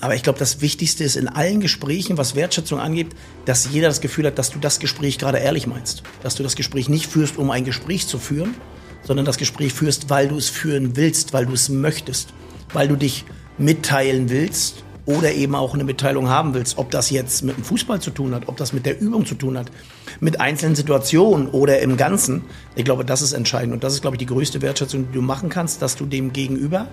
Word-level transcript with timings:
Aber 0.00 0.14
ich 0.14 0.22
glaube, 0.22 0.38
das 0.38 0.60
Wichtigste 0.60 1.02
ist 1.02 1.16
in 1.16 1.26
allen 1.26 1.58
Gesprächen, 1.58 2.18
was 2.18 2.36
Wertschätzung 2.36 2.78
angeht, 2.78 3.08
dass 3.46 3.68
jeder 3.72 3.88
das 3.88 4.00
Gefühl 4.00 4.26
hat, 4.26 4.38
dass 4.38 4.50
du 4.50 4.60
das 4.60 4.78
Gespräch 4.78 5.18
gerade 5.18 5.38
ehrlich 5.38 5.66
meinst. 5.66 6.04
Dass 6.22 6.36
du 6.36 6.44
das 6.44 6.54
Gespräch 6.54 6.88
nicht 6.88 7.06
führst, 7.06 7.36
um 7.36 7.50
ein 7.50 7.64
Gespräch 7.64 8.06
zu 8.06 8.20
führen, 8.20 8.54
sondern 9.02 9.26
das 9.26 9.38
Gespräch 9.38 9.72
führst, 9.72 10.08
weil 10.08 10.28
du 10.28 10.36
es 10.36 10.50
führen 10.50 10.94
willst, 10.94 11.32
weil 11.32 11.46
du 11.46 11.52
es 11.52 11.68
möchtest, 11.68 12.32
weil 12.72 12.86
du 12.86 12.94
dich 12.94 13.24
mitteilen 13.58 14.30
willst 14.30 14.84
oder 15.04 15.32
eben 15.32 15.56
auch 15.56 15.74
eine 15.74 15.82
Mitteilung 15.82 16.28
haben 16.28 16.54
willst. 16.54 16.78
Ob 16.78 16.92
das 16.92 17.10
jetzt 17.10 17.42
mit 17.42 17.56
dem 17.56 17.64
Fußball 17.64 18.00
zu 18.00 18.12
tun 18.12 18.36
hat, 18.36 18.46
ob 18.46 18.56
das 18.56 18.72
mit 18.72 18.86
der 18.86 19.00
Übung 19.00 19.26
zu 19.26 19.34
tun 19.34 19.58
hat, 19.58 19.72
mit 20.20 20.40
einzelnen 20.40 20.76
Situationen 20.76 21.48
oder 21.48 21.80
im 21.80 21.96
Ganzen. 21.96 22.44
Ich 22.76 22.84
glaube, 22.84 23.04
das 23.04 23.20
ist 23.20 23.32
entscheidend. 23.32 23.72
Und 23.72 23.82
das 23.82 23.94
ist, 23.94 24.02
glaube 24.02 24.14
ich, 24.14 24.18
die 24.18 24.26
größte 24.26 24.62
Wertschätzung, 24.62 25.08
die 25.08 25.14
du 25.14 25.22
machen 25.22 25.48
kannst, 25.48 25.82
dass 25.82 25.96
du 25.96 26.06
dem 26.06 26.32
Gegenüber 26.32 26.86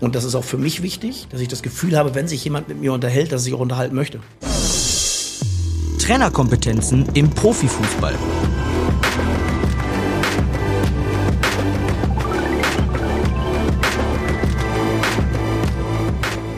und 0.00 0.14
das 0.14 0.24
ist 0.24 0.34
auch 0.34 0.44
für 0.44 0.58
mich 0.58 0.82
wichtig, 0.82 1.26
dass 1.30 1.40
ich 1.40 1.48
das 1.48 1.62
Gefühl 1.62 1.96
habe, 1.96 2.14
wenn 2.14 2.28
sich 2.28 2.44
jemand 2.44 2.68
mit 2.68 2.80
mir 2.80 2.92
unterhält, 2.92 3.32
dass 3.32 3.46
ich 3.46 3.54
auch 3.54 3.60
unterhalten 3.60 3.94
möchte. 3.94 4.20
Trainerkompetenzen 5.98 7.08
im 7.14 7.30
Profifußball. 7.30 8.14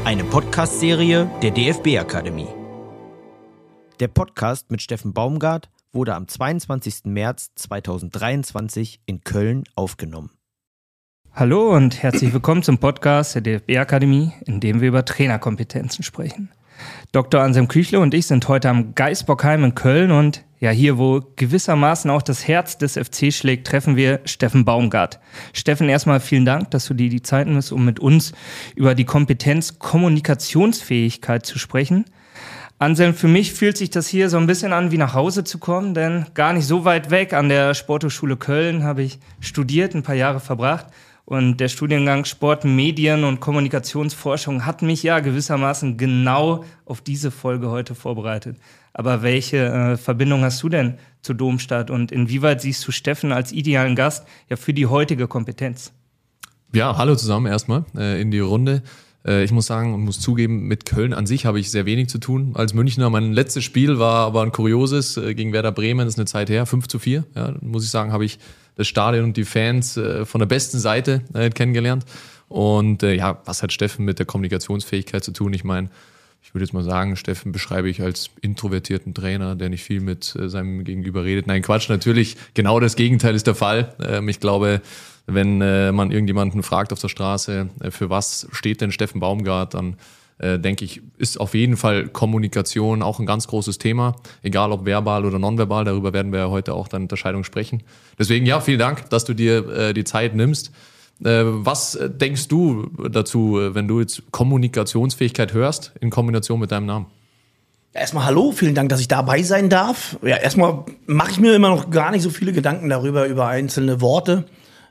Eine 0.04 0.24
Podcast-Serie 0.24 1.30
der 1.42 1.50
DFB-Akademie. 1.50 2.48
Der 4.00 4.08
Podcast 4.08 4.70
mit 4.70 4.82
Steffen 4.82 5.12
Baumgart 5.12 5.70
wurde 5.92 6.14
am 6.14 6.26
22. 6.26 7.04
März 7.04 7.52
2023 7.54 9.00
in 9.06 9.22
Köln 9.22 9.64
aufgenommen. 9.74 10.30
Hallo 11.36 11.74
und 11.74 12.00
herzlich 12.00 12.32
willkommen 12.32 12.62
zum 12.62 12.78
Podcast 12.78 13.34
der 13.34 13.42
DFB 13.42 13.78
Akademie, 13.78 14.30
in 14.46 14.60
dem 14.60 14.80
wir 14.80 14.86
über 14.86 15.04
Trainerkompetenzen 15.04 16.04
sprechen. 16.04 16.48
Dr. 17.10 17.40
Anselm 17.40 17.66
Küchle 17.66 17.98
und 17.98 18.14
ich 18.14 18.28
sind 18.28 18.46
heute 18.46 18.68
am 18.70 18.94
Geisbockheim 18.94 19.64
in 19.64 19.74
Köln 19.74 20.12
und 20.12 20.44
ja, 20.60 20.70
hier, 20.70 20.96
wo 20.96 21.22
gewissermaßen 21.34 22.08
auch 22.08 22.22
das 22.22 22.46
Herz 22.46 22.78
des 22.78 22.92
FC 22.92 23.32
schlägt, 23.32 23.66
treffen 23.66 23.96
wir 23.96 24.20
Steffen 24.26 24.64
Baumgart. 24.64 25.18
Steffen, 25.52 25.88
erstmal 25.88 26.20
vielen 26.20 26.44
Dank, 26.44 26.70
dass 26.70 26.86
du 26.86 26.94
dir 26.94 27.08
die 27.08 27.22
Zeit 27.22 27.48
nimmst, 27.48 27.72
um 27.72 27.84
mit 27.84 27.98
uns 27.98 28.32
über 28.76 28.94
die 28.94 29.04
Kompetenz 29.04 29.80
Kommunikationsfähigkeit 29.80 31.44
zu 31.44 31.58
sprechen. 31.58 32.04
Anselm, 32.78 33.12
für 33.12 33.28
mich 33.28 33.52
fühlt 33.52 33.76
sich 33.76 33.90
das 33.90 34.06
hier 34.06 34.30
so 34.30 34.36
ein 34.36 34.46
bisschen 34.46 34.72
an, 34.72 34.92
wie 34.92 34.98
nach 34.98 35.14
Hause 35.14 35.42
zu 35.42 35.58
kommen, 35.58 35.94
denn 35.94 36.26
gar 36.34 36.52
nicht 36.52 36.66
so 36.68 36.84
weit 36.84 37.10
weg 37.10 37.32
an 37.32 37.48
der 37.48 37.74
Sporthochschule 37.74 38.36
Köln 38.36 38.84
habe 38.84 39.02
ich 39.02 39.18
studiert, 39.40 39.96
ein 39.96 40.04
paar 40.04 40.14
Jahre 40.14 40.38
verbracht 40.38 40.86
und 41.24 41.56
der 41.56 41.68
Studiengang 41.68 42.24
Sport, 42.24 42.64
Medien 42.64 43.24
und 43.24 43.40
Kommunikationsforschung 43.40 44.66
hat 44.66 44.82
mich 44.82 45.02
ja 45.02 45.20
gewissermaßen 45.20 45.96
genau 45.96 46.64
auf 46.84 47.00
diese 47.00 47.30
Folge 47.30 47.70
heute 47.70 47.94
vorbereitet. 47.94 48.58
Aber 48.92 49.22
welche 49.22 49.66
äh, 49.66 49.96
Verbindung 49.96 50.42
hast 50.42 50.62
du 50.62 50.68
denn 50.68 50.98
zu 51.22 51.34
Domstadt 51.34 51.90
und 51.90 52.12
inwieweit 52.12 52.60
siehst 52.60 52.86
du 52.86 52.92
Steffen 52.92 53.32
als 53.32 53.52
idealen 53.52 53.96
Gast 53.96 54.26
ja 54.50 54.56
für 54.56 54.74
die 54.74 54.86
heutige 54.86 55.26
Kompetenz? 55.26 55.92
Ja, 56.72 56.96
hallo 56.96 57.16
zusammen 57.16 57.46
erstmal 57.46 57.84
äh, 57.96 58.20
in 58.20 58.30
die 58.30 58.40
Runde. 58.40 58.82
Äh, 59.26 59.44
ich 59.44 59.52
muss 59.52 59.66
sagen 59.66 59.94
und 59.94 60.04
muss 60.04 60.20
zugeben, 60.20 60.68
mit 60.68 60.84
Köln 60.84 61.14
an 61.14 61.26
sich 61.26 61.46
habe 61.46 61.58
ich 61.58 61.70
sehr 61.70 61.86
wenig 61.86 62.08
zu 62.08 62.18
tun. 62.18 62.52
Als 62.54 62.74
Münchner, 62.74 63.10
mein 63.10 63.32
letztes 63.32 63.64
Spiel 63.64 63.98
war 63.98 64.26
aber 64.26 64.42
ein 64.42 64.52
kurioses 64.52 65.16
äh, 65.16 65.34
gegen 65.34 65.52
Werder 65.52 65.72
Bremen, 65.72 66.04
das 66.04 66.14
ist 66.14 66.18
eine 66.18 66.26
Zeit 66.26 66.50
her, 66.50 66.66
5 66.66 66.86
zu 66.86 66.98
4. 66.98 67.24
Ja, 67.34 67.54
muss 67.60 67.84
ich 67.84 67.90
sagen, 67.90 68.12
habe 68.12 68.24
ich 68.24 68.38
das 68.76 68.88
Stadion 68.88 69.24
und 69.24 69.36
die 69.36 69.44
Fans 69.44 69.96
äh, 69.96 70.24
von 70.24 70.38
der 70.38 70.46
besten 70.46 70.78
Seite 70.78 71.22
äh, 71.34 71.50
kennengelernt. 71.50 72.04
Und 72.48 73.02
äh, 73.02 73.14
ja, 73.14 73.40
was 73.44 73.62
hat 73.62 73.72
Steffen 73.72 74.04
mit 74.04 74.18
der 74.18 74.26
Kommunikationsfähigkeit 74.26 75.24
zu 75.24 75.32
tun? 75.32 75.52
Ich 75.52 75.64
meine, 75.64 75.90
ich 76.42 76.54
würde 76.54 76.64
jetzt 76.64 76.74
mal 76.74 76.84
sagen, 76.84 77.16
Steffen 77.16 77.52
beschreibe 77.52 77.88
ich 77.88 78.02
als 78.02 78.30
introvertierten 78.42 79.14
Trainer, 79.14 79.56
der 79.56 79.70
nicht 79.70 79.82
viel 79.82 80.00
mit 80.00 80.36
äh, 80.36 80.48
seinem 80.48 80.84
Gegenüber 80.84 81.24
redet. 81.24 81.46
Nein, 81.46 81.62
Quatsch, 81.62 81.88
natürlich, 81.88 82.36
genau 82.52 82.80
das 82.80 82.96
Gegenteil 82.96 83.34
ist 83.34 83.46
der 83.46 83.54
Fall. 83.54 83.94
Ähm, 84.00 84.28
ich 84.28 84.40
glaube, 84.40 84.82
wenn 85.26 85.62
äh, 85.62 85.90
man 85.90 86.10
irgendjemanden 86.10 86.62
fragt 86.62 86.92
auf 86.92 87.00
der 87.00 87.08
Straße, 87.08 87.70
äh, 87.80 87.90
für 87.90 88.10
was 88.10 88.46
steht 88.52 88.82
denn 88.82 88.92
Steffen 88.92 89.20
Baumgart, 89.20 89.74
dann 89.74 89.96
äh, 90.38 90.58
denke 90.58 90.84
ich, 90.84 91.02
ist 91.16 91.38
auf 91.40 91.54
jeden 91.54 91.76
Fall 91.76 92.08
Kommunikation 92.08 93.02
auch 93.02 93.20
ein 93.20 93.26
ganz 93.26 93.46
großes 93.46 93.78
Thema, 93.78 94.16
egal 94.42 94.72
ob 94.72 94.84
verbal 94.84 95.24
oder 95.24 95.38
nonverbal. 95.38 95.84
Darüber 95.84 96.12
werden 96.12 96.32
wir 96.32 96.50
heute 96.50 96.74
auch 96.74 96.88
dann 96.88 97.02
Unterscheidung 97.02 97.44
sprechen. 97.44 97.82
Deswegen 98.18 98.46
ja, 98.46 98.60
vielen 98.60 98.78
Dank, 98.78 99.08
dass 99.10 99.24
du 99.24 99.34
dir 99.34 99.68
äh, 99.68 99.94
die 99.94 100.04
Zeit 100.04 100.34
nimmst. 100.34 100.72
Äh, 101.22 101.42
was 101.44 101.98
denkst 102.02 102.48
du 102.48 102.90
dazu, 103.10 103.58
wenn 103.72 103.86
du 103.86 104.00
jetzt 104.00 104.22
Kommunikationsfähigkeit 104.32 105.52
hörst 105.52 105.92
in 106.00 106.10
Kombination 106.10 106.58
mit 106.58 106.72
deinem 106.72 106.86
Namen? 106.86 107.06
Erstmal 107.92 108.24
hallo, 108.24 108.50
vielen 108.50 108.74
Dank, 108.74 108.88
dass 108.88 108.98
ich 108.98 109.06
dabei 109.06 109.44
sein 109.44 109.68
darf. 109.68 110.18
Ja, 110.22 110.36
erstmal 110.36 110.84
mache 111.06 111.30
ich 111.30 111.38
mir 111.38 111.54
immer 111.54 111.68
noch 111.68 111.90
gar 111.90 112.10
nicht 112.10 112.22
so 112.22 112.30
viele 112.30 112.52
Gedanken 112.52 112.88
darüber, 112.88 113.28
über 113.28 113.46
einzelne 113.46 114.00
Worte. 114.00 114.46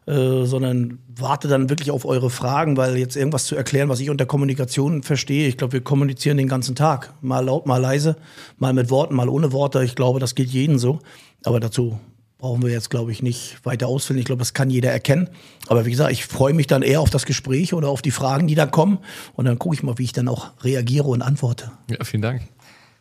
Äh, 0.05 0.43
sondern 0.43 0.99
warte 1.07 1.47
dann 1.47 1.69
wirklich 1.69 1.89
auf 1.89 2.03
eure 2.03 2.29
Fragen, 2.29 2.75
weil 2.75 2.97
jetzt 2.97 3.15
irgendwas 3.15 3.45
zu 3.45 3.55
erklären, 3.55 3.87
was 3.87 4.01
ich 4.01 4.09
unter 4.09 4.25
Kommunikation 4.25 5.01
verstehe, 5.01 5.47
ich 5.47 5.55
glaube, 5.55 5.73
wir 5.73 5.81
kommunizieren 5.81 6.35
den 6.35 6.49
ganzen 6.49 6.75
Tag. 6.75 7.13
Mal 7.21 7.45
laut, 7.45 7.65
mal 7.65 7.77
leise, 7.77 8.17
mal 8.57 8.73
mit 8.73 8.89
Worten, 8.89 9.15
mal 9.15 9.29
ohne 9.29 9.53
Worte. 9.53 9.81
Ich 9.83 9.95
glaube, 9.95 10.19
das 10.19 10.35
gilt 10.35 10.49
jeden 10.49 10.77
so. 10.77 10.99
Aber 11.45 11.61
dazu 11.61 11.99
brauchen 12.37 12.61
wir 12.61 12.69
jetzt, 12.69 12.89
glaube 12.89 13.13
ich, 13.13 13.23
nicht 13.23 13.65
weiter 13.65 13.87
ausfüllen. 13.87 14.19
Ich 14.19 14.25
glaube, 14.25 14.39
das 14.39 14.53
kann 14.53 14.69
jeder 14.69 14.91
erkennen. 14.91 15.29
Aber 15.69 15.85
wie 15.85 15.91
gesagt, 15.91 16.11
ich 16.11 16.25
freue 16.25 16.53
mich 16.53 16.67
dann 16.67 16.81
eher 16.81 16.99
auf 16.99 17.09
das 17.09 17.25
Gespräch 17.25 17.73
oder 17.73 17.87
auf 17.87 18.01
die 18.01 18.11
Fragen, 18.11 18.47
die 18.47 18.55
da 18.55 18.65
kommen. 18.65 18.97
Und 19.35 19.45
dann 19.45 19.57
gucke 19.57 19.75
ich 19.75 19.83
mal, 19.83 19.97
wie 19.97 20.03
ich 20.03 20.11
dann 20.11 20.27
auch 20.27 20.51
reagiere 20.61 21.07
und 21.07 21.21
antworte. 21.21 21.71
Ja, 21.89 22.03
vielen 22.03 22.21
Dank. 22.21 22.41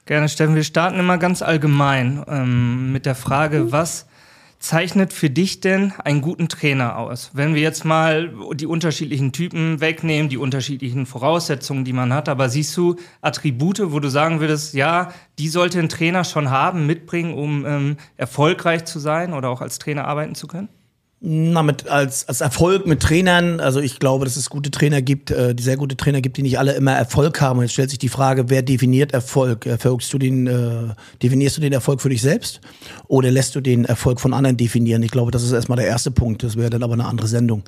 Gerne, 0.04 0.28
Steffen. 0.28 0.54
Wir 0.54 0.62
starten 0.62 1.00
immer 1.00 1.18
ganz 1.18 1.42
allgemein 1.42 2.24
ähm, 2.28 2.92
mit 2.92 3.06
der 3.06 3.16
Frage, 3.16 3.72
was 3.72 4.06
zeichnet 4.62 5.12
für 5.12 5.28
dich 5.28 5.60
denn 5.60 5.92
einen 6.04 6.22
guten 6.22 6.48
Trainer 6.48 6.96
aus? 6.96 7.30
Wenn 7.34 7.54
wir 7.54 7.60
jetzt 7.60 7.84
mal 7.84 8.32
die 8.54 8.66
unterschiedlichen 8.66 9.32
Typen 9.32 9.80
wegnehmen, 9.80 10.28
die 10.28 10.38
unterschiedlichen 10.38 11.04
Voraussetzungen, 11.04 11.84
die 11.84 11.92
man 11.92 12.12
hat, 12.14 12.28
aber 12.28 12.48
siehst 12.48 12.76
du 12.76 12.96
Attribute, 13.20 13.92
wo 13.92 14.00
du 14.00 14.08
sagen 14.08 14.40
würdest, 14.40 14.74
ja, 14.74 15.12
die 15.38 15.48
sollte 15.48 15.78
ein 15.78 15.88
Trainer 15.88 16.24
schon 16.24 16.50
haben, 16.50 16.86
mitbringen, 16.86 17.34
um 17.34 17.66
ähm, 17.66 17.96
erfolgreich 18.16 18.84
zu 18.84 18.98
sein 18.98 19.32
oder 19.32 19.50
auch 19.50 19.60
als 19.60 19.78
Trainer 19.78 20.06
arbeiten 20.06 20.34
zu 20.34 20.46
können? 20.46 20.68
Na, 21.24 21.62
mit, 21.62 21.86
als, 21.86 22.26
als 22.26 22.40
Erfolg 22.40 22.84
mit 22.84 22.98
Trainern, 22.98 23.60
also 23.60 23.78
ich 23.78 24.00
glaube, 24.00 24.24
dass 24.24 24.36
es 24.36 24.50
gute 24.50 24.72
Trainer 24.72 25.02
gibt, 25.02 25.30
äh, 25.30 25.54
die 25.54 25.62
sehr 25.62 25.76
gute 25.76 25.96
Trainer 25.96 26.20
gibt, 26.20 26.36
die 26.36 26.42
nicht 26.42 26.58
alle 26.58 26.72
immer 26.72 26.94
Erfolg 26.94 27.40
haben. 27.40 27.60
Und 27.60 27.66
jetzt 27.66 27.74
stellt 27.74 27.90
sich 27.90 28.00
die 28.00 28.08
Frage, 28.08 28.50
wer 28.50 28.62
definiert 28.62 29.12
Erfolg? 29.12 29.64
Erfolgst 29.66 30.12
du 30.12 30.18
den, 30.18 30.48
äh, 30.48 30.94
definierst 31.22 31.58
du 31.58 31.60
den 31.60 31.72
Erfolg 31.72 32.00
für 32.00 32.08
dich 32.08 32.22
selbst 32.22 32.60
oder 33.06 33.30
lässt 33.30 33.54
du 33.54 33.60
den 33.60 33.84
Erfolg 33.84 34.20
von 34.20 34.34
anderen 34.34 34.56
definieren? 34.56 35.00
Ich 35.04 35.12
glaube, 35.12 35.30
das 35.30 35.44
ist 35.44 35.52
erstmal 35.52 35.76
der 35.76 35.86
erste 35.86 36.10
Punkt. 36.10 36.42
Das 36.42 36.56
wäre 36.56 36.70
dann 36.70 36.82
aber 36.82 36.94
eine 36.94 37.04
andere 37.04 37.28
Sendung. 37.28 37.62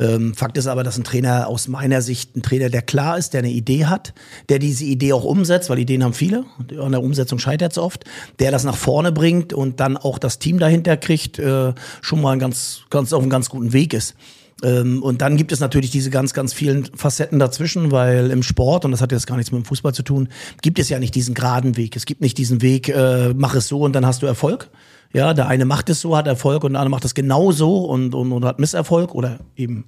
Ähm, 0.00 0.32
Fakt 0.32 0.56
ist 0.56 0.66
aber, 0.66 0.82
dass 0.82 0.96
ein 0.96 1.04
Trainer 1.04 1.48
aus 1.48 1.68
meiner 1.68 2.00
Sicht 2.00 2.34
ein 2.36 2.42
Trainer, 2.42 2.70
der 2.70 2.80
klar 2.80 3.18
ist, 3.18 3.34
der 3.34 3.40
eine 3.40 3.50
Idee 3.50 3.84
hat, 3.84 4.14
der 4.48 4.58
diese 4.58 4.86
Idee 4.86 5.12
auch 5.12 5.24
umsetzt, 5.24 5.68
weil 5.68 5.78
Ideen 5.78 6.04
haben 6.04 6.14
viele, 6.14 6.46
an 6.80 6.92
der 6.92 7.02
Umsetzung 7.02 7.38
scheitert 7.38 7.72
es 7.72 7.78
oft, 7.78 8.06
der 8.38 8.50
das 8.50 8.64
nach 8.64 8.76
vorne 8.76 9.12
bringt 9.12 9.52
und 9.52 9.78
dann 9.80 9.98
auch 9.98 10.18
das 10.18 10.38
Team 10.38 10.58
dahinter 10.58 10.96
kriegt, 10.96 11.38
äh, 11.38 11.74
schon 12.00 12.22
mal 12.22 12.32
ein 12.32 12.38
ganz 12.38 12.84
ganz 12.94 13.12
auf 13.12 13.20
einem 13.20 13.30
ganz 13.30 13.50
guten 13.50 13.74
Weg 13.74 13.92
ist. 13.92 14.14
Ähm, 14.62 15.02
und 15.02 15.20
dann 15.20 15.36
gibt 15.36 15.52
es 15.52 15.60
natürlich 15.60 15.90
diese 15.90 16.10
ganz, 16.10 16.32
ganz 16.32 16.52
vielen 16.52 16.86
Facetten 16.94 17.38
dazwischen, 17.38 17.90
weil 17.90 18.30
im 18.30 18.42
Sport, 18.42 18.84
und 18.84 18.92
das 18.92 19.00
hat 19.00 19.12
jetzt 19.12 19.26
gar 19.26 19.36
nichts 19.36 19.52
mit 19.52 19.62
dem 19.62 19.66
Fußball 19.66 19.92
zu 19.92 20.02
tun, 20.02 20.28
gibt 20.62 20.78
es 20.78 20.88
ja 20.88 20.98
nicht 20.98 21.14
diesen 21.14 21.34
geraden 21.34 21.76
Weg. 21.76 21.96
Es 21.96 22.06
gibt 22.06 22.20
nicht 22.20 22.38
diesen 22.38 22.62
Weg, 22.62 22.88
äh, 22.88 23.34
mach 23.34 23.54
es 23.54 23.68
so 23.68 23.80
und 23.80 23.92
dann 23.94 24.06
hast 24.06 24.22
du 24.22 24.26
Erfolg. 24.26 24.70
Ja, 25.12 25.34
der 25.34 25.48
eine 25.48 25.64
macht 25.64 25.90
es 25.90 26.00
so, 26.00 26.16
hat 26.16 26.26
Erfolg 26.26 26.64
und 26.64 26.72
der 26.72 26.80
andere 26.80 26.90
macht 26.90 27.04
es 27.04 27.14
genau 27.14 27.52
so 27.52 27.84
und, 27.84 28.14
und, 28.14 28.32
und 28.32 28.44
hat 28.44 28.58
Misserfolg 28.58 29.14
oder 29.14 29.38
eben 29.56 29.84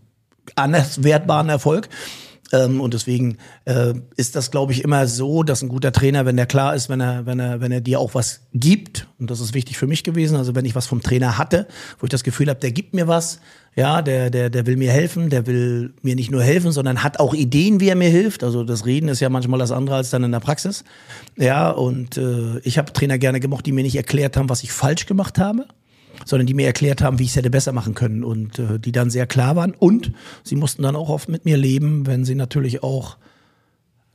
anders 0.55 1.03
wertbaren 1.03 1.49
Erfolg. 1.49 1.89
Ähm, 2.53 2.81
und 2.81 2.95
deswegen 2.95 3.39
äh, 3.65 3.95
ist 4.17 4.37
das, 4.37 4.51
glaube 4.51 4.73
ich, 4.73 4.85
immer 4.85 5.07
so, 5.07 5.43
dass 5.43 5.63
ein 5.63 5.69
guter 5.69 5.93
Trainer, 5.93 6.27
wenn 6.27 6.37
der 6.37 6.47
klar 6.47 6.75
ist, 6.75 6.89
wenn 6.89 7.01
er, 7.01 7.27
wenn 7.27 7.41
er, 7.41 7.61
wenn 7.61 7.73
er 7.73 7.81
dir 7.81 7.99
auch 7.99 8.15
was 8.15 8.43
gibt, 8.55 9.09
und 9.19 9.31
das 9.31 9.41
ist 9.41 9.55
wichtig 9.55 9.79
für 9.79 9.87
mich 9.87 10.05
gewesen, 10.05 10.37
also 10.37 10.55
wenn 10.55 10.65
ich 10.65 10.75
was 10.75 10.87
vom 10.87 11.03
Trainer 11.03 11.39
hatte, 11.39 11.67
wo 11.99 12.05
ich 12.05 12.11
das 12.11 12.23
Gefühl 12.23 12.49
habe, 12.49 12.61
der 12.61 12.71
gibt 12.71 12.95
mir 12.95 13.09
was, 13.09 13.41
ja, 13.75 14.01
der, 14.01 14.31
der, 14.31 14.49
der 14.49 14.67
will 14.67 14.77
mir 14.77 14.91
helfen, 14.91 15.29
der 15.29 15.47
will 15.47 15.93
mir 16.03 16.15
nicht 16.15 16.31
nur 16.31 16.43
helfen, 16.43 16.73
sondern 16.73 17.03
hat 17.03 17.21
auch 17.21 17.35
Ideen, 17.35 17.81
wie 17.81 17.89
er 17.89 17.97
mir 17.97 18.09
hilft. 18.09 18.43
Also 18.43 18.65
das 18.65 18.87
Reden 18.87 19.09
ist 19.09 19.21
ja 19.21 19.29
manchmal 19.29 19.59
das 19.59 19.71
andere 19.71 19.97
als 19.97 20.11
dann 20.11 20.25
in 20.25 20.33
der 20.33 20.41
Praxis. 20.41 20.83
Ja, 21.37 21.71
und 21.71 22.17
äh, 22.17 22.59
ich 22.61 22.79
habe 22.79 22.93
Trainer 22.93 23.19
gerne 23.19 23.39
gemocht, 23.39 23.67
die 23.67 23.73
mir 23.73 23.83
nicht 23.83 23.97
erklärt 23.97 24.37
haben, 24.37 24.49
was 24.49 24.63
ich 24.63 24.73
falsch 24.73 25.05
gemacht 25.05 25.39
habe 25.39 25.67
sondern 26.25 26.47
die 26.47 26.55
mir 26.55 26.67
erklärt 26.67 27.03
haben, 27.03 27.19
wie 27.19 27.25
ich 27.25 27.31
es 27.31 27.37
hätte 27.37 27.51
besser 27.51 27.73
machen 27.73 27.95
können 27.95 28.25
und 28.25 28.59
äh, 28.59 28.79
die 28.79 28.93
dann 28.93 29.11
sehr 29.11 29.27
klar 29.27 29.57
waren. 29.57 29.73
Und 29.73 30.13
sie 30.43 30.57
mussten 30.57 30.83
dann 30.83 30.97
auch 30.97 31.09
oft 31.09 31.29
mit 31.29 31.45
mir 31.45 31.57
leben, 31.57 32.07
wenn 32.07 32.25
sie 32.25 32.35
natürlich 32.35 32.83
auch 32.83 33.17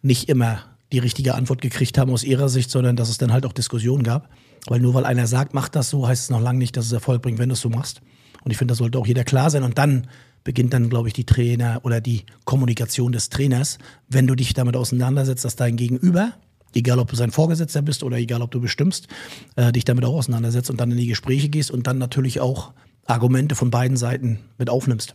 nicht 0.02 0.30
immer 0.30 0.64
die 0.92 1.00
richtige 1.00 1.36
Antwort 1.36 1.62
gekriegt 1.62 1.98
haben 1.98 2.12
aus 2.12 2.24
ihrer 2.24 2.50
Sicht, 2.50 2.70
sondern 2.70 2.96
dass 2.96 3.10
es 3.10 3.18
dann 3.18 3.32
halt 3.32 3.46
auch 3.46 3.54
Diskussionen 3.54 4.04
gab. 4.04 4.30
Weil 4.68 4.80
nur 4.80 4.94
weil 4.94 5.06
einer 5.06 5.28
sagt, 5.28 5.54
mach 5.54 5.70
das 5.70 5.90
so, 5.90 6.08
heißt 6.08 6.24
es 6.24 6.30
noch 6.30 6.42
lange 6.42 6.60
nicht, 6.60 6.78
dass 6.78 6.86
es 6.86 6.92
Erfolg 6.92 7.22
bringt, 7.22 7.40
wenn 7.40 7.50
du 7.50 7.54
es 7.54 7.62
so 7.62 7.70
machst. 7.70 8.02
Und 8.44 8.52
ich 8.52 8.58
finde, 8.58 8.74
das 8.74 8.80
sollte 8.80 9.00
auch 9.00 9.08
jeder 9.08 9.24
klar 9.24 9.50
sein. 9.50 9.64
Und 9.64 9.78
dann 9.78 10.08
beginnt 10.44 10.74
dann, 10.74 10.90
glaube 10.90 11.08
ich, 11.08 11.14
die 11.14 11.26
Trainer 11.26 11.80
oder 11.84 12.02
die 12.02 12.26
Kommunikation 12.46 13.12
des 13.12 13.30
Trainers, 13.30 13.78
wenn 14.10 14.28
du 14.28 14.36
dich 14.36 14.54
damit 14.54 14.76
auseinandersetzt, 14.76 15.46
dass 15.46 15.56
dein 15.56 15.78
Gegenüber, 15.78 16.34
egal 16.76 17.00
ob 17.00 17.10
du 17.10 17.16
sein 17.16 17.32
Vorgesetzter 17.32 17.82
bist 17.82 18.04
oder 18.04 18.18
egal 18.18 18.42
ob 18.42 18.52
du 18.52 18.62
bestimmst, 18.62 19.08
äh, 19.56 19.72
dich 19.72 19.86
damit 19.86 20.06
auch 20.06 20.16
auseinandersetzt 20.16 20.70
und 20.70 20.80
dann 20.80 20.92
in 20.92 20.98
die 20.98 21.08
Gespräche 21.08 21.50
gehst 21.50 21.72
und 21.72 21.88
dann 21.88 21.98
natürlich 21.98 22.40
auch 22.40 22.72
Argumente 23.06 23.56
von 23.56 23.72
beiden 23.72 23.98
Seiten 23.98 24.40
mit 24.58 24.70
aufnimmst. 24.70 25.14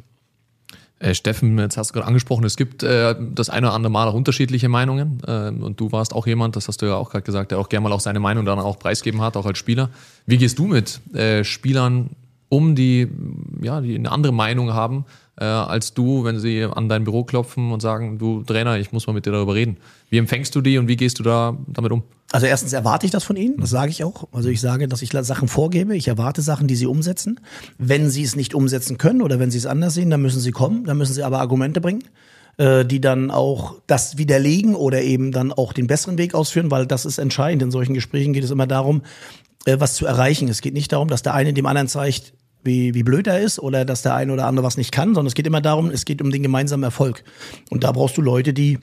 Äh, 0.99 1.14
Steffen, 1.14 1.58
jetzt 1.58 1.76
hast 1.76 1.91
du 1.91 1.94
gerade 1.94 2.06
angesprochen, 2.06 2.44
es 2.44 2.56
gibt 2.56 2.82
äh, 2.82 3.14
das 3.35 3.50
eine 3.50 3.67
oder 3.67 3.75
andere 3.75 3.93
Mal 3.93 4.08
auch 4.08 4.14
unterschiedliche 4.14 4.69
Meinungen. 4.69 5.20
Äh, 5.26 5.49
und 5.49 5.79
du 5.79 5.93
warst 5.93 6.14
auch 6.14 6.26
jemand, 6.26 6.56
das 6.56 6.69
hast 6.69 6.81
du 6.81 6.87
ja 6.87 6.94
auch 6.94 7.11
gerade 7.11 7.23
gesagt, 7.23 7.50
der 7.50 7.58
auch 7.58 7.69
gerne 7.69 7.88
mal 7.88 7.93
auch 7.93 8.00
seine 8.00 8.20
Meinung 8.20 8.47
dann 8.47 8.58
auch 8.58 8.79
preisgeben 8.79 9.20
hat, 9.20 9.37
auch 9.37 9.44
als 9.44 9.58
Spieler. 9.58 9.91
Wie 10.25 10.38
gehst 10.38 10.58
du 10.58 10.67
mit 10.67 11.00
äh, 11.14 11.44
Spielern 11.44 12.11
um, 12.49 12.75
die, 12.75 13.08
ja, 13.61 13.81
die 13.81 13.97
eine 13.97 14.11
andere 14.11 14.32
Meinung 14.32 14.73
haben 14.73 15.05
äh, 15.38 15.44
als 15.44 15.94
du, 15.94 16.24
wenn 16.24 16.38
sie 16.38 16.64
an 16.64 16.88
dein 16.88 17.04
Büro 17.04 17.24
klopfen 17.24 17.72
und 17.72 17.80
sagen, 17.80 18.18
du 18.18 18.42
Trainer, 18.42 18.78
ich 18.78 18.92
muss 18.92 19.06
mal 19.06 19.12
mit 19.12 19.26
dir 19.26 19.32
darüber 19.32 19.54
reden. 19.54 19.76
Wie 20.08 20.18
empfängst 20.18 20.54
du 20.54 20.60
die 20.60 20.78
und 20.78 20.88
wie 20.88 20.96
gehst 20.96 21.18
du 21.18 21.22
da 21.22 21.56
damit 21.66 21.92
um? 21.92 22.02
Also 22.32 22.46
erstens 22.46 22.72
erwarte 22.72 23.06
ich 23.06 23.12
das 23.12 23.24
von 23.24 23.36
ihnen, 23.36 23.56
das 23.58 23.70
sage 23.70 23.90
ich 23.90 24.02
auch. 24.02 24.28
Also 24.32 24.48
ich 24.48 24.60
sage, 24.60 24.88
dass 24.88 25.02
ich 25.02 25.10
Sachen 25.10 25.48
vorgebe, 25.48 25.96
ich 25.96 26.08
erwarte 26.08 26.42
Sachen, 26.42 26.66
die 26.66 26.74
sie 26.74 26.86
umsetzen. 26.86 27.40
Wenn 27.78 28.10
sie 28.10 28.22
es 28.22 28.34
nicht 28.34 28.54
umsetzen 28.54 28.98
können 28.98 29.22
oder 29.22 29.38
wenn 29.38 29.50
sie 29.50 29.58
es 29.58 29.66
anders 29.66 29.94
sehen, 29.94 30.10
dann 30.10 30.22
müssen 30.22 30.40
sie 30.40 30.50
kommen, 30.50 30.84
dann 30.84 30.98
müssen 30.98 31.14
sie 31.14 31.22
aber 31.22 31.38
Argumente 31.38 31.80
bringen 31.80 32.02
äh, 32.58 32.84
die 32.84 33.00
dann 33.00 33.30
auch 33.30 33.74
das 33.86 34.18
widerlegen 34.18 34.74
oder 34.74 35.02
eben 35.02 35.32
dann 35.32 35.52
auch 35.52 35.72
den 35.72 35.86
besseren 35.86 36.18
Weg 36.18 36.34
ausführen, 36.34 36.70
weil 36.70 36.86
das 36.86 37.04
ist 37.04 37.18
entscheidend. 37.18 37.62
In 37.62 37.70
solchen 37.70 37.94
Gesprächen 37.94 38.32
geht 38.32 38.44
es 38.44 38.50
immer 38.50 38.66
darum, 38.66 39.02
äh, 39.66 39.78
was 39.78 39.94
zu 39.94 40.06
erreichen. 40.06 40.48
Es 40.48 40.60
geht 40.60 40.74
nicht 40.74 40.92
darum, 40.92 41.08
dass 41.08 41.22
der 41.22 41.34
eine 41.34 41.52
dem 41.52 41.66
anderen 41.66 41.88
zeigt, 41.88 42.32
wie, 42.66 42.94
wie 42.94 43.02
blöd 43.02 43.26
er 43.26 43.40
ist 43.40 43.58
oder 43.58 43.84
dass 43.84 44.02
der 44.02 44.14
eine 44.14 44.32
oder 44.32 44.46
andere 44.46 44.66
was 44.66 44.76
nicht 44.76 44.92
kann, 44.92 45.14
sondern 45.14 45.28
es 45.28 45.34
geht 45.34 45.46
immer 45.46 45.60
darum, 45.60 45.90
es 45.90 46.04
geht 46.04 46.20
um 46.20 46.30
den 46.30 46.42
gemeinsamen 46.42 46.82
Erfolg. 46.82 47.24
Und 47.70 47.84
da 47.84 47.92
brauchst 47.92 48.16
du 48.16 48.22
Leute, 48.22 48.52
die 48.52 48.78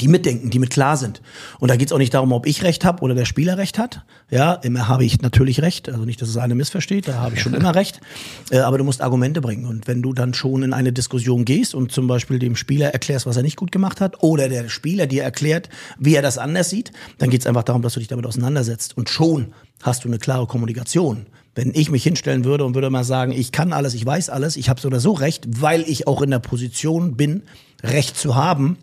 die 0.00 0.08
mitdenken, 0.08 0.50
die 0.50 0.58
mit 0.58 0.70
klar 0.70 0.98
sind. 0.98 1.22
Und 1.60 1.70
da 1.70 1.76
geht 1.76 1.88
es 1.88 1.92
auch 1.92 1.98
nicht 1.98 2.12
darum, 2.12 2.32
ob 2.32 2.46
ich 2.46 2.62
recht 2.62 2.84
habe 2.84 3.02
oder 3.02 3.14
der 3.14 3.24
Spieler 3.24 3.56
recht 3.56 3.78
hat. 3.78 4.02
Ja, 4.30 4.52
immer 4.52 4.86
habe 4.86 5.04
ich 5.04 5.22
natürlich 5.22 5.62
recht. 5.62 5.88
Also 5.88 6.04
nicht, 6.04 6.20
dass 6.20 6.28
es 6.28 6.36
eine 6.36 6.54
missversteht, 6.54 7.08
da 7.08 7.14
habe 7.14 7.36
ich 7.36 7.42
schon 7.42 7.54
immer 7.54 7.74
recht. 7.74 8.00
Äh, 8.50 8.58
aber 8.58 8.78
du 8.78 8.84
musst 8.84 9.02
Argumente 9.02 9.40
bringen. 9.40 9.66
Und 9.66 9.86
wenn 9.86 10.00
du 10.00 10.12
dann 10.12 10.32
schon 10.32 10.62
in 10.62 10.72
eine 10.72 10.92
Diskussion 10.92 11.44
gehst 11.44 11.74
und 11.74 11.92
zum 11.92 12.06
Beispiel 12.06 12.38
dem 12.38 12.56
Spieler 12.56 12.92
erklärst, 12.92 13.26
was 13.26 13.36
er 13.36 13.42
nicht 13.42 13.56
gut 13.56 13.72
gemacht 13.72 14.00
hat, 14.00 14.22
oder 14.22 14.48
der 14.48 14.68
Spieler 14.70 15.06
dir 15.06 15.22
erklärt, 15.22 15.68
wie 15.98 16.14
er 16.14 16.22
das 16.22 16.38
anders 16.38 16.70
sieht, 16.70 16.92
dann 17.18 17.28
geht 17.28 17.42
es 17.42 17.46
einfach 17.46 17.64
darum, 17.64 17.82
dass 17.82 17.94
du 17.94 18.00
dich 18.00 18.08
damit 18.08 18.24
auseinandersetzt. 18.24 18.96
Und 18.96 19.10
schon 19.10 19.52
hast 19.82 20.04
du 20.04 20.08
eine 20.08 20.18
klare 20.18 20.46
Kommunikation. 20.46 21.26
Wenn 21.58 21.72
ich 21.74 21.90
mich 21.90 22.04
hinstellen 22.04 22.44
würde 22.44 22.64
und 22.64 22.76
würde 22.76 22.88
mal 22.88 23.02
sagen, 23.02 23.32
ich 23.32 23.50
kann 23.50 23.72
alles, 23.72 23.92
ich 23.94 24.06
weiß 24.06 24.30
alles, 24.30 24.56
ich 24.56 24.68
habe 24.68 24.80
so 24.80 24.86
oder 24.86 25.00
so 25.00 25.10
recht, 25.10 25.60
weil 25.60 25.82
ich 25.88 26.06
auch 26.06 26.22
in 26.22 26.30
der 26.30 26.38
Position 26.38 27.16
bin, 27.16 27.42
Recht 27.82 28.16
zu 28.16 28.36
haben, 28.36 28.78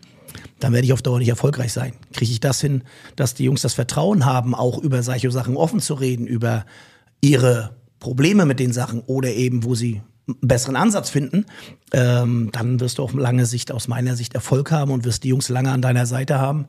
dann 0.60 0.74
werde 0.74 0.84
ich 0.84 0.92
auf 0.92 1.00
Dauer 1.00 1.18
nicht 1.18 1.30
erfolgreich 1.30 1.72
sein. 1.72 1.94
Kriege 2.12 2.30
ich 2.30 2.40
das 2.40 2.60
hin, 2.60 2.82
dass 3.16 3.32
die 3.32 3.44
Jungs 3.44 3.62
das 3.62 3.72
Vertrauen 3.72 4.26
haben, 4.26 4.54
auch 4.54 4.76
über 4.76 5.02
solche 5.02 5.30
Sachen 5.30 5.56
offen 5.56 5.80
zu 5.80 5.94
reden, 5.94 6.26
über 6.26 6.66
ihre 7.22 7.74
Probleme 7.98 8.44
mit 8.44 8.60
den 8.60 8.74
Sachen 8.74 9.00
oder 9.00 9.30
eben, 9.30 9.64
wo 9.64 9.74
sie 9.74 10.02
einen 10.26 10.36
besseren 10.42 10.76
Ansatz 10.76 11.08
finden, 11.08 11.46
ähm, 11.94 12.50
dann 12.52 12.78
wirst 12.80 12.98
du 12.98 13.04
auf 13.04 13.14
lange 13.14 13.46
Sicht, 13.46 13.72
aus 13.72 13.88
meiner 13.88 14.16
Sicht, 14.16 14.34
Erfolg 14.34 14.70
haben 14.70 14.90
und 14.90 15.06
wirst 15.06 15.24
die 15.24 15.28
Jungs 15.28 15.48
lange 15.48 15.70
an 15.70 15.80
deiner 15.80 16.04
Seite 16.04 16.38
haben. 16.38 16.66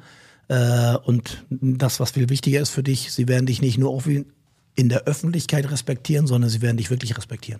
Äh, 0.48 0.95
und 1.03 1.44
das, 1.50 2.00
was 2.00 2.12
viel 2.12 2.30
wichtiger 2.30 2.62
ist 2.62 2.69
für 2.69 2.83
dich, 2.83 3.12
sie 3.12 3.27
werden 3.27 3.45
dich 3.45 3.62
nicht 3.62 3.77
nur 3.77 3.89
in 4.77 4.88
der 4.88 5.03
Öffentlichkeit 5.03 5.69
respektieren, 5.69 6.27
sondern 6.27 6.50
sie 6.50 6.62
werden 6.62 6.77
dich 6.77 6.89
wirklich 6.89 7.18
respektieren. 7.18 7.59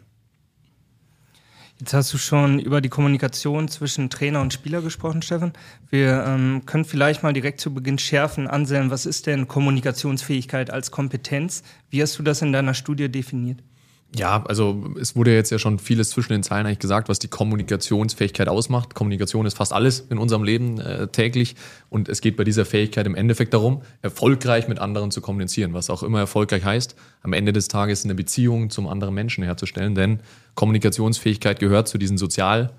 Jetzt 1.80 1.94
hast 1.94 2.14
du 2.14 2.18
schon 2.18 2.60
über 2.60 2.80
die 2.82 2.90
Kommunikation 2.90 3.68
zwischen 3.68 4.10
Trainer 4.10 4.42
und 4.42 4.54
Spieler 4.54 4.82
gesprochen, 4.82 5.22
Steffen. 5.22 5.54
Wir 5.90 6.24
ähm, 6.26 6.64
können 6.66 6.86
vielleicht 6.86 7.22
mal 7.22 7.34
direkt 7.34 7.60
zu 7.60 7.72
Beginn 7.74 8.00
schärfen, 8.00 8.48
Anselm, 8.48 8.90
was 8.90 9.06
ist 9.06 9.28
denn 9.28 9.48
Kommunikationsfähigkeit 9.48 10.72
als 10.72 10.90
Kompetenz? 10.90 11.62
Wie 11.90 12.02
hast 12.02 12.18
du 12.18 12.24
das 12.24 12.42
in 12.42 12.52
deiner 12.52 12.74
Studie 12.74 13.10
definiert? 13.10 13.62
Ja, 14.16 14.44
also 14.48 14.86
es 15.00 15.16
wurde 15.16 15.34
jetzt 15.34 15.52
ja 15.52 15.60
schon 15.60 15.80
vieles 15.80 16.10
zwischen 16.12 16.32
den 16.32 16.42
Zeilen 16.42 16.66
eigentlich 16.66 16.80
gesagt, 16.80 17.10
was 17.10 17.20
die 17.20 17.28
Kommunikationsfähigkeit 17.28 18.48
ausmacht. 18.48 18.96
Kommunikation 18.96 19.46
ist 19.46 19.58
fast 19.58 19.74
alles 19.74 20.00
in 20.10 20.18
unserem 20.18 20.44
Leben 20.44 20.80
äh, 20.80 21.08
täglich. 21.08 21.56
Und 21.90 22.08
es 22.08 22.22
geht 22.22 22.38
bei 22.38 22.46
dieser 22.46 22.66
Fähigkeit 22.66 23.06
im 23.06 23.16
Endeffekt 23.16 23.54
darum, 23.54 23.82
erfolgreich 24.02 24.70
mit 24.70 24.80
anderen 24.80 25.12
zu 25.12 25.20
kommunizieren, 25.20 25.74
was 25.74 25.90
auch 25.90 26.04
immer 26.04 26.20
erfolgreich 26.20 26.64
heißt, 26.64 26.96
am 27.22 27.34
Ende 27.34 27.52
des 27.52 27.68
Tages 27.68 28.06
eine 28.06 28.16
Beziehung 28.16 28.70
zum 28.70 28.88
anderen 28.88 29.14
Menschen 29.14 29.44
herzustellen, 29.44 29.94
denn 29.94 30.22
Kommunikationsfähigkeit 30.56 31.60
gehört 31.60 31.90
zu 31.90 31.98
diesen 31.98 32.18
sozial 32.18 32.72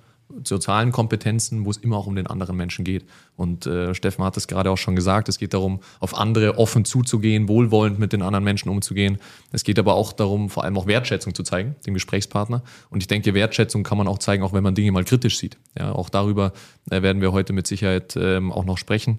sozialen 0.44 0.92
Kompetenzen, 0.92 1.64
wo 1.64 1.70
es 1.70 1.76
immer 1.78 1.96
auch 1.96 2.06
um 2.06 2.16
den 2.16 2.26
anderen 2.26 2.56
Menschen 2.56 2.84
geht. 2.84 3.04
Und 3.36 3.66
äh, 3.66 3.94
Steffen 3.94 4.24
hat 4.24 4.36
es 4.36 4.46
gerade 4.46 4.70
auch 4.70 4.76
schon 4.76 4.94
gesagt, 4.94 5.28
es 5.28 5.38
geht 5.38 5.54
darum, 5.54 5.80
auf 6.00 6.16
andere 6.16 6.58
offen 6.58 6.84
zuzugehen, 6.84 7.48
wohlwollend 7.48 7.98
mit 7.98 8.12
den 8.12 8.22
anderen 8.22 8.44
Menschen 8.44 8.68
umzugehen. 8.68 9.18
Es 9.52 9.64
geht 9.64 9.78
aber 9.78 9.94
auch 9.94 10.12
darum, 10.12 10.50
vor 10.50 10.64
allem 10.64 10.76
auch 10.76 10.86
Wertschätzung 10.86 11.34
zu 11.34 11.42
zeigen, 11.42 11.76
dem 11.86 11.94
Gesprächspartner. 11.94 12.62
Und 12.90 13.02
ich 13.02 13.06
denke, 13.06 13.34
Wertschätzung 13.34 13.82
kann 13.82 13.98
man 13.98 14.08
auch 14.08 14.18
zeigen, 14.18 14.42
auch 14.42 14.52
wenn 14.52 14.62
man 14.62 14.74
Dinge 14.74 14.92
mal 14.92 15.04
kritisch 15.04 15.38
sieht. 15.38 15.56
Ja, 15.78 15.92
auch 15.92 16.10
darüber 16.10 16.52
äh, 16.90 17.02
werden 17.02 17.22
wir 17.22 17.32
heute 17.32 17.52
mit 17.52 17.66
Sicherheit 17.66 18.16
ähm, 18.16 18.52
auch 18.52 18.64
noch 18.64 18.78
sprechen. 18.78 19.18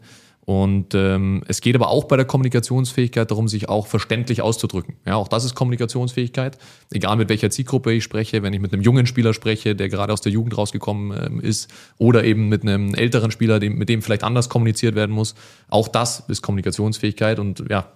Und 0.49 0.95
ähm, 0.95 1.43
es 1.47 1.61
geht 1.61 1.75
aber 1.75 1.89
auch 1.89 2.05
bei 2.05 2.15
der 2.15 2.25
Kommunikationsfähigkeit 2.25 3.29
darum, 3.29 3.47
sich 3.47 3.69
auch 3.69 3.85
verständlich 3.85 4.41
auszudrücken. 4.41 4.95
Ja, 5.05 5.13
auch 5.13 5.27
das 5.27 5.45
ist 5.45 5.53
Kommunikationsfähigkeit. 5.53 6.57
Egal 6.89 7.17
mit 7.17 7.29
welcher 7.29 7.51
Zielgruppe 7.51 7.93
ich 7.93 8.03
spreche, 8.03 8.41
wenn 8.41 8.51
ich 8.53 8.59
mit 8.59 8.73
einem 8.73 8.81
jungen 8.81 9.05
Spieler 9.05 9.35
spreche, 9.35 9.75
der 9.75 9.89
gerade 9.89 10.11
aus 10.11 10.21
der 10.21 10.31
Jugend 10.31 10.57
rausgekommen 10.57 11.15
ähm, 11.23 11.39
ist, 11.39 11.69
oder 11.99 12.23
eben 12.23 12.49
mit 12.49 12.63
einem 12.63 12.95
älteren 12.95 13.29
Spieler, 13.29 13.59
dem, 13.59 13.77
mit 13.77 13.89
dem 13.89 14.01
vielleicht 14.01 14.23
anders 14.23 14.49
kommuniziert 14.49 14.95
werden 14.95 15.11
muss. 15.11 15.35
Auch 15.67 15.87
das 15.87 16.21
ist 16.27 16.41
Kommunikationsfähigkeit 16.41 17.37
und 17.37 17.65
ja, 17.69 17.93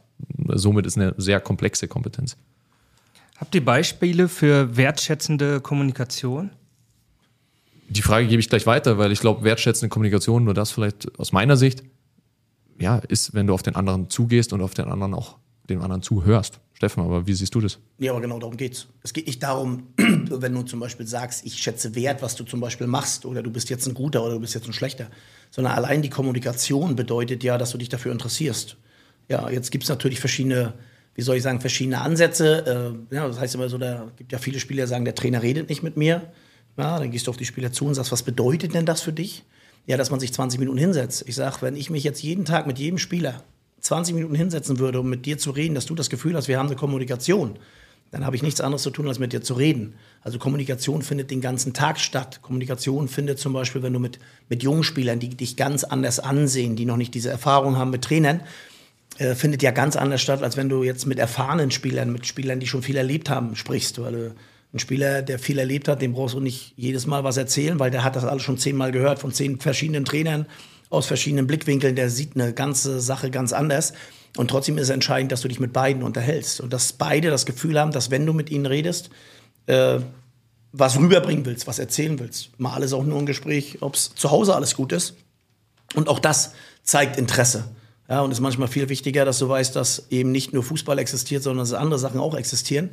somit 0.49 0.85
ist 0.85 0.95
eine 0.95 1.15
sehr 1.17 1.39
komplexe 1.39 1.87
Kompetenz. 1.87 2.37
Habt 3.37 3.55
ihr 3.55 3.65
Beispiele 3.65 4.27
für 4.27 4.77
wertschätzende 4.77 5.59
Kommunikation? 5.59 6.51
Die 7.89 8.03
Frage 8.03 8.27
gebe 8.27 8.39
ich 8.39 8.47
gleich 8.47 8.67
weiter, 8.67 8.99
weil 8.99 9.11
ich 9.11 9.21
glaube, 9.21 9.43
wertschätzende 9.43 9.89
Kommunikation, 9.89 10.43
nur 10.43 10.53
das 10.53 10.69
vielleicht 10.69 11.19
aus 11.19 11.31
meiner 11.31 11.57
Sicht, 11.57 11.83
ja, 12.79 12.97
ist, 12.97 13.33
wenn 13.33 13.47
du 13.47 13.53
auf 13.53 13.63
den 13.63 13.75
anderen 13.75 14.09
zugehst 14.09 14.53
und 14.53 14.61
auf 14.61 14.73
den 14.73 14.85
anderen 14.85 15.13
auch 15.13 15.37
dem 15.69 15.81
anderen 15.81 16.01
zuhörst. 16.01 16.59
Steffen, 16.73 17.03
aber 17.03 17.25
wie 17.27 17.33
siehst 17.33 17.55
du 17.55 17.61
das? 17.61 17.79
Ja, 17.99 18.11
aber 18.11 18.21
genau 18.21 18.39
darum 18.39 18.57
geht's. 18.57 18.87
Es 19.03 19.13
geht 19.13 19.27
nicht 19.27 19.41
darum, 19.41 19.87
wenn 19.97 20.53
du 20.53 20.63
zum 20.63 20.79
Beispiel 20.79 21.07
sagst, 21.07 21.45
ich 21.45 21.55
schätze 21.55 21.95
wert, 21.95 22.21
was 22.21 22.35
du 22.35 22.43
zum 22.43 22.59
Beispiel 22.59 22.87
machst, 22.87 23.25
oder 23.25 23.41
du 23.41 23.51
bist 23.51 23.69
jetzt 23.69 23.87
ein 23.87 23.93
guter 23.93 24.23
oder 24.23 24.33
du 24.33 24.39
bist 24.41 24.53
jetzt 24.53 24.67
ein 24.67 24.73
schlechter, 24.73 25.07
sondern 25.49 25.73
allein 25.73 26.01
die 26.01 26.09
Kommunikation 26.09 26.95
bedeutet 26.95 27.43
ja, 27.43 27.57
dass 27.57 27.71
du 27.71 27.77
dich 27.77 27.89
dafür 27.89 28.11
interessierst. 28.11 28.75
Ja, 29.29 29.49
jetzt 29.49 29.71
gibt 29.71 29.85
es 29.85 29.89
natürlich 29.89 30.19
verschiedene, 30.19 30.73
wie 31.15 31.21
soll 31.21 31.37
ich 31.37 31.43
sagen, 31.43 31.61
verschiedene 31.61 32.01
Ansätze. 32.01 32.97
Äh, 33.11 33.15
ja, 33.15 33.27
das 33.27 33.39
heißt 33.39 33.55
immer 33.55 33.69
so, 33.69 33.77
da 33.77 34.11
gibt 34.17 34.31
ja 34.33 34.37
viele 34.37 34.59
Spieler, 34.59 34.83
die 34.83 34.89
sagen, 34.89 35.05
der 35.05 35.15
Trainer 35.15 35.41
redet 35.41 35.69
nicht 35.69 35.83
mit 35.83 35.95
mir. 35.95 36.33
Ja, 36.75 36.99
dann 36.99 37.11
gehst 37.11 37.27
du 37.27 37.31
auf 37.31 37.37
die 37.37 37.45
Spieler 37.45 37.71
zu 37.71 37.85
und 37.85 37.93
sagst, 37.93 38.11
was 38.11 38.23
bedeutet 38.23 38.73
denn 38.73 38.85
das 38.85 39.01
für 39.01 39.13
dich? 39.13 39.45
Ja, 39.85 39.97
dass 39.97 40.11
man 40.11 40.19
sich 40.19 40.33
20 40.33 40.59
Minuten 40.59 40.77
hinsetzt. 40.77 41.25
Ich 41.27 41.35
sage, 41.35 41.57
wenn 41.61 41.75
ich 41.75 41.89
mich 41.89 42.03
jetzt 42.03 42.23
jeden 42.23 42.45
Tag 42.45 42.67
mit 42.67 42.79
jedem 42.79 42.97
Spieler 42.97 43.43
20 43.81 44.15
Minuten 44.15 44.35
hinsetzen 44.35 44.79
würde, 44.79 45.01
um 45.01 45.09
mit 45.09 45.25
dir 45.25 45.37
zu 45.37 45.51
reden, 45.51 45.75
dass 45.75 45.85
du 45.85 45.93
das 45.93 46.09
Gefühl 46.09 46.35
hast, 46.35 46.47
wir 46.47 46.57
haben 46.57 46.67
eine 46.67 46.77
Kommunikation, 46.77 47.59
dann 48.11 48.25
habe 48.25 48.35
ich 48.35 48.43
nichts 48.43 48.61
anderes 48.61 48.83
zu 48.83 48.91
tun, 48.91 49.07
als 49.07 49.17
mit 49.17 49.33
dir 49.33 49.41
zu 49.41 49.55
reden. 49.55 49.95
Also 50.21 50.37
Kommunikation 50.37 51.01
findet 51.01 51.31
den 51.31 51.41
ganzen 51.41 51.73
Tag 51.73 51.99
statt. 51.99 52.39
Kommunikation 52.43 53.07
findet 53.07 53.39
zum 53.39 53.53
Beispiel, 53.53 53.81
wenn 53.81 53.91
du 53.91 53.99
mit, 53.99 54.19
mit 54.49 54.61
jungen 54.61 54.83
Spielern, 54.83 55.19
die 55.19 55.29
dich 55.29 55.57
ganz 55.57 55.83
anders 55.83 56.19
ansehen, 56.19 56.75
die 56.75 56.85
noch 56.85 56.95
nicht 56.95 57.15
diese 57.15 57.31
Erfahrung 57.31 57.75
haben 57.75 57.89
mit 57.89 58.03
Trainern, 58.03 58.41
äh, 59.17 59.33
findet 59.33 59.63
ja 59.63 59.71
ganz 59.71 59.95
anders 59.95 60.21
statt, 60.21 60.43
als 60.43 60.57
wenn 60.57 60.69
du 60.69 60.83
jetzt 60.83 61.07
mit 61.07 61.17
erfahrenen 61.17 61.71
Spielern, 61.71 62.11
mit 62.11 62.27
Spielern, 62.27 62.59
die 62.59 62.67
schon 62.67 62.83
viel 62.83 62.97
erlebt 62.97 63.31
haben, 63.31 63.55
sprichst. 63.55 63.99
Weil 63.99 64.13
du 64.13 64.35
ein 64.73 64.79
Spieler, 64.79 65.21
der 65.21 65.37
viel 65.37 65.59
erlebt 65.59 65.87
hat, 65.87 66.01
dem 66.01 66.13
brauchst 66.13 66.35
du 66.35 66.39
nicht 66.39 66.73
jedes 66.75 67.05
Mal 67.05 67.23
was 67.23 67.37
erzählen, 67.37 67.79
weil 67.79 67.91
der 67.91 68.03
hat 68.03 68.15
das 68.15 68.25
alles 68.25 68.41
schon 68.41 68.57
zehnmal 68.57 68.91
gehört 68.91 69.19
von 69.19 69.31
zehn 69.31 69.59
verschiedenen 69.59 70.03
Trainern 70.03 70.47
aus 70.89 71.05
verschiedenen 71.05 71.45
Blickwinkeln. 71.45 71.95
Der 71.95 72.09
sieht 72.09 72.35
eine 72.35 72.53
ganze 72.53 72.99
Sache 72.99 73.29
ganz 73.29 73.53
anders. 73.53 73.93
Und 74.35 74.49
trotzdem 74.49 74.77
ist 74.77 74.85
es 74.85 74.89
entscheidend, 74.89 75.31
dass 75.31 75.41
du 75.41 75.47
dich 75.47 75.59
mit 75.59 75.73
beiden 75.73 76.01
unterhältst 76.01 76.59
und 76.59 76.73
dass 76.73 76.93
beide 76.93 77.29
das 77.29 77.45
Gefühl 77.45 77.79
haben, 77.79 77.91
dass 77.91 78.09
wenn 78.09 78.25
du 78.25 78.33
mit 78.33 78.49
ihnen 78.49 78.65
redest, 78.65 79.11
äh, 79.67 79.99
was 80.71 80.97
rüberbringen 80.97 81.45
willst, 81.45 81.67
was 81.67 81.77
erzählen 81.77 82.17
willst. 82.19 82.49
Mal 82.59 82.81
ist 82.81 82.93
auch 82.93 83.03
nur 83.03 83.19
ein 83.19 83.27
Gespräch, 83.27 83.77
ob 83.81 83.93
es 83.93 84.15
zu 84.15 84.31
Hause 84.31 84.55
alles 84.55 84.75
gut 84.75 84.91
ist. 84.91 85.15
Und 85.93 86.09
auch 86.09 86.17
das 86.17 86.53
zeigt 86.81 87.17
Interesse. 87.17 87.65
Ja, 88.09 88.21
und 88.21 88.31
ist 88.31 88.41
manchmal 88.41 88.67
viel 88.67 88.89
wichtiger, 88.89 89.23
dass 89.23 89.39
du 89.39 89.47
weißt, 89.47 89.75
dass 89.75 90.07
eben 90.09 90.31
nicht 90.31 90.51
nur 90.51 90.63
Fußball 90.63 90.97
existiert, 90.99 91.43
sondern 91.43 91.63
dass 91.65 91.73
andere 91.73 91.99
Sachen 91.99 92.19
auch 92.19 92.35
existieren. 92.35 92.89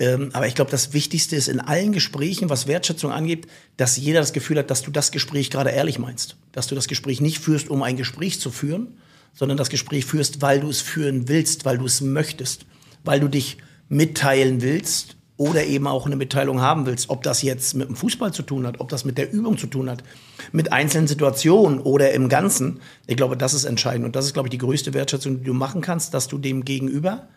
Ähm, 0.00 0.30
aber 0.32 0.46
ich 0.46 0.54
glaube, 0.54 0.70
das 0.70 0.92
Wichtigste 0.92 1.34
ist 1.36 1.48
in 1.48 1.60
allen 1.60 1.92
Gesprächen, 1.92 2.50
was 2.50 2.66
Wertschätzung 2.66 3.10
angeht, 3.10 3.46
dass 3.76 3.96
jeder 3.96 4.20
das 4.20 4.32
Gefühl 4.32 4.58
hat, 4.58 4.70
dass 4.70 4.82
du 4.82 4.90
das 4.90 5.10
Gespräch 5.10 5.50
gerade 5.50 5.70
ehrlich 5.70 5.98
meinst. 5.98 6.36
Dass 6.52 6.68
du 6.68 6.74
das 6.74 6.88
Gespräch 6.88 7.20
nicht 7.20 7.38
führst, 7.38 7.68
um 7.68 7.82
ein 7.82 7.96
Gespräch 7.96 8.40
zu 8.40 8.50
führen, 8.50 8.98
sondern 9.34 9.58
das 9.58 9.70
Gespräch 9.70 10.04
führst, 10.04 10.40
weil 10.40 10.60
du 10.60 10.68
es 10.68 10.80
führen 10.80 11.28
willst, 11.28 11.64
weil 11.64 11.78
du 11.78 11.86
es 11.86 12.00
möchtest, 12.00 12.66
weil 13.04 13.20
du 13.20 13.28
dich 13.28 13.58
mitteilen 13.88 14.62
willst, 14.62 15.16
oder 15.38 15.64
eben 15.64 15.86
auch 15.86 16.04
eine 16.04 16.16
Mitteilung 16.16 16.60
haben 16.60 16.84
willst, 16.84 17.08
ob 17.10 17.22
das 17.22 17.42
jetzt 17.42 17.74
mit 17.74 17.88
dem 17.88 17.96
Fußball 17.96 18.32
zu 18.32 18.42
tun 18.42 18.66
hat, 18.66 18.80
ob 18.80 18.88
das 18.88 19.04
mit 19.04 19.16
der 19.16 19.32
Übung 19.32 19.56
zu 19.56 19.68
tun 19.68 19.88
hat, 19.88 20.02
mit 20.50 20.72
einzelnen 20.72 21.06
Situationen 21.06 21.78
oder 21.78 22.12
im 22.12 22.28
Ganzen. 22.28 22.80
Ich 23.06 23.16
glaube, 23.16 23.36
das 23.36 23.54
ist 23.54 23.64
entscheidend 23.64 24.04
und 24.04 24.16
das 24.16 24.26
ist, 24.26 24.34
glaube 24.34 24.48
ich, 24.48 24.50
die 24.50 24.58
größte 24.58 24.94
Wertschätzung, 24.94 25.38
die 25.38 25.44
du 25.44 25.54
machen 25.54 25.80
kannst, 25.80 26.12
dass 26.12 26.26
du 26.26 26.38
dem 26.38 26.64
Gegenüber, 26.64 27.28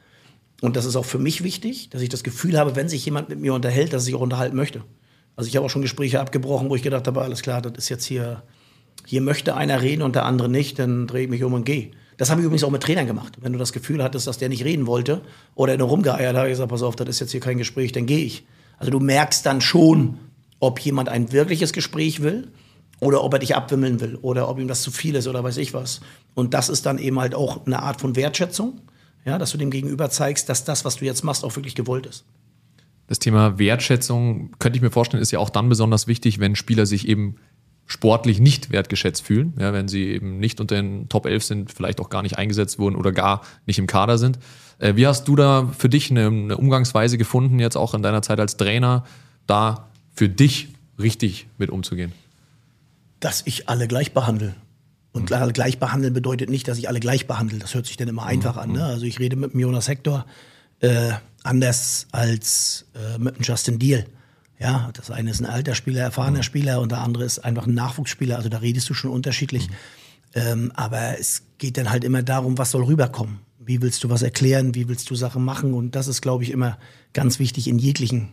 und 0.62 0.76
das 0.76 0.86
ist 0.86 0.96
auch 0.96 1.06
für 1.06 1.18
mich 1.18 1.44
wichtig, 1.44 1.90
dass 1.90 2.02
ich 2.02 2.10
das 2.10 2.24
Gefühl 2.24 2.58
habe, 2.58 2.76
wenn 2.76 2.88
sich 2.88 3.04
jemand 3.04 3.30
mit 3.30 3.40
mir 3.40 3.54
unterhält, 3.54 3.94
dass 3.94 4.08
ich 4.08 4.16
auch 4.16 4.22
unterhalten 4.22 4.56
möchte. 4.56 4.84
Also 5.36 5.48
ich 5.48 5.56
habe 5.56 5.66
auch 5.66 5.70
schon 5.70 5.82
Gespräche 5.82 6.20
abgebrochen, 6.20 6.70
wo 6.70 6.76
ich 6.76 6.84
gedacht 6.84 7.08
habe, 7.08 7.22
alles 7.22 7.42
klar, 7.42 7.62
das 7.62 7.74
ist 7.78 7.90
jetzt 7.90 8.06
hier, 8.06 8.44
hier 9.06 9.22
möchte 9.22 9.56
einer 9.56 9.82
reden 9.82 10.04
und 10.04 10.16
der 10.16 10.26
andere 10.26 10.50
nicht, 10.50 10.78
dann 10.78 11.08
drehe 11.08 11.24
ich 11.24 11.30
mich 11.30 11.44
um 11.44 11.54
und 11.54 11.66
gehe. 11.66 11.92
Das 12.18 12.30
habe 12.30 12.42
ich 12.42 12.46
übrigens 12.46 12.64
auch 12.64 12.70
mit 12.70 12.84
Trainern 12.84 13.08
gemacht. 13.08 13.38
Wenn 13.42 13.54
du 13.54 13.58
das 13.58 13.74
Gefühl 13.74 14.04
hattest, 14.04 14.28
dass 14.28 14.38
der 14.38 14.50
nicht 14.50 14.64
reden 14.64 14.86
wollte 14.86 15.22
oder 15.56 15.76
nur 15.78 15.88
rumgeeiert, 15.88 16.36
habe 16.36 16.48
ich 16.48 16.54
gesagt, 16.54 16.70
pass 16.70 16.84
auf, 16.84 16.96
das 16.96 17.10
ist 17.10 17.20
jetzt 17.20 17.32
hier 17.32 17.40
kein 17.40 17.58
Gespräch, 17.58 17.92
dann 17.92 18.06
gehe 18.06 18.24
ich. 18.24 18.46
Also 18.78 18.92
du 18.92 19.00
merkst 19.00 19.44
dann 19.46 19.62
schon, 19.62 20.20
ob 20.60 20.80
jemand 20.80 21.10
ein 21.10 21.32
wirkliches 21.32 21.74
Gespräch 21.74 22.22
will 22.22 22.50
oder 23.00 23.24
ob 23.24 23.34
er 23.34 23.40
dich 23.40 23.56
abwimmeln 23.56 24.00
will 24.00 24.20
oder 24.22 24.48
ob 24.48 24.60
ihm 24.60 24.68
das 24.68 24.84
zu 24.84 24.92
viel 24.92 25.16
ist 25.16 25.28
oder 25.28 25.44
weiß 25.44 25.58
ich 25.58 25.74
was. 25.74 26.02
Und 26.36 26.54
das 26.54 26.70
ist 26.70 26.86
dann 26.86 27.00
eben 27.00 27.20
halt 27.20 27.34
auch 27.34 27.66
eine 27.66 27.82
Art 27.82 28.00
von 28.00 28.16
Wertschätzung, 28.16 28.80
ja, 29.26 29.38
dass 29.38 29.52
du 29.52 29.58
dem 29.58 29.72
Gegenüber 29.72 30.10
zeigst, 30.10 30.50
dass 30.50 30.64
das, 30.64 30.86
was 30.86 30.98
du 30.98 31.06
jetzt 31.06 31.24
machst, 31.24 31.44
auch 31.44 31.56
wirklich 31.56 31.76
gewollt 31.76 32.06
ist. 32.06 32.26
Das 33.08 33.20
Thema 33.20 33.60
Wertschätzung, 33.60 34.52
könnte 34.60 34.78
ich 34.78 34.82
mir 34.82 34.92
vorstellen, 34.92 35.22
ist 35.22 35.32
ja 35.32 35.40
auch 35.40 35.50
dann 35.50 35.70
besonders 35.70 36.08
wichtig, 36.08 36.40
wenn 36.40 36.56
Spieler 36.56 36.86
sich 36.86 37.08
eben 37.08 37.36
sportlich 37.86 38.40
nicht 38.40 38.72
wertgeschätzt 38.72 39.22
fühlen, 39.22 39.54
ja, 39.60 39.74
wenn 39.74 39.90
sie 39.90 40.06
eben 40.06 40.40
nicht 40.40 40.62
unter 40.62 40.76
den 40.76 41.10
Top 41.10 41.26
11 41.26 41.44
sind, 41.44 41.72
vielleicht 41.72 42.00
auch 42.00 42.10
gar 42.10 42.22
nicht 42.22 42.38
eingesetzt 42.38 42.80
wurden 42.80 42.96
oder 42.96 43.12
gar 43.12 43.42
nicht 43.66 43.80
im 43.80 43.88
Kader 43.88 44.18
sind. 44.18 44.40
Äh, 44.80 44.96
wie 44.96 45.06
hast 45.06 45.28
du 45.28 45.36
da 45.36 45.70
für 45.78 45.90
dich 45.90 46.10
eine, 46.10 46.28
eine, 46.28 46.58
Umgangsweise 46.58 47.18
gefunden, 47.18 47.60
jetzt 47.60 47.76
auch 47.76 47.94
in 47.94 48.02
deiner 48.02 48.22
Zeit 48.22 48.40
als 48.40 48.56
Trainer, 48.56 49.04
da 49.46 49.90
für 50.14 50.30
dich 50.30 50.70
richtig 50.98 51.48
mit 51.58 51.70
umzugehen? 51.70 52.14
Dass 53.20 53.46
ich 53.46 53.68
alle 53.68 53.88
gleich 53.88 54.14
behandle. 54.14 54.56
Und 55.14 55.30
mhm. 55.30 55.54
gleich 55.54 55.80
behandeln 55.80 56.14
bedeutet 56.14 56.50
nicht, 56.50 56.68
dass 56.68 56.78
ich 56.78 56.88
alle 56.88 57.00
gleich 57.00 57.28
behandle. 57.28 57.60
Das 57.60 57.74
hört 57.76 57.86
sich 57.86 57.98
dann 57.98 58.08
immer 58.08 58.26
einfach 58.26 58.56
mhm. 58.56 58.62
an. 58.62 58.72
Ne? 58.72 58.86
Also 58.86 59.06
ich 59.06 59.20
rede 59.20 59.36
mit 59.36 59.54
dem 59.54 59.60
Jonas 59.60 59.88
Hector 59.88 60.26
äh, 60.80 61.12
anders 61.44 62.08
als 62.12 62.86
äh, 62.96 63.18
mit 63.18 63.38
dem 63.38 63.44
Justin 63.44 63.80
Deal. 63.80 64.06
Ja, 64.60 64.92
das 64.94 65.10
eine 65.10 65.32
ist 65.32 65.42
ein 65.42 65.48
alter 65.48 65.74
Spieler, 65.76 66.02
erfahrener 66.02 66.40
mhm. 66.40 66.44
Spieler 66.44 66.82
und 66.82 66.92
der 66.92 67.02
andere 67.02 67.26
ist 67.26 67.40
einfach 67.40 67.68
ein 67.68 67.74
Nachwuchsspieler. 67.74 68.38
Also 68.38 68.50
da 68.50 68.60
redest 68.60 68.90
du 68.90 68.94
schon 68.94 69.12
unterschiedlich. 69.12 69.70
Mhm. 69.70 69.74
Ähm, 70.34 70.72
aber 70.76 71.20
es 71.20 71.44
geht 71.58 71.78
dann 71.78 71.90
halt 71.90 72.04
immer 72.04 72.24
darum, 72.24 72.58
was 72.58 72.72
soll 72.72 72.84
rüberkommen. 72.84 73.40
Wie 73.60 73.82
willst 73.82 74.04
du 74.04 74.10
was 74.10 74.22
erklären? 74.22 74.76
Wie 74.76 74.88
willst 74.88 75.10
du 75.10 75.16
Sachen 75.16 75.44
machen? 75.44 75.74
Und 75.74 75.96
das 75.96 76.08
ist, 76.08 76.22
glaube 76.22 76.44
ich, 76.44 76.52
immer 76.52 76.78
ganz 77.14 77.38
wichtig 77.38 77.68
in 77.68 77.80
jeglichen, 77.80 78.30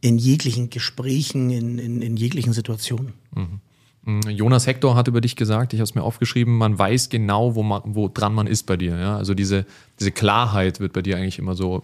in 0.00 0.18
jeglichen 0.18 0.70
Gesprächen, 0.70 1.50
in, 1.50 1.78
in, 1.78 2.00
in 2.00 2.16
jeglichen 2.16 2.52
Situationen. 2.52 3.14
Mhm. 3.34 3.60
Mhm. 4.06 4.22
Jonas 4.30 4.66
Hector 4.66 4.96
hat 4.96 5.08
über 5.08 5.20
dich 5.20 5.36
gesagt, 5.36 5.74
ich 5.74 5.80
habe 5.80 5.84
es 5.84 5.94
mir 5.94 6.02
aufgeschrieben, 6.02 6.56
man 6.56 6.78
weiß 6.78 7.10
genau, 7.10 7.54
wo, 7.54 7.62
man, 7.62 7.82
wo 7.84 8.08
dran 8.08 8.34
man 8.34 8.46
ist 8.46 8.64
bei 8.64 8.76
dir. 8.76 8.96
Ja? 8.96 9.16
Also 9.16 9.34
diese, 9.34 9.66
diese 10.00 10.12
Klarheit 10.12 10.80
wird 10.80 10.94
bei 10.94 11.02
dir 11.02 11.16
eigentlich 11.16 11.38
immer 11.38 11.54
so 11.54 11.82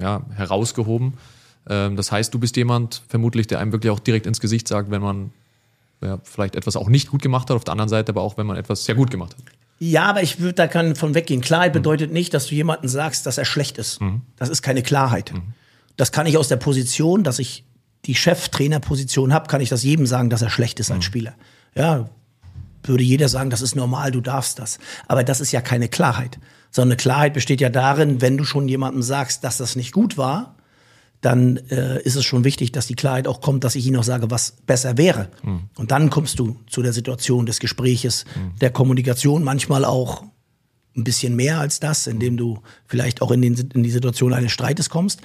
ja, 0.00 0.22
herausgehoben. 0.34 1.14
Ähm, 1.68 1.96
das 1.96 2.10
heißt, 2.10 2.32
du 2.32 2.38
bist 2.38 2.56
jemand, 2.56 3.02
vermutlich, 3.08 3.46
der 3.46 3.60
einem 3.60 3.72
wirklich 3.72 3.90
auch 3.90 4.00
direkt 4.00 4.26
ins 4.26 4.40
Gesicht 4.40 4.66
sagt, 4.68 4.90
wenn 4.90 5.02
man 5.02 5.30
ja, 6.02 6.18
vielleicht 6.22 6.56
etwas 6.56 6.76
auch 6.76 6.88
nicht 6.88 7.10
gut 7.10 7.22
gemacht 7.22 7.50
hat, 7.50 7.56
auf 7.56 7.64
der 7.64 7.72
anderen 7.72 7.88
Seite 7.88 8.12
aber 8.12 8.22
auch, 8.22 8.36
wenn 8.36 8.46
man 8.46 8.56
etwas 8.56 8.84
sehr 8.84 8.94
gut 8.94 9.10
gemacht 9.10 9.34
hat. 9.36 9.44
Ja, 9.78 10.04
aber 10.04 10.22
ich 10.22 10.40
würde 10.40 10.54
da 10.54 10.66
kann 10.68 10.96
von 10.96 11.14
weggehen. 11.14 11.40
Klarheit 11.40 11.72
mhm. 11.72 11.78
bedeutet 11.78 12.12
nicht, 12.12 12.32
dass 12.32 12.46
du 12.46 12.54
jemandem 12.54 12.88
sagst, 12.88 13.26
dass 13.26 13.38
er 13.38 13.44
schlecht 13.44 13.78
ist. 13.78 14.00
Mhm. 14.00 14.22
Das 14.36 14.48
ist 14.48 14.62
keine 14.62 14.82
Klarheit. 14.82 15.32
Mhm. 15.32 15.54
Das 15.96 16.12
kann 16.12 16.26
ich 16.26 16.38
aus 16.38 16.48
der 16.48 16.56
Position, 16.56 17.24
dass 17.24 17.38
ich 17.38 17.64
die 18.04 18.14
Cheftrainerposition 18.14 19.32
habe, 19.32 19.48
kann 19.48 19.60
ich 19.60 19.68
das 19.68 19.82
jedem 19.82 20.06
sagen, 20.06 20.30
dass 20.30 20.42
er 20.42 20.50
schlecht 20.50 20.78
ist 20.80 20.90
als 20.90 20.98
mhm. 20.98 21.02
Spieler. 21.02 21.34
Ja, 21.76 22.08
würde 22.82 23.04
jeder 23.04 23.28
sagen, 23.28 23.50
das 23.50 23.62
ist 23.62 23.76
normal, 23.76 24.10
du 24.10 24.20
darfst 24.20 24.58
das. 24.58 24.78
Aber 25.08 25.24
das 25.24 25.40
ist 25.40 25.52
ja 25.52 25.60
keine 25.60 25.88
Klarheit. 25.88 26.38
Sondern 26.70 26.96
Klarheit 26.98 27.34
besteht 27.34 27.60
ja 27.60 27.68
darin, 27.68 28.20
wenn 28.20 28.36
du 28.36 28.44
schon 28.44 28.68
jemandem 28.68 29.02
sagst, 29.02 29.44
dass 29.44 29.58
das 29.58 29.76
nicht 29.76 29.92
gut 29.92 30.16
war, 30.16 30.56
dann 31.20 31.56
äh, 31.70 32.00
ist 32.02 32.14
es 32.14 32.24
schon 32.24 32.44
wichtig, 32.44 32.72
dass 32.72 32.86
die 32.86 32.94
Klarheit 32.94 33.26
auch 33.26 33.40
kommt, 33.40 33.64
dass 33.64 33.74
ich 33.74 33.86
Ihnen 33.86 33.96
auch 33.96 34.04
sage, 34.04 34.30
was 34.30 34.52
besser 34.66 34.98
wäre. 34.98 35.28
Mhm. 35.42 35.64
Und 35.76 35.90
dann 35.90 36.10
kommst 36.10 36.38
du 36.38 36.56
zu 36.68 36.82
der 36.82 36.92
Situation 36.92 37.46
des 37.46 37.58
Gespräches, 37.58 38.24
mhm. 38.36 38.58
der 38.60 38.70
Kommunikation, 38.70 39.42
manchmal 39.42 39.84
auch 39.84 40.24
ein 40.96 41.04
bisschen 41.04 41.36
mehr 41.36 41.60
als 41.60 41.80
das, 41.80 42.06
indem 42.06 42.36
du 42.36 42.58
vielleicht 42.86 43.22
auch 43.22 43.30
in, 43.30 43.42
den, 43.42 43.54
in 43.74 43.82
die 43.82 43.90
Situation 43.90 44.32
eines 44.32 44.52
Streites 44.52 44.90
kommst. 44.90 45.20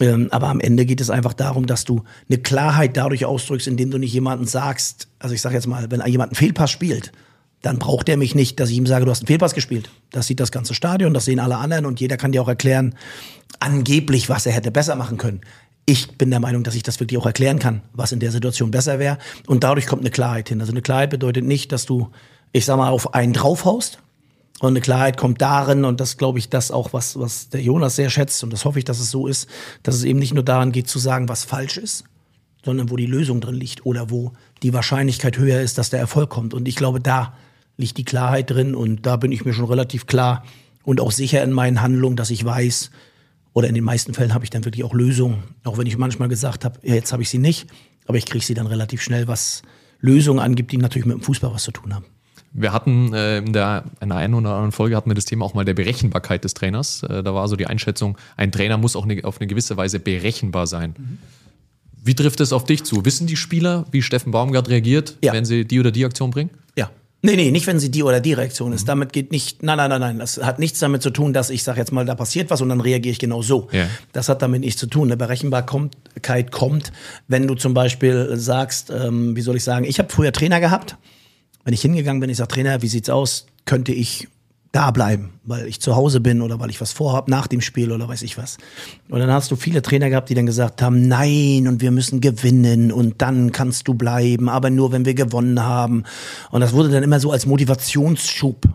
Ähm, 0.00 0.28
aber 0.30 0.48
am 0.48 0.60
Ende 0.60 0.86
geht 0.86 1.00
es 1.00 1.10
einfach 1.10 1.34
darum, 1.34 1.66
dass 1.66 1.84
du 1.84 2.02
eine 2.28 2.38
Klarheit 2.38 2.96
dadurch 2.96 3.24
ausdrückst, 3.24 3.68
indem 3.68 3.90
du 3.90 3.98
nicht 3.98 4.12
jemandem 4.12 4.46
sagst, 4.46 5.08
also 5.18 5.34
ich 5.34 5.40
sage 5.40 5.56
jetzt 5.56 5.66
mal, 5.66 5.90
wenn 5.90 6.04
jemand 6.06 6.30
einen 6.30 6.36
Fehlpass 6.36 6.70
spielt, 6.70 7.12
dann 7.62 7.78
braucht 7.78 8.08
er 8.08 8.16
mich 8.16 8.34
nicht, 8.34 8.58
dass 8.58 8.70
ich 8.70 8.76
ihm 8.76 8.86
sage, 8.86 9.04
du 9.04 9.10
hast 9.10 9.20
einen 9.20 9.26
Fehlpass 9.26 9.54
gespielt. 9.54 9.90
Das 10.10 10.26
sieht 10.26 10.40
das 10.40 10.50
ganze 10.50 10.74
Stadion, 10.74 11.12
das 11.12 11.26
sehen 11.26 11.40
alle 11.40 11.58
anderen 11.58 11.84
und 11.84 12.00
jeder 12.00 12.16
kann 12.16 12.32
dir 12.32 12.42
auch 12.42 12.48
erklären, 12.48 12.94
angeblich, 13.58 14.28
was 14.28 14.46
er 14.46 14.52
hätte 14.52 14.70
besser 14.70 14.96
machen 14.96 15.18
können. 15.18 15.42
Ich 15.84 16.16
bin 16.16 16.30
der 16.30 16.40
Meinung, 16.40 16.62
dass 16.62 16.74
ich 16.74 16.82
das 16.82 17.00
wirklich 17.00 17.18
auch 17.18 17.26
erklären 17.26 17.58
kann, 17.58 17.82
was 17.92 18.12
in 18.12 18.20
der 18.20 18.30
Situation 18.30 18.70
besser 18.70 18.98
wäre. 18.98 19.18
Und 19.46 19.64
dadurch 19.64 19.86
kommt 19.86 20.02
eine 20.02 20.10
Klarheit 20.10 20.48
hin. 20.48 20.60
Also 20.60 20.72
eine 20.72 20.82
Klarheit 20.82 21.10
bedeutet 21.10 21.44
nicht, 21.44 21.72
dass 21.72 21.84
du, 21.84 22.10
ich 22.52 22.64
sag 22.64 22.76
mal, 22.76 22.90
auf 22.90 23.12
einen 23.14 23.32
draufhaust. 23.32 23.98
Und 24.60 24.68
eine 24.68 24.82
Klarheit 24.82 25.16
kommt 25.16 25.40
darin, 25.40 25.86
und 25.86 26.00
das 26.00 26.18
glaube 26.18 26.38
ich, 26.38 26.50
das 26.50 26.70
auch, 26.70 26.92
was, 26.92 27.18
was 27.18 27.48
der 27.48 27.62
Jonas 27.62 27.96
sehr 27.96 28.10
schätzt, 28.10 28.44
und 28.44 28.52
das 28.52 28.66
hoffe 28.66 28.78
ich, 28.78 28.84
dass 28.84 29.00
es 29.00 29.10
so 29.10 29.26
ist, 29.26 29.48
dass 29.82 29.94
es 29.94 30.04
eben 30.04 30.18
nicht 30.18 30.34
nur 30.34 30.44
daran 30.44 30.70
geht 30.70 30.86
zu 30.86 30.98
sagen, 30.98 31.30
was 31.30 31.44
falsch 31.44 31.78
ist, 31.78 32.04
sondern 32.62 32.90
wo 32.90 32.96
die 32.96 33.06
Lösung 33.06 33.40
drin 33.40 33.54
liegt 33.54 33.86
oder 33.86 34.10
wo 34.10 34.32
die 34.62 34.74
Wahrscheinlichkeit 34.74 35.38
höher 35.38 35.62
ist, 35.62 35.78
dass 35.78 35.88
der 35.88 35.98
Erfolg 35.98 36.28
kommt. 36.28 36.52
Und 36.52 36.68
ich 36.68 36.76
glaube, 36.76 37.00
da 37.00 37.32
liegt 37.78 37.96
die 37.96 38.04
Klarheit 38.04 38.50
drin 38.50 38.74
und 38.74 39.06
da 39.06 39.16
bin 39.16 39.32
ich 39.32 39.46
mir 39.46 39.54
schon 39.54 39.64
relativ 39.64 40.06
klar 40.06 40.44
und 40.84 41.00
auch 41.00 41.10
sicher 41.10 41.42
in 41.42 41.52
meinen 41.52 41.80
Handlungen, 41.80 42.16
dass 42.16 42.28
ich 42.28 42.44
weiß, 42.44 42.90
oder 43.54 43.66
in 43.66 43.74
den 43.74 43.84
meisten 43.84 44.12
Fällen 44.12 44.34
habe 44.34 44.44
ich 44.44 44.50
dann 44.50 44.66
wirklich 44.66 44.84
auch 44.84 44.92
Lösungen, 44.92 45.42
auch 45.64 45.78
wenn 45.78 45.86
ich 45.86 45.96
manchmal 45.96 46.28
gesagt 46.28 46.66
habe, 46.66 46.78
ja, 46.82 46.94
jetzt 46.94 47.12
habe 47.12 47.22
ich 47.22 47.30
sie 47.30 47.38
nicht, 47.38 47.66
aber 48.06 48.18
ich 48.18 48.26
kriege 48.26 48.44
sie 48.44 48.54
dann 48.54 48.66
relativ 48.66 49.00
schnell, 49.00 49.26
was 49.26 49.62
Lösungen 50.00 50.38
angibt, 50.38 50.70
die 50.70 50.76
natürlich 50.76 51.06
mit 51.06 51.16
dem 51.16 51.22
Fußball 51.22 51.52
was 51.52 51.62
zu 51.62 51.72
tun 51.72 51.94
haben. 51.94 52.04
Wir 52.52 52.72
hatten 52.72 53.14
äh, 53.14 53.38
in, 53.38 53.52
der, 53.52 53.84
in 54.00 54.08
der 54.08 54.18
einen 54.18 54.34
oder 54.34 54.50
anderen 54.50 54.72
Folge 54.72 54.96
hatten 54.96 55.08
wir 55.08 55.14
das 55.14 55.24
Thema 55.24 55.44
auch 55.44 55.54
mal 55.54 55.64
der 55.64 55.74
Berechenbarkeit 55.74 56.42
des 56.42 56.54
Trainers. 56.54 57.02
Äh, 57.04 57.22
da 57.22 57.34
war 57.34 57.46
so 57.48 57.56
die 57.56 57.66
Einschätzung, 57.66 58.18
ein 58.36 58.50
Trainer 58.50 58.76
muss 58.76 58.96
auch 58.96 59.04
eine, 59.04 59.24
auf 59.24 59.40
eine 59.40 59.46
gewisse 59.46 59.76
Weise 59.76 60.00
berechenbar 60.00 60.66
sein. 60.66 60.94
Mhm. 60.98 61.18
Wie 62.02 62.14
trifft 62.14 62.40
es 62.40 62.52
auf 62.52 62.64
dich 62.64 62.84
zu? 62.84 63.04
Wissen 63.04 63.26
die 63.26 63.36
Spieler, 63.36 63.84
wie 63.92 64.02
Steffen 64.02 64.32
Baumgart 64.32 64.68
reagiert, 64.68 65.16
ja. 65.22 65.32
wenn 65.32 65.44
sie 65.44 65.64
die 65.64 65.78
oder 65.78 65.90
die 65.90 66.04
Aktion 66.04 66.30
bringen? 66.30 66.50
Ja, 66.76 66.90
Nee, 67.22 67.36
nee, 67.36 67.50
nicht 67.50 67.66
wenn 67.66 67.78
sie 67.78 67.90
die 67.90 68.02
oder 68.02 68.20
die 68.20 68.32
Reaktion 68.32 68.72
ist. 68.72 68.82
Mhm. 68.82 68.86
Damit 68.86 69.12
geht 69.12 69.30
nicht, 69.30 69.62
nein, 69.62 69.76
nein, 69.76 69.90
nein, 69.90 70.00
nein. 70.00 70.18
Das 70.18 70.38
hat 70.38 70.58
nichts 70.58 70.78
damit 70.78 71.02
zu 71.02 71.10
tun, 71.10 71.34
dass 71.34 71.50
ich 71.50 71.62
sage 71.62 71.78
jetzt 71.78 71.92
mal, 71.92 72.06
da 72.06 72.14
passiert 72.14 72.48
was 72.50 72.62
und 72.62 72.70
dann 72.70 72.80
reagiere 72.80 73.12
ich 73.12 73.18
genau 73.18 73.42
so. 73.42 73.68
Ja. 73.72 73.86
Das 74.12 74.30
hat 74.30 74.40
damit 74.40 74.62
nichts 74.62 74.80
zu 74.80 74.86
tun. 74.86 75.08
Eine 75.08 75.18
Berechenbarkeit 75.18 76.50
kommt, 76.50 76.92
wenn 77.28 77.46
du 77.46 77.54
zum 77.56 77.74
Beispiel 77.74 78.36
sagst, 78.36 78.90
ähm, 78.90 79.36
wie 79.36 79.42
soll 79.42 79.56
ich 79.56 79.64
sagen, 79.64 79.84
ich 79.84 79.98
habe 79.98 80.08
früher 80.10 80.32
Trainer 80.32 80.60
gehabt. 80.60 80.96
Wenn 81.70 81.74
ich 81.74 81.82
hingegangen 81.82 82.18
bin, 82.18 82.28
ich 82.28 82.38
sage, 82.38 82.48
Trainer, 82.48 82.82
wie 82.82 82.88
sieht's 82.88 83.08
aus? 83.08 83.46
Könnte 83.64 83.92
ich 83.92 84.26
da 84.72 84.90
bleiben, 84.90 85.34
weil 85.44 85.68
ich 85.68 85.80
zu 85.80 85.94
Hause 85.94 86.18
bin 86.18 86.42
oder 86.42 86.58
weil 86.58 86.68
ich 86.68 86.80
was 86.80 86.90
vorhab 86.90 87.28
nach 87.28 87.46
dem 87.46 87.60
Spiel 87.60 87.92
oder 87.92 88.08
weiß 88.08 88.22
ich 88.22 88.36
was. 88.36 88.58
Und 89.08 89.20
dann 89.20 89.30
hast 89.30 89.52
du 89.52 89.54
viele 89.54 89.80
Trainer 89.80 90.10
gehabt, 90.10 90.30
die 90.30 90.34
dann 90.34 90.46
gesagt 90.46 90.82
haben, 90.82 91.06
nein, 91.06 91.68
und 91.68 91.80
wir 91.80 91.92
müssen 91.92 92.20
gewinnen 92.20 92.90
und 92.90 93.22
dann 93.22 93.52
kannst 93.52 93.86
du 93.86 93.94
bleiben, 93.94 94.48
aber 94.48 94.68
nur 94.70 94.90
wenn 94.90 95.04
wir 95.04 95.14
gewonnen 95.14 95.62
haben. 95.62 96.02
Und 96.50 96.60
das 96.60 96.72
wurde 96.72 96.88
dann 96.88 97.04
immer 97.04 97.20
so 97.20 97.30
als 97.30 97.46
Motivationsschub 97.46 98.66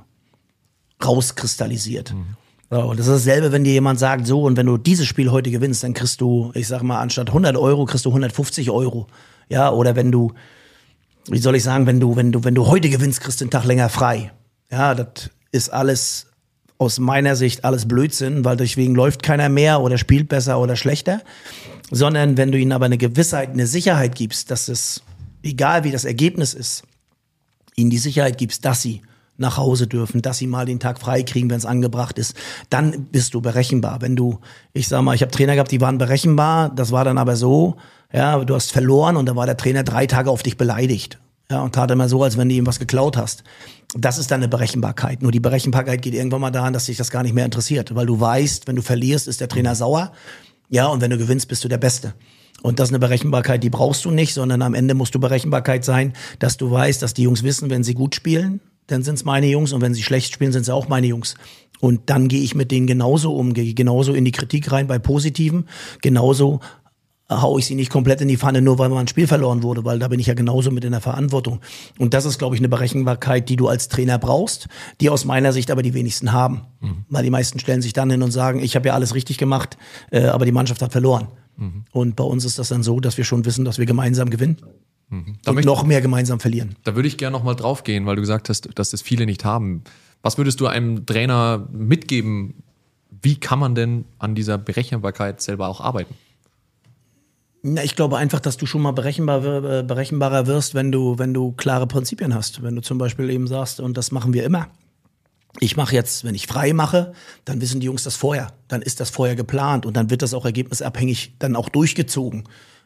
rauskristallisiert. 1.04 2.14
Mhm. 2.14 2.38
So, 2.70 2.80
und 2.80 2.98
das 2.98 3.08
ist 3.08 3.26
dasselbe, 3.28 3.52
wenn 3.52 3.66
dir 3.66 3.74
jemand 3.74 4.00
sagt, 4.00 4.26
so, 4.26 4.44
und 4.44 4.56
wenn 4.56 4.68
du 4.68 4.78
dieses 4.78 5.06
Spiel 5.06 5.32
heute 5.32 5.52
gewinnst, 5.52 5.84
dann 5.84 5.94
kriegst 5.94 6.22
du, 6.22 6.54
ich 6.54 6.70
sag 6.70 6.82
mal, 6.82 7.02
anstatt 7.02 7.28
100 7.28 7.58
Euro 7.58 7.84
kriegst 7.84 8.06
du 8.06 8.10
150 8.12 8.72
Euro. 8.72 9.08
Ja, 9.50 9.70
oder 9.70 9.98
wenn 9.98 10.14
du, 10.14 10.32
wie 11.28 11.40
soll 11.40 11.56
ich 11.56 11.64
sagen, 11.64 11.88
wenn 11.88 12.00
du, 12.00 12.16
wenn 12.16 12.32
du, 12.32 12.44
wenn 12.44 12.56
du 12.56 12.68
heute 12.68 12.90
gewinnst, 12.90 13.22
kriegst 13.22 13.42
du 13.42 13.46
einen 13.46 13.52
Tag 13.52 13.66
länger 13.66 13.90
frei. 13.90 14.32
Ja, 14.72 14.94
das 14.94 15.30
ist 15.52 15.70
alles 15.70 16.28
aus 16.78 17.00
meiner 17.00 17.36
Sicht 17.36 17.64
alles 17.64 17.88
Blödsinn, 17.88 18.44
weil 18.44 18.58
deswegen 18.58 18.96
läuft 18.96 19.24
keiner 19.24 19.50
mehr 19.50 19.82
oder 19.82 19.98
spielt 19.98 20.28
besser 20.28 20.60
oder 20.60 20.76
schlechter, 20.76 21.22
sondern 21.90 22.38
wenn 22.38 22.52
du 22.52 22.60
ihnen 22.60 22.74
aber 22.74 22.86
eine 22.86 22.98
Gewissheit, 22.98 23.50
eine 23.50 23.68
Sicherheit 23.68 24.16
gibst, 24.16 24.52
dass 24.52 24.68
es, 24.68 25.02
egal 25.44 25.84
wie 25.84 25.92
das 25.92 26.06
Ergebnis 26.06 26.54
ist, 26.54 26.84
ihnen 27.76 27.90
die 27.90 27.98
Sicherheit 27.98 28.38
gibst, 28.38 28.66
dass 28.66 28.82
sie 28.82 29.02
nach 29.38 29.58
Hause 29.58 29.88
dürfen, 29.88 30.22
dass 30.22 30.38
sie 30.38 30.48
mal 30.48 30.66
den 30.66 30.80
Tag 30.80 31.00
frei 31.00 31.24
kriegen, 31.24 31.50
wenn 31.50 31.58
es 31.58 31.66
angebracht 31.66 32.18
ist, 32.18 32.36
dann 32.70 33.06
bist 33.12 33.34
du 33.34 33.42
berechenbar. 33.42 34.02
Wenn 34.02 34.16
du, 34.16 34.40
ich 34.74 34.88
sag 34.88 35.02
mal, 35.02 35.14
ich 35.14 35.22
habe 35.22 35.32
Trainer 35.32 35.54
gehabt, 35.54 35.72
die 35.72 35.82
waren 35.82 35.98
berechenbar, 35.98 36.70
das 36.70 36.92
war 36.92 37.04
dann 37.04 37.18
aber 37.18 37.36
so, 37.36 37.76
ja, 38.16 38.44
du 38.44 38.56
hast 38.56 38.72
verloren 38.72 39.18
und 39.18 39.26
dann 39.26 39.36
war 39.36 39.46
der 39.46 39.58
Trainer 39.58 39.84
drei 39.84 40.08
Tage 40.08 40.30
auf 40.30 40.42
dich 40.42 40.56
beleidigt. 40.56 41.20
Ja, 41.52 41.62
und 41.62 41.76
tat 41.76 41.92
immer 41.92 42.08
so, 42.10 42.24
als 42.24 42.38
wenn 42.38 42.50
du 42.50 42.56
ihm 42.56 42.66
was 42.66 42.80
geklaut 42.80 43.18
hast. 43.18 43.44
Das 43.94 44.18
ist 44.18 44.32
dann 44.32 44.40
eine 44.40 44.48
Berechenbarkeit. 44.48 45.22
Nur 45.22 45.32
die 45.32 45.40
Berechenbarkeit 45.40 46.02
geht 46.02 46.14
irgendwann 46.14 46.42
mal 46.42 46.50
daran, 46.50 46.74
dass 46.74 46.86
sich 46.86 46.98
das 46.98 47.12
gar 47.12 47.24
nicht 47.24 47.36
mehr 47.36 47.46
interessiert. 47.46 47.94
Weil 47.94 48.06
du 48.06 48.20
weißt, 48.20 48.68
wenn 48.68 48.76
du 48.78 48.82
verlierst, 48.82 49.28
ist 49.28 49.42
der 49.42 49.50
Trainer 49.50 49.76
sauer. 49.76 50.12
Ja, 50.70 50.88
und 50.88 51.02
wenn 51.02 51.12
du 51.12 51.18
gewinnst, 51.18 51.48
bist 51.50 51.64
du 51.64 51.68
der 51.68 51.78
Beste. 51.78 52.14
Und 52.64 52.80
das 52.80 52.88
ist 52.90 52.94
eine 52.94 53.00
Berechenbarkeit, 53.00 53.62
die 53.62 53.70
brauchst 53.70 54.06
du 54.06 54.12
nicht, 54.12 54.34
sondern 54.34 54.62
am 54.62 54.74
Ende 54.74 54.96
musst 54.96 55.14
du 55.14 55.20
Berechenbarkeit 55.20 55.86
sein, 55.86 56.14
dass 56.40 56.58
du 56.58 56.72
weißt, 56.72 57.02
dass 57.02 57.14
die 57.14 57.24
Jungs 57.24 57.44
wissen, 57.44 57.70
wenn 57.70 57.84
sie 57.84 57.94
gut 57.94 58.16
spielen, 58.16 58.62
dann 58.88 59.04
sind 59.04 59.16
es 59.16 59.26
meine 59.26 59.48
Jungs 59.48 59.74
und 59.74 59.82
wenn 59.82 59.94
sie 59.94 60.04
schlecht 60.04 60.34
spielen, 60.34 60.52
sind 60.52 60.64
es 60.64 60.70
auch 60.70 60.88
meine 60.88 61.08
Jungs. 61.08 61.36
Und 61.80 62.10
dann 62.10 62.28
gehe 62.28 62.42
ich 62.42 62.56
mit 62.56 62.72
denen 62.72 62.88
genauso 62.88 63.36
um, 63.36 63.54
gehe 63.54 63.74
genauso 63.74 64.14
in 64.14 64.26
die 64.26 64.32
Kritik 64.32 64.72
rein 64.72 64.88
bei 64.88 65.00
Positiven, 65.00 65.68
genauso 66.02 66.62
hau 67.30 67.58
ich 67.58 67.66
sie 67.66 67.76
nicht 67.76 67.90
komplett 67.90 68.22
in 68.22 68.28
die 68.28 68.38
Pfanne, 68.38 68.62
nur 68.62 68.78
weil 68.78 68.90
mal 68.90 69.00
ein 69.00 69.08
Spiel 69.08 69.28
verloren 69.28 69.64
wurde, 69.64 69.84
weil 69.84 69.98
da 69.98 70.08
bin 70.08 70.20
ich 70.20 70.28
ja 70.28 70.36
genauso 70.36 70.70
mit 70.70 70.86
in 70.86 70.92
der 70.92 71.02
Verantwortung. 71.02 71.60
Und 71.98 72.14
das 72.14 72.26
ist, 72.26 72.38
glaube 72.38 72.56
ich, 72.56 72.62
eine 72.62 72.70
Berechenbarkeit, 72.70 73.50
die 73.50 73.56
du 73.56 73.68
als 73.68 73.88
Trainer 73.88 74.20
brauchst, 74.20 74.68
die 75.02 75.10
aus 75.10 75.26
meiner 75.26 75.52
Sicht 75.52 75.72
aber 75.72 75.82
die 75.82 75.94
wenigsten 75.94 76.34
haben. 76.34 76.62
Mhm. 76.82 77.06
Weil 77.10 77.24
die 77.24 77.32
meisten 77.32 77.60
stellen 77.60 77.82
sich 77.82 77.94
dann 77.94 78.12
hin 78.12 78.22
und 78.22 78.32
sagen, 78.32 78.60
ich 78.60 78.76
habe 78.76 78.88
ja 78.88 78.94
alles 78.94 79.16
richtig 79.16 79.38
gemacht, 79.38 79.78
äh, 80.12 80.26
aber 80.26 80.46
die 80.46 80.52
Mannschaft 80.52 80.82
hat 80.82 80.92
verloren. 80.92 81.28
Mhm. 81.58 81.86
Und 81.92 82.16
bei 82.16 82.24
uns 82.24 82.46
ist 82.46 82.60
das 82.60 82.70
dann 82.70 82.84
so, 82.84 83.00
dass 83.00 83.18
wir 83.18 83.24
schon 83.24 83.44
wissen, 83.46 83.66
dass 83.66 83.80
wir 83.80 83.86
gemeinsam 83.86 84.30
gewinnen. 84.30 84.58
Mhm. 85.08 85.36
und 85.46 85.66
noch 85.66 85.86
mehr 85.86 86.02
gemeinsam 86.02 86.40
verlieren. 86.40 86.78
Da 86.84 86.96
würde 86.96 87.08
ich 87.08 87.18
gerne 87.18 87.38
nochmal 87.38 87.56
drauf 87.56 87.84
gehen, 87.84 88.08
weil 88.08 88.16
du 88.16 88.22
gesagt 88.22 88.50
hast, 88.50 88.70
dass 88.74 88.90
das 88.90 89.04
viele 89.04 89.28
nicht 89.28 89.46
haben. 89.46 89.84
Was 90.24 90.40
würdest 90.40 90.60
du 90.60 90.66
einem 90.66 91.06
Trainer 91.06 91.68
mitgeben? 91.72 92.64
Wie 93.22 93.36
kann 93.36 93.60
man 93.60 93.76
denn 93.76 94.06
an 94.18 94.34
dieser 94.34 94.58
Berechenbarkeit 94.58 95.42
selber 95.42 95.68
auch 95.68 95.80
arbeiten? 95.80 96.16
Na, 97.68 97.84
ich 97.84 97.96
glaube 97.96 98.18
einfach, 98.18 98.40
dass 98.40 98.58
du 98.58 98.68
schon 98.68 98.84
mal 98.84 98.92
berechenbar, 98.92 99.44
äh, 99.44 99.82
berechenbarer 99.82 100.46
wirst, 100.46 100.76
wenn 100.76 100.92
du, 100.92 101.18
wenn 101.18 101.34
du 101.34 101.52
klare 101.54 101.88
Prinzipien 101.88 102.36
hast. 102.36 102.62
Wenn 102.62 102.76
du 102.76 102.84
zum 102.84 103.00
Beispiel 103.00 103.28
eben 103.32 103.48
sagst, 103.48 103.80
und 103.80 103.98
das 103.98 104.12
machen 104.12 104.34
wir 104.34 104.44
immer. 104.44 104.68
Ich 105.60 105.76
mache 105.76 105.96
jetzt, 105.96 106.24
wenn 106.26 106.36
ich 106.36 106.46
frei 106.46 106.74
mache, 106.74 107.14
dann 107.44 107.62
wissen 107.62 107.80
die 107.80 107.88
Jungs 107.88 108.04
das 108.04 108.16
vorher. 108.16 108.54
Dann 108.68 108.84
ist 108.84 109.00
das 109.00 109.10
vorher 109.10 109.36
geplant 109.36 109.88
und 109.88 109.98
dann 109.98 110.12
wird 110.12 110.22
das 110.22 110.36
auch 110.36 110.46
ergebnisabhängig 110.46 111.38
dann 111.40 111.56
auch 111.56 111.70
durchgezogen. 111.70 112.44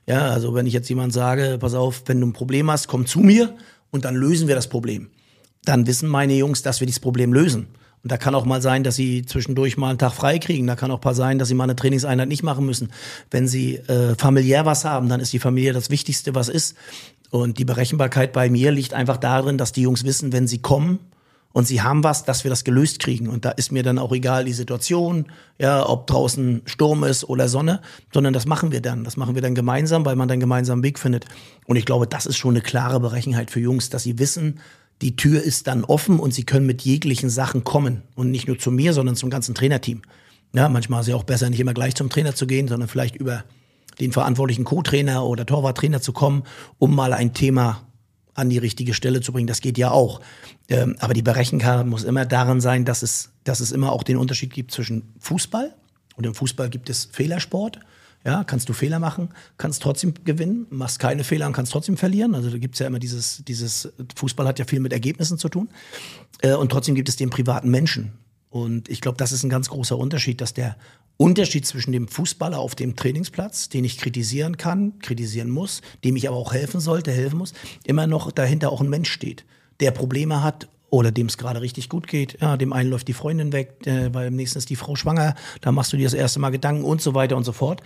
Ja, 0.07 0.29
also 0.29 0.53
wenn 0.53 0.65
ich 0.65 0.71
jetzt 0.71 0.88
jemand 0.88 1.12
sage, 1.12 1.57
pass 1.59 1.74
auf, 1.74 2.03
wenn 2.05 2.21
du 2.21 2.27
ein 2.27 2.33
Problem 2.33 2.71
hast, 2.71 2.88
komm 2.88 3.05
zu 3.05 3.19
mir 3.19 3.57
und 3.91 4.05
dann 4.05 4.15
lösen 4.15 4.48
wir 4.48 4.55
das 4.55 4.69
Problem. 4.69 5.09
Dann 5.65 5.88
wissen 5.88 6.07
meine 6.07 6.36
Jungs, 6.36 6.62
dass 6.62 6.79
wir 6.79 6.88
dieses 6.88 7.01
Problem 7.01 7.33
lösen. 7.33 7.67
Und 8.03 8.12
da 8.12 8.18
kann 8.18 8.36
auch 8.36 8.46
mal 8.46 8.62
sein, 8.62 8.84
dass 8.84 8.96
sie 8.96 9.25
zwischendurch 9.25 9.77
mal 9.77 9.89
einen 9.89 9.98
Tag 9.98 10.13
frei 10.13 10.39
kriegen. 10.39 10.68
Da 10.68 10.75
kann 10.75 10.91
auch 10.91 11.03
mal 11.03 11.13
sein, 11.13 11.38
dass 11.38 11.50
sie 11.50 11.53
mal 11.53 11.65
eine 11.65 11.75
Trainingseinheit 11.75 12.29
nicht 12.29 12.44
machen 12.44 12.65
müssen. 12.65 12.91
Wenn 13.29 13.48
sie 13.48 13.75
äh, 13.75 14.15
familiär 14.15 14.65
was 14.65 14.86
haben, 14.86 15.10
dann 15.10 15.20
ist 15.20 15.34
die 15.34 15.39
Familie 15.39 15.74
das 15.74 15.89
Wichtigste, 15.89 16.34
was 16.34 16.48
ist. 16.48 16.77
Und 17.29 17.60
die 17.60 17.65
Berechenbarkeit 17.65 18.32
bei 18.32 18.50
mir 18.50 18.72
liegt 18.72 18.94
einfach 18.94 19.18
darin, 19.18 19.58
dass 19.58 19.72
die 19.72 19.82
Jungs 19.82 20.03
wissen, 20.03 20.32
wenn 20.32 20.48
sie 20.48 20.60
kommen 20.60 21.00
und 21.51 21.68
sie 21.68 21.82
haben 21.82 22.03
was, 22.03 22.25
dass 22.25 22.44
wir 22.44 22.50
das 22.50 22.63
gelöst 22.63 23.00
kriegen. 23.00 23.27
Und 23.27 23.44
da 23.44 23.51
ist 23.51 23.72
mir 23.72 23.84
dann 23.84 23.98
auch 23.98 24.12
egal 24.12 24.46
die 24.46 24.53
Situation, 24.53 25.25
ja, 25.58 25.88
ob 25.88 26.08
draußen 26.08 26.62
Sturm 26.65 27.03
ist 27.03 27.24
oder 27.27 27.50
Sonne, 27.50 27.82
sondern 28.13 28.34
das 28.34 28.46
machen 28.46 28.72
wir 28.72 28.82
dann. 28.82 29.03
Das 29.03 29.18
machen 29.18 29.36
wir 29.36 29.41
dann 29.41 29.56
gemeinsam, 29.56 30.06
weil 30.06 30.15
man 30.15 30.27
dann 30.27 30.39
gemeinsam 30.39 30.77
einen 30.77 30.84
Weg 30.84 31.00
findet. 31.00 31.25
Und 31.65 31.75
ich 31.75 31.86
glaube, 31.86 32.08
das 32.08 32.25
ist 32.25 32.38
schon 32.38 32.53
eine 32.53 32.62
klare 32.62 33.00
Berechenheit 33.00 33.51
für 33.51 33.60
Jungs, 33.60 33.89
dass 33.89 34.03
sie 34.03 34.20
wissen, 34.20 34.60
die 35.01 35.15
Tür 35.15 35.41
ist 35.41 35.68
dann 35.68 35.84
offen 35.84 36.20
und 36.20 36.34
sie 36.34 36.44
können 36.44 36.65
mit 36.65 36.82
jeglichen 36.82 37.29
Sachen 37.29 37.63
kommen. 37.63 38.03
Und 38.15 38.32
nicht 38.32 38.48
nur 38.48 38.60
zu 38.60 38.72
mir, 38.72 38.94
sondern 38.94 39.15
zum 39.15 39.29
ganzen 39.29 39.56
Trainerteam. 39.56 40.01
Ja, 40.53 40.68
manchmal 40.68 41.01
ist 41.01 41.08
es 41.08 41.12
ja 41.12 41.15
auch 41.15 41.24
besser, 41.24 41.50
nicht 41.50 41.60
immer 41.60 41.74
gleich 41.74 41.96
zum 41.96 42.10
Trainer 42.10 42.36
zu 42.36 42.48
gehen, 42.48 42.68
sondern 42.68 42.89
vielleicht 42.89 43.15
über 43.15 43.44
den 44.00 44.12
verantwortlichen 44.12 44.63
Co-Trainer 44.63 45.25
oder 45.25 45.46
Torwarttrainer 45.46 46.01
zu 46.01 46.13
kommen, 46.13 46.44
um 46.77 46.96
mal 46.96 47.13
ein 47.13 47.34
Thema 47.34 47.84
an 48.34 48.50
die 48.50 48.58
richtige 48.58 48.94
Stelle 48.94 49.22
zu 49.22 49.32
bringen. 49.32 49.48
Das 49.48 49.62
geht 49.62 49.77
ja 49.77 49.91
auch. 49.91 50.22
Ähm, 50.70 50.96
aber 51.00 51.13
die 51.13 51.22
Berechenbarkeit 51.22 51.86
muss 51.86 52.03
immer 52.03 52.25
darin 52.25 52.62
sein, 52.62 52.86
dass 52.86 53.03
es, 53.03 53.32
dass 53.44 53.60
es 53.60 53.72
immer 53.72 53.91
auch 53.91 54.03
den 54.03 54.18
Unterschied 54.18 54.53
gibt 54.53 54.72
zwischen 54.72 55.13
Fußball 55.20 55.75
und 56.15 56.25
im 56.25 56.34
Fußball 56.34 56.70
gibt 56.70 56.89
es 56.89 57.10
Fehlersport 57.12 57.79
ja, 58.25 58.43
kannst 58.43 58.67
du 58.67 58.73
Fehler 58.73 58.99
machen, 58.99 59.29
kannst 59.57 59.81
trotzdem 59.81 60.13
gewinnen, 60.25 60.67
machst 60.69 60.99
keine 60.99 61.23
Fehler 61.23 61.47
und 61.47 61.53
kannst 61.53 61.71
trotzdem 61.71 61.97
verlieren. 61.97 62.35
Also 62.35 62.49
da 62.49 62.57
gibt 62.57 62.75
es 62.75 62.79
ja 62.79 62.88
immer 62.88 62.99
dieses, 62.99 63.43
dieses, 63.45 63.93
Fußball 64.15 64.47
hat 64.47 64.59
ja 64.59 64.65
viel 64.65 64.81
mit 64.81 64.91
Ergebnissen 64.91 65.38
zu 65.38 65.49
tun. 65.49 65.69
Äh, 66.41 66.53
und 66.53 66.69
trotzdem 66.69 66.95
gibt 66.95 67.07
es 67.07 67.15
den 67.15 67.29
privaten 67.29 67.69
Menschen. 67.69 68.13
Und 68.49 68.89
ich 68.89 68.99
glaube, 69.01 69.17
das 69.17 69.31
ist 69.31 69.43
ein 69.43 69.49
ganz 69.49 69.69
großer 69.69 69.97
Unterschied, 69.97 70.41
dass 70.41 70.53
der 70.53 70.75
Unterschied 71.17 71.65
zwischen 71.65 71.91
dem 71.91 72.07
Fußballer 72.07 72.57
auf 72.57 72.75
dem 72.75 72.96
Trainingsplatz, 72.96 73.70
den 73.70 73.83
ich 73.83 73.98
kritisieren 73.98 74.57
kann, 74.57 75.00
kritisieren 75.00 75.50
muss, 75.50 75.81
dem 76.03 76.15
ich 76.15 76.27
aber 76.27 76.37
auch 76.37 76.53
helfen 76.53 76.79
sollte, 76.79 77.11
helfen 77.11 77.37
muss, 77.37 77.53
immer 77.85 78.07
noch 78.07 78.31
dahinter 78.31 78.72
auch 78.72 78.81
ein 78.81 78.89
Mensch 78.89 79.11
steht, 79.11 79.46
der 79.79 79.91
Probleme 79.91 80.44
hat 80.44 80.70
oder 80.89 81.11
dem 81.11 81.27
es 81.27 81.37
gerade 81.37 81.61
richtig 81.61 81.89
gut 81.89 82.07
geht. 82.07 82.37
Ja, 82.41 82.57
dem 82.57 82.73
einen 82.73 82.89
läuft 82.89 83.07
die 83.07 83.13
Freundin 83.13 83.53
weg, 83.53 83.85
äh, 83.85 84.13
weil 84.13 84.27
im 84.27 84.35
nächsten 84.35 84.57
ist 84.57 84.69
die 84.69 84.75
Frau 84.75 84.95
schwanger, 84.95 85.35
da 85.61 85.71
machst 85.71 85.93
du 85.93 85.97
dir 85.97 86.05
das 86.05 86.13
erste 86.13 86.39
Mal 86.39 86.49
Gedanken 86.49 86.83
und 86.83 87.01
so 87.01 87.13
weiter 87.13 87.37
und 87.37 87.43
so 87.43 87.51
fort. 87.51 87.81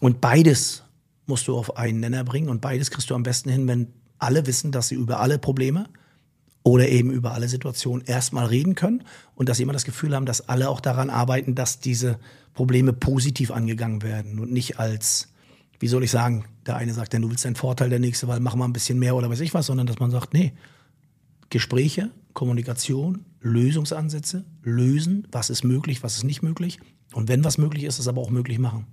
Und 0.00 0.20
beides 0.20 0.82
musst 1.26 1.46
du 1.46 1.56
auf 1.56 1.76
einen 1.76 2.00
Nenner 2.00 2.24
bringen. 2.24 2.48
Und 2.48 2.60
beides 2.60 2.90
kriegst 2.90 3.10
du 3.10 3.14
am 3.14 3.22
besten 3.22 3.50
hin, 3.50 3.68
wenn 3.68 3.88
alle 4.18 4.46
wissen, 4.46 4.72
dass 4.72 4.88
sie 4.88 4.96
über 4.96 5.20
alle 5.20 5.38
Probleme 5.38 5.86
oder 6.64 6.88
eben 6.88 7.12
über 7.12 7.32
alle 7.32 7.48
Situationen 7.48 8.04
erstmal 8.06 8.46
reden 8.46 8.74
können. 8.74 9.04
Und 9.34 9.48
dass 9.48 9.58
sie 9.58 9.62
immer 9.62 9.72
das 9.72 9.84
Gefühl 9.84 10.14
haben, 10.14 10.26
dass 10.26 10.48
alle 10.48 10.68
auch 10.68 10.80
daran 10.80 11.10
arbeiten, 11.10 11.54
dass 11.54 11.80
diese 11.80 12.18
Probleme 12.54 12.92
positiv 12.92 13.50
angegangen 13.50 14.02
werden. 14.02 14.40
Und 14.40 14.50
nicht 14.50 14.80
als, 14.80 15.28
wie 15.78 15.88
soll 15.88 16.02
ich 16.02 16.10
sagen, 16.10 16.44
der 16.66 16.76
eine 16.76 16.92
sagt, 16.92 17.12
denn 17.12 17.22
du 17.22 17.30
willst 17.30 17.44
deinen 17.44 17.56
Vorteil, 17.56 17.90
der 17.90 18.00
nächste, 18.00 18.26
weil 18.26 18.40
mach 18.40 18.56
mal 18.56 18.64
ein 18.64 18.72
bisschen 18.72 18.98
mehr 18.98 19.14
oder 19.14 19.30
weiß 19.30 19.40
ich 19.40 19.54
was, 19.54 19.66
sondern 19.66 19.86
dass 19.86 20.00
man 20.00 20.10
sagt, 20.10 20.34
nee, 20.34 20.52
Gespräche, 21.50 22.10
Kommunikation, 22.38 23.24
Lösungsansätze, 23.40 24.44
lösen, 24.62 25.26
was 25.32 25.50
ist 25.50 25.64
möglich, 25.64 26.04
was 26.04 26.18
ist 26.18 26.22
nicht 26.22 26.40
möglich. 26.40 26.78
Und 27.12 27.28
wenn 27.28 27.42
was 27.42 27.58
möglich 27.58 27.82
ist, 27.82 27.98
es 27.98 28.06
aber 28.06 28.20
auch 28.20 28.30
möglich 28.30 28.60
machen. 28.60 28.86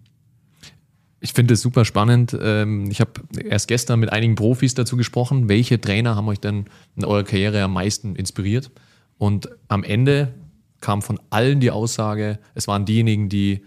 Ich 1.19 1.33
finde 1.33 1.53
es 1.53 1.61
super 1.61 1.85
spannend. 1.85 2.35
Ähm, 2.41 2.89
ich 2.89 3.01
habe 3.01 3.21
erst 3.47 3.67
gestern 3.67 3.99
mit 3.99 4.11
einigen 4.11 4.33
Profis 4.33 4.73
dazu 4.73 4.97
gesprochen. 4.97 5.47
Welche 5.47 5.79
Trainer 5.79 6.15
haben 6.15 6.27
euch 6.27 6.39
denn 6.39 6.65
in 6.95 7.05
eurer 7.05 7.23
Karriere 7.23 7.61
am 7.61 7.73
meisten 7.73 8.15
inspiriert? 8.15 8.71
Und 9.19 9.47
am 9.67 9.83
Ende 9.83 10.33
kam 10.81 11.03
von 11.03 11.19
allen 11.29 11.59
die 11.59 11.69
Aussage, 11.69 12.39
es 12.55 12.67
waren 12.67 12.85
diejenigen, 12.85 13.29
die 13.29 13.61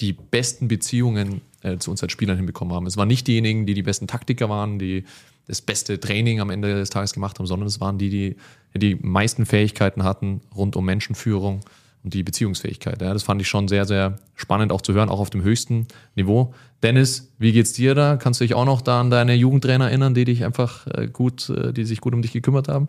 die 0.00 0.12
besten 0.12 0.68
Beziehungen 0.68 1.40
äh, 1.62 1.78
zu 1.78 1.90
uns 1.90 2.04
als 2.04 2.12
Spielern 2.12 2.36
hinbekommen 2.36 2.72
haben. 2.72 2.86
Es 2.86 2.96
waren 2.96 3.08
nicht 3.08 3.26
diejenigen, 3.26 3.66
die 3.66 3.74
die 3.74 3.82
besten 3.82 4.06
Taktiker 4.06 4.48
waren, 4.48 4.78
die 4.78 5.02
das 5.46 5.60
beste 5.60 6.00
Training 6.00 6.40
am 6.40 6.50
Ende 6.50 6.74
des 6.74 6.90
Tages 6.90 7.12
gemacht 7.12 7.38
haben, 7.38 7.46
sondern 7.46 7.66
es 7.66 7.80
waren 7.80 7.98
die, 7.98 8.10
die 8.10 8.36
die 8.76 8.96
meisten 8.96 9.46
Fähigkeiten 9.46 10.02
hatten 10.02 10.40
rund 10.54 10.76
um 10.76 10.84
Menschenführung 10.84 11.60
und 12.02 12.12
die 12.12 12.22
Beziehungsfähigkeit. 12.22 13.00
Ja, 13.00 13.12
das 13.12 13.22
fand 13.22 13.40
ich 13.40 13.48
schon 13.48 13.68
sehr, 13.68 13.86
sehr 13.86 14.18
spannend 14.34 14.72
auch 14.72 14.82
zu 14.82 14.92
hören, 14.92 15.08
auch 15.08 15.20
auf 15.20 15.30
dem 15.30 15.42
höchsten 15.42 15.86
Niveau. 16.16 16.54
Dennis, 16.82 17.32
wie 17.38 17.52
geht's 17.52 17.72
dir 17.72 17.94
da? 17.94 18.16
Kannst 18.16 18.40
du 18.40 18.44
dich 18.44 18.54
auch 18.54 18.66
noch 18.66 18.82
da 18.82 19.00
an 19.00 19.10
deine 19.10 19.34
Jugendtrainer 19.34 19.86
erinnern, 19.86 20.14
die 20.14 20.24
dich 20.24 20.44
einfach 20.44 20.86
äh, 20.88 21.06
gut, 21.06 21.48
äh, 21.48 21.72
die 21.72 21.84
sich 21.84 22.00
gut 22.00 22.14
um 22.14 22.20
dich 22.20 22.32
gekümmert 22.32 22.68
haben? 22.68 22.88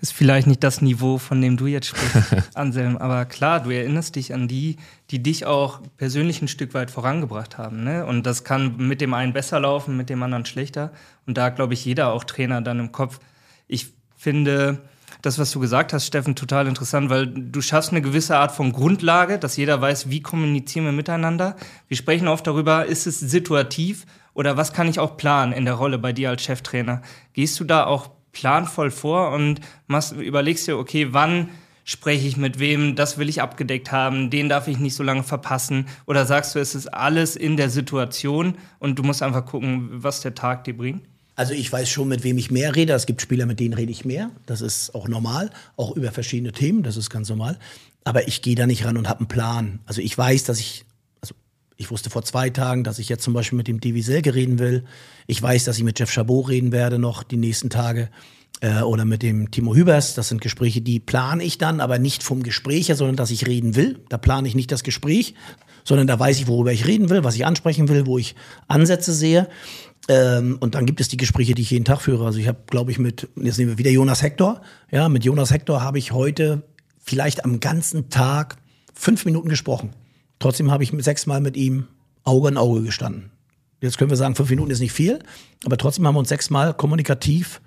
Ist 0.00 0.12
vielleicht 0.12 0.46
nicht 0.46 0.62
das 0.62 0.80
Niveau, 0.80 1.18
von 1.18 1.40
dem 1.40 1.56
du 1.56 1.66
jetzt 1.66 1.88
sprichst, 1.88 2.34
Anselm. 2.54 2.96
Aber 2.96 3.24
klar, 3.24 3.60
du 3.60 3.70
erinnerst 3.70 4.16
dich 4.16 4.32
an 4.32 4.48
die, 4.48 4.76
die 5.10 5.22
dich 5.22 5.46
auch 5.46 5.80
persönlich 5.96 6.40
ein 6.40 6.48
Stück 6.48 6.74
weit 6.74 6.90
vorangebracht 6.90 7.58
haben. 7.58 7.82
Ne? 7.82 8.06
Und 8.06 8.24
das 8.24 8.44
kann 8.44 8.76
mit 8.76 9.00
dem 9.00 9.14
einen 9.14 9.32
besser 9.32 9.60
laufen, 9.60 9.96
mit 9.96 10.08
dem 10.10 10.22
anderen 10.22 10.46
schlechter. 10.46 10.92
Und 11.26 11.36
da 11.36 11.48
glaube 11.48 11.74
ich, 11.74 11.84
jeder 11.84 12.12
auch 12.12 12.24
Trainer 12.24 12.60
dann 12.62 12.78
im 12.78 12.92
Kopf. 12.92 13.18
Ich 13.66 13.92
finde 14.16 14.78
das, 15.22 15.38
was 15.38 15.50
du 15.50 15.60
gesagt 15.60 15.92
hast, 15.92 16.06
Steffen, 16.06 16.36
total 16.36 16.68
interessant, 16.68 17.10
weil 17.10 17.26
du 17.26 17.60
schaffst 17.60 17.90
eine 17.90 18.02
gewisse 18.02 18.36
Art 18.36 18.52
von 18.52 18.72
Grundlage, 18.72 19.38
dass 19.38 19.56
jeder 19.56 19.80
weiß, 19.80 20.10
wie 20.10 20.22
kommunizieren 20.22 20.84
wir 20.84 20.92
miteinander. 20.92 21.56
Wir 21.88 21.96
sprechen 21.96 22.28
oft 22.28 22.46
darüber, 22.46 22.86
ist 22.86 23.06
es 23.06 23.18
situativ 23.18 24.06
oder 24.34 24.56
was 24.56 24.72
kann 24.72 24.86
ich 24.86 25.00
auch 25.00 25.16
planen 25.16 25.52
in 25.52 25.64
der 25.64 25.74
Rolle 25.74 25.98
bei 25.98 26.12
dir 26.12 26.30
als 26.30 26.42
Cheftrainer? 26.42 27.02
Gehst 27.32 27.58
du 27.58 27.64
da 27.64 27.86
auch 27.86 28.10
planvoll 28.38 28.90
vor 28.92 29.32
und 29.32 29.60
machst, 29.88 30.12
überlegst 30.12 30.68
dir, 30.68 30.78
okay, 30.78 31.08
wann 31.10 31.48
spreche 31.84 32.28
ich 32.28 32.36
mit 32.36 32.58
wem, 32.58 32.94
das 32.94 33.18
will 33.18 33.28
ich 33.28 33.42
abgedeckt 33.42 33.90
haben, 33.90 34.30
den 34.30 34.48
darf 34.48 34.68
ich 34.68 34.78
nicht 34.78 34.94
so 34.94 35.02
lange 35.02 35.24
verpassen? 35.24 35.86
Oder 36.06 36.24
sagst 36.24 36.54
du, 36.54 36.60
es 36.60 36.74
ist 36.74 36.86
alles 36.86 37.34
in 37.34 37.56
der 37.56 37.68
Situation 37.68 38.56
und 38.78 38.98
du 38.98 39.02
musst 39.02 39.22
einfach 39.22 39.44
gucken, 39.44 39.88
was 39.90 40.20
der 40.20 40.34
Tag 40.34 40.64
dir 40.64 40.76
bringt? 40.76 41.02
Also 41.34 41.52
ich 41.52 41.72
weiß 41.72 41.88
schon, 41.88 42.08
mit 42.08 42.24
wem 42.24 42.38
ich 42.38 42.50
mehr 42.50 42.76
rede. 42.76 42.92
Es 42.92 43.06
gibt 43.06 43.22
Spieler, 43.22 43.46
mit 43.46 43.58
denen 43.58 43.74
rede 43.74 43.90
ich 43.90 44.04
mehr. 44.04 44.30
Das 44.46 44.60
ist 44.60 44.94
auch 44.94 45.08
normal, 45.08 45.50
auch 45.76 45.96
über 45.96 46.12
verschiedene 46.12 46.52
Themen, 46.52 46.82
das 46.82 46.96
ist 46.96 47.10
ganz 47.10 47.28
normal. 47.28 47.58
Aber 48.04 48.28
ich 48.28 48.42
gehe 48.42 48.54
da 48.54 48.66
nicht 48.66 48.84
ran 48.84 48.96
und 48.96 49.08
habe 49.08 49.20
einen 49.20 49.28
Plan. 49.28 49.80
Also 49.86 50.00
ich 50.00 50.16
weiß, 50.16 50.44
dass 50.44 50.60
ich 50.60 50.84
ich 51.78 51.92
wusste 51.92 52.10
vor 52.10 52.22
zwei 52.24 52.50
Tagen, 52.50 52.82
dass 52.82 52.98
ich 52.98 53.08
jetzt 53.08 53.22
zum 53.22 53.32
Beispiel 53.32 53.56
mit 53.56 53.68
dem 53.68 53.80
Divi 53.80 54.02
Selke 54.02 54.34
reden 54.34 54.58
will. 54.58 54.84
Ich 55.28 55.40
weiß, 55.40 55.64
dass 55.64 55.78
ich 55.78 55.84
mit 55.84 55.98
Jeff 55.98 56.10
Chabot 56.10 56.48
reden 56.48 56.72
werde 56.72 56.98
noch 56.98 57.22
die 57.22 57.36
nächsten 57.36 57.70
Tage. 57.70 58.10
Äh, 58.60 58.82
oder 58.82 59.04
mit 59.04 59.22
dem 59.22 59.52
Timo 59.52 59.76
Hübers. 59.76 60.14
Das 60.14 60.28
sind 60.28 60.40
Gespräche, 60.40 60.80
die 60.80 60.98
plane 60.98 61.44
ich 61.44 61.56
dann, 61.58 61.80
aber 61.80 62.00
nicht 62.00 62.24
vom 62.24 62.42
Gespräch 62.42 62.88
her, 62.88 62.96
sondern 62.96 63.14
dass 63.14 63.30
ich 63.30 63.46
reden 63.46 63.76
will. 63.76 64.00
Da 64.08 64.18
plane 64.18 64.48
ich 64.48 64.56
nicht 64.56 64.72
das 64.72 64.82
Gespräch, 64.82 65.34
sondern 65.84 66.08
da 66.08 66.18
weiß 66.18 66.40
ich, 66.40 66.48
worüber 66.48 66.72
ich 66.72 66.84
reden 66.84 67.10
will, 67.10 67.22
was 67.22 67.36
ich 67.36 67.46
ansprechen 67.46 67.88
will, 67.88 68.06
wo 68.06 68.18
ich 68.18 68.34
Ansätze 68.66 69.12
sehe. 69.12 69.48
Ähm, 70.08 70.56
und 70.58 70.74
dann 70.74 70.84
gibt 70.84 71.00
es 71.00 71.06
die 71.06 71.16
Gespräche, 71.16 71.54
die 71.54 71.62
ich 71.62 71.70
jeden 71.70 71.84
Tag 71.84 72.00
führe. 72.00 72.26
Also 72.26 72.40
ich 72.40 72.48
habe, 72.48 72.58
glaube 72.66 72.90
ich, 72.90 72.98
mit, 72.98 73.28
jetzt 73.36 73.58
nehmen 73.58 73.70
wir 73.70 73.78
wieder 73.78 73.92
Jonas 73.92 74.22
Hector. 74.22 74.62
Ja, 74.90 75.08
mit 75.08 75.24
Jonas 75.24 75.52
Hector 75.52 75.80
habe 75.80 75.98
ich 75.98 76.10
heute 76.10 76.64
vielleicht 76.98 77.44
am 77.44 77.60
ganzen 77.60 78.10
Tag 78.10 78.56
fünf 78.92 79.24
Minuten 79.24 79.48
gesprochen. 79.48 79.90
Trotzdem 80.38 80.70
habe 80.70 80.84
ich 80.84 80.92
sechsmal 80.98 81.40
mit 81.40 81.56
ihm 81.56 81.88
Auge 82.24 82.48
in 82.48 82.56
Auge 82.56 82.82
gestanden. 82.82 83.30
Jetzt 83.80 83.98
können 83.98 84.10
wir 84.10 84.16
sagen, 84.16 84.34
fünf 84.34 84.50
Minuten 84.50 84.70
ist 84.70 84.80
nicht 84.80 84.92
viel, 84.92 85.20
aber 85.64 85.76
trotzdem 85.76 86.06
haben 86.06 86.14
wir 86.14 86.20
uns 86.20 86.28
sechsmal 86.28 86.74
kommunikativ 86.74 87.60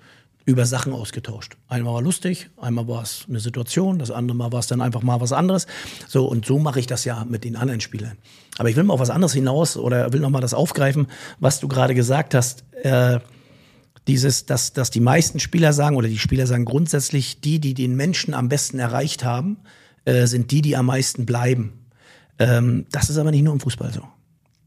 über 0.44 0.66
Sachen 0.66 0.92
ausgetauscht. 0.92 1.56
Einmal 1.68 1.94
war 1.94 2.02
lustig, 2.02 2.50
einmal 2.56 2.88
war 2.88 3.02
es 3.02 3.26
eine 3.28 3.40
Situation, 3.40 3.98
das 3.98 4.10
andere 4.10 4.36
Mal 4.36 4.52
war 4.52 4.58
es 4.58 4.66
dann 4.66 4.80
einfach 4.80 5.02
mal 5.02 5.20
was 5.20 5.32
anderes. 5.32 5.66
So, 6.08 6.26
und 6.26 6.44
so 6.44 6.58
mache 6.58 6.80
ich 6.80 6.86
das 6.86 7.04
ja 7.04 7.24
mit 7.24 7.44
den 7.44 7.56
anderen 7.56 7.80
Spielern. 7.80 8.18
Aber 8.58 8.68
ich 8.68 8.76
will 8.76 8.84
mal 8.84 8.94
auf 8.94 9.00
was 9.00 9.10
anderes 9.10 9.32
hinaus 9.32 9.76
oder 9.76 10.12
will 10.12 10.20
noch 10.20 10.30
mal 10.30 10.40
das 10.40 10.54
aufgreifen, 10.54 11.06
was 11.38 11.60
du 11.60 11.68
gerade 11.68 11.94
gesagt 11.94 12.34
hast. 12.34 12.64
Äh, 12.82 13.20
dieses, 14.08 14.46
dass, 14.46 14.72
dass 14.72 14.90
die 14.90 15.00
meisten 15.00 15.38
Spieler 15.38 15.72
sagen, 15.72 15.96
oder 15.96 16.08
die 16.08 16.18
Spieler 16.18 16.48
sagen 16.48 16.64
grundsätzlich, 16.64 17.40
die, 17.40 17.60
die 17.60 17.74
den 17.74 17.94
Menschen 17.94 18.34
am 18.34 18.48
besten 18.48 18.80
erreicht 18.80 19.24
haben, 19.24 19.58
äh, 20.04 20.26
sind 20.26 20.50
die, 20.50 20.60
die 20.60 20.76
am 20.76 20.86
meisten 20.86 21.24
bleiben. 21.24 21.81
Ähm, 22.42 22.86
das 22.90 23.10
ist 23.10 23.18
aber 23.18 23.30
nicht 23.30 23.42
nur 23.42 23.52
im 23.52 23.60
Fußball 23.60 23.92
so. 23.92 24.02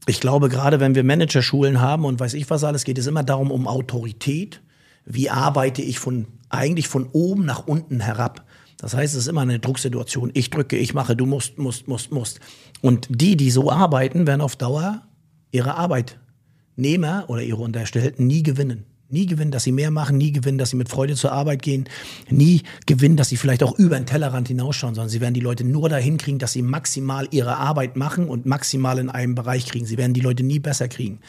Ich 0.06 0.20
glaube, 0.20 0.48
gerade 0.48 0.80
wenn 0.80 0.94
wir 0.94 1.04
Managerschulen 1.04 1.80
haben 1.80 2.04
und 2.04 2.20
weiß 2.20 2.34
ich 2.34 2.48
was 2.48 2.64
alles, 2.64 2.84
geht 2.84 2.98
es 2.98 3.06
immer 3.06 3.24
darum, 3.24 3.50
um 3.50 3.66
Autorität. 3.66 4.62
Wie 5.04 5.30
arbeite 5.30 5.82
ich 5.82 5.98
von, 5.98 6.26
eigentlich 6.48 6.88
von 6.88 7.08
oben 7.12 7.44
nach 7.44 7.66
unten 7.66 8.00
herab? 8.00 8.44
Das 8.78 8.94
heißt, 8.94 9.14
es 9.14 9.22
ist 9.22 9.26
immer 9.28 9.40
eine 9.40 9.58
Drucksituation. 9.58 10.30
Ich 10.34 10.50
drücke, 10.50 10.76
ich 10.76 10.94
mache, 10.94 11.16
du 11.16 11.26
musst, 11.26 11.58
musst, 11.58 11.88
musst, 11.88 12.12
musst. 12.12 12.40
Und 12.82 13.08
die, 13.10 13.36
die 13.36 13.50
so 13.50 13.70
arbeiten, 13.70 14.26
werden 14.26 14.40
auf 14.40 14.56
Dauer 14.56 15.02
ihre 15.50 15.74
Arbeitnehmer 15.76 17.24
oder 17.28 17.42
ihre 17.42 17.62
Unterstellten 17.62 18.26
nie 18.26 18.42
gewinnen. 18.42 18.84
Nie 19.08 19.26
gewinnen, 19.26 19.52
dass 19.52 19.62
sie 19.62 19.70
mehr 19.70 19.92
machen, 19.92 20.18
nie 20.18 20.32
gewinnen, 20.32 20.58
dass 20.58 20.70
sie 20.70 20.76
mit 20.76 20.88
Freude 20.88 21.14
zur 21.14 21.30
Arbeit 21.30 21.62
gehen, 21.62 21.88
nie 22.28 22.62
gewinnen, 22.86 23.16
dass 23.16 23.28
sie 23.28 23.36
vielleicht 23.36 23.62
auch 23.62 23.78
über 23.78 23.96
den 23.96 24.06
Tellerrand 24.06 24.48
hinausschauen, 24.48 24.96
sondern 24.96 25.10
sie 25.10 25.20
werden 25.20 25.34
die 25.34 25.40
Leute 25.40 25.62
nur 25.62 25.88
dahin 25.88 26.16
kriegen, 26.16 26.40
dass 26.40 26.52
sie 26.52 26.62
maximal 26.62 27.28
ihre 27.30 27.56
Arbeit 27.56 27.96
machen 27.96 28.28
und 28.28 28.46
maximal 28.46 28.98
in 28.98 29.08
einem 29.08 29.36
Bereich 29.36 29.66
kriegen. 29.66 29.86
Sie 29.86 29.96
werden 29.96 30.12
die 30.12 30.20
Leute 30.20 30.42
nie 30.42 30.58
besser 30.58 30.88
kriegen. 30.88 31.20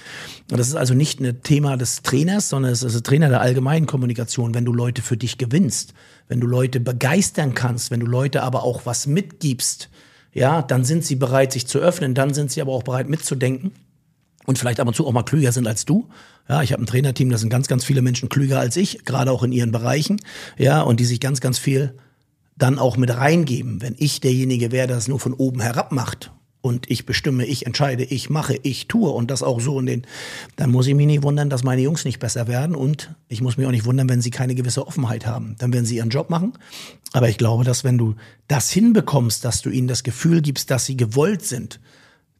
Und 0.49 0.57
das 0.59 0.69
ist 0.69 0.75
also 0.75 0.95
nicht 0.95 1.19
ein 1.19 1.43
Thema 1.43 1.77
des 1.77 2.01
Trainers, 2.01 2.49
sondern 2.49 2.71
es 2.71 2.81
ist 2.81 2.95
ein 2.95 3.03
Trainer 3.03 3.29
der 3.29 3.41
allgemeinen 3.41 3.85
Kommunikation. 3.85 4.55
Wenn 4.55 4.65
du 4.65 4.73
Leute 4.73 5.03
für 5.03 5.17
dich 5.17 5.37
gewinnst, 5.37 5.93
wenn 6.27 6.39
du 6.39 6.47
Leute 6.47 6.79
begeistern 6.79 7.53
kannst, 7.53 7.91
wenn 7.91 7.99
du 7.99 8.07
Leute 8.07 8.41
aber 8.41 8.63
auch 8.63 8.87
was 8.87 9.05
mitgibst, 9.05 9.89
ja, 10.33 10.63
dann 10.63 10.83
sind 10.83 11.05
sie 11.05 11.15
bereit, 11.15 11.53
sich 11.53 11.67
zu 11.67 11.77
öffnen, 11.77 12.15
dann 12.15 12.33
sind 12.33 12.51
sie 12.51 12.61
aber 12.61 12.71
auch 12.71 12.83
bereit 12.83 13.07
mitzudenken 13.07 13.71
und 14.47 14.57
vielleicht 14.57 14.79
ab 14.79 14.87
und 14.87 14.95
zu 14.95 15.05
auch 15.05 15.11
mal 15.11 15.23
klüger 15.23 15.51
sind 15.51 15.67
als 15.67 15.85
du. 15.85 16.07
Ja, 16.49 16.63
ich 16.63 16.71
habe 16.71 16.81
ein 16.81 16.87
Trainerteam, 16.87 17.29
da 17.29 17.37
sind 17.37 17.49
ganz, 17.49 17.67
ganz 17.67 17.83
viele 17.83 18.01
Menschen 18.01 18.29
klüger 18.29 18.59
als 18.59 18.77
ich, 18.77 19.03
gerade 19.03 19.31
auch 19.31 19.43
in 19.43 19.51
ihren 19.51 19.71
Bereichen. 19.71 20.19
Ja, 20.57 20.81
und 20.81 20.99
die 20.99 21.05
sich 21.05 21.19
ganz, 21.19 21.41
ganz 21.41 21.59
viel 21.59 21.93
dann 22.55 22.79
auch 22.79 22.97
mit 22.97 23.15
reingeben. 23.15 23.81
Wenn 23.81 23.95
ich 23.99 24.21
derjenige 24.21 24.71
wäre, 24.71 24.87
der 24.87 24.97
es 24.97 25.09
nur 25.09 25.19
von 25.19 25.33
oben 25.33 25.59
herab 25.59 25.91
macht 25.91 26.31
und 26.61 26.89
ich 26.89 27.05
bestimme, 27.05 27.45
ich 27.45 27.65
entscheide, 27.65 28.05
ich 28.05 28.29
mache, 28.29 28.57
ich 28.63 28.87
tue 28.87 29.09
und 29.09 29.29
das 29.29 29.43
auch 29.43 29.59
so 29.59 29.79
in 29.81 29.85
den, 29.85 30.07
dann 30.55 30.71
muss 30.71 30.87
ich 30.87 30.95
mich 30.95 31.07
nicht 31.07 31.23
wundern, 31.23 31.49
dass 31.49 31.65
meine 31.65 31.81
Jungs 31.81 32.05
nicht 32.05 32.19
besser 32.19 32.47
werden 32.47 32.73
und 32.73 33.13
ich 33.27 33.41
muss 33.41 33.57
mich 33.57 33.67
auch 33.67 33.71
nicht 33.71 33.85
wundern, 33.85 34.07
wenn 34.07 34.21
sie 34.21 34.31
keine 34.31 34.55
gewisse 34.55 34.87
Offenheit 34.87 35.25
haben. 35.25 35.55
Dann 35.59 35.73
werden 35.73 35.85
sie 35.85 35.97
ihren 35.97 36.09
Job 36.09 36.29
machen. 36.29 36.53
Aber 37.11 37.27
ich 37.27 37.37
glaube, 37.37 37.65
dass 37.65 37.83
wenn 37.83 37.97
du 37.97 38.15
das 38.47 38.71
hinbekommst, 38.71 39.43
dass 39.43 39.61
du 39.61 39.69
ihnen 39.69 39.89
das 39.89 40.03
Gefühl 40.03 40.41
gibst, 40.41 40.71
dass 40.71 40.85
sie 40.85 40.95
gewollt 40.95 41.43
sind, 41.43 41.81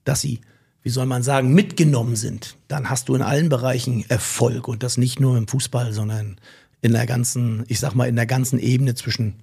dass 0.05 0.21
sie 0.21 0.39
wie 0.87 0.91
soll 0.91 1.05
man 1.05 1.21
sagen, 1.21 1.53
mitgenommen 1.53 2.15
sind, 2.15 2.55
dann 2.69 2.89
hast 2.89 3.09
du 3.09 3.15
in 3.15 3.21
allen 3.21 3.49
Bereichen 3.49 4.09
Erfolg 4.09 4.69
und 4.69 4.83
das 4.83 4.95
nicht 4.95 5.19
nur 5.19 5.37
im 5.37 5.45
Fußball, 5.45 5.91
sondern 5.91 6.37
in 6.81 6.93
der 6.93 7.05
ganzen, 7.05 7.65
ich 7.67 7.81
sag 7.81 7.93
mal, 7.93 8.07
in 8.07 8.15
der 8.15 8.25
ganzen 8.25 8.57
Ebene 8.57 8.95
zwischen 8.95 9.33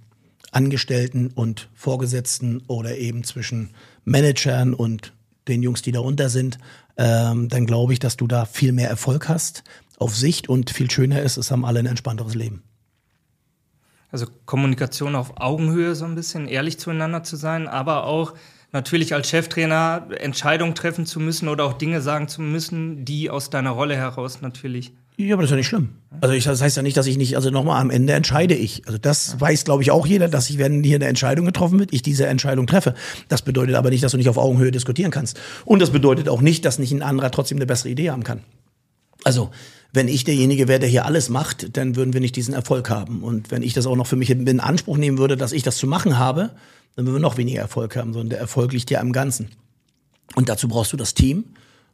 Angestellten 0.52 1.26
und 1.34 1.68
Vorgesetzten 1.74 2.62
oder 2.66 2.96
eben 2.96 3.24
zwischen 3.24 3.74
Managern 4.06 4.72
und 4.72 5.12
den 5.46 5.62
Jungs, 5.62 5.82
die 5.82 5.92
darunter 5.92 6.30
sind, 6.30 6.56
ähm, 6.96 7.50
dann 7.50 7.66
glaube 7.66 7.92
ich, 7.92 7.98
dass 7.98 8.16
du 8.16 8.26
da 8.26 8.46
viel 8.46 8.72
mehr 8.72 8.88
Erfolg 8.88 9.28
hast 9.28 9.64
auf 9.98 10.16
Sicht 10.16 10.48
und 10.48 10.70
viel 10.70 10.90
schöner 10.90 11.20
ist, 11.20 11.36
es 11.36 11.50
haben 11.50 11.66
alle 11.66 11.80
ein 11.80 11.86
entspannteres 11.86 12.34
Leben. 12.34 12.62
Also 14.10 14.24
Kommunikation 14.46 15.14
auf 15.14 15.34
Augenhöhe 15.36 15.94
so 15.94 16.06
ein 16.06 16.14
bisschen, 16.14 16.48
ehrlich 16.48 16.78
zueinander 16.78 17.22
zu 17.22 17.36
sein, 17.36 17.68
aber 17.68 18.06
auch 18.06 18.32
natürlich 18.74 19.14
als 19.14 19.30
Cheftrainer 19.30 20.08
Entscheidungen 20.18 20.74
treffen 20.74 21.06
zu 21.06 21.20
müssen 21.20 21.48
oder 21.48 21.64
auch 21.64 21.74
Dinge 21.74 22.02
sagen 22.02 22.28
zu 22.28 22.42
müssen, 22.42 23.04
die 23.04 23.30
aus 23.30 23.48
deiner 23.48 23.70
Rolle 23.70 23.96
heraus 23.96 24.42
natürlich. 24.42 24.92
Ja, 25.16 25.34
aber 25.34 25.42
das 25.42 25.48
ist 25.48 25.52
ja 25.52 25.56
nicht 25.58 25.68
schlimm. 25.68 25.90
Also 26.20 26.34
ich, 26.34 26.42
das 26.42 26.60
heißt 26.60 26.76
ja 26.76 26.82
nicht, 26.82 26.96
dass 26.96 27.06
ich 27.06 27.16
nicht, 27.16 27.36
also 27.36 27.50
nochmal 27.50 27.80
am 27.80 27.90
Ende 27.90 28.14
entscheide 28.14 28.54
ich. 28.54 28.82
Also 28.86 28.98
das 28.98 29.34
ja. 29.34 29.40
weiß, 29.40 29.64
glaube 29.64 29.84
ich, 29.84 29.92
auch 29.92 30.06
jeder, 30.06 30.28
dass 30.28 30.50
ich, 30.50 30.58
wenn 30.58 30.82
hier 30.82 30.96
eine 30.96 31.06
Entscheidung 31.06 31.46
getroffen 31.46 31.78
wird, 31.78 31.92
ich 31.92 32.02
diese 32.02 32.26
Entscheidung 32.26 32.66
treffe. 32.66 32.94
Das 33.28 33.42
bedeutet 33.42 33.76
aber 33.76 33.90
nicht, 33.90 34.02
dass 34.02 34.10
du 34.10 34.18
nicht 34.18 34.28
auf 34.28 34.38
Augenhöhe 34.38 34.72
diskutieren 34.72 35.12
kannst. 35.12 35.38
Und 35.64 35.80
das 35.80 35.90
bedeutet 35.90 36.28
auch 36.28 36.40
nicht, 36.40 36.64
dass 36.64 36.80
nicht 36.80 36.92
ein 36.92 37.02
anderer 37.02 37.30
trotzdem 37.30 37.58
eine 37.58 37.66
bessere 37.66 37.90
Idee 37.90 38.10
haben 38.10 38.24
kann. 38.24 38.40
Also, 39.22 39.50
wenn 39.92 40.08
ich 40.08 40.24
derjenige 40.24 40.66
wäre, 40.66 40.80
der 40.80 40.88
hier 40.88 41.06
alles 41.06 41.28
macht, 41.28 41.76
dann 41.76 41.94
würden 41.94 42.12
wir 42.12 42.20
nicht 42.20 42.34
diesen 42.34 42.52
Erfolg 42.52 42.90
haben. 42.90 43.22
Und 43.22 43.52
wenn 43.52 43.62
ich 43.62 43.72
das 43.72 43.86
auch 43.86 43.94
noch 43.94 44.08
für 44.08 44.16
mich 44.16 44.30
in 44.30 44.58
Anspruch 44.58 44.96
nehmen 44.96 45.18
würde, 45.18 45.36
dass 45.36 45.52
ich 45.52 45.62
das 45.62 45.76
zu 45.76 45.86
machen 45.86 46.18
habe, 46.18 46.50
dann 46.96 47.06
würden 47.06 47.16
wir 47.16 47.20
noch 47.20 47.36
weniger 47.36 47.60
Erfolg 47.60 47.96
haben, 47.96 48.12
sondern 48.12 48.30
der 48.30 48.38
Erfolg 48.38 48.72
liegt 48.72 48.90
ja 48.90 49.00
im 49.00 49.12
Ganzen. 49.12 49.50
Und 50.34 50.48
dazu 50.48 50.68
brauchst 50.68 50.92
du 50.92 50.96
das 50.96 51.14
Team. 51.14 51.44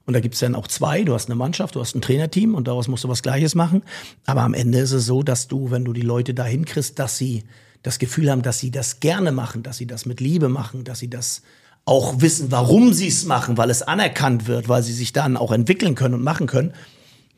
Und 0.07 0.15
da 0.15 0.21
gibt 0.21 0.35
es 0.35 0.41
dann 0.41 0.55
auch 0.55 0.67
zwei. 0.67 1.05
Du 1.05 1.15
hast 1.15 1.27
eine 1.27 1.37
Mannschaft, 1.37 1.77
du 1.77 1.81
hast 1.81 1.95
ein 1.95 2.01
Trainerteam 2.01 2.55
und 2.55 2.67
daraus 2.67 2.89
musst 2.89 3.05
du 3.05 3.09
was 3.09 3.23
Gleiches 3.23 3.55
machen. 3.55 3.83
Aber 4.27 4.43
am 4.43 4.55
Ende 4.55 4.79
ist 4.79 4.93
es 4.93 5.07
so, 5.07 5.23
dass 5.23 5.47
du, 5.47 5.71
wenn 5.71 5.85
du 5.85 5.93
die 5.93 6.01
Leute 6.01 6.35
dahin 6.35 6.65
kriegst, 6.65 6.99
dass 6.99 7.17
sie 7.17 7.45
das 7.83 7.99
Gefühl 7.99 8.31
haben, 8.31 8.43
dass 8.43 8.59
sie 8.59 8.71
das 8.71 9.01
gerne 9.01 9.33
machen, 9.33 9.63
dass 9.63 9.77
sie 9.77 9.87
das 9.87 10.07
mit 10.07 10.21
Liebe 10.21 10.49
machen, 10.49 10.85
dass 10.85 10.99
sie 10.99 11.09
das 11.09 11.43
auch 11.85 12.21
wissen, 12.21 12.51
warum 12.51 12.93
sie 12.93 13.09
es 13.09 13.25
machen, 13.25 13.57
weil 13.57 13.71
es 13.71 13.83
anerkannt 13.83 14.47
wird, 14.47 14.69
weil 14.69 14.83
sie 14.83 14.93
sich 14.93 15.13
dann 15.13 15.37
auch 15.37 15.53
entwickeln 15.53 15.95
können 15.95 16.15
und 16.15 16.23
machen 16.23 16.47
können, 16.47 16.73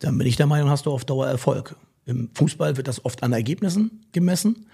dann 0.01 0.19
bin 0.19 0.27
ich 0.27 0.37
der 0.37 0.47
Meinung, 0.47 0.69
hast 0.69 0.87
du 0.87 0.91
auf 0.91 1.05
Dauer 1.05 1.27
Erfolg. 1.27 1.77
Im 2.07 2.31
Fußball 2.35 2.77
wird 2.77 2.89
das 2.89 3.05
oft 3.05 3.23
an 3.23 3.33
Ergebnissen 3.33 4.05
gemessen. 4.13 4.67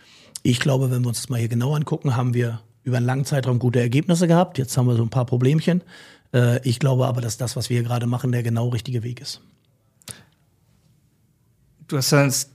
Ich 0.43 0.61
glaube, 0.61 0.91
wenn 0.91 1.03
wir 1.03 1.09
uns 1.09 1.19
das 1.19 1.29
mal 1.29 1.39
hier 1.39 1.49
genau 1.49 1.75
angucken, 1.75 2.17
haben 2.17 2.33
wir 2.33 2.61
über 2.89 2.97
einen 2.97 3.07
langen 3.07 3.25
Zeitraum 3.25 3.59
gute 3.59 3.81
Ergebnisse 3.81 4.27
gehabt. 4.27 4.59
Jetzt 4.59 4.77
haben 4.77 4.87
wir 4.87 4.97
so 4.97 5.03
ein 5.03 5.11
paar 5.11 5.27
Problemchen. 5.27 5.83
Äh, 6.35 6.67
ich 6.67 6.81
glaube 6.81 7.07
aber, 7.07 7.21
dass 7.21 7.37
das, 7.37 7.55
was 7.55 7.71
wir 7.71 7.83
gerade 7.83 8.07
machen, 8.07 8.33
der 8.33 8.43
genau 8.43 8.69
richtige 8.69 9.03
Weg 9.03 9.21
ist. 9.21 9.41
Du 11.87 11.97
hast 11.97 12.13
das 12.13 12.51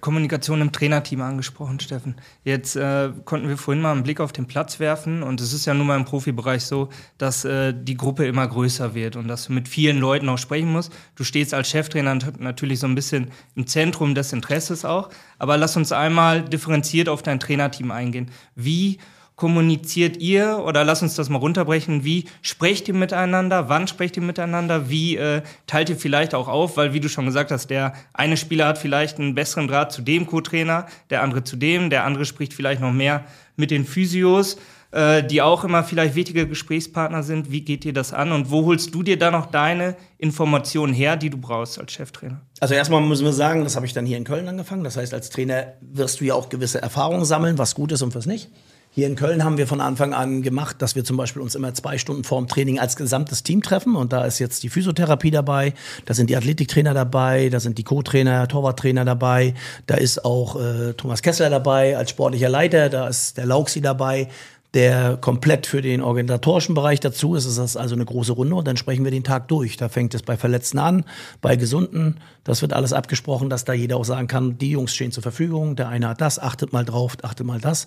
Kommunikation 0.00 0.60
im 0.60 0.72
Trainerteam 0.72 1.20
angesprochen, 1.20 1.78
Steffen. 1.78 2.16
Jetzt 2.42 2.74
äh, 2.74 3.10
konnten 3.24 3.48
wir 3.48 3.56
vorhin 3.56 3.80
mal 3.80 3.92
einen 3.92 4.02
Blick 4.02 4.18
auf 4.18 4.32
den 4.32 4.46
Platz 4.46 4.80
werfen 4.80 5.22
und 5.22 5.40
es 5.40 5.52
ist 5.52 5.64
ja 5.64 5.74
nun 5.74 5.86
mal 5.86 5.96
im 5.96 6.04
Profibereich 6.04 6.64
so, 6.64 6.88
dass 7.18 7.44
äh, 7.44 7.72
die 7.72 7.96
Gruppe 7.96 8.26
immer 8.26 8.46
größer 8.48 8.94
wird 8.94 9.14
und 9.14 9.28
dass 9.28 9.46
du 9.46 9.52
mit 9.52 9.68
vielen 9.68 10.00
Leuten 10.00 10.28
auch 10.28 10.38
sprechen 10.38 10.72
musst. 10.72 10.92
Du 11.14 11.22
stehst 11.22 11.54
als 11.54 11.68
Cheftrainer 11.68 12.18
natürlich 12.40 12.80
so 12.80 12.88
ein 12.88 12.96
bisschen 12.96 13.30
im 13.54 13.68
Zentrum 13.68 14.16
des 14.16 14.32
Interesses 14.32 14.84
auch, 14.84 15.08
aber 15.38 15.56
lass 15.56 15.76
uns 15.76 15.92
einmal 15.92 16.42
differenziert 16.42 17.08
auf 17.08 17.22
dein 17.22 17.38
Trainerteam 17.38 17.92
eingehen. 17.92 18.32
Wie 18.56 18.98
kommuniziert 19.42 20.18
ihr 20.18 20.62
oder 20.64 20.84
lass 20.84 21.02
uns 21.02 21.16
das 21.16 21.28
mal 21.28 21.38
runterbrechen, 21.38 22.04
wie 22.04 22.26
sprecht 22.42 22.86
ihr 22.86 22.94
miteinander, 22.94 23.68
wann 23.68 23.88
sprecht 23.88 24.16
ihr 24.16 24.22
miteinander, 24.22 24.88
wie 24.88 25.16
äh, 25.16 25.42
teilt 25.66 25.90
ihr 25.90 25.96
vielleicht 25.96 26.32
auch 26.32 26.46
auf, 26.46 26.76
weil 26.76 26.92
wie 26.92 27.00
du 27.00 27.08
schon 27.08 27.26
gesagt 27.26 27.50
hast, 27.50 27.66
der 27.66 27.92
eine 28.12 28.36
Spieler 28.36 28.68
hat 28.68 28.78
vielleicht 28.78 29.18
einen 29.18 29.34
besseren 29.34 29.66
Draht 29.66 29.90
zu 29.90 30.00
dem 30.00 30.26
Co-Trainer, 30.28 30.86
der 31.10 31.24
andere 31.24 31.42
zu 31.42 31.56
dem, 31.56 31.90
der 31.90 32.04
andere 32.04 32.24
spricht 32.24 32.54
vielleicht 32.54 32.80
noch 32.80 32.92
mehr 32.92 33.24
mit 33.56 33.72
den 33.72 33.84
Physios, 33.84 34.58
äh, 34.92 35.24
die 35.24 35.42
auch 35.42 35.64
immer 35.64 35.82
vielleicht 35.82 36.14
wichtige 36.14 36.46
Gesprächspartner 36.46 37.24
sind. 37.24 37.50
Wie 37.50 37.62
geht 37.62 37.84
ihr 37.84 37.92
das 37.92 38.12
an 38.12 38.30
und 38.30 38.52
wo 38.52 38.64
holst 38.64 38.94
du 38.94 39.02
dir 39.02 39.18
da 39.18 39.32
noch 39.32 39.46
deine 39.46 39.96
Informationen 40.18 40.94
her, 40.94 41.16
die 41.16 41.30
du 41.30 41.36
brauchst 41.36 41.80
als 41.80 41.90
Cheftrainer? 41.90 42.42
Also 42.60 42.74
erstmal 42.74 43.00
müssen 43.00 43.24
wir 43.24 43.32
sagen, 43.32 43.64
das 43.64 43.74
habe 43.74 43.86
ich 43.86 43.92
dann 43.92 44.06
hier 44.06 44.18
in 44.18 44.24
Köln 44.24 44.46
angefangen. 44.46 44.84
Das 44.84 44.96
heißt, 44.96 45.12
als 45.12 45.30
Trainer 45.30 45.72
wirst 45.80 46.20
du 46.20 46.26
ja 46.26 46.34
auch 46.34 46.48
gewisse 46.48 46.80
Erfahrungen 46.80 47.24
sammeln, 47.24 47.58
was 47.58 47.74
gut 47.74 47.90
ist 47.90 48.02
und 48.02 48.14
was 48.14 48.26
nicht. 48.26 48.48
Hier 48.94 49.06
in 49.06 49.16
Köln 49.16 49.42
haben 49.42 49.56
wir 49.56 49.66
von 49.66 49.80
Anfang 49.80 50.12
an 50.12 50.42
gemacht, 50.42 50.82
dass 50.82 50.94
wir 50.94 51.02
zum 51.02 51.16
Beispiel 51.16 51.40
uns 51.40 51.54
immer 51.54 51.72
zwei 51.72 51.96
Stunden 51.96 52.24
vorm 52.24 52.46
Training 52.46 52.78
als 52.78 52.94
gesamtes 52.94 53.42
Team 53.42 53.62
treffen. 53.62 53.96
Und 53.96 54.12
da 54.12 54.26
ist 54.26 54.38
jetzt 54.38 54.62
die 54.64 54.68
Physiotherapie 54.68 55.30
dabei, 55.30 55.72
da 56.04 56.12
sind 56.12 56.28
die 56.28 56.36
Athletiktrainer 56.36 56.92
dabei, 56.92 57.48
da 57.48 57.58
sind 57.58 57.78
die 57.78 57.84
Co-Trainer, 57.84 58.46
Torwarttrainer 58.48 59.06
dabei, 59.06 59.54
da 59.86 59.94
ist 59.94 60.26
auch 60.26 60.60
äh, 60.60 60.92
Thomas 60.92 61.22
Kessler 61.22 61.48
dabei 61.48 61.96
als 61.96 62.10
sportlicher 62.10 62.50
Leiter, 62.50 62.90
da 62.90 63.08
ist 63.08 63.38
der 63.38 63.46
Lauxi 63.46 63.80
dabei, 63.80 64.28
der 64.74 65.18
komplett 65.18 65.66
für 65.66 65.82
den 65.82 66.00
organisatorischen 66.00 66.74
Bereich 66.74 67.00
dazu 67.00 67.34
ist. 67.34 67.44
Es 67.44 67.58
ist 67.58 67.76
also 67.76 67.94
eine 67.94 68.06
große 68.06 68.32
Runde 68.32 68.54
und 68.54 68.66
dann 68.66 68.78
sprechen 68.78 69.04
wir 69.04 69.10
den 69.10 69.24
Tag 69.24 69.48
durch. 69.48 69.76
Da 69.76 69.88
fängt 69.88 70.14
es 70.14 70.22
bei 70.22 70.36
Verletzten 70.36 70.78
an, 70.78 71.04
bei 71.42 71.56
Gesunden. 71.56 72.16
Das 72.44 72.62
wird 72.62 72.72
alles 72.72 72.92
abgesprochen, 72.92 73.50
dass 73.50 73.64
da 73.64 73.72
jeder 73.72 73.96
auch 73.96 74.04
sagen 74.04 74.26
kann, 74.26 74.58
die 74.58 74.70
Jungs 74.70 74.94
stehen 74.94 75.12
zur 75.12 75.22
Verfügung, 75.22 75.76
der 75.76 75.88
eine 75.88 76.08
hat 76.08 76.20
das, 76.20 76.38
achtet 76.38 76.72
mal 76.72 76.84
drauf, 76.84 77.16
achtet 77.22 77.46
mal 77.46 77.60
das. 77.60 77.86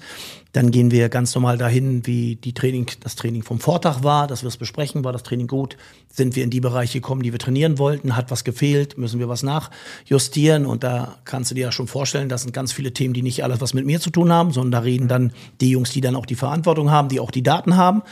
Dann 0.53 0.71
gehen 0.71 0.91
wir 0.91 1.09
ganz 1.09 1.35
normal 1.35 1.57
dahin, 1.57 2.05
wie 2.07 2.37
die 2.37 2.53
Training, 2.53 2.85
das 3.01 3.15
Training 3.15 3.43
vom 3.43 3.59
Vortag 3.59 4.03
war, 4.03 4.27
dass 4.27 4.43
wir 4.43 4.47
es 4.47 4.55
besprechen, 4.55 5.03
war 5.03 5.11
das 5.11 5.23
Training 5.23 5.47
gut, 5.47 5.75
sind 6.09 6.37
wir 6.37 6.45
in 6.45 6.49
die 6.49 6.61
Bereiche 6.61 7.01
gekommen, 7.01 7.23
die 7.23 7.33
wir 7.33 7.39
trainieren 7.39 7.77
wollten, 7.79 8.15
hat 8.15 8.31
was 8.31 8.45
gefehlt, 8.45 8.97
müssen 8.97 9.19
wir 9.19 9.27
was 9.27 9.43
nachjustieren 9.43 10.65
und 10.65 10.83
da 10.83 11.17
kannst 11.25 11.51
du 11.51 11.55
dir 11.55 11.63
ja 11.63 11.71
schon 11.73 11.87
vorstellen, 11.87 12.29
das 12.29 12.43
sind 12.43 12.53
ganz 12.53 12.71
viele 12.71 12.93
Themen, 12.93 13.13
die 13.13 13.21
nicht 13.21 13.43
alles 13.43 13.59
was 13.59 13.73
mit 13.73 13.85
mir 13.85 13.99
zu 13.99 14.11
tun 14.11 14.31
haben, 14.31 14.53
sondern 14.53 14.71
da 14.71 14.79
reden 14.79 15.09
dann 15.09 15.33
die 15.59 15.71
Jungs, 15.71 15.89
die 15.89 15.99
dann 15.99 16.15
auch 16.15 16.25
die 16.25 16.35
Verantwortung 16.35 16.74
Verantwortung 16.75 16.91
haben, 16.91 17.09
die 17.09 17.19
auch 17.19 17.31
die 17.31 17.43
Daten 17.43 17.77
haben. 17.77 18.03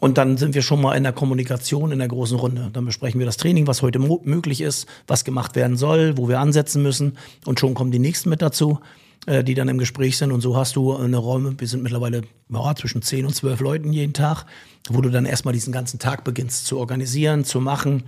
Und 0.00 0.18
dann 0.18 0.36
sind 0.36 0.54
wir 0.54 0.62
schon 0.62 0.80
mal 0.80 0.96
in 0.96 1.04
der 1.04 1.12
Kommunikation 1.12 1.92
in 1.92 1.98
der 1.98 2.08
großen 2.08 2.36
Runde. 2.36 2.70
Dann 2.72 2.84
besprechen 2.84 3.20
wir 3.20 3.26
das 3.26 3.36
Training, 3.36 3.66
was 3.66 3.82
heute 3.82 3.98
möglich 3.98 4.60
ist, 4.60 4.86
was 5.06 5.24
gemacht 5.24 5.54
werden 5.54 5.76
soll, 5.76 6.16
wo 6.16 6.28
wir 6.28 6.40
ansetzen 6.40 6.82
müssen. 6.82 7.18
Und 7.46 7.60
schon 7.60 7.74
kommen 7.74 7.92
die 7.92 8.00
nächsten 8.00 8.28
mit 8.28 8.42
dazu, 8.42 8.80
äh, 9.26 9.44
die 9.44 9.54
dann 9.54 9.68
im 9.68 9.78
Gespräch 9.78 10.16
sind. 10.16 10.32
Und 10.32 10.40
so 10.40 10.56
hast 10.56 10.74
du 10.74 10.96
eine 10.96 11.18
Räume, 11.18 11.54
wir 11.56 11.68
sind 11.68 11.82
mittlerweile 11.82 12.22
ja, 12.48 12.74
zwischen 12.74 13.02
10 13.02 13.26
und 13.26 13.34
12 13.34 13.60
Leuten 13.60 13.92
jeden 13.92 14.12
Tag, 14.12 14.44
wo 14.88 15.00
du 15.00 15.10
dann 15.10 15.24
erstmal 15.24 15.54
diesen 15.54 15.72
ganzen 15.72 16.00
Tag 16.00 16.24
beginnst 16.24 16.66
zu 16.66 16.78
organisieren, 16.78 17.44
zu 17.44 17.60
machen 17.60 18.02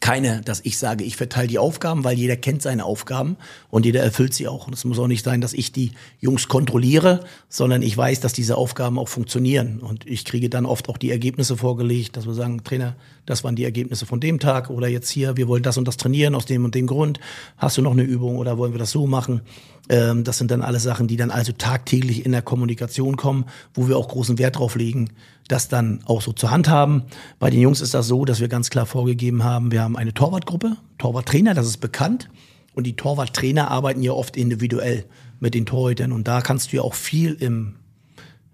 keine, 0.00 0.40
dass 0.42 0.60
ich 0.64 0.78
sage, 0.78 1.04
ich 1.04 1.16
verteile 1.16 1.48
die 1.48 1.58
Aufgaben, 1.58 2.04
weil 2.04 2.16
jeder 2.16 2.36
kennt 2.36 2.62
seine 2.62 2.84
Aufgaben 2.84 3.36
und 3.70 3.86
jeder 3.86 4.02
erfüllt 4.02 4.34
sie 4.34 4.46
auch. 4.46 4.66
Und 4.66 4.74
es 4.74 4.84
muss 4.84 4.98
auch 4.98 5.06
nicht 5.06 5.24
sein, 5.24 5.40
dass 5.40 5.52
ich 5.52 5.72
die 5.72 5.92
Jungs 6.20 6.48
kontrolliere, 6.48 7.24
sondern 7.48 7.82
ich 7.82 7.96
weiß, 7.96 8.20
dass 8.20 8.32
diese 8.32 8.56
Aufgaben 8.56 8.98
auch 8.98 9.08
funktionieren. 9.08 9.80
Und 9.80 10.06
ich 10.06 10.24
kriege 10.24 10.50
dann 10.50 10.66
oft 10.66 10.88
auch 10.88 10.98
die 10.98 11.10
Ergebnisse 11.10 11.56
vorgelegt, 11.56 12.16
dass 12.16 12.26
wir 12.26 12.34
sagen, 12.34 12.62
Trainer, 12.64 12.94
das 13.26 13.42
waren 13.44 13.56
die 13.56 13.64
Ergebnisse 13.64 14.06
von 14.06 14.20
dem 14.20 14.38
Tag 14.38 14.70
oder 14.70 14.88
jetzt 14.88 15.10
hier, 15.10 15.36
wir 15.36 15.48
wollen 15.48 15.62
das 15.62 15.78
und 15.78 15.88
das 15.88 15.96
trainieren 15.96 16.34
aus 16.34 16.46
dem 16.46 16.64
und 16.64 16.74
dem 16.74 16.86
Grund. 16.86 17.20
Hast 17.56 17.76
du 17.78 17.82
noch 17.82 17.92
eine 17.92 18.02
Übung 18.02 18.36
oder 18.36 18.58
wollen 18.58 18.72
wir 18.72 18.78
das 18.78 18.90
so 18.90 19.06
machen? 19.06 19.42
Ähm, 19.88 20.24
das 20.24 20.38
sind 20.38 20.50
dann 20.50 20.62
alle 20.62 20.80
Sachen, 20.80 21.08
die 21.08 21.16
dann 21.16 21.30
also 21.30 21.52
tagtäglich 21.52 22.24
in 22.24 22.32
der 22.32 22.42
Kommunikation 22.42 23.16
kommen, 23.16 23.46
wo 23.74 23.88
wir 23.88 23.96
auch 23.96 24.08
großen 24.08 24.38
Wert 24.38 24.58
drauf 24.58 24.76
legen, 24.76 25.10
das 25.50 25.68
dann 25.68 26.00
auch 26.04 26.22
so 26.22 26.32
zur 26.32 26.50
Hand 26.50 26.68
haben. 26.68 27.04
Bei 27.38 27.50
den 27.50 27.60
Jungs 27.60 27.80
ist 27.80 27.94
das 27.94 28.06
so, 28.06 28.24
dass 28.24 28.40
wir 28.40 28.48
ganz 28.48 28.70
klar 28.70 28.86
vorgegeben 28.86 29.44
haben, 29.44 29.72
wir 29.72 29.82
haben 29.82 29.96
eine 29.96 30.14
Torwartgruppe, 30.14 30.76
Torwarttrainer, 30.98 31.54
das 31.54 31.66
ist 31.66 31.78
bekannt. 31.78 32.28
Und 32.74 32.84
die 32.84 32.94
Torwarttrainer 32.94 33.70
arbeiten 33.70 34.02
ja 34.02 34.12
oft 34.12 34.36
individuell 34.36 35.04
mit 35.40 35.54
den 35.54 35.66
Torhütern. 35.66 36.12
Und 36.12 36.28
da 36.28 36.40
kannst 36.40 36.72
du 36.72 36.76
ja 36.76 36.82
auch 36.82 36.94
viel 36.94 37.34
im, 37.34 37.76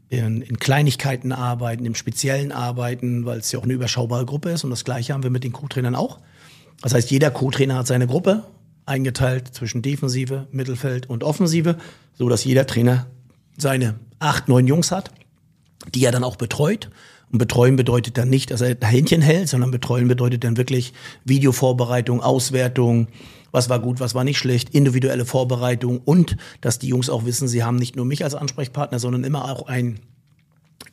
in, 0.08 0.40
in 0.40 0.58
Kleinigkeiten 0.58 1.32
arbeiten, 1.32 1.84
im 1.84 1.94
Speziellen 1.94 2.50
arbeiten, 2.50 3.26
weil 3.26 3.38
es 3.38 3.52
ja 3.52 3.58
auch 3.58 3.64
eine 3.64 3.74
überschaubare 3.74 4.24
Gruppe 4.24 4.50
ist. 4.50 4.64
Und 4.64 4.70
das 4.70 4.84
Gleiche 4.84 5.12
haben 5.12 5.22
wir 5.22 5.30
mit 5.30 5.44
den 5.44 5.52
Co-Trainern 5.52 5.94
auch. 5.94 6.18
Das 6.80 6.94
heißt, 6.94 7.10
jeder 7.10 7.30
Co-Trainer 7.30 7.76
hat 7.76 7.86
seine 7.86 8.06
Gruppe 8.06 8.44
eingeteilt 8.86 9.54
zwischen 9.54 9.82
Defensive, 9.82 10.46
Mittelfeld 10.50 11.10
und 11.10 11.24
Offensive, 11.24 11.76
so 12.14 12.28
dass 12.28 12.44
jeder 12.44 12.66
Trainer 12.66 13.06
seine 13.58 13.96
acht, 14.18 14.48
neun 14.48 14.66
Jungs 14.66 14.92
hat 14.92 15.10
die 15.94 16.04
er 16.04 16.12
dann 16.12 16.24
auch 16.24 16.36
betreut. 16.36 16.90
Und 17.32 17.38
betreuen 17.38 17.76
bedeutet 17.76 18.18
dann 18.18 18.30
nicht, 18.30 18.50
dass 18.50 18.60
er 18.60 18.76
Händchen 18.80 19.20
hält, 19.20 19.48
sondern 19.48 19.72
betreuen 19.72 20.06
bedeutet 20.06 20.44
dann 20.44 20.56
wirklich 20.56 20.92
Videovorbereitung, 21.24 22.20
Auswertung, 22.20 23.08
was 23.50 23.68
war 23.68 23.80
gut, 23.80 24.00
was 24.00 24.14
war 24.14 24.22
nicht 24.22 24.38
schlecht, 24.38 24.70
individuelle 24.70 25.24
Vorbereitung 25.24 26.00
und 26.04 26.36
dass 26.60 26.78
die 26.78 26.88
Jungs 26.88 27.10
auch 27.10 27.24
wissen, 27.24 27.48
sie 27.48 27.64
haben 27.64 27.76
nicht 27.76 27.96
nur 27.96 28.04
mich 28.04 28.22
als 28.22 28.34
Ansprechpartner, 28.34 28.98
sondern 28.98 29.24
immer 29.24 29.50
auch 29.50 29.66
einen 29.66 30.00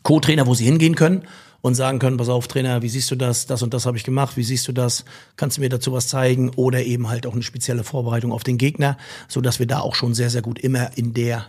Co-Trainer, 0.01 0.47
wo 0.47 0.53
sie 0.53 0.65
hingehen 0.65 0.95
können 0.95 1.23
und 1.61 1.75
sagen 1.75 1.99
können, 1.99 2.17
pass 2.17 2.29
auf, 2.29 2.47
Trainer, 2.47 2.81
wie 2.81 2.89
siehst 2.89 3.09
du 3.09 3.15
das? 3.15 3.45
Das 3.45 3.63
und 3.63 3.73
das 3.73 3.85
habe 3.85 3.97
ich 3.97 4.03
gemacht. 4.03 4.35
Wie 4.35 4.43
siehst 4.43 4.67
du 4.67 4.73
das? 4.73 5.05
Kannst 5.37 5.57
du 5.57 5.61
mir 5.61 5.69
dazu 5.69 5.93
was 5.93 6.07
zeigen? 6.07 6.49
Oder 6.55 6.83
eben 6.83 7.07
halt 7.09 7.25
auch 7.25 7.33
eine 7.33 7.43
spezielle 7.43 7.83
Vorbereitung 7.83 8.33
auf 8.33 8.43
den 8.43 8.57
Gegner, 8.57 8.97
so 9.29 9.39
dass 9.39 9.59
wir 9.59 9.65
da 9.65 9.79
auch 9.79 9.95
schon 9.95 10.13
sehr, 10.13 10.29
sehr 10.29 10.41
gut 10.41 10.59
immer 10.59 10.97
in 10.97 11.13
der 11.13 11.45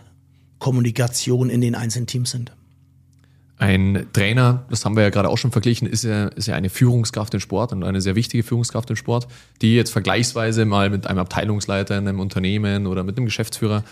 Kommunikation 0.59 1.49
in 1.49 1.59
den 1.59 1.75
einzelnen 1.75 2.07
Teams 2.07 2.31
sind. 2.31 2.53
Ein 3.57 4.07
Trainer, 4.11 4.65
das 4.69 4.83
haben 4.83 4.97
wir 4.97 5.03
ja 5.03 5.09
gerade 5.09 5.29
auch 5.29 5.37
schon 5.37 5.51
verglichen, 5.51 5.87
ist 5.87 6.03
ja, 6.03 6.27
ist 6.27 6.47
ja 6.47 6.55
eine 6.55 6.69
Führungskraft 6.69 7.33
im 7.33 7.39
Sport 7.39 7.71
und 7.71 7.85
eine 7.85 8.01
sehr 8.01 8.15
wichtige 8.15 8.43
Führungskraft 8.43 8.89
im 8.89 8.97
Sport, 8.97 9.27
die 9.61 9.75
jetzt 9.75 9.91
vergleichsweise 9.91 10.65
mal 10.65 10.89
mit 10.89 11.07
einem 11.07 11.19
Abteilungsleiter 11.19 11.97
in 11.97 12.07
einem 12.07 12.19
Unternehmen 12.19 12.85
oder 12.85 13.03
mit 13.03 13.17
einem 13.17 13.25
Geschäftsführer 13.25 13.83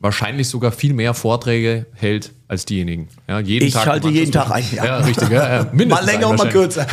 wahrscheinlich 0.00 0.48
sogar 0.48 0.72
viel 0.72 0.94
mehr 0.94 1.12
Vorträge 1.14 1.86
hält 1.94 2.32
als 2.46 2.64
diejenigen. 2.64 3.08
Ja, 3.28 3.40
jeden 3.40 3.66
ich 3.66 3.74
Tag 3.74 3.86
halte 3.86 4.08
jeden 4.08 4.32
Tag 4.32 4.50
ein. 4.50 4.64
Ja, 4.72 4.84
ja 4.84 4.96
richtig. 4.98 5.28
Ja, 5.28 5.66
mal 5.72 6.04
länger 6.04 6.28
und 6.28 6.38
mal 6.38 6.48
kürzer. 6.48 6.86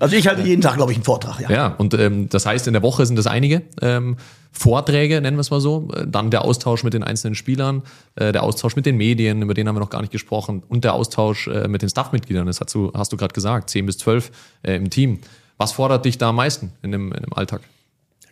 Also 0.00 0.16
ich 0.16 0.26
halte 0.26 0.42
jeden 0.42 0.60
Tag, 0.60 0.76
glaube 0.76 0.92
ich, 0.92 0.98
einen 0.98 1.04
Vortrag. 1.04 1.40
Ja, 1.40 1.50
ja 1.50 1.66
und 1.68 1.94
ähm, 1.94 2.28
das 2.28 2.44
heißt, 2.44 2.66
in 2.66 2.72
der 2.72 2.82
Woche 2.82 3.06
sind 3.06 3.16
das 3.16 3.26
einige 3.26 3.62
ähm, 3.80 4.16
Vorträge, 4.50 5.20
nennen 5.20 5.36
wir 5.36 5.42
es 5.42 5.50
mal 5.50 5.60
so. 5.60 5.88
Dann 6.06 6.30
der 6.30 6.44
Austausch 6.44 6.84
mit 6.84 6.92
den 6.92 7.02
einzelnen 7.02 7.34
Spielern, 7.34 7.82
äh, 8.16 8.32
der 8.32 8.42
Austausch 8.42 8.76
mit 8.76 8.84
den 8.86 8.96
Medien, 8.96 9.42
über 9.42 9.54
den 9.54 9.68
haben 9.68 9.76
wir 9.76 9.80
noch 9.80 9.90
gar 9.90 10.00
nicht 10.00 10.12
gesprochen, 10.12 10.62
und 10.68 10.84
der 10.84 10.94
Austausch 10.94 11.48
äh, 11.48 11.68
mit 11.68 11.82
den 11.82 11.88
Staffmitgliedern. 11.88 12.46
Das 12.46 12.60
hast 12.60 12.74
du, 12.74 12.92
hast 12.94 13.12
du 13.12 13.16
gerade 13.16 13.32
gesagt, 13.32 13.70
10 13.70 13.86
bis 13.86 13.98
12 13.98 14.30
äh, 14.62 14.76
im 14.76 14.90
Team. 14.90 15.20
Was 15.56 15.72
fordert 15.72 16.04
dich 16.04 16.18
da 16.18 16.30
am 16.30 16.36
meisten 16.36 16.72
in 16.82 16.92
dem, 16.92 17.12
in 17.12 17.22
dem 17.22 17.32
Alltag? 17.32 17.62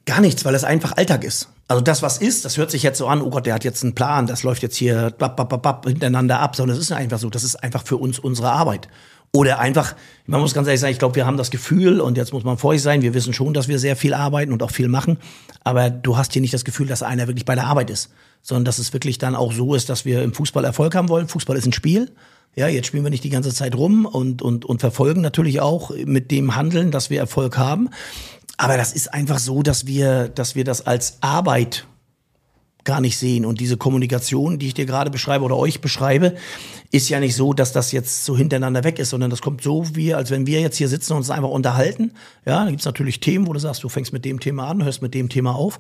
Gar 0.05 0.21
nichts, 0.21 0.45
weil 0.45 0.55
es 0.55 0.65
einfach 0.65 0.97
Alltag 0.97 1.25
ist. 1.25 1.49
Also 1.69 1.81
das, 1.81 2.03
was 2.03 2.19
ist, 2.19 2.45
das 2.45 2.57
hört 2.57 2.71
sich 2.71 2.83
jetzt 2.83 2.99
so 2.99 3.07
an, 3.07 3.23
oh 3.23 3.31
Gott, 3.31 3.47
der 3.47 3.55
hat 3.55 3.65
jetzt 3.65 3.83
einen 3.83 3.95
Plan, 3.95 4.27
das 4.27 4.43
läuft 4.43 4.62
jetzt 4.62 4.77
hier 4.77 5.11
bap, 5.17 5.37
bap, 5.37 5.62
bap, 5.62 5.87
hintereinander 5.87 6.41
ab, 6.41 6.57
sondern 6.57 6.77
es 6.77 6.83
ist 6.83 6.93
einfach 6.93 7.19
so, 7.19 7.31
das 7.31 7.45
ist 7.45 7.57
einfach 7.57 7.85
für 7.85 7.97
uns 7.97 8.19
unsere 8.19 8.51
Arbeit. 8.51 8.88
Oder 9.35 9.61
einfach, 9.61 9.95
man 10.27 10.43
muss 10.43 10.53
ganz 10.53 10.67
ehrlich 10.67 10.81
sagen, 10.81 10.93
ich 10.93 10.99
glaube, 10.99 11.15
wir 11.15 11.25
haben 11.25 11.38
das 11.38 11.51
Gefühl, 11.51 12.01
und 12.03 12.19
jetzt 12.19 12.35
muss 12.35 12.45
man 12.45 12.59
vorsichtig 12.59 12.85
sein, 12.85 13.01
wir 13.01 13.15
wissen 13.15 13.33
schon, 13.33 13.55
dass 13.55 13.69
wir 13.69 13.79
sehr 13.79 13.97
viel 13.97 14.12
arbeiten 14.12 14.53
und 14.53 14.62
auch 14.62 14.71
viel 14.71 14.88
machen, 14.88 15.17
aber 15.65 15.88
du 15.88 16.19
hast 16.19 16.35
hier 16.35 16.43
nicht 16.43 16.53
das 16.53 16.67
Gefühl, 16.67 16.87
dass 16.87 17.03
einer 17.03 17.29
wirklich 17.29 17.47
bei 17.47 17.55
der 17.55 17.67
Arbeit 17.67 17.88
ist, 17.88 18.11
sondern 18.43 18.67
dass 18.67 18.79
es 18.79 18.93
wirklich 18.93 19.17
dann 19.17 19.35
auch 19.35 19.53
so 19.53 19.75
ist, 19.75 19.88
dass 19.88 20.05
wir 20.05 20.23
im 20.23 20.35
Fußball 20.35 20.65
Erfolg 20.67 20.95
haben 20.95 21.09
wollen. 21.09 21.29
Fußball 21.29 21.57
ist 21.57 21.65
ein 21.65 21.73
Spiel. 21.73 22.11
Ja, 22.55 22.69
jetzt 22.69 22.88
spielen 22.88 23.05
wir 23.05 23.11
nicht 23.11 23.25
die 23.25 23.31
ganze 23.31 23.55
Zeit 23.55 23.75
rum 23.75 24.05
und, 24.05 24.43
und, 24.43 24.67
und 24.67 24.81
verfolgen 24.81 25.23
natürlich 25.23 25.62
auch 25.62 25.91
mit 26.05 26.31
dem 26.31 26.55
Handeln, 26.55 26.91
dass 26.91 27.09
wir 27.09 27.19
Erfolg 27.19 27.57
haben. 27.57 27.88
Aber 28.57 28.77
das 28.77 28.93
ist 28.93 29.12
einfach 29.12 29.38
so, 29.38 29.62
dass 29.62 29.87
wir, 29.87 30.29
dass 30.29 30.55
wir 30.55 30.65
das 30.65 30.87
als 30.87 31.19
Arbeit 31.21 31.87
gar 32.85 33.01
nicht 33.01 33.17
sehen. 33.17 33.45
Und 33.45 33.61
diese 33.61 33.77
Kommunikation, 33.77 34.59
die 34.59 34.69
ich 34.69 34.75
dir 34.75 34.87
gerade 34.87 35.11
beschreibe 35.11 35.45
oder 35.45 35.57
euch 35.57 35.81
beschreibe, 35.81 36.35
ist 36.91 37.09
ja 37.09 37.21
nicht 37.21 37.37
so, 37.37 37.53
dass 37.53 37.73
das 37.73 37.93
jetzt 37.93 38.25
so 38.25 38.37
hintereinander 38.37 38.85
weg 38.85 38.99
ist, 38.99 39.11
sondern 39.11 39.31
das 39.31 39.41
kommt 39.41 39.62
so 39.62 39.85
wie, 39.95 40.15
als 40.15 40.31
wenn 40.31 40.47
wir 40.47 40.61
jetzt 40.61 40.77
hier 40.77 40.88
sitzen 40.88 41.12
und 41.12 41.19
uns 41.19 41.31
einfach 41.31 41.51
unterhalten. 41.51 42.12
Ja, 42.45 42.65
da 42.65 42.71
gibt's 42.71 42.85
natürlich 42.85 43.21
Themen, 43.21 43.47
wo 43.47 43.53
du 43.53 43.61
sagst, 43.61 43.85
du 43.85 43.88
fängst 43.88 44.12
mit 44.12 44.25
dem 44.25 44.41
Thema 44.41 44.69
an, 44.69 44.85
hörst 44.85 45.03
mit 45.03 45.15
dem 45.15 45.29
Thema 45.29 45.55
auf. 45.55 45.79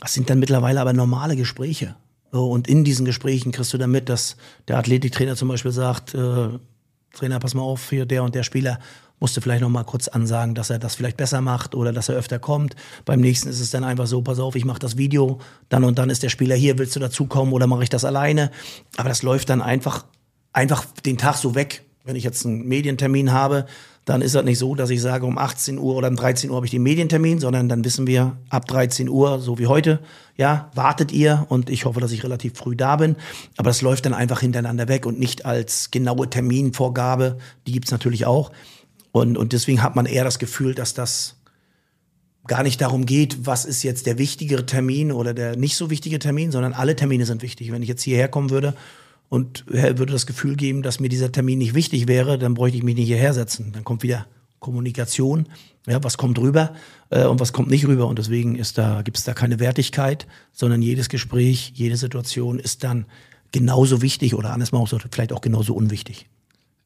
Das 0.00 0.12
sind 0.12 0.28
dann 0.30 0.38
mittlerweile 0.38 0.80
aber 0.80 0.92
normale 0.92 1.36
Gespräche. 1.36 1.96
Und 2.30 2.66
in 2.66 2.84
diesen 2.84 3.04
Gesprächen 3.04 3.52
kriegst 3.52 3.72
du 3.74 3.78
dann 3.78 3.90
mit, 3.90 4.08
dass 4.08 4.36
der 4.68 4.78
Athletiktrainer 4.78 5.36
zum 5.36 5.48
Beispiel 5.48 5.72
sagt, 5.72 6.14
äh, 6.14 6.48
Trainer, 7.12 7.38
pass 7.38 7.54
mal 7.54 7.62
auf, 7.62 7.90
hier 7.90 8.06
der 8.06 8.22
und 8.22 8.34
der 8.34 8.42
Spieler 8.42 8.78
musste 9.22 9.40
vielleicht 9.40 9.62
noch 9.62 9.68
mal 9.68 9.84
kurz 9.84 10.08
ansagen, 10.08 10.56
dass 10.56 10.68
er 10.70 10.80
das 10.80 10.96
vielleicht 10.96 11.16
besser 11.16 11.40
macht 11.40 11.76
oder 11.76 11.92
dass 11.92 12.08
er 12.08 12.16
öfter 12.16 12.40
kommt. 12.40 12.74
Beim 13.04 13.20
nächsten 13.20 13.48
ist 13.48 13.60
es 13.60 13.70
dann 13.70 13.84
einfach 13.84 14.06
so, 14.06 14.20
pass 14.20 14.40
auf, 14.40 14.56
ich 14.56 14.64
mache 14.64 14.80
das 14.80 14.96
Video, 14.96 15.38
dann 15.68 15.84
und 15.84 15.98
dann 15.98 16.10
ist 16.10 16.24
der 16.24 16.28
Spieler 16.28 16.56
hier, 16.56 16.76
willst 16.78 16.96
du 16.96 17.00
dazukommen 17.00 17.54
oder 17.54 17.68
mache 17.68 17.84
ich 17.84 17.88
das 17.88 18.04
alleine? 18.04 18.50
Aber 18.96 19.08
das 19.08 19.22
läuft 19.22 19.48
dann 19.48 19.62
einfach, 19.62 20.04
einfach 20.52 20.84
den 21.06 21.18
Tag 21.18 21.36
so 21.36 21.54
weg. 21.54 21.84
Wenn 22.04 22.16
ich 22.16 22.24
jetzt 22.24 22.44
einen 22.44 22.66
Medientermin 22.66 23.32
habe, 23.32 23.66
dann 24.04 24.20
ist 24.20 24.34
das 24.34 24.44
nicht 24.44 24.58
so, 24.58 24.74
dass 24.74 24.90
ich 24.90 25.00
sage, 25.00 25.26
um 25.26 25.38
18 25.38 25.78
Uhr 25.78 25.94
oder 25.94 26.08
um 26.08 26.16
13 26.16 26.50
Uhr 26.50 26.56
habe 26.56 26.66
ich 26.66 26.72
den 26.72 26.82
Medientermin, 26.82 27.38
sondern 27.38 27.68
dann 27.68 27.84
wissen 27.84 28.06
wir, 28.06 28.36
ab 28.48 28.66
13 28.66 29.08
Uhr, 29.08 29.38
so 29.38 29.58
wie 29.58 29.68
heute, 29.68 30.00
ja, 30.36 30.70
wartet 30.74 31.12
ihr 31.12 31.46
und 31.48 31.70
ich 31.70 31.84
hoffe, 31.84 32.00
dass 32.00 32.10
ich 32.10 32.24
relativ 32.24 32.54
früh 32.56 32.74
da 32.74 32.96
bin. 32.96 33.14
Aber 33.56 33.70
das 33.70 33.80
läuft 33.80 34.04
dann 34.06 34.14
einfach 34.14 34.40
hintereinander 34.40 34.88
weg 34.88 35.06
und 35.06 35.20
nicht 35.20 35.46
als 35.46 35.92
genaue 35.92 36.28
Terminvorgabe, 36.28 37.38
die 37.66 37.72
gibt's 37.72 37.92
natürlich 37.92 38.26
auch. 38.26 38.50
Und, 39.12 39.38
und 39.38 39.52
deswegen 39.52 39.82
hat 39.82 39.94
man 39.94 40.06
eher 40.06 40.24
das 40.24 40.40
Gefühl, 40.40 40.74
dass 40.74 40.94
das 40.94 41.36
gar 42.48 42.64
nicht 42.64 42.80
darum 42.80 43.06
geht, 43.06 43.46
was 43.46 43.64
ist 43.64 43.84
jetzt 43.84 44.06
der 44.06 44.18
wichtigere 44.18 44.66
Termin 44.66 45.12
oder 45.12 45.32
der 45.32 45.56
nicht 45.56 45.76
so 45.76 45.90
wichtige 45.90 46.18
Termin, 46.18 46.50
sondern 46.50 46.72
alle 46.72 46.96
Termine 46.96 47.24
sind 47.24 47.42
wichtig. 47.42 47.70
Wenn 47.70 47.82
ich 47.82 47.88
jetzt 47.88 48.02
hierher 48.02 48.26
kommen 48.26 48.50
würde 48.50 48.74
und 49.32 49.64
würde 49.66 50.12
das 50.12 50.26
Gefühl 50.26 50.56
geben, 50.56 50.82
dass 50.82 51.00
mir 51.00 51.08
dieser 51.08 51.32
Termin 51.32 51.56
nicht 51.56 51.72
wichtig 51.74 52.06
wäre, 52.06 52.36
dann 52.36 52.52
bräuchte 52.52 52.76
ich 52.76 52.84
mich 52.84 52.96
nicht 52.96 53.06
hierher 53.06 53.32
setzen. 53.32 53.72
Dann 53.72 53.82
kommt 53.82 54.02
wieder 54.02 54.26
Kommunikation, 54.58 55.46
ja, 55.86 56.04
was 56.04 56.18
kommt 56.18 56.38
rüber 56.38 56.74
äh, 57.08 57.24
und 57.24 57.40
was 57.40 57.54
kommt 57.54 57.70
nicht 57.70 57.86
rüber. 57.86 58.08
Und 58.08 58.18
deswegen 58.18 58.56
ist 58.56 58.76
da, 58.76 59.00
gibt 59.00 59.16
es 59.16 59.24
da 59.24 59.32
keine 59.32 59.58
Wertigkeit, 59.58 60.26
sondern 60.52 60.82
jedes 60.82 61.08
Gespräch, 61.08 61.72
jede 61.74 61.96
Situation 61.96 62.58
ist 62.58 62.84
dann 62.84 63.06
genauso 63.52 64.02
wichtig 64.02 64.34
oder 64.34 64.52
anders 64.52 64.70
mal 64.70 64.84
vielleicht 65.10 65.32
auch 65.32 65.40
genauso 65.40 65.72
unwichtig. 65.72 66.26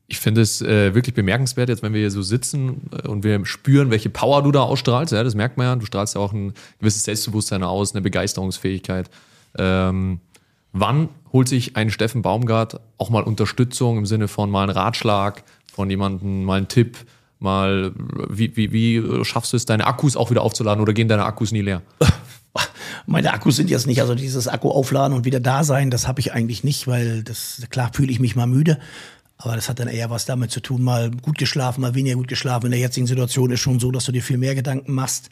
Ich 0.06 0.20
finde 0.20 0.42
es 0.42 0.62
äh, 0.62 0.94
wirklich 0.94 1.16
bemerkenswert, 1.16 1.68
jetzt 1.68 1.82
wenn 1.82 1.94
wir 1.94 2.00
hier 2.00 2.12
so 2.12 2.22
sitzen 2.22 2.82
äh, 2.92 3.08
und 3.08 3.24
wir 3.24 3.44
spüren, 3.44 3.90
welche 3.90 4.08
Power 4.08 4.44
du 4.44 4.52
da 4.52 4.62
ausstrahlst. 4.62 5.12
Ja, 5.12 5.24
das 5.24 5.34
merkt 5.34 5.56
man 5.56 5.66
ja. 5.66 5.74
Du 5.74 5.84
strahlst 5.84 6.14
ja 6.14 6.20
auch 6.20 6.32
ein 6.32 6.54
gewisses 6.78 7.02
Selbstbewusstsein 7.02 7.64
aus, 7.64 7.92
eine 7.92 8.02
Begeisterungsfähigkeit. 8.02 9.10
Ähm, 9.58 10.20
wann 10.80 11.08
holt 11.32 11.48
sich 11.48 11.76
ein 11.76 11.90
Steffen 11.90 12.22
Baumgart 12.22 12.80
auch 12.98 13.10
mal 13.10 13.22
Unterstützung 13.22 13.98
im 13.98 14.06
Sinne 14.06 14.28
von 14.28 14.50
mal 14.50 14.62
einen 14.62 14.70
Ratschlag, 14.70 15.44
von 15.72 15.90
jemandem 15.90 16.44
mal 16.44 16.58
einen 16.58 16.68
Tipp, 16.68 16.98
mal 17.38 17.92
wie, 18.28 18.56
wie, 18.56 18.72
wie 18.72 19.24
schaffst 19.24 19.52
du 19.52 19.56
es, 19.56 19.66
deine 19.66 19.86
Akkus 19.86 20.16
auch 20.16 20.30
wieder 20.30 20.42
aufzuladen 20.42 20.82
oder 20.82 20.92
gehen 20.92 21.08
deine 21.08 21.24
Akkus 21.24 21.52
nie 21.52 21.62
leer? 21.62 21.82
Meine 23.06 23.32
Akkus 23.32 23.56
sind 23.56 23.70
jetzt 23.70 23.86
nicht, 23.86 24.00
also 24.00 24.14
dieses 24.14 24.48
Akku 24.48 24.70
aufladen 24.70 25.16
und 25.16 25.24
wieder 25.24 25.40
da 25.40 25.62
sein, 25.62 25.90
das 25.90 26.08
habe 26.08 26.20
ich 26.20 26.32
eigentlich 26.32 26.64
nicht, 26.64 26.86
weil 26.86 27.22
das 27.22 27.62
klar 27.70 27.90
fühle 27.92 28.10
ich 28.10 28.18
mich 28.18 28.34
mal 28.34 28.46
müde. 28.46 28.78
Aber 29.38 29.54
das 29.54 29.68
hat 29.68 29.78
dann 29.78 29.88
eher 29.88 30.08
was 30.08 30.24
damit 30.24 30.50
zu 30.50 30.60
tun, 30.60 30.82
mal 30.82 31.10
gut 31.10 31.36
geschlafen, 31.36 31.82
mal 31.82 31.94
weniger 31.94 32.16
gut 32.16 32.28
geschlafen. 32.28 32.66
In 32.66 32.72
der 32.72 32.80
jetzigen 32.80 33.06
Situation 33.06 33.50
ist 33.50 33.60
schon 33.60 33.78
so, 33.78 33.90
dass 33.90 34.06
du 34.06 34.12
dir 34.12 34.22
viel 34.22 34.38
mehr 34.38 34.54
Gedanken 34.54 34.94
machst. 34.94 35.28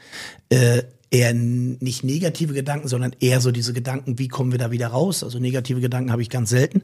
Äh, 0.51 0.83
eher 1.15 1.33
nicht 1.33 2.03
negative 2.03 2.55
Gedanken, 2.55 2.89
sondern 2.89 3.15
eher 3.21 3.41
so 3.41 3.53
diese 3.53 3.73
Gedanken, 3.73 4.19
wie 4.19 4.27
kommen 4.27 4.51
wir 4.51 4.59
da 4.59 4.73
wieder 4.73 4.89
raus? 4.89 5.23
Also 5.23 5.39
negative 5.39 5.81
Gedanken 5.81 6.11
habe 6.11 6.23
ich 6.23 6.29
ganz 6.29 6.51
selten. 6.51 6.83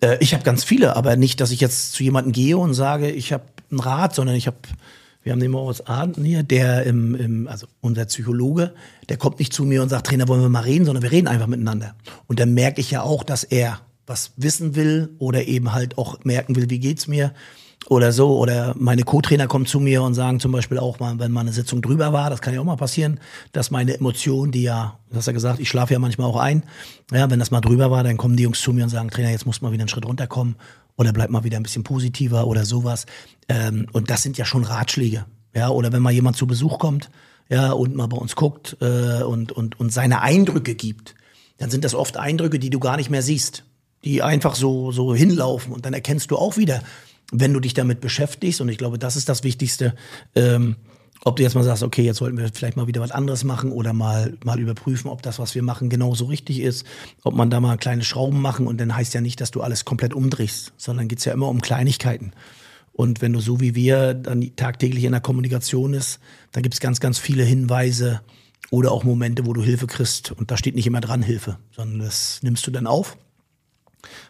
Äh, 0.00 0.16
ich 0.20 0.32
habe 0.32 0.44
ganz 0.44 0.62
viele, 0.62 0.94
aber 0.94 1.16
nicht, 1.16 1.40
dass 1.40 1.50
ich 1.50 1.60
jetzt 1.60 1.92
zu 1.92 2.04
jemandem 2.04 2.32
gehe 2.32 2.56
und 2.56 2.72
sage, 2.74 3.10
ich 3.10 3.32
habe 3.32 3.44
einen 3.70 3.80
Rat, 3.80 4.14
sondern 4.14 4.36
ich 4.36 4.46
habe 4.46 4.58
wir 5.24 5.32
haben 5.32 5.40
den 5.40 5.52
Moritz 5.52 5.80
Arndt 5.80 6.18
hier, 6.22 6.42
der 6.42 6.84
im, 6.84 7.14
im, 7.14 7.48
also 7.48 7.66
unser 7.80 8.04
Psychologe, 8.04 8.74
der 9.08 9.16
kommt 9.16 9.38
nicht 9.38 9.54
zu 9.54 9.64
mir 9.64 9.82
und 9.82 9.88
sagt, 9.88 10.06
Trainer, 10.06 10.28
wollen 10.28 10.42
wir 10.42 10.50
mal 10.50 10.60
reden, 10.60 10.84
sondern 10.84 11.02
wir 11.02 11.12
reden 11.12 11.28
einfach 11.28 11.46
miteinander. 11.46 11.94
Und 12.26 12.40
dann 12.40 12.52
merke 12.52 12.82
ich 12.82 12.90
ja 12.90 13.02
auch, 13.02 13.24
dass 13.24 13.42
er 13.42 13.80
was 14.06 14.32
wissen 14.36 14.76
will 14.76 15.14
oder 15.18 15.46
eben 15.46 15.72
halt 15.72 15.96
auch 15.96 16.22
merken 16.24 16.54
will, 16.56 16.68
wie 16.68 16.78
geht's 16.78 17.08
mir 17.08 17.32
oder 17.88 18.12
so. 18.12 18.38
Oder 18.38 18.74
meine 18.78 19.02
Co-Trainer 19.02 19.46
kommen 19.46 19.66
zu 19.66 19.80
mir 19.80 20.02
und 20.02 20.14
sagen 20.14 20.40
zum 20.40 20.52
Beispiel 20.52 20.78
auch 20.78 20.98
mal, 21.00 21.18
wenn 21.18 21.32
mal 21.32 21.40
eine 21.40 21.52
Sitzung 21.52 21.82
drüber 21.82 22.12
war, 22.12 22.30
das 22.30 22.40
kann 22.40 22.54
ja 22.54 22.60
auch 22.60 22.64
mal 22.64 22.76
passieren, 22.76 23.20
dass 23.52 23.70
meine 23.70 23.94
Emotionen, 23.94 24.52
die 24.52 24.62
ja, 24.62 24.98
du 25.10 25.16
hast 25.16 25.26
ja 25.26 25.32
gesagt, 25.32 25.60
ich 25.60 25.68
schlafe 25.68 25.92
ja 25.92 25.98
manchmal 25.98 26.28
auch 26.28 26.38
ein, 26.38 26.62
ja, 27.12 27.30
wenn 27.30 27.38
das 27.38 27.50
mal 27.50 27.60
drüber 27.60 27.90
war, 27.90 28.04
dann 28.04 28.16
kommen 28.16 28.36
die 28.36 28.44
Jungs 28.44 28.60
zu 28.60 28.72
mir 28.72 28.84
und 28.84 28.90
sagen, 28.90 29.10
Trainer, 29.10 29.30
jetzt 29.30 29.46
muss 29.46 29.62
mal 29.62 29.72
wieder 29.72 29.82
einen 29.82 29.88
Schritt 29.88 30.06
runterkommen 30.06 30.56
oder 30.96 31.12
bleib 31.12 31.30
mal 31.30 31.44
wieder 31.44 31.56
ein 31.56 31.62
bisschen 31.62 31.84
positiver 31.84 32.46
oder 32.46 32.64
sowas. 32.64 33.06
Ähm, 33.48 33.86
und 33.92 34.10
das 34.10 34.22
sind 34.22 34.38
ja 34.38 34.44
schon 34.44 34.64
Ratschläge. 34.64 35.26
Ja, 35.54 35.68
oder 35.68 35.92
wenn 35.92 36.02
mal 36.02 36.12
jemand 36.12 36.36
zu 36.36 36.46
Besuch 36.46 36.78
kommt, 36.78 37.10
ja, 37.48 37.72
und 37.72 37.94
mal 37.94 38.06
bei 38.06 38.16
uns 38.16 38.36
guckt 38.36 38.76
äh, 38.80 39.22
und, 39.22 39.52
und, 39.52 39.78
und 39.78 39.92
seine 39.92 40.22
Eindrücke 40.22 40.74
gibt, 40.74 41.14
dann 41.58 41.70
sind 41.70 41.84
das 41.84 41.94
oft 41.94 42.16
Eindrücke, 42.16 42.58
die 42.58 42.70
du 42.70 42.80
gar 42.80 42.96
nicht 42.96 43.10
mehr 43.10 43.22
siehst, 43.22 43.64
die 44.04 44.22
einfach 44.22 44.54
so, 44.54 44.92
so 44.92 45.14
hinlaufen. 45.14 45.72
Und 45.72 45.86
dann 45.86 45.94
erkennst 45.94 46.30
du 46.30 46.36
auch 46.36 46.56
wieder, 46.56 46.82
wenn 47.32 47.52
du 47.52 47.60
dich 47.60 47.74
damit 47.74 48.00
beschäftigst, 48.00 48.60
und 48.60 48.68
ich 48.68 48.78
glaube, 48.78 48.98
das 48.98 49.16
ist 49.16 49.28
das 49.28 49.44
Wichtigste, 49.44 49.94
ähm, 50.34 50.76
ob 51.24 51.36
du 51.36 51.42
jetzt 51.42 51.54
mal 51.54 51.64
sagst, 51.64 51.82
okay, 51.82 52.02
jetzt 52.02 52.18
sollten 52.18 52.36
wir 52.36 52.48
vielleicht 52.52 52.76
mal 52.76 52.86
wieder 52.86 53.00
was 53.00 53.10
anderes 53.10 53.44
machen 53.44 53.72
oder 53.72 53.92
mal, 53.92 54.36
mal 54.44 54.60
überprüfen, 54.60 55.08
ob 55.10 55.22
das, 55.22 55.38
was 55.38 55.54
wir 55.54 55.62
machen, 55.62 55.88
genauso 55.88 56.26
richtig 56.26 56.60
ist, 56.60 56.84
ob 57.22 57.34
man 57.34 57.48
da 57.48 57.60
mal 57.60 57.78
kleine 57.78 58.04
Schrauben 58.04 58.42
machen 58.42 58.66
und 58.66 58.78
dann 58.78 58.94
heißt 58.94 59.14
ja 59.14 59.22
nicht, 59.22 59.40
dass 59.40 59.50
du 59.50 59.62
alles 59.62 59.84
komplett 59.86 60.12
umdrehst, 60.12 60.72
sondern 60.76 61.08
geht's 61.08 61.24
ja 61.24 61.32
immer 61.32 61.48
um 61.48 61.62
Kleinigkeiten. 61.62 62.32
Und 62.92 63.22
wenn 63.22 63.32
du 63.32 63.40
so 63.40 63.60
wie 63.60 63.74
wir 63.74 64.14
dann 64.14 64.54
tagtäglich 64.54 65.04
in 65.04 65.12
der 65.12 65.20
Kommunikation 65.20 65.94
ist, 65.94 66.20
dann 66.52 66.62
gibt's 66.62 66.78
ganz, 66.78 67.00
ganz 67.00 67.18
viele 67.18 67.42
Hinweise 67.42 68.20
oder 68.70 68.92
auch 68.92 69.02
Momente, 69.02 69.46
wo 69.46 69.52
du 69.52 69.62
Hilfe 69.62 69.86
kriegst. 69.86 70.32
Und 70.32 70.50
da 70.50 70.56
steht 70.56 70.74
nicht 70.74 70.86
immer 70.86 71.00
dran 71.00 71.22
Hilfe, 71.22 71.58
sondern 71.72 72.00
das 72.00 72.40
nimmst 72.42 72.66
du 72.66 72.70
dann 72.70 72.86
auf. 72.86 73.16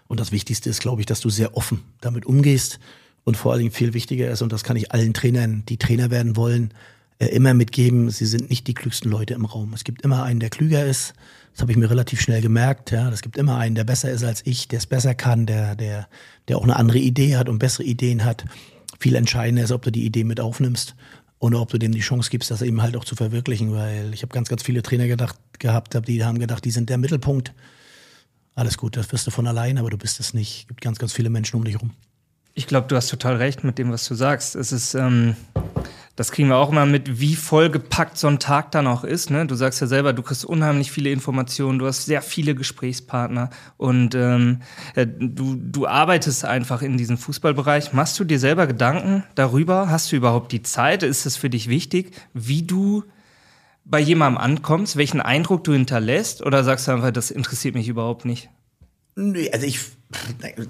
Und 0.07 0.21
das 0.21 0.33
Wichtigste 0.33 0.71
ist, 0.71 0.81
glaube 0.81 1.01
ich, 1.03 1.07
dass 1.07 1.21
du 1.21 1.31
sehr 1.31 1.57
offen 1.57 1.83
damit 2.01 2.27
umgehst 2.27 2.79
und 3.25 3.37
vor 3.37 3.53
allen 3.53 3.61
Dingen 3.61 3.73
viel 3.73 3.95
wichtiger 3.95 4.31
ist, 4.31 4.43
und 4.43 4.53
das 4.53 4.64
kann 4.64 4.77
ich 4.77 4.93
allen 4.93 5.14
Trainern, 5.14 5.64
die 5.69 5.79
Trainer 5.79 6.11
werden 6.11 6.37
wollen, 6.37 6.75
äh, 7.19 7.27
immer 7.27 7.55
mitgeben, 7.55 8.11
sie 8.11 8.27
sind 8.27 8.51
nicht 8.51 8.67
die 8.67 8.75
klügsten 8.75 9.11
Leute 9.11 9.35
im 9.35 9.45
Raum. 9.45 9.73
Es 9.73 9.85
gibt 9.85 10.03
immer 10.03 10.25
einen, 10.25 10.40
der 10.40 10.51
klüger 10.51 10.85
ist. 10.85 11.14
Das 11.53 11.62
habe 11.62 11.71
ich 11.71 11.79
mir 11.79 11.88
relativ 11.88 12.21
schnell 12.21 12.43
gemerkt. 12.43 12.90
Ja, 12.90 13.09
es 13.11 13.23
gibt 13.23 13.37
immer 13.37 13.57
einen, 13.57 13.77
der 13.77 13.85
besser 13.85 14.11
ist 14.11 14.25
als 14.25 14.43
ich, 14.45 14.67
der 14.69 14.79
es 14.79 14.87
besser 14.87 15.14
kann, 15.14 15.47
der, 15.47 15.77
der, 15.77 16.09
der 16.49 16.59
auch 16.59 16.64
eine 16.64 16.77
andere 16.77 16.99
Idee 16.99 17.37
hat 17.37 17.49
und 17.49 17.61
bessere 17.61 17.85
Ideen 17.85 18.25
hat. 18.25 18.45
Viel 18.99 19.14
entscheidender 19.14 19.62
ist, 19.62 19.71
ob 19.71 19.83
du 19.83 19.93
die 19.93 20.05
Idee 20.05 20.25
mit 20.25 20.40
aufnimmst 20.40 20.97
oder 21.38 21.61
ob 21.61 21.71
du 21.71 21.79
dem 21.79 21.93
die 21.93 22.01
Chance 22.01 22.31
gibst, 22.31 22.51
das 22.51 22.62
eben 22.62 22.83
halt 22.83 22.97
auch 22.97 23.05
zu 23.05 23.14
verwirklichen. 23.14 23.73
Weil 23.73 24.12
ich 24.12 24.23
habe 24.23 24.35
ganz, 24.35 24.49
ganz 24.49 24.64
viele 24.64 24.83
Trainer 24.83 25.07
gedacht, 25.07 25.38
gehabt, 25.61 25.97
die 26.09 26.25
haben 26.25 26.40
gedacht, 26.40 26.64
die 26.64 26.73
sind 26.73 26.90
der 26.90 26.99
Mittelpunkt. 26.99 27.53
Alles 28.55 28.79
gut, 28.79 28.97
das 28.97 29.11
wirst 29.12 29.27
du 29.27 29.31
von 29.31 29.47
allein, 29.47 29.79
aber 29.79 29.90
du 29.90 29.99
bist 29.99 30.21
es 30.21 30.33
nicht. 30.33 30.62
Es 30.62 30.69
gibt 30.69 30.81
ganz, 30.81 30.99
ganz 30.99 31.12
viele 31.12 31.31
Menschen 31.31 31.57
um 31.57 31.64
dich 31.64 31.81
rum. 31.81 31.90
Ich 32.55 32.69
glaube, 32.69 32.87
du 32.87 32.95
hast 32.95 33.09
total 33.09 33.37
recht 33.37 33.64
mit 33.64 33.79
dem, 33.79 33.90
was 33.90 34.07
du 34.07 34.14
sagst. 34.14 34.55
Es 34.55 34.71
ist, 34.71 34.95
ähm, 34.95 35.35
das 36.14 36.31
kriegen 36.31 36.49
wir 36.49 36.57
auch 36.57 36.71
immer 36.71 36.87
mit, 36.87 37.19
wie 37.19 37.35
vollgepackt 37.35 38.17
so 38.17 38.29
ein 38.29 38.38
Tag 38.38 38.71
dann 38.71 38.87
auch 38.87 39.03
ist. 39.03 39.31
Ne? 39.31 39.45
Du 39.45 39.57
sagst 39.57 39.81
ja 39.81 39.88
selber, 39.88 40.12
du 40.12 40.23
kriegst 40.23 40.45
unheimlich 40.45 40.93
viele 40.93 41.11
Informationen, 41.11 41.81
du 41.81 41.87
hast 41.88 42.07
sehr 42.07 42.23
viele 42.23 42.55
Gesprächspartner 42.55 43.51
und 43.77 44.14
ähm, 44.14 44.61
äh, 44.95 45.05
du, 45.05 45.57
du 45.57 45.88
arbeitest 45.88 46.45
einfach 46.45 46.83
in 46.83 46.97
diesem 46.97 47.19
Fußballbereich. 47.19 47.93
Machst 47.93 48.21
du 48.21 48.25
dir 48.25 48.38
selber 48.38 48.69
Gedanken 48.69 49.25
darüber? 49.35 49.90
Hast 49.90 50.12
du 50.12 50.17
überhaupt 50.17 50.53
die 50.53 50.62
Zeit? 50.62 51.03
Ist 51.03 51.27
es 51.27 51.37
für 51.37 51.51
dich 51.51 51.69
wichtig, 51.69 52.14
wie 52.35 52.62
du 52.62 53.03
bei 53.85 54.01
jemandem 54.01 54.38
ankommst, 54.38 54.97
welchen 54.97 55.20
Eindruck 55.20 55.64
du 55.64 55.73
hinterlässt? 55.73 56.44
Oder 56.44 56.64
sagst 56.64 56.88
du 56.88 56.92
einfach, 56.92 57.11
das 57.11 57.31
interessiert 57.31 57.75
mich 57.75 57.88
überhaupt 57.88 58.25
nicht? 58.25 58.49
Nee, 59.16 59.51
also 59.51 59.66
ich, 59.66 59.81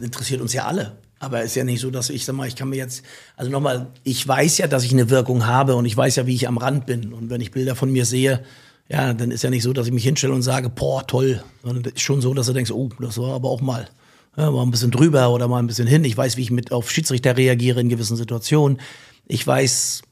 interessiert 0.00 0.40
uns 0.40 0.52
ja 0.52 0.64
alle. 0.66 0.98
Aber 1.20 1.40
es 1.40 1.46
ist 1.46 1.54
ja 1.54 1.64
nicht 1.64 1.80
so, 1.80 1.90
dass 1.90 2.10
ich 2.10 2.24
sag 2.24 2.34
mal, 2.34 2.46
ich 2.46 2.56
kann 2.56 2.68
mir 2.68 2.76
jetzt, 2.76 3.02
also 3.36 3.50
nochmal, 3.50 3.86
ich 4.02 4.26
weiß 4.26 4.58
ja, 4.58 4.66
dass 4.66 4.84
ich 4.84 4.92
eine 4.92 5.08
Wirkung 5.08 5.46
habe 5.46 5.74
und 5.76 5.86
ich 5.86 5.96
weiß 5.96 6.16
ja, 6.16 6.26
wie 6.26 6.34
ich 6.34 6.48
am 6.48 6.58
Rand 6.58 6.86
bin. 6.86 7.12
Und 7.12 7.30
wenn 7.30 7.40
ich 7.40 7.50
Bilder 7.50 7.76
von 7.76 7.90
mir 7.90 8.04
sehe, 8.04 8.44
ja, 8.88 9.14
dann 9.14 9.30
ist 9.30 9.42
ja 9.42 9.50
nicht 9.50 9.62
so, 9.62 9.72
dass 9.72 9.86
ich 9.86 9.92
mich 9.92 10.04
hinstelle 10.04 10.34
und 10.34 10.42
sage, 10.42 10.68
boah, 10.68 11.06
toll. 11.06 11.42
Sondern 11.62 11.84
es 11.84 11.92
ist 11.92 12.02
schon 12.02 12.20
so, 12.20 12.34
dass 12.34 12.46
du 12.46 12.52
denkst, 12.52 12.72
oh, 12.72 12.90
das 13.00 13.16
war 13.16 13.34
aber 13.34 13.48
auch 13.48 13.62
mal, 13.62 13.88
ja, 14.36 14.50
mal 14.50 14.62
ein 14.62 14.70
bisschen 14.70 14.90
drüber 14.90 15.30
oder 15.30 15.48
mal 15.48 15.60
ein 15.60 15.66
bisschen 15.66 15.86
hin. 15.86 16.04
Ich 16.04 16.16
weiß, 16.16 16.36
wie 16.36 16.42
ich 16.42 16.50
mit 16.50 16.72
auf 16.72 16.90
Schiedsrichter 16.90 17.36
reagiere 17.36 17.80
in 17.80 17.88
gewissen 17.88 18.16
Situationen. 18.16 18.78
Ich 19.26 19.46
weiß, 19.46 20.02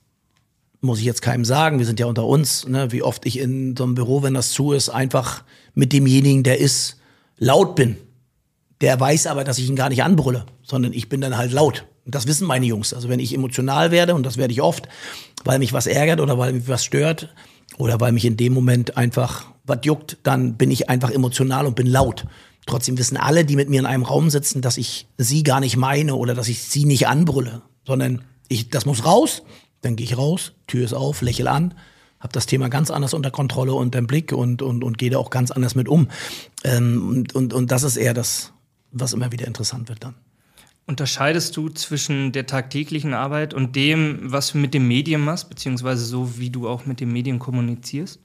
muss 0.82 0.98
ich 0.98 1.04
jetzt 1.04 1.22
keinem 1.22 1.44
sagen, 1.44 1.78
wir 1.78 1.86
sind 1.86 2.00
ja 2.00 2.06
unter 2.06 2.26
uns, 2.26 2.66
ne, 2.66 2.92
wie 2.92 3.02
oft 3.02 3.24
ich 3.24 3.38
in 3.38 3.76
so 3.76 3.84
einem 3.84 3.94
Büro, 3.94 4.22
wenn 4.22 4.34
das 4.34 4.50
zu 4.50 4.72
ist, 4.72 4.88
einfach 4.88 5.44
mit 5.74 5.92
demjenigen, 5.92 6.42
der 6.42 6.58
ist, 6.58 6.98
laut 7.38 7.76
bin. 7.76 7.96
Der 8.80 8.98
weiß 8.98 9.28
aber, 9.28 9.44
dass 9.44 9.58
ich 9.58 9.68
ihn 9.68 9.76
gar 9.76 9.88
nicht 9.88 10.02
anbrülle, 10.02 10.44
sondern 10.62 10.92
ich 10.92 11.08
bin 11.08 11.20
dann 11.20 11.36
halt 11.36 11.52
laut. 11.52 11.86
Und 12.04 12.14
das 12.16 12.26
wissen 12.26 12.48
meine 12.48 12.66
Jungs. 12.66 12.92
Also 12.92 13.08
wenn 13.08 13.20
ich 13.20 13.32
emotional 13.32 13.92
werde, 13.92 14.14
und 14.14 14.26
das 14.26 14.36
werde 14.36 14.52
ich 14.52 14.60
oft, 14.60 14.88
weil 15.44 15.60
mich 15.60 15.72
was 15.72 15.86
ärgert 15.86 16.20
oder 16.20 16.36
weil 16.36 16.52
mich 16.52 16.68
was 16.68 16.84
stört 16.84 17.32
oder 17.78 18.00
weil 18.00 18.12
mich 18.12 18.24
in 18.24 18.36
dem 18.36 18.52
Moment 18.52 18.96
einfach 18.96 19.46
was 19.64 19.78
juckt, 19.84 20.18
dann 20.24 20.56
bin 20.56 20.72
ich 20.72 20.90
einfach 20.90 21.10
emotional 21.10 21.66
und 21.66 21.76
bin 21.76 21.86
laut. 21.86 22.26
Trotzdem 22.66 22.98
wissen 22.98 23.16
alle, 23.16 23.44
die 23.44 23.56
mit 23.56 23.68
mir 23.68 23.80
in 23.80 23.86
einem 23.86 24.02
Raum 24.02 24.30
sitzen, 24.30 24.62
dass 24.62 24.76
ich 24.76 25.06
sie 25.16 25.42
gar 25.44 25.60
nicht 25.60 25.76
meine 25.76 26.16
oder 26.16 26.34
dass 26.34 26.48
ich 26.48 26.62
sie 26.62 26.84
nicht 26.84 27.06
anbrülle, 27.06 27.62
sondern 27.86 28.24
ich, 28.48 28.68
das 28.68 28.86
muss 28.86 29.04
raus. 29.04 29.42
Dann 29.82 29.96
gehe 29.96 30.04
ich 30.04 30.16
raus, 30.16 30.52
Tür 30.66 30.84
ist 30.84 30.94
auf, 30.94 31.22
lächel 31.22 31.48
an, 31.48 31.74
habe 32.20 32.32
das 32.32 32.46
Thema 32.46 32.68
ganz 32.68 32.90
anders 32.90 33.14
unter 33.14 33.30
Kontrolle 33.30 33.74
und 33.74 33.94
im 33.94 34.06
Blick 34.06 34.32
und, 34.32 34.62
und, 34.62 34.82
und 34.84 34.96
gehe 34.96 35.10
da 35.10 35.18
auch 35.18 35.30
ganz 35.30 35.50
anders 35.50 35.74
mit 35.74 35.88
um. 35.88 36.08
Ähm, 36.64 37.08
und, 37.08 37.34
und, 37.34 37.52
und 37.52 37.70
das 37.70 37.82
ist 37.82 37.96
eher 37.96 38.14
das, 38.14 38.52
was 38.92 39.12
immer 39.12 39.32
wieder 39.32 39.46
interessant 39.46 39.88
wird 39.88 40.04
dann. 40.04 40.14
Unterscheidest 40.86 41.56
du 41.56 41.68
zwischen 41.68 42.32
der 42.32 42.46
tagtäglichen 42.46 43.14
Arbeit 43.14 43.54
und 43.54 43.76
dem, 43.76 44.18
was 44.22 44.52
du 44.52 44.58
mit 44.58 44.74
dem 44.74 44.88
Medium 44.88 45.22
machst, 45.22 45.48
beziehungsweise 45.48 46.04
so, 46.04 46.38
wie 46.38 46.50
du 46.50 46.68
auch 46.68 46.86
mit 46.86 47.00
dem 47.00 47.12
Medium 47.12 47.38
kommunizierst? 47.38 48.18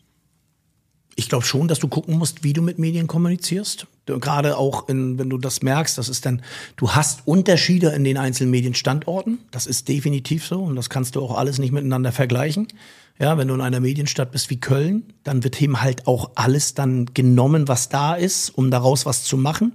Ich 1.15 1.29
glaube 1.29 1.45
schon, 1.45 1.67
dass 1.67 1.79
du 1.79 1.87
gucken 1.87 2.17
musst, 2.17 2.43
wie 2.43 2.53
du 2.53 2.61
mit 2.61 2.79
Medien 2.79 3.07
kommunizierst. 3.07 3.87
Gerade 4.07 4.57
auch, 4.57 4.87
in, 4.89 5.19
wenn 5.19 5.29
du 5.29 5.37
das 5.37 5.61
merkst, 5.61 5.97
das 5.97 6.09
ist 6.09 6.25
dann, 6.25 6.41
du 6.75 6.91
hast 6.91 7.21
Unterschiede 7.25 7.89
in 7.89 8.03
den 8.03 8.17
einzelnen 8.17 8.51
Medienstandorten. 8.51 9.39
Das 9.51 9.65
ist 9.65 9.87
definitiv 9.87 10.45
so 10.45 10.61
und 10.63 10.75
das 10.75 10.89
kannst 10.89 11.15
du 11.15 11.21
auch 11.21 11.37
alles 11.37 11.59
nicht 11.59 11.71
miteinander 11.71 12.11
vergleichen. 12.11 12.67
Ja, 13.19 13.37
wenn 13.37 13.47
du 13.47 13.55
in 13.55 13.61
einer 13.61 13.79
Medienstadt 13.79 14.31
bist 14.31 14.51
wie 14.51 14.59
Köln, 14.59 15.03
dann 15.23 15.43
wird 15.43 15.59
eben 15.61 15.81
halt 15.81 16.05
auch 16.05 16.31
alles 16.35 16.75
dann 16.75 17.07
genommen, 17.13 17.67
was 17.67 17.89
da 17.89 18.13
ist, 18.13 18.49
um 18.49 18.69
daraus 18.69 19.07
was 19.07 19.23
zu 19.23 19.37
machen. 19.37 19.73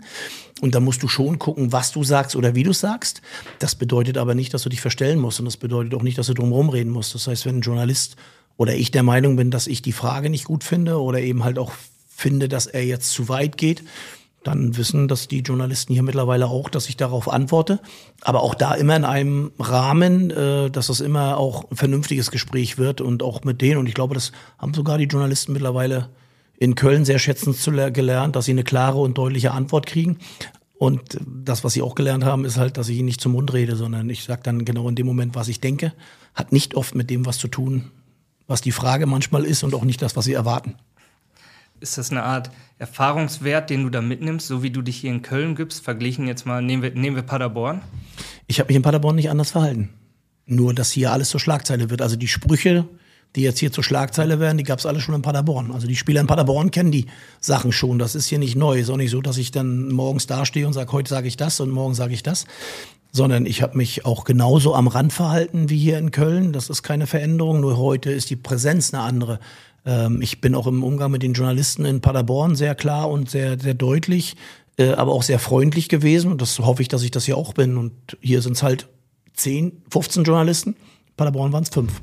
Und 0.60 0.76
da 0.76 0.80
musst 0.80 1.02
du 1.02 1.08
schon 1.08 1.40
gucken, 1.40 1.72
was 1.72 1.90
du 1.90 2.04
sagst 2.04 2.36
oder 2.36 2.54
wie 2.54 2.62
du 2.62 2.72
sagst. 2.72 3.20
Das 3.58 3.74
bedeutet 3.74 4.16
aber 4.16 4.36
nicht, 4.36 4.54
dass 4.54 4.62
du 4.62 4.68
dich 4.68 4.80
verstellen 4.80 5.18
musst 5.18 5.40
und 5.40 5.46
das 5.46 5.56
bedeutet 5.56 5.92
auch 5.94 6.02
nicht, 6.02 6.18
dass 6.18 6.28
du 6.28 6.34
drumherum 6.34 6.68
reden 6.68 6.90
musst. 6.90 7.16
Das 7.16 7.26
heißt, 7.26 7.46
wenn 7.46 7.58
ein 7.58 7.62
Journalist 7.62 8.14
oder 8.56 8.76
ich 8.76 8.92
der 8.92 9.02
Meinung 9.02 9.34
bin, 9.34 9.50
dass 9.50 9.66
ich 9.66 9.82
die 9.82 9.92
Frage 9.92 10.30
nicht 10.30 10.44
gut 10.44 10.62
finde 10.62 11.00
oder 11.00 11.20
eben 11.20 11.42
halt 11.42 11.58
auch 11.58 11.72
finde, 12.08 12.48
dass 12.48 12.66
er 12.66 12.84
jetzt 12.84 13.10
zu 13.10 13.28
weit 13.28 13.56
geht, 13.56 13.82
dann 14.44 14.76
wissen 14.76 15.08
das 15.08 15.28
die 15.28 15.40
Journalisten 15.40 15.92
hier 15.92 16.02
mittlerweile 16.02 16.46
auch, 16.46 16.68
dass 16.68 16.88
ich 16.88 16.96
darauf 16.96 17.30
antworte. 17.30 17.80
Aber 18.22 18.42
auch 18.42 18.54
da 18.54 18.74
immer 18.74 18.96
in 18.96 19.04
einem 19.04 19.52
Rahmen, 19.58 20.30
äh, 20.30 20.70
dass 20.70 20.88
das 20.88 21.00
immer 21.00 21.38
auch 21.38 21.70
ein 21.70 21.76
vernünftiges 21.76 22.30
Gespräch 22.30 22.78
wird 22.78 23.00
und 23.00 23.22
auch 23.22 23.44
mit 23.44 23.60
denen. 23.60 23.78
Und 23.78 23.86
ich 23.86 23.94
glaube, 23.94 24.14
das 24.14 24.32
haben 24.58 24.74
sogar 24.74 24.98
die 24.98 25.04
Journalisten 25.04 25.52
mittlerweile 25.52 26.08
in 26.58 26.74
Köln 26.74 27.04
sehr 27.04 27.18
schätzend 27.18 27.56
gelernt, 27.94 28.36
dass 28.36 28.44
sie 28.44 28.52
eine 28.52 28.64
klare 28.64 28.98
und 28.98 29.18
deutliche 29.18 29.52
Antwort 29.52 29.86
kriegen. 29.86 30.18
Und 30.78 31.18
das, 31.26 31.62
was 31.62 31.74
sie 31.74 31.82
auch 31.82 31.94
gelernt 31.94 32.24
haben, 32.24 32.44
ist 32.44 32.56
halt, 32.56 32.76
dass 32.76 32.88
ich 32.88 32.98
ihnen 32.98 33.06
nicht 33.06 33.20
zum 33.20 33.32
Mund 33.32 33.52
rede, 33.52 33.76
sondern 33.76 34.10
ich 34.10 34.24
sage 34.24 34.42
dann 34.42 34.64
genau 34.64 34.88
in 34.88 34.96
dem 34.96 35.06
Moment, 35.06 35.34
was 35.34 35.48
ich 35.48 35.60
denke. 35.60 35.92
Hat 36.34 36.50
nicht 36.50 36.74
oft 36.74 36.94
mit 36.94 37.10
dem 37.10 37.26
was 37.26 37.38
zu 37.38 37.46
tun, 37.46 37.92
was 38.48 38.60
die 38.60 38.72
Frage 38.72 39.06
manchmal 39.06 39.44
ist 39.44 39.62
und 39.62 39.74
auch 39.74 39.84
nicht 39.84 40.02
das, 40.02 40.16
was 40.16 40.24
sie 40.24 40.32
erwarten 40.32 40.76
ist 41.82 41.98
das 41.98 42.10
eine 42.10 42.22
Art 42.22 42.50
Erfahrungswert, 42.78 43.68
den 43.68 43.82
du 43.82 43.90
da 43.90 44.00
mitnimmst, 44.00 44.46
so 44.46 44.62
wie 44.62 44.70
du 44.70 44.80
dich 44.82 44.96
hier 44.96 45.10
in 45.10 45.22
Köln 45.22 45.54
gibst? 45.54 45.84
Verglichen 45.84 46.26
jetzt 46.26 46.46
mal, 46.46 46.62
nehmen 46.62 46.82
wir, 46.82 46.92
nehmen 46.92 47.16
wir 47.16 47.22
Paderborn? 47.22 47.82
Ich 48.46 48.60
habe 48.60 48.68
mich 48.68 48.76
in 48.76 48.82
Paderborn 48.82 49.16
nicht 49.16 49.30
anders 49.30 49.50
verhalten. 49.50 49.90
Nur, 50.46 50.74
dass 50.74 50.90
hier 50.90 51.12
alles 51.12 51.28
zur 51.28 51.40
Schlagzeile 51.40 51.90
wird. 51.90 52.02
Also 52.02 52.16
die 52.16 52.28
Sprüche, 52.28 52.88
die 53.36 53.42
jetzt 53.42 53.58
hier 53.58 53.72
zur 53.72 53.84
Schlagzeile 53.84 54.40
werden, 54.40 54.58
die 54.58 54.64
gab 54.64 54.78
es 54.78 54.86
alle 54.86 55.00
schon 55.00 55.14
in 55.14 55.22
Paderborn. 55.22 55.70
Also 55.70 55.86
die 55.86 55.96
Spieler 55.96 56.20
in 56.20 56.26
Paderborn 56.26 56.70
kennen 56.70 56.92
die 56.92 57.06
Sachen 57.40 57.72
schon. 57.72 57.98
Das 57.98 58.14
ist 58.14 58.26
hier 58.26 58.38
nicht 58.38 58.56
neu. 58.56 58.78
Ist 58.78 58.90
auch 58.90 58.96
nicht 58.96 59.10
so, 59.10 59.20
dass 59.20 59.38
ich 59.38 59.50
dann 59.50 59.88
morgens 59.88 60.26
dastehe 60.26 60.66
und 60.66 60.72
sage, 60.72 60.92
heute 60.92 61.08
sage 61.08 61.28
ich 61.28 61.36
das 61.36 61.60
und 61.60 61.70
morgen 61.70 61.94
sage 61.94 62.14
ich 62.14 62.22
das. 62.22 62.46
Sondern 63.12 63.44
ich 63.44 63.62
habe 63.62 63.76
mich 63.76 64.06
auch 64.06 64.24
genauso 64.24 64.74
am 64.74 64.88
Rand 64.88 65.12
verhalten 65.12 65.68
wie 65.68 65.78
hier 65.78 65.98
in 65.98 66.10
Köln. 66.10 66.52
Das 66.52 66.70
ist 66.70 66.82
keine 66.82 67.06
Veränderung, 67.06 67.60
nur 67.60 67.76
heute 67.76 68.10
ist 68.10 68.30
die 68.30 68.36
Präsenz 68.36 68.92
eine 68.92 69.02
andere. 69.02 69.38
Ähm, 69.84 70.22
ich 70.22 70.40
bin 70.40 70.54
auch 70.54 70.66
im 70.66 70.82
Umgang 70.82 71.10
mit 71.10 71.22
den 71.22 71.34
Journalisten 71.34 71.84
in 71.84 72.00
Paderborn 72.00 72.56
sehr 72.56 72.74
klar 72.74 73.10
und 73.10 73.30
sehr, 73.30 73.60
sehr 73.60 73.74
deutlich, 73.74 74.36
äh, 74.78 74.92
aber 74.92 75.12
auch 75.12 75.22
sehr 75.22 75.38
freundlich 75.38 75.90
gewesen. 75.90 76.32
Und 76.32 76.40
das 76.40 76.58
hoffe 76.58 76.80
ich, 76.80 76.88
dass 76.88 77.02
ich 77.02 77.10
das 77.10 77.26
hier 77.26 77.36
auch 77.36 77.52
bin. 77.52 77.76
Und 77.76 77.92
hier 78.20 78.40
sind 78.40 78.54
es 78.54 78.62
halt 78.62 78.88
10, 79.34 79.82
15 79.90 80.24
Journalisten. 80.24 80.74
Paderborn 81.16 81.52
waren 81.52 81.64
es 81.64 81.68
fünf. 81.68 82.00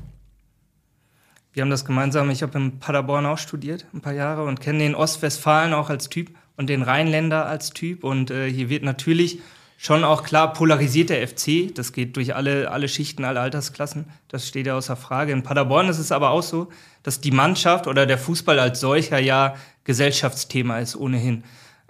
Wir 1.52 1.62
haben 1.62 1.70
das 1.70 1.84
gemeinsam. 1.84 2.30
Ich 2.30 2.42
habe 2.42 2.56
in 2.56 2.78
Paderborn 2.78 3.26
auch 3.26 3.38
studiert, 3.38 3.84
ein 3.92 4.00
paar 4.00 4.12
Jahre, 4.12 4.44
und 4.44 4.60
kenne 4.60 4.78
den 4.78 4.94
Ostwestfalen 4.94 5.72
auch 5.72 5.90
als 5.90 6.08
Typ 6.08 6.30
und 6.56 6.70
den 6.70 6.82
Rheinländer 6.82 7.46
als 7.46 7.70
Typ. 7.70 8.04
Und 8.04 8.30
äh, 8.30 8.48
hier 8.48 8.68
wird 8.68 8.84
natürlich 8.84 9.40
schon 9.82 10.04
auch 10.04 10.24
klar 10.24 10.52
polarisiert 10.52 11.08
der 11.08 11.26
FC. 11.26 11.74
Das 11.74 11.94
geht 11.94 12.14
durch 12.16 12.34
alle, 12.34 12.70
alle 12.70 12.86
Schichten, 12.86 13.24
alle 13.24 13.40
Altersklassen. 13.40 14.04
Das 14.28 14.46
steht 14.46 14.66
ja 14.66 14.76
außer 14.76 14.94
Frage. 14.94 15.32
In 15.32 15.42
Paderborn 15.42 15.88
ist 15.88 15.98
es 15.98 16.12
aber 16.12 16.30
auch 16.30 16.42
so, 16.42 16.68
dass 17.02 17.22
die 17.22 17.30
Mannschaft 17.30 17.86
oder 17.86 18.04
der 18.04 18.18
Fußball 18.18 18.58
als 18.58 18.80
solcher 18.80 19.18
ja 19.18 19.54
Gesellschaftsthema 19.84 20.80
ist 20.80 20.96
ohnehin. 20.96 21.44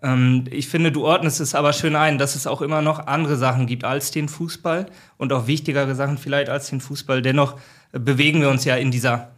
Ähm, 0.04 0.44
ich 0.52 0.68
finde, 0.68 0.92
du 0.92 1.04
ordnest 1.04 1.40
es 1.40 1.56
aber 1.56 1.72
schön 1.72 1.96
ein, 1.96 2.16
dass 2.16 2.36
es 2.36 2.46
auch 2.46 2.62
immer 2.62 2.80
noch 2.80 3.08
andere 3.08 3.36
Sachen 3.36 3.66
gibt 3.66 3.82
als 3.82 4.12
den 4.12 4.28
Fußball 4.28 4.86
und 5.16 5.32
auch 5.32 5.48
wichtigere 5.48 5.96
Sachen 5.96 6.16
vielleicht 6.16 6.48
als 6.48 6.70
den 6.70 6.80
Fußball. 6.80 7.22
Dennoch 7.22 7.58
äh, 7.90 7.98
bewegen 7.98 8.40
wir 8.40 8.50
uns 8.50 8.64
ja 8.64 8.76
in 8.76 8.92
dieser 8.92 9.32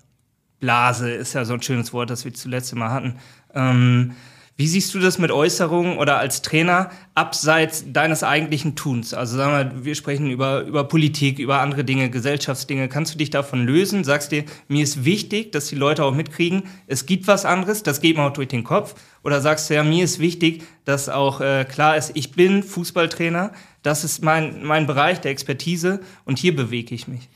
Blase, 0.61 1.11
ist 1.11 1.32
ja 1.32 1.46
so 1.46 1.55
ein 1.55 1.62
schönes 1.62 1.94
Wort, 1.94 2.11
das 2.11 2.26
wir 2.26 2.34
zuletzt 2.34 2.70
immer 2.74 2.90
hatten. 2.90 3.16
Ähm, 3.55 4.12
wie 4.57 4.68
siehst 4.68 4.92
du 4.94 4.98
das 4.98 5.18
mit 5.18 5.30
Äußerungen 5.30 5.96
oder 5.96 6.18
als 6.18 6.42
Trainer 6.42 6.90
abseits 7.14 7.84
deines 7.90 8.22
eigentlichen 8.22 8.76
Tuns? 8.76 9.14
Also 9.14 9.36
sagen 9.38 9.53
wir, 9.53 9.84
wir 9.86 9.94
sprechen 9.94 10.30
über, 10.30 10.61
über 10.62 10.84
Politik, 10.84 11.38
über 11.38 11.61
andere 11.61 11.84
Dinge, 11.84 12.11
Gesellschaftsdinge. 12.11 12.88
Kannst 12.88 13.14
du 13.14 13.18
dich 13.18 13.30
davon 13.30 13.64
lösen? 13.64 14.05
Sagst 14.05 14.30
dir, 14.30 14.44
mir 14.68 14.82
ist 14.82 15.07
wichtig, 15.07 15.53
dass 15.53 15.68
die 15.68 15.74
Leute 15.74 16.05
auch 16.05 16.14
mitkriegen, 16.14 16.64
es 16.86 17.07
gibt 17.07 17.28
was 17.28 17.46
anderes, 17.46 17.82
das 17.82 18.03
geht 18.03 18.16
mir 18.16 18.24
auch 18.24 18.32
durch 18.32 18.48
den 18.48 18.62
Kopf. 18.62 18.94
Oder 19.24 19.40
sagst 19.40 19.70
du, 19.70 19.74
ja, 19.74 19.84
mir 19.84 20.05
ist 20.05 20.18
wichtig, 20.18 20.62
dass 20.84 21.09
auch 21.09 21.40
äh, 21.40 21.64
klar 21.64 21.96
ist, 21.96 22.12
ich 22.14 22.32
bin 22.32 22.62
Fußballtrainer, 22.62 23.53
das 23.82 24.05
ist 24.05 24.22
mein, 24.22 24.62
mein 24.64 24.86
Bereich 24.86 25.20
der 25.20 25.30
Expertise 25.30 26.00
und 26.24 26.38
hier 26.38 26.55
bewege 26.55 26.94
ich 26.94 27.09
mich. 27.09 27.28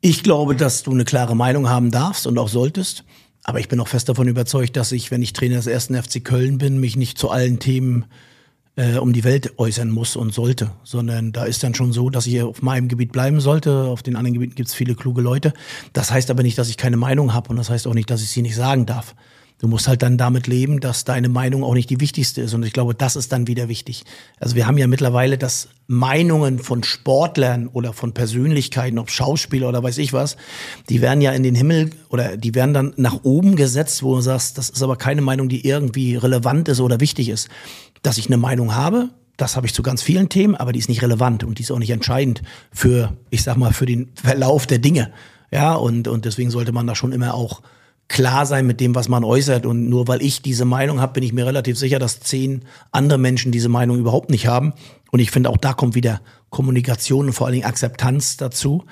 Ich 0.00 0.22
glaube, 0.22 0.56
dass 0.56 0.82
du 0.82 0.92
eine 0.92 1.04
klare 1.04 1.36
Meinung 1.36 1.68
haben 1.68 1.90
darfst 1.90 2.26
und 2.26 2.38
auch 2.38 2.48
solltest. 2.48 3.04
Aber 3.48 3.60
ich 3.60 3.68
bin 3.68 3.80
auch 3.80 3.88
fest 3.88 4.10
davon 4.10 4.28
überzeugt, 4.28 4.76
dass 4.76 4.92
ich, 4.92 5.10
wenn 5.10 5.22
ich 5.22 5.32
Trainer 5.32 5.56
des 5.56 5.66
ersten 5.66 5.94
FC 5.94 6.22
Köln 6.22 6.58
bin, 6.58 6.78
mich 6.80 6.96
nicht 6.96 7.16
zu 7.16 7.30
allen 7.30 7.58
Themen 7.58 8.04
äh, 8.76 8.98
um 8.98 9.14
die 9.14 9.24
Welt 9.24 9.58
äußern 9.58 9.90
muss 9.90 10.16
und 10.16 10.34
sollte, 10.34 10.72
sondern 10.84 11.32
da 11.32 11.44
ist 11.44 11.62
dann 11.62 11.74
schon 11.74 11.94
so, 11.94 12.10
dass 12.10 12.26
ich 12.26 12.42
auf 12.42 12.60
meinem 12.60 12.88
Gebiet 12.88 13.10
bleiben 13.10 13.40
sollte. 13.40 13.84
Auf 13.84 14.02
den 14.02 14.16
anderen 14.16 14.34
Gebieten 14.34 14.54
gibt 14.54 14.68
es 14.68 14.74
viele 14.74 14.94
kluge 14.94 15.22
Leute. 15.22 15.54
Das 15.94 16.10
heißt 16.10 16.30
aber 16.30 16.42
nicht, 16.42 16.58
dass 16.58 16.68
ich 16.68 16.76
keine 16.76 16.98
Meinung 16.98 17.32
habe 17.32 17.48
und 17.48 17.56
das 17.56 17.70
heißt 17.70 17.86
auch 17.86 17.94
nicht, 17.94 18.10
dass 18.10 18.20
ich 18.20 18.28
sie 18.28 18.42
nicht 18.42 18.54
sagen 18.54 18.84
darf. 18.84 19.14
Du 19.60 19.66
musst 19.66 19.88
halt 19.88 20.02
dann 20.02 20.16
damit 20.16 20.46
leben, 20.46 20.78
dass 20.78 21.04
deine 21.04 21.28
Meinung 21.28 21.64
auch 21.64 21.74
nicht 21.74 21.90
die 21.90 22.00
wichtigste 22.00 22.40
ist. 22.40 22.54
Und 22.54 22.64
ich 22.64 22.72
glaube, 22.72 22.94
das 22.94 23.16
ist 23.16 23.32
dann 23.32 23.48
wieder 23.48 23.68
wichtig. 23.68 24.04
Also 24.38 24.54
wir 24.54 24.68
haben 24.68 24.78
ja 24.78 24.86
mittlerweile, 24.86 25.36
dass 25.36 25.68
Meinungen 25.88 26.60
von 26.60 26.84
Sportlern 26.84 27.66
oder 27.66 27.92
von 27.92 28.14
Persönlichkeiten, 28.14 28.98
ob 28.98 29.10
Schauspieler 29.10 29.68
oder 29.68 29.82
weiß 29.82 29.98
ich 29.98 30.12
was, 30.12 30.36
die 30.88 31.00
werden 31.00 31.20
ja 31.20 31.32
in 31.32 31.42
den 31.42 31.56
Himmel 31.56 31.90
oder 32.08 32.36
die 32.36 32.54
werden 32.54 32.72
dann 32.72 32.94
nach 32.96 33.24
oben 33.24 33.56
gesetzt, 33.56 34.04
wo 34.04 34.14
du 34.14 34.20
sagst, 34.20 34.58
das 34.58 34.70
ist 34.70 34.82
aber 34.82 34.96
keine 34.96 35.22
Meinung, 35.22 35.48
die 35.48 35.66
irgendwie 35.66 36.14
relevant 36.14 36.68
ist 36.68 36.80
oder 36.80 37.00
wichtig 37.00 37.28
ist. 37.28 37.48
Dass 38.02 38.18
ich 38.18 38.26
eine 38.26 38.36
Meinung 38.36 38.76
habe, 38.76 39.10
das 39.38 39.56
habe 39.56 39.66
ich 39.66 39.74
zu 39.74 39.82
ganz 39.82 40.02
vielen 40.02 40.28
Themen, 40.28 40.54
aber 40.54 40.72
die 40.72 40.78
ist 40.78 40.88
nicht 40.88 41.02
relevant 41.02 41.42
und 41.42 41.58
die 41.58 41.62
ist 41.62 41.72
auch 41.72 41.78
nicht 41.78 41.90
entscheidend 41.90 42.42
für, 42.72 43.16
ich 43.30 43.42
sag 43.42 43.56
mal, 43.56 43.72
für 43.72 43.86
den 43.86 44.10
Verlauf 44.14 44.66
der 44.68 44.78
Dinge. 44.78 45.12
Ja, 45.50 45.74
und, 45.74 46.06
und 46.06 46.26
deswegen 46.26 46.50
sollte 46.50 46.72
man 46.72 46.86
da 46.86 46.94
schon 46.94 47.12
immer 47.12 47.34
auch 47.34 47.62
klar 48.08 48.46
sein 48.46 48.66
mit 48.66 48.80
dem, 48.80 48.94
was 48.94 49.08
man 49.08 49.24
äußert. 49.24 49.66
Und 49.66 49.88
nur 49.88 50.08
weil 50.08 50.22
ich 50.22 50.42
diese 50.42 50.64
Meinung 50.64 51.00
habe, 51.00 51.14
bin 51.14 51.22
ich 51.22 51.32
mir 51.32 51.46
relativ 51.46 51.78
sicher, 51.78 51.98
dass 51.98 52.20
zehn 52.20 52.62
andere 52.90 53.18
Menschen 53.18 53.52
diese 53.52 53.68
Meinung 53.68 53.98
überhaupt 53.98 54.30
nicht 54.30 54.46
haben. 54.46 54.72
Und 55.10 55.20
ich 55.20 55.30
finde, 55.30 55.50
auch 55.50 55.56
da 55.56 55.74
kommt 55.74 55.94
wieder 55.94 56.20
Kommunikation 56.50 57.26
und 57.26 57.32
vor 57.32 57.46
allen 57.46 57.54
Dingen 57.54 57.66
Akzeptanz 57.66 58.36
dazu. 58.36 58.84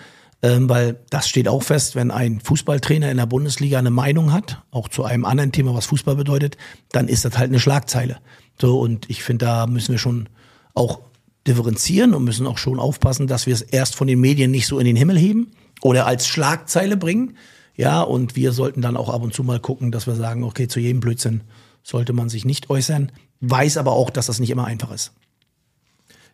Ähm, 0.42 0.68
weil 0.68 1.00
das 1.08 1.28
steht 1.28 1.48
auch 1.48 1.62
fest, 1.62 1.96
wenn 1.96 2.10
ein 2.10 2.40
Fußballtrainer 2.40 3.10
in 3.10 3.16
der 3.16 3.24
Bundesliga 3.24 3.78
eine 3.78 3.90
Meinung 3.90 4.34
hat, 4.34 4.62
auch 4.70 4.88
zu 4.88 5.02
einem 5.02 5.24
anderen 5.24 5.50
Thema, 5.50 5.74
was 5.74 5.86
Fußball 5.86 6.14
bedeutet, 6.14 6.58
dann 6.92 7.08
ist 7.08 7.24
das 7.24 7.38
halt 7.38 7.48
eine 7.48 7.58
Schlagzeile. 7.58 8.18
So, 8.60 8.78
und 8.78 9.08
ich 9.08 9.22
finde, 9.22 9.46
da 9.46 9.66
müssen 9.66 9.92
wir 9.92 9.98
schon 9.98 10.28
auch 10.74 11.00
differenzieren 11.46 12.12
und 12.12 12.24
müssen 12.24 12.46
auch 12.46 12.58
schon 12.58 12.78
aufpassen, 12.78 13.26
dass 13.26 13.46
wir 13.46 13.54
es 13.54 13.62
erst 13.62 13.96
von 13.96 14.06
den 14.06 14.20
Medien 14.20 14.50
nicht 14.50 14.66
so 14.66 14.78
in 14.78 14.84
den 14.84 14.96
Himmel 14.96 15.18
heben 15.18 15.52
oder 15.80 16.06
als 16.06 16.26
Schlagzeile 16.26 16.98
bringen, 16.98 17.36
ja, 17.76 18.00
und 18.00 18.36
wir 18.36 18.52
sollten 18.52 18.80
dann 18.80 18.96
auch 18.96 19.10
ab 19.10 19.22
und 19.22 19.34
zu 19.34 19.44
mal 19.44 19.60
gucken, 19.60 19.92
dass 19.92 20.06
wir 20.06 20.14
sagen, 20.14 20.42
okay, 20.44 20.66
zu 20.66 20.80
jedem 20.80 21.00
Blödsinn 21.00 21.42
sollte 21.82 22.12
man 22.12 22.28
sich 22.28 22.44
nicht 22.44 22.70
äußern, 22.70 23.12
weiß 23.40 23.76
aber 23.76 23.92
auch, 23.92 24.10
dass 24.10 24.26
das 24.26 24.40
nicht 24.40 24.50
immer 24.50 24.64
einfach 24.64 24.90
ist. 24.90 25.12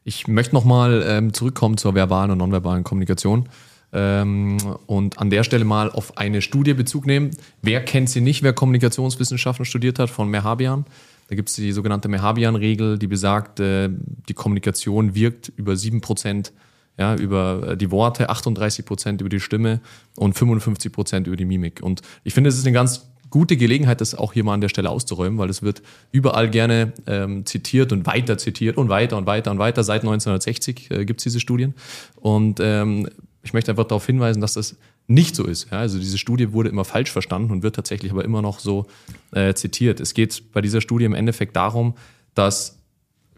Ich 0.04 0.26
möchte 0.28 0.54
nochmal 0.54 1.04
ähm, 1.06 1.32
zurückkommen 1.32 1.76
zur 1.76 1.94
verbalen 1.94 2.30
und 2.30 2.38
nonverbalen 2.38 2.84
Kommunikation 2.84 3.48
ähm, 3.92 4.56
und 4.86 5.18
an 5.18 5.30
der 5.30 5.44
Stelle 5.44 5.64
mal 5.64 5.90
auf 5.90 6.16
eine 6.16 6.42
Studie 6.42 6.74
Bezug 6.74 7.06
nehmen. 7.06 7.30
Wer 7.60 7.84
kennt 7.84 8.08
sie 8.08 8.20
nicht, 8.20 8.42
wer 8.42 8.52
Kommunikationswissenschaften 8.52 9.64
studiert 9.64 9.98
hat, 9.98 10.10
von 10.10 10.28
Mehabian? 10.28 10.86
Da 11.28 11.36
gibt 11.36 11.48
es 11.48 11.56
die 11.56 11.72
sogenannte 11.72 12.08
Mehabian-Regel, 12.08 12.98
die 12.98 13.06
besagt, 13.06 13.60
äh, 13.60 13.90
die 14.28 14.34
Kommunikation 14.34 15.14
wirkt 15.14 15.52
über 15.56 15.76
sieben 15.76 16.00
Prozent 16.00 16.52
ja, 16.98 17.14
über 17.14 17.70
äh, 17.70 17.76
die 17.76 17.90
Worte, 17.90 18.28
38 18.28 18.84
Prozent 18.84 19.20
über 19.20 19.30
die 19.30 19.40
Stimme 19.40 19.80
und 20.16 20.34
55 20.34 20.92
Prozent 20.92 21.26
über 21.26 21.36
die 21.36 21.44
Mimik. 21.44 21.82
Und 21.82 22.02
ich 22.24 22.34
finde, 22.34 22.48
es 22.48 22.58
ist 22.58 22.66
eine 22.66 22.74
ganz 22.74 23.08
gute 23.30 23.56
Gelegenheit, 23.56 24.00
das 24.00 24.14
auch 24.14 24.34
hier 24.34 24.44
mal 24.44 24.54
an 24.54 24.60
der 24.60 24.68
Stelle 24.68 24.90
auszuräumen, 24.90 25.38
weil 25.38 25.48
es 25.48 25.62
wird 25.62 25.82
überall 26.12 26.50
gerne 26.50 26.92
ähm, 27.06 27.46
zitiert 27.46 27.90
und 27.92 28.06
weiter 28.06 28.36
zitiert 28.36 28.76
und 28.76 28.90
weiter 28.90 29.16
und 29.16 29.26
weiter 29.26 29.50
und 29.50 29.58
weiter. 29.58 29.82
Seit 29.82 30.02
1960 30.02 30.90
äh, 30.90 31.04
gibt 31.06 31.20
es 31.20 31.24
diese 31.24 31.40
Studien. 31.40 31.74
Und 32.16 32.60
ähm, 32.60 33.08
ich 33.42 33.54
möchte 33.54 33.72
einfach 33.72 33.84
darauf 33.84 34.06
hinweisen, 34.06 34.40
dass 34.40 34.52
das 34.54 34.76
nicht 35.08 35.34
so 35.34 35.44
ist. 35.44 35.70
Ja, 35.70 35.78
also 35.78 35.98
diese 35.98 36.18
Studie 36.18 36.52
wurde 36.52 36.68
immer 36.68 36.84
falsch 36.84 37.10
verstanden 37.10 37.50
und 37.50 37.62
wird 37.62 37.74
tatsächlich 37.74 38.12
aber 38.12 38.24
immer 38.24 38.42
noch 38.42 38.60
so 38.60 38.86
äh, 39.32 39.54
zitiert. 39.54 39.98
Es 39.98 40.14
geht 40.14 40.52
bei 40.52 40.60
dieser 40.60 40.80
Studie 40.80 41.06
im 41.06 41.14
Endeffekt 41.14 41.56
darum, 41.56 41.94
dass 42.34 42.81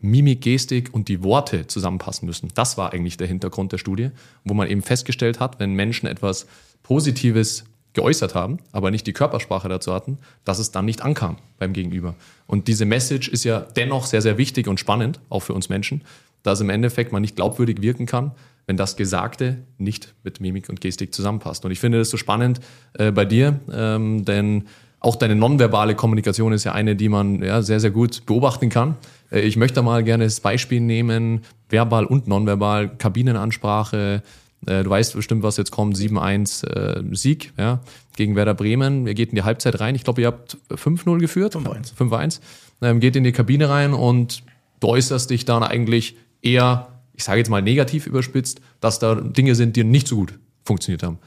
Mimik, 0.04 0.42
Gestik 0.42 0.90
und 0.92 1.08
die 1.08 1.22
Worte 1.22 1.66
zusammenpassen 1.66 2.26
müssen. 2.26 2.50
Das 2.54 2.76
war 2.76 2.92
eigentlich 2.92 3.16
der 3.16 3.26
Hintergrund 3.26 3.72
der 3.72 3.78
Studie, 3.78 4.10
wo 4.44 4.54
man 4.54 4.68
eben 4.68 4.82
festgestellt 4.82 5.40
hat, 5.40 5.58
wenn 5.58 5.72
Menschen 5.72 6.06
etwas 6.06 6.46
Positives 6.82 7.64
geäußert 7.94 8.34
haben, 8.34 8.58
aber 8.72 8.90
nicht 8.90 9.06
die 9.06 9.12
Körpersprache 9.12 9.68
dazu 9.68 9.94
hatten, 9.94 10.18
dass 10.44 10.58
es 10.58 10.72
dann 10.72 10.84
nicht 10.84 11.02
ankam 11.02 11.38
beim 11.58 11.72
Gegenüber. 11.72 12.14
Und 12.46 12.68
diese 12.68 12.84
Message 12.84 13.28
ist 13.28 13.44
ja 13.44 13.60
dennoch 13.60 14.04
sehr, 14.04 14.20
sehr 14.20 14.36
wichtig 14.36 14.66
und 14.66 14.78
spannend, 14.78 15.20
auch 15.30 15.40
für 15.40 15.54
uns 15.54 15.68
Menschen, 15.68 16.02
dass 16.42 16.60
im 16.60 16.70
Endeffekt 16.70 17.12
man 17.12 17.22
nicht 17.22 17.36
glaubwürdig 17.36 17.80
wirken 17.80 18.04
kann, 18.04 18.32
wenn 18.66 18.76
das 18.76 18.96
Gesagte 18.96 19.58
nicht 19.78 20.14
mit 20.22 20.40
Mimik 20.40 20.68
und 20.68 20.80
Gestik 20.80 21.14
zusammenpasst. 21.14 21.64
Und 21.64 21.70
ich 21.70 21.80
finde 21.80 21.98
das 21.98 22.10
so 22.10 22.16
spannend 22.16 22.60
äh, 22.94 23.10
bei 23.10 23.24
dir, 23.24 23.60
ähm, 23.72 24.24
denn 24.24 24.64
auch 25.04 25.16
deine 25.16 25.36
nonverbale 25.36 25.94
Kommunikation 25.94 26.52
ist 26.52 26.64
ja 26.64 26.72
eine, 26.72 26.96
die 26.96 27.10
man 27.10 27.42
ja, 27.42 27.60
sehr, 27.62 27.78
sehr 27.78 27.90
gut 27.90 28.24
beobachten 28.24 28.70
kann. 28.70 28.96
Äh, 29.30 29.40
ich 29.40 29.56
möchte 29.56 29.82
mal 29.82 30.02
gerne 30.02 30.24
das 30.24 30.40
Beispiel 30.40 30.80
nehmen, 30.80 31.42
verbal 31.68 32.06
und 32.06 32.26
nonverbal, 32.26 32.96
Kabinenansprache. 32.96 34.22
Äh, 34.66 34.82
du 34.82 34.88
weißt 34.88 35.14
bestimmt, 35.14 35.42
was 35.42 35.58
jetzt 35.58 35.70
kommt, 35.70 35.96
7-1 35.96 36.66
äh, 36.66 37.14
Sieg 37.14 37.52
ja, 37.58 37.80
gegen 38.16 38.34
Werder 38.34 38.54
Bremen. 38.54 39.06
Ihr 39.06 39.14
geht 39.14 39.28
in 39.28 39.34
die 39.34 39.42
Halbzeit 39.42 39.78
rein. 39.78 39.94
Ich 39.94 40.04
glaube, 40.04 40.22
ihr 40.22 40.28
habt 40.28 40.56
5-0 40.70 41.18
geführt. 41.18 41.54
5-1. 41.54 41.94
5-1. 41.94 42.40
Ähm, 42.80 43.00
geht 43.00 43.14
in 43.14 43.24
die 43.24 43.32
Kabine 43.32 43.68
rein 43.68 43.92
und 43.92 44.42
du 44.80 44.88
äußerst 44.88 45.28
dich 45.28 45.44
dann 45.44 45.62
eigentlich 45.62 46.16
eher, 46.40 46.88
ich 47.12 47.24
sage 47.24 47.38
jetzt 47.38 47.50
mal 47.50 47.60
negativ 47.60 48.06
überspitzt, 48.06 48.62
dass 48.80 49.00
da 49.00 49.16
Dinge 49.16 49.54
sind, 49.54 49.76
die 49.76 49.84
nicht 49.84 50.08
so 50.08 50.16
gut 50.16 50.38
funktioniert 50.64 51.02
haben. 51.02 51.18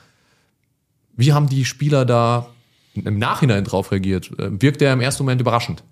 Wie 1.16 1.34
haben 1.34 1.48
die 1.48 1.66
Spieler 1.66 2.06
da 2.06 2.48
im 3.06 3.20
Nachhinein 3.20 3.64
drauf 3.64 3.92
reagiert? 3.92 4.32
Wirkt 4.38 4.82
der 4.82 4.94
im 4.94 5.02
ersten 5.02 5.24
Moment 5.24 5.42
überraschend? 5.42 5.84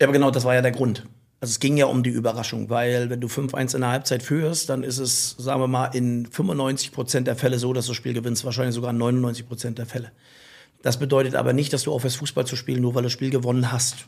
Ja, 0.00 0.06
aber 0.06 0.12
genau, 0.12 0.30
das 0.30 0.44
war 0.44 0.54
ja 0.54 0.62
der 0.62 0.72
Grund. 0.72 1.06
Also 1.40 1.52
es 1.52 1.60
ging 1.60 1.76
ja 1.78 1.86
um 1.86 2.02
die 2.02 2.10
Überraschung, 2.10 2.68
weil 2.68 3.08
wenn 3.08 3.20
du 3.20 3.26
5-1 3.26 3.74
in 3.74 3.80
der 3.80 3.90
Halbzeit 3.90 4.22
führst, 4.22 4.68
dann 4.68 4.82
ist 4.82 4.98
es, 4.98 5.36
sagen 5.38 5.60
wir 5.60 5.68
mal, 5.68 5.86
in 5.86 6.26
95 6.26 6.92
Prozent 6.92 7.26
der 7.26 7.36
Fälle 7.36 7.58
so, 7.58 7.72
dass 7.72 7.86
du 7.86 7.92
das 7.92 7.96
Spiel 7.96 8.12
gewinnst, 8.12 8.44
wahrscheinlich 8.44 8.74
sogar 8.74 8.90
in 8.90 8.98
99 8.98 9.48
Prozent 9.48 9.78
der 9.78 9.86
Fälle. 9.86 10.12
Das 10.82 10.98
bedeutet 10.98 11.34
aber 11.34 11.54
nicht, 11.54 11.72
dass 11.72 11.84
du 11.84 11.92
aufhörst, 11.92 12.18
Fußball 12.18 12.46
zu 12.46 12.56
spielen, 12.56 12.82
nur 12.82 12.94
weil 12.94 13.02
du 13.02 13.06
das 13.06 13.12
Spiel 13.12 13.30
gewonnen 13.30 13.72
hast. 13.72 14.06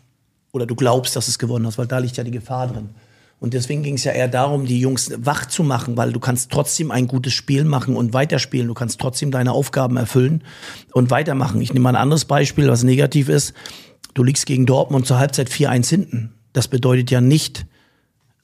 Oder 0.53 0.66
du 0.66 0.74
glaubst, 0.74 1.16
dass 1.16 1.28
es 1.28 1.38
gewonnen 1.38 1.66
hast, 1.66 1.78
weil 1.78 1.86
da 1.86 1.98
liegt 1.98 2.18
ja 2.18 2.24
die 2.24 2.30
Gefahr 2.30 2.68
drin. 2.68 2.90
Und 3.43 3.55
deswegen 3.55 3.82
ging 3.82 3.95
es 3.95 4.05
ja 4.05 4.12
eher 4.12 4.28
darum, 4.28 4.66
die 4.66 4.78
Jungs 4.78 5.11
wach 5.16 5.47
zu 5.47 5.64
machen, 5.64 5.97
weil 5.97 6.12
du 6.12 6.20
kannst 6.20 6.53
trotzdem 6.53 6.93
ein 6.93 7.09
gutes 7.09 7.32
Spiel 7.32 7.64
machen 7.64 7.97
und 7.97 8.12
weiterspielen. 8.12 8.68
Du 8.68 8.74
kannst 8.74 9.01
trotzdem 9.01 9.32
deine 9.32 9.51
Aufgaben 9.51 9.97
erfüllen 9.97 10.45
und 10.93 11.11
weitermachen. 11.11 11.61
Ich 11.61 11.72
nehme 11.72 11.82
mal 11.82 11.88
ein 11.97 12.01
anderes 12.01 12.24
Beispiel, 12.24 12.68
was 12.68 12.84
negativ 12.84 13.28
ist. 13.28 13.53
Du 14.14 14.22
liegst 14.22 14.47
gegen 14.47 14.64
Dortmund 14.64 15.09
zur 15.09 15.18
Halbzeit 15.18 15.51
4-1 15.51 15.88
hinten. 15.88 16.34
Das 16.53 16.68
bedeutet 16.68 17.11
ja 17.11 17.20
nicht 17.20 17.66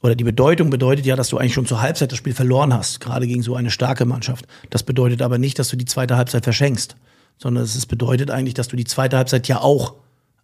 oder 0.03 0.17
die 0.17 0.25
Bedeutung 0.25 0.69
bedeutet 0.69 1.07
ja, 1.07 1.15
dass 1.15 1.29
du 1.29 1.39
eigentlich 1.39 1.55
schon 1.55 1.67
zur 1.67 1.81
Halbzeit 1.81 2.11
das 2.11 2.19
Spiel 2.19 2.35
verloren 2.35 2.75
hast, 2.75 2.99
gerade 2.99 3.29
gegen 3.29 3.43
so 3.43 3.55
eine 3.55 3.71
starke 3.71 4.05
Mannschaft. 4.05 4.49
Das 4.69 4.83
bedeutet 4.83 5.23
aber 5.23 5.39
nicht, 5.39 5.61
dass 5.61 5.69
du 5.69 5.77
die 5.77 5.85
zweite 5.85 6.17
Halbzeit 6.17 6.43
verschenkst, 6.43 6.97
sondern 7.37 7.63
es 7.63 7.87
bedeutet 7.87 8.33
eigentlich, 8.33 8.55
dass 8.55 8.67
du 8.67 8.75
die 8.75 8.85
zweite 8.85 9.17
Halbzeit 9.17 9.47
ja 9.47 9.61
auch 9.61 9.95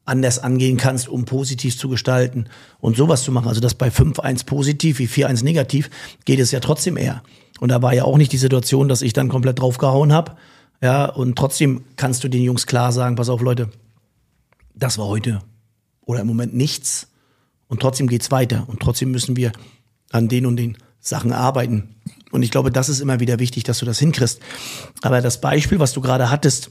anders 0.04 0.38
angehen 0.38 0.76
kannst, 0.76 1.08
um 1.08 1.24
positiv 1.24 1.78
zu 1.78 1.88
gestalten 1.88 2.46
und 2.80 2.96
sowas 2.96 3.22
zu 3.22 3.32
machen. 3.32 3.48
Also 3.48 3.60
das 3.60 3.74
bei 3.74 3.88
5-1 3.88 4.44
positiv 4.46 4.98
wie 4.98 5.06
4-1 5.06 5.44
negativ 5.44 5.90
geht 6.24 6.40
es 6.40 6.50
ja 6.50 6.60
trotzdem 6.60 6.96
eher. 6.96 7.22
Und 7.60 7.70
da 7.70 7.80
war 7.82 7.94
ja 7.94 8.04
auch 8.04 8.18
nicht 8.18 8.32
die 8.32 8.38
Situation, 8.38 8.88
dass 8.88 9.02
ich 9.02 9.12
dann 9.12 9.28
komplett 9.28 9.60
draufgehauen 9.60 10.12
habe. 10.12 10.36
Ja, 10.82 11.06
und 11.06 11.36
trotzdem 11.36 11.84
kannst 11.96 12.24
du 12.24 12.28
den 12.28 12.42
Jungs 12.42 12.66
klar 12.66 12.92
sagen, 12.92 13.16
pass 13.16 13.28
auf 13.28 13.40
Leute, 13.40 13.70
das 14.74 14.98
war 14.98 15.06
heute 15.06 15.40
oder 16.02 16.20
im 16.20 16.26
Moment 16.26 16.54
nichts. 16.54 17.08
Und 17.68 17.80
trotzdem 17.80 18.06
geht's 18.06 18.30
weiter. 18.30 18.64
Und 18.66 18.80
trotzdem 18.80 19.10
müssen 19.10 19.36
wir 19.36 19.52
an 20.10 20.28
den 20.28 20.44
und 20.44 20.56
den 20.56 20.76
Sachen 21.00 21.32
arbeiten. 21.32 21.94
Und 22.30 22.42
ich 22.42 22.50
glaube, 22.50 22.70
das 22.70 22.88
ist 22.88 23.00
immer 23.00 23.20
wieder 23.20 23.38
wichtig, 23.38 23.64
dass 23.64 23.78
du 23.78 23.86
das 23.86 23.98
hinkriegst. 23.98 24.40
Aber 25.02 25.22
das 25.22 25.40
Beispiel, 25.40 25.78
was 25.78 25.92
du 25.92 26.00
gerade 26.00 26.30
hattest, 26.30 26.70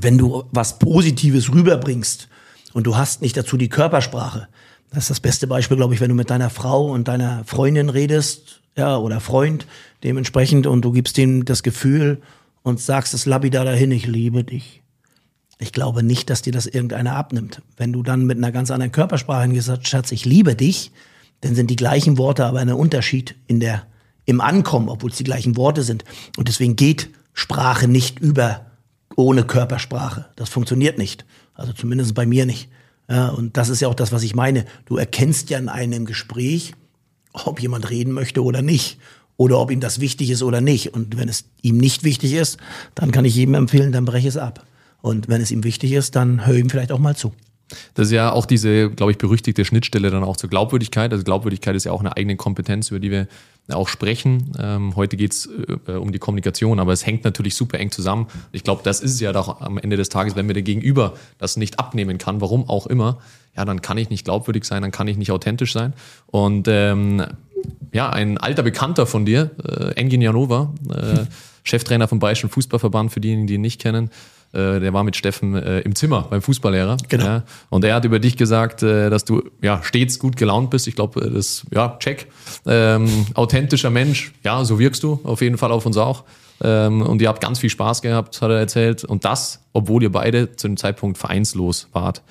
wenn 0.00 0.18
du 0.18 0.44
was 0.50 0.78
Positives 0.78 1.52
rüberbringst 1.52 2.28
und 2.72 2.86
du 2.86 2.96
hast 2.96 3.22
nicht 3.22 3.36
dazu 3.36 3.56
die 3.56 3.68
Körpersprache, 3.68 4.48
das 4.90 5.04
ist 5.04 5.10
das 5.10 5.20
beste 5.20 5.46
Beispiel, 5.46 5.76
glaube 5.76 5.94
ich, 5.94 6.00
wenn 6.00 6.08
du 6.08 6.16
mit 6.16 6.30
deiner 6.30 6.50
Frau 6.50 6.90
und 6.90 7.06
deiner 7.06 7.44
Freundin 7.44 7.88
redest, 7.88 8.60
ja, 8.76 8.96
oder 8.96 9.20
Freund 9.20 9.66
dementsprechend 10.02 10.66
und 10.66 10.82
du 10.82 10.92
gibst 10.92 11.18
ihm 11.18 11.44
das 11.44 11.62
Gefühl 11.62 12.20
und 12.62 12.80
sagst 12.80 13.14
es 13.14 13.26
lapidar 13.26 13.64
dahin, 13.64 13.90
ich 13.90 14.06
liebe 14.06 14.44
dich. 14.44 14.82
Ich 15.58 15.72
glaube 15.72 16.02
nicht, 16.02 16.30
dass 16.30 16.42
dir 16.42 16.52
das 16.52 16.66
irgendeiner 16.66 17.16
abnimmt. 17.16 17.60
Wenn 17.76 17.92
du 17.92 18.02
dann 18.02 18.24
mit 18.24 18.38
einer 18.38 18.50
ganz 18.50 18.70
anderen 18.70 18.92
Körpersprache 18.92 19.48
gesagt 19.50 19.86
Schatz, 19.86 20.10
ich 20.10 20.24
liebe 20.24 20.54
dich, 20.54 20.90
dann 21.42 21.54
sind 21.54 21.70
die 21.70 21.76
gleichen 21.76 22.18
Worte 22.18 22.46
aber 22.46 22.60
ein 22.60 22.72
Unterschied 22.72 23.34
in 23.46 23.60
der, 23.60 23.86
im 24.24 24.40
Ankommen, 24.40 24.88
obwohl 24.88 25.10
es 25.10 25.16
die 25.16 25.24
gleichen 25.24 25.56
Worte 25.56 25.82
sind. 25.82 26.04
Und 26.36 26.48
deswegen 26.48 26.76
geht 26.76 27.10
Sprache 27.34 27.88
nicht 27.88 28.18
über 28.18 28.66
ohne 29.16 29.44
Körpersprache. 29.44 30.26
Das 30.36 30.48
funktioniert 30.48 30.98
nicht. 30.98 31.26
Also 31.60 31.72
zumindest 31.72 32.14
bei 32.14 32.26
mir 32.26 32.46
nicht. 32.46 32.68
Ja, 33.08 33.28
und 33.28 33.56
das 33.56 33.68
ist 33.68 33.80
ja 33.80 33.88
auch 33.88 33.94
das, 33.94 34.12
was 34.12 34.22
ich 34.22 34.34
meine. 34.34 34.64
Du 34.86 34.96
erkennst 34.96 35.50
ja 35.50 35.58
in 35.58 35.68
einem 35.68 36.06
Gespräch, 36.06 36.74
ob 37.32 37.60
jemand 37.60 37.90
reden 37.90 38.12
möchte 38.12 38.42
oder 38.42 38.62
nicht. 38.62 38.98
Oder 39.36 39.58
ob 39.58 39.70
ihm 39.70 39.80
das 39.80 40.00
wichtig 40.00 40.30
ist 40.30 40.42
oder 40.42 40.60
nicht. 40.60 40.94
Und 40.94 41.16
wenn 41.16 41.28
es 41.28 41.44
ihm 41.62 41.78
nicht 41.78 42.04
wichtig 42.04 42.34
ist, 42.34 42.58
dann 42.94 43.10
kann 43.10 43.24
ich 43.24 43.34
jedem 43.34 43.54
empfehlen, 43.54 43.90
dann 43.90 44.04
breche 44.04 44.28
es 44.28 44.36
ab. 44.36 44.66
Und 45.00 45.28
wenn 45.28 45.40
es 45.40 45.50
ihm 45.50 45.64
wichtig 45.64 45.92
ist, 45.92 46.14
dann 46.14 46.46
höre 46.46 46.56
ihm 46.56 46.68
vielleicht 46.68 46.92
auch 46.92 46.98
mal 46.98 47.16
zu. 47.16 47.32
Das 47.94 48.08
ist 48.08 48.12
ja 48.12 48.32
auch 48.32 48.46
diese, 48.46 48.90
glaube 48.90 49.12
ich, 49.12 49.18
berüchtigte 49.18 49.64
Schnittstelle 49.64 50.10
dann 50.10 50.24
auch 50.24 50.36
zur 50.36 50.50
Glaubwürdigkeit. 50.50 51.12
Also 51.12 51.24
Glaubwürdigkeit 51.24 51.74
ist 51.74 51.84
ja 51.84 51.92
auch 51.92 52.00
eine 52.00 52.16
eigene 52.16 52.36
Kompetenz, 52.36 52.90
über 52.90 53.00
die 53.00 53.10
wir 53.10 53.28
auch 53.72 53.88
sprechen. 53.88 54.52
Ähm, 54.58 54.96
heute 54.96 55.16
geht 55.16 55.32
es 55.32 55.48
äh, 55.86 55.92
um 55.92 56.12
die 56.12 56.18
Kommunikation, 56.18 56.80
aber 56.80 56.92
es 56.92 57.06
hängt 57.06 57.24
natürlich 57.24 57.54
super 57.54 57.78
eng 57.78 57.90
zusammen. 57.90 58.26
Ich 58.52 58.64
glaube, 58.64 58.82
das 58.84 59.00
ist 59.00 59.12
es 59.12 59.20
ja 59.20 59.32
doch 59.32 59.60
am 59.60 59.78
Ende 59.78 59.96
des 59.96 60.08
Tages, 60.08 60.36
wenn 60.36 60.46
mir 60.46 60.54
der 60.54 60.62
Gegenüber 60.62 61.14
das 61.38 61.56
nicht 61.56 61.78
abnehmen 61.78 62.18
kann, 62.18 62.40
warum 62.40 62.68
auch 62.68 62.86
immer, 62.86 63.18
ja, 63.56 63.64
dann 63.64 63.82
kann 63.82 63.98
ich 63.98 64.10
nicht 64.10 64.24
glaubwürdig 64.24 64.64
sein, 64.64 64.82
dann 64.82 64.90
kann 64.90 65.08
ich 65.08 65.16
nicht 65.16 65.32
authentisch 65.32 65.72
sein. 65.72 65.92
Und 66.26 66.68
ähm, 66.68 67.24
ja, 67.92 68.10
ein 68.10 68.38
alter 68.38 68.62
Bekannter 68.62 69.06
von 69.06 69.24
dir, 69.24 69.50
äh, 69.64 69.92
Engin 69.94 70.22
Janova, 70.22 70.72
äh, 70.88 71.24
Cheftrainer 71.62 72.08
vom 72.08 72.18
Bayerischen 72.18 72.48
Fußballverband, 72.48 73.12
für 73.12 73.20
diejenigen, 73.20 73.46
die 73.46 73.54
ihn 73.54 73.60
nicht 73.60 73.80
kennen, 73.80 74.10
äh, 74.52 74.80
der 74.80 74.92
war 74.92 75.04
mit 75.04 75.16
Steffen 75.16 75.54
äh, 75.54 75.80
im 75.80 75.94
Zimmer 75.94 76.26
beim 76.28 76.42
Fußballlehrer. 76.42 76.96
Genau. 77.08 77.24
Ja, 77.24 77.42
und 77.68 77.84
er 77.84 77.94
hat 77.94 78.04
über 78.04 78.18
dich 78.18 78.36
gesagt, 78.36 78.82
äh, 78.82 79.10
dass 79.10 79.24
du 79.24 79.42
ja 79.62 79.82
stets 79.82 80.18
gut 80.18 80.36
gelaunt 80.36 80.70
bist. 80.70 80.88
Ich 80.88 80.96
glaube, 80.96 81.20
äh, 81.20 81.30
das 81.30 81.66
ja 81.70 81.96
check. 81.98 82.26
Ähm, 82.66 83.26
authentischer 83.34 83.90
Mensch, 83.90 84.32
ja, 84.44 84.64
so 84.64 84.78
wirkst 84.78 85.02
du 85.02 85.20
auf 85.24 85.40
jeden 85.40 85.58
Fall 85.58 85.72
auf 85.72 85.86
uns 85.86 85.96
auch. 85.96 86.24
Ähm, 86.62 87.02
und 87.02 87.22
ihr 87.22 87.28
habt 87.28 87.40
ganz 87.40 87.58
viel 87.58 87.70
Spaß 87.70 88.02
gehabt, 88.02 88.42
hat 88.42 88.50
er 88.50 88.58
erzählt. 88.58 89.04
Und 89.04 89.24
das, 89.24 89.60
obwohl 89.72 90.02
ihr 90.02 90.12
beide 90.12 90.56
zu 90.56 90.68
dem 90.68 90.76
Zeitpunkt 90.76 91.16
vereinslos 91.16 91.88
wart. 91.92 92.22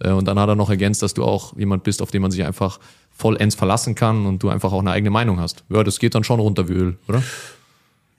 Äh, 0.00 0.10
und 0.10 0.26
dann 0.26 0.38
hat 0.38 0.48
er 0.48 0.56
noch 0.56 0.70
ergänzt, 0.70 1.02
dass 1.02 1.14
du 1.14 1.24
auch 1.24 1.56
jemand 1.56 1.84
bist, 1.84 2.02
auf 2.02 2.10
den 2.10 2.22
man 2.22 2.30
sich 2.30 2.44
einfach 2.44 2.80
vollends 3.10 3.54
verlassen 3.54 3.94
kann 3.94 4.26
und 4.26 4.42
du 4.42 4.48
einfach 4.48 4.72
auch 4.72 4.80
eine 4.80 4.92
eigene 4.92 5.10
Meinung 5.10 5.40
hast. 5.40 5.64
Ja, 5.70 5.82
das 5.82 5.98
geht 5.98 6.14
dann 6.14 6.24
schon 6.24 6.38
runter 6.38 6.68
wie 6.68 6.74
Öl, 6.74 6.98
oder? 7.08 7.22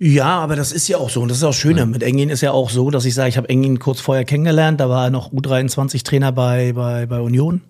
Ja, 0.02 0.40
aber 0.40 0.56
das 0.56 0.72
ist 0.72 0.88
ja 0.88 0.98
auch 0.98 1.10
so. 1.10 1.22
Und 1.22 1.28
das 1.28 1.38
ist 1.38 1.44
auch 1.44 1.54
Schöne. 1.54 1.82
Ja. 1.82 1.86
Mit 1.86 2.04
Engin 2.04 2.30
ist 2.30 2.40
ja 2.40 2.52
auch 2.52 2.70
so, 2.70 2.90
dass 2.90 3.04
ich 3.04 3.14
sage, 3.14 3.30
ich 3.30 3.38
habe 3.38 3.50
Engin 3.50 3.80
kurz 3.80 4.00
vorher 4.00 4.24
kennengelernt. 4.24 4.80
Da 4.80 4.88
war 4.90 5.06
er 5.06 5.10
noch 5.10 5.34
U23-Trainer 5.34 6.32
bei, 6.32 6.72
bei, 6.72 7.06
bei 7.06 7.20
Union. 7.20 7.62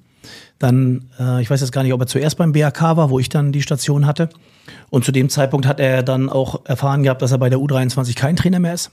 Dann, 0.59 1.09
äh, 1.19 1.41
ich 1.41 1.49
weiß 1.49 1.61
jetzt 1.61 1.71
gar 1.71 1.81
nicht, 1.81 1.93
ob 1.93 2.01
er 2.01 2.07
zuerst 2.07 2.37
beim 2.37 2.51
BAK 2.51 2.81
war, 2.81 3.09
wo 3.09 3.17
ich 3.17 3.29
dann 3.29 3.51
die 3.51 3.63
Station 3.63 4.05
hatte. 4.05 4.29
Und 4.91 5.05
zu 5.05 5.11
dem 5.11 5.29
Zeitpunkt 5.29 5.65
hat 5.65 5.79
er 5.79 6.03
dann 6.03 6.29
auch 6.29 6.65
erfahren 6.65 7.01
gehabt, 7.01 7.23
dass 7.23 7.31
er 7.31 7.39
bei 7.39 7.49
der 7.49 7.57
U23 7.57 8.15
kein 8.15 8.35
Trainer 8.35 8.59
mehr 8.59 8.75
ist. 8.75 8.91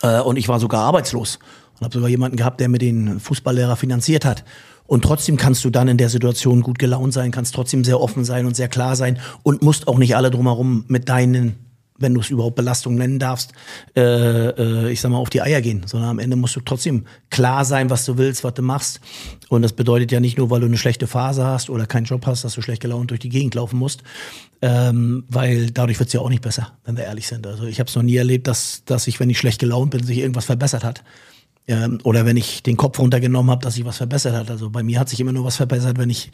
Äh, 0.00 0.20
und 0.20 0.36
ich 0.38 0.48
war 0.48 0.58
sogar 0.58 0.84
arbeitslos 0.84 1.38
und 1.78 1.84
habe 1.84 1.92
sogar 1.92 2.08
jemanden 2.08 2.38
gehabt, 2.38 2.60
der 2.60 2.70
mir 2.70 2.78
den 2.78 3.20
Fußballlehrer 3.20 3.76
finanziert 3.76 4.24
hat. 4.24 4.44
Und 4.86 5.04
trotzdem 5.04 5.36
kannst 5.36 5.66
du 5.66 5.70
dann 5.70 5.86
in 5.86 5.98
der 5.98 6.08
Situation 6.08 6.62
gut 6.62 6.78
gelaunt 6.78 7.12
sein, 7.12 7.30
kannst 7.30 7.54
trotzdem 7.54 7.84
sehr 7.84 8.00
offen 8.00 8.24
sein 8.24 8.46
und 8.46 8.56
sehr 8.56 8.68
klar 8.68 8.96
sein 8.96 9.18
und 9.42 9.60
musst 9.60 9.86
auch 9.86 9.98
nicht 9.98 10.16
alle 10.16 10.30
drumherum 10.30 10.86
mit 10.88 11.10
deinen 11.10 11.67
wenn 11.98 12.14
du 12.14 12.20
es 12.20 12.30
überhaupt 12.30 12.56
Belastung 12.56 12.94
nennen 12.94 13.18
darfst, 13.18 13.52
äh, 13.96 14.00
äh, 14.00 14.90
ich 14.90 15.00
sag 15.00 15.10
mal, 15.10 15.18
auf 15.18 15.30
die 15.30 15.42
Eier 15.42 15.60
gehen, 15.60 15.82
sondern 15.86 16.10
am 16.10 16.18
Ende 16.18 16.36
musst 16.36 16.56
du 16.56 16.60
trotzdem 16.60 17.04
klar 17.30 17.64
sein, 17.64 17.90
was 17.90 18.04
du 18.04 18.16
willst, 18.16 18.44
was 18.44 18.54
du 18.54 18.62
machst. 18.62 19.00
Und 19.48 19.62
das 19.62 19.72
bedeutet 19.72 20.12
ja 20.12 20.20
nicht 20.20 20.38
nur, 20.38 20.50
weil 20.50 20.60
du 20.60 20.66
eine 20.66 20.78
schlechte 20.78 21.06
Phase 21.06 21.44
hast 21.44 21.70
oder 21.70 21.86
keinen 21.86 22.04
Job 22.04 22.24
hast, 22.26 22.44
dass 22.44 22.54
du 22.54 22.62
schlecht 22.62 22.80
gelaunt 22.80 23.10
durch 23.10 23.20
die 23.20 23.28
Gegend 23.28 23.54
laufen 23.54 23.78
musst, 23.78 24.02
ähm, 24.62 25.24
weil 25.28 25.70
dadurch 25.70 25.98
wird's 25.98 26.12
ja 26.12 26.20
auch 26.20 26.30
nicht 26.30 26.42
besser, 26.42 26.72
wenn 26.84 26.96
wir 26.96 27.04
ehrlich 27.04 27.26
sind. 27.26 27.46
Also 27.46 27.64
ich 27.64 27.80
habe 27.80 27.88
es 27.88 27.96
noch 27.96 28.02
nie 28.02 28.16
erlebt, 28.16 28.46
dass, 28.46 28.82
dass 28.84 29.06
ich, 29.06 29.18
wenn 29.20 29.30
ich 29.30 29.38
schlecht 29.38 29.60
gelaunt 29.60 29.90
bin, 29.90 30.04
sich 30.04 30.18
irgendwas 30.18 30.46
verbessert 30.46 30.84
hat. 30.84 31.02
Ähm, 31.68 31.98
oder 32.02 32.26
wenn 32.26 32.36
ich 32.36 32.62
den 32.62 32.76
Kopf 32.76 32.98
runtergenommen 32.98 33.50
habe, 33.50 33.62
dass 33.62 33.74
sich 33.74 33.84
was 33.84 33.98
verbessert 33.98 34.34
hat. 34.34 34.50
Also 34.50 34.70
bei 34.70 34.82
mir 34.82 34.98
hat 34.98 35.08
sich 35.08 35.20
immer 35.20 35.32
nur 35.32 35.44
was 35.44 35.56
verbessert, 35.56 35.98
wenn 35.98 36.10
ich 36.10 36.30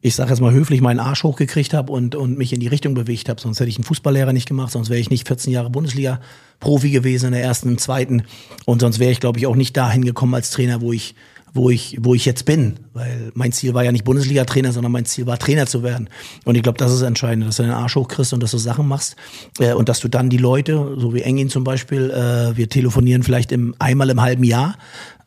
ich 0.00 0.14
sage 0.14 0.30
jetzt 0.30 0.40
mal 0.40 0.52
höflich, 0.52 0.80
meinen 0.80 1.00
Arsch 1.00 1.24
hochgekriegt 1.24 1.74
habe 1.74 1.92
und, 1.92 2.14
und 2.14 2.38
mich 2.38 2.52
in 2.52 2.60
die 2.60 2.68
Richtung 2.68 2.94
bewegt 2.94 3.28
habe. 3.28 3.40
Sonst 3.40 3.58
hätte 3.58 3.68
ich 3.68 3.76
einen 3.76 3.84
Fußballlehrer 3.84 4.32
nicht 4.32 4.48
gemacht, 4.48 4.72
sonst 4.72 4.90
wäre 4.90 5.00
ich 5.00 5.10
nicht 5.10 5.26
14 5.26 5.52
Jahre 5.52 5.70
Bundesliga-Profi 5.70 6.90
gewesen 6.90 7.26
in 7.26 7.32
der 7.32 7.42
ersten, 7.42 7.70
im 7.70 7.78
zweiten. 7.78 8.22
Und 8.64 8.80
sonst 8.80 9.00
wäre 9.00 9.10
ich, 9.10 9.18
glaube 9.18 9.38
ich, 9.40 9.46
auch 9.46 9.56
nicht 9.56 9.76
dahin 9.76 10.04
gekommen 10.04 10.34
als 10.34 10.50
Trainer, 10.50 10.80
wo 10.80 10.92
ich, 10.92 11.16
wo 11.58 11.70
ich, 11.70 11.98
wo 12.00 12.14
ich 12.14 12.24
jetzt 12.24 12.44
bin. 12.44 12.78
Weil 12.94 13.32
mein 13.34 13.52
Ziel 13.52 13.74
war 13.74 13.84
ja 13.84 13.92
nicht 13.92 14.04
Bundesliga-Trainer, 14.04 14.72
sondern 14.72 14.92
mein 14.92 15.04
Ziel 15.04 15.26
war, 15.26 15.38
Trainer 15.38 15.66
zu 15.66 15.82
werden. 15.82 16.08
Und 16.44 16.54
ich 16.54 16.62
glaube, 16.62 16.78
das 16.78 16.92
ist 16.92 17.02
entscheidend, 17.02 17.46
dass 17.46 17.56
du 17.56 17.64
den 17.64 17.72
Arsch 17.72 17.96
hochkriegst 17.96 18.32
und 18.32 18.42
dass 18.42 18.52
du 18.52 18.58
Sachen 18.58 18.88
machst. 18.88 19.16
Äh, 19.58 19.74
und 19.74 19.88
dass 19.88 20.00
du 20.00 20.08
dann 20.08 20.30
die 20.30 20.38
Leute, 20.38 20.96
so 20.96 21.12
wie 21.12 21.22
Engin 21.22 21.50
zum 21.50 21.64
Beispiel, 21.64 22.10
äh, 22.10 22.56
wir 22.56 22.68
telefonieren 22.68 23.22
vielleicht 23.22 23.52
im, 23.52 23.74
einmal 23.78 24.08
im 24.08 24.22
halben 24.22 24.44
Jahr. 24.44 24.76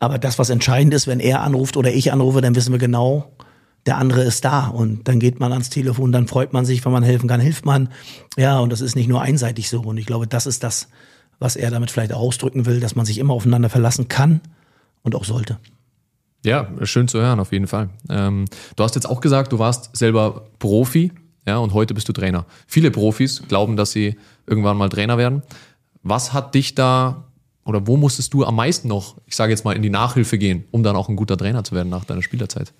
Aber 0.00 0.18
das, 0.18 0.38
was 0.38 0.50
entscheidend 0.50 0.94
ist, 0.94 1.06
wenn 1.06 1.20
er 1.20 1.42
anruft 1.42 1.76
oder 1.76 1.92
ich 1.92 2.12
anrufe, 2.12 2.40
dann 2.40 2.56
wissen 2.56 2.72
wir 2.72 2.78
genau, 2.78 3.30
der 3.86 3.98
andere 3.98 4.22
ist 4.22 4.44
da 4.44 4.68
und 4.68 5.08
dann 5.08 5.18
geht 5.18 5.40
man 5.40 5.52
ans 5.52 5.68
Telefon, 5.68 6.12
dann 6.12 6.28
freut 6.28 6.52
man 6.52 6.64
sich, 6.64 6.84
wenn 6.84 6.92
man 6.92 7.02
helfen 7.02 7.28
kann, 7.28 7.40
hilft 7.40 7.66
man. 7.66 7.88
Ja, 8.36 8.58
und 8.60 8.70
das 8.70 8.80
ist 8.80 8.94
nicht 8.94 9.08
nur 9.08 9.20
einseitig 9.20 9.68
so. 9.68 9.80
Und 9.80 9.98
ich 9.98 10.06
glaube, 10.06 10.26
das 10.26 10.46
ist 10.46 10.62
das, 10.62 10.88
was 11.38 11.56
er 11.56 11.70
damit 11.70 11.90
vielleicht 11.90 12.12
ausdrücken 12.12 12.64
will, 12.64 12.80
dass 12.80 12.94
man 12.94 13.04
sich 13.04 13.18
immer 13.18 13.34
aufeinander 13.34 13.68
verlassen 13.68 14.08
kann 14.08 14.40
und 15.02 15.14
auch 15.14 15.24
sollte. 15.24 15.58
Ja, 16.44 16.68
schön 16.82 17.08
zu 17.08 17.20
hören, 17.20 17.38
auf 17.38 17.52
jeden 17.52 17.66
Fall. 17.66 17.90
Ähm, 18.08 18.46
du 18.76 18.82
hast 18.82 18.94
jetzt 18.94 19.06
auch 19.06 19.20
gesagt, 19.20 19.52
du 19.52 19.58
warst 19.58 19.96
selber 19.96 20.46
Profi, 20.58 21.12
ja, 21.46 21.58
und 21.58 21.72
heute 21.72 21.94
bist 21.94 22.08
du 22.08 22.12
Trainer. 22.12 22.46
Viele 22.66 22.90
Profis 22.90 23.42
glauben, 23.48 23.76
dass 23.76 23.92
sie 23.92 24.16
irgendwann 24.46 24.76
mal 24.76 24.88
Trainer 24.88 25.18
werden. 25.18 25.42
Was 26.02 26.32
hat 26.32 26.54
dich 26.54 26.74
da 26.74 27.24
oder 27.64 27.86
wo 27.86 27.96
musstest 27.96 28.34
du 28.34 28.44
am 28.44 28.56
meisten 28.56 28.88
noch, 28.88 29.16
ich 29.26 29.36
sage 29.36 29.52
jetzt 29.52 29.64
mal, 29.64 29.74
in 29.76 29.82
die 29.82 29.90
Nachhilfe 29.90 30.38
gehen, 30.38 30.64
um 30.70 30.82
dann 30.82 30.96
auch 30.96 31.08
ein 31.08 31.16
guter 31.16 31.36
Trainer 31.36 31.62
zu 31.62 31.74
werden 31.74 31.88
nach 31.88 32.04
deiner 32.04 32.22
Spielerzeit? 32.22 32.72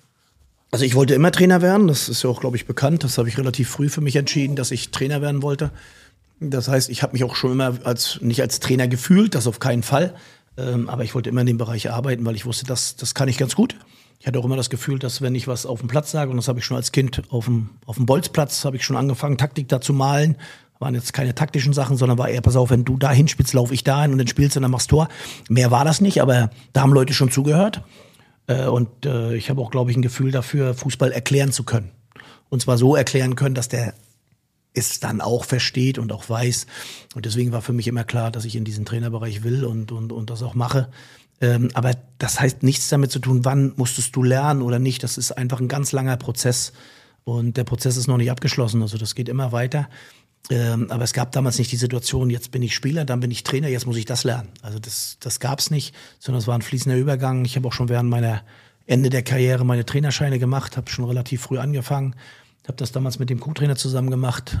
Also 0.71 0.85
ich 0.85 0.95
wollte 0.95 1.13
immer 1.13 1.31
Trainer 1.31 1.61
werden, 1.61 1.87
das 1.87 2.09
ist 2.09 2.23
ja 2.23 2.29
auch, 2.29 2.41
glaube 2.41 2.57
ich, 2.57 2.65
bekannt. 2.65 3.03
Das 3.03 3.17
habe 3.17 3.29
ich 3.29 3.37
relativ 3.37 3.69
früh 3.69 3.89
für 3.89 4.01
mich 4.01 4.15
entschieden, 4.15 4.55
dass 4.55 4.71
ich 4.71 4.91
Trainer 4.91 5.21
werden 5.21 5.41
wollte. 5.41 5.71
Das 6.39 6.67
heißt, 6.67 6.89
ich 6.89 7.03
habe 7.03 7.13
mich 7.13 7.23
auch 7.23 7.35
schon 7.35 7.51
immer 7.51 7.77
als 7.83 8.19
nicht 8.21 8.41
als 8.41 8.59
Trainer 8.59 8.87
gefühlt, 8.87 9.35
das 9.35 9.47
auf 9.47 9.59
keinen 9.59 9.83
Fall. 9.83 10.15
Ähm, 10.57 10.89
aber 10.89 11.03
ich 11.03 11.15
wollte 11.15 11.29
immer 11.29 11.41
in 11.41 11.47
dem 11.47 11.57
Bereich 11.57 11.91
arbeiten, 11.91 12.25
weil 12.25 12.35
ich 12.35 12.45
wusste, 12.45 12.65
das, 12.65 12.95
das 12.95 13.15
kann 13.15 13.27
ich 13.27 13.37
ganz 13.37 13.55
gut. 13.55 13.75
Ich 14.19 14.27
hatte 14.27 14.39
auch 14.39 14.45
immer 14.45 14.55
das 14.55 14.69
Gefühl, 14.69 14.99
dass 14.99 15.21
wenn 15.21 15.35
ich 15.35 15.47
was 15.47 15.65
auf 15.65 15.79
dem 15.79 15.89
Platz 15.89 16.11
sage, 16.11 16.31
und 16.31 16.37
das 16.37 16.47
habe 16.47 16.59
ich 16.59 16.65
schon 16.65 16.77
als 16.77 16.91
Kind 16.91 17.23
auf 17.29 17.45
dem, 17.45 17.71
auf 17.85 17.97
dem 17.97 18.05
Bolzplatz, 18.05 18.63
habe 18.63 18.77
ich 18.77 18.85
schon 18.85 18.95
angefangen, 18.95 19.37
Taktik 19.37 19.67
da 19.67 19.81
zu 19.81 19.93
malen. 19.93 20.37
Waren 20.79 20.95
jetzt 20.95 21.13
keine 21.13 21.35
taktischen 21.35 21.73
Sachen, 21.73 21.97
sondern 21.97 22.17
war 22.17 22.29
eher, 22.29 22.41
pass 22.41 22.55
auf, 22.55 22.69
wenn 22.69 22.83
du 22.85 22.97
da 22.97 23.11
hinspielst, 23.11 23.53
laufe 23.53 23.73
ich 23.73 23.83
da 23.83 24.01
hin 24.01 24.11
und 24.11 24.17
dann 24.17 24.27
spielst 24.27 24.55
du 24.55 24.59
und 24.59 24.63
dann 24.63 24.71
machst 24.71 24.89
Tor. 24.89 25.07
Mehr 25.49 25.71
war 25.71 25.85
das 25.85 26.01
nicht, 26.01 26.21
aber 26.21 26.49
da 26.73 26.81
haben 26.81 26.93
Leute 26.93 27.13
schon 27.13 27.31
zugehört. 27.31 27.81
Äh, 28.47 28.67
und 28.67 29.05
äh, 29.05 29.35
ich 29.35 29.49
habe 29.49 29.61
auch, 29.61 29.71
glaube 29.71 29.91
ich, 29.91 29.97
ein 29.97 30.01
Gefühl 30.01 30.31
dafür, 30.31 30.73
Fußball 30.73 31.11
erklären 31.11 31.51
zu 31.51 31.63
können. 31.63 31.91
Und 32.49 32.61
zwar 32.61 32.77
so 32.77 32.95
erklären 32.95 33.35
können, 33.35 33.55
dass 33.55 33.67
der 33.67 33.93
es 34.73 34.99
dann 34.99 35.21
auch 35.21 35.45
versteht 35.45 35.97
und 35.97 36.11
auch 36.11 36.29
weiß. 36.29 36.67
Und 37.15 37.25
deswegen 37.25 37.51
war 37.51 37.61
für 37.61 37.73
mich 37.73 37.87
immer 37.87 38.03
klar, 38.03 38.31
dass 38.31 38.45
ich 38.45 38.55
in 38.55 38.65
diesen 38.65 38.85
Trainerbereich 38.85 39.43
will 39.43 39.65
und, 39.65 39.91
und, 39.91 40.11
und 40.11 40.29
das 40.29 40.41
auch 40.43 40.55
mache. 40.55 40.89
Ähm, 41.41 41.69
aber 41.73 41.95
das 42.19 42.39
heißt 42.39 42.63
nichts 42.63 42.89
damit 42.89 43.11
zu 43.11 43.19
tun, 43.19 43.45
wann 43.45 43.73
musstest 43.75 44.15
du 44.15 44.23
lernen 44.23 44.61
oder 44.61 44.79
nicht. 44.79 45.03
Das 45.03 45.17
ist 45.17 45.31
einfach 45.31 45.59
ein 45.59 45.67
ganz 45.67 45.91
langer 45.91 46.17
Prozess. 46.17 46.73
Und 47.23 47.57
der 47.57 47.63
Prozess 47.63 47.97
ist 47.97 48.07
noch 48.07 48.17
nicht 48.17 48.31
abgeschlossen, 48.31 48.81
also 48.81 48.97
das 48.97 49.15
geht 49.15 49.29
immer 49.29 49.51
weiter. 49.51 49.89
Ähm, 50.49 50.91
aber 50.91 51.05
es 51.05 51.13
gab 51.13 51.31
damals 51.31 51.57
nicht 51.57 51.71
die 51.71 51.77
Situation, 51.77 52.29
jetzt 52.29 52.51
bin 52.51 52.61
ich 52.61 52.75
Spieler, 52.75 53.05
dann 53.05 53.21
bin 53.21 53.31
ich 53.31 53.43
Trainer, 53.43 53.69
jetzt 53.69 53.85
muss 53.85 53.95
ich 53.95 54.05
das 54.05 54.25
lernen. 54.25 54.49
Also 54.61 54.77
das, 54.77 55.17
das 55.21 55.39
gab 55.39 55.59
es 55.59 55.71
nicht, 55.71 55.95
sondern 56.19 56.41
es 56.41 56.47
war 56.47 56.55
ein 56.55 56.61
fließender 56.61 56.97
Übergang. 56.97 57.45
Ich 57.45 57.55
habe 57.55 57.67
auch 57.67 57.73
schon 57.73 57.87
während 57.87 58.09
meiner 58.09 58.43
Ende 58.85 59.09
der 59.09 59.23
Karriere 59.23 59.63
meine 59.63 59.85
Trainerscheine 59.85 60.39
gemacht, 60.39 60.75
habe 60.75 60.89
schon 60.89 61.05
relativ 61.05 61.41
früh 61.43 61.59
angefangen, 61.59 62.15
habe 62.67 62.77
das 62.77 62.91
damals 62.91 63.19
mit 63.19 63.29
dem 63.29 63.39
Co-Trainer 63.39 63.75
zusammen 63.75 64.09
gemacht. 64.09 64.59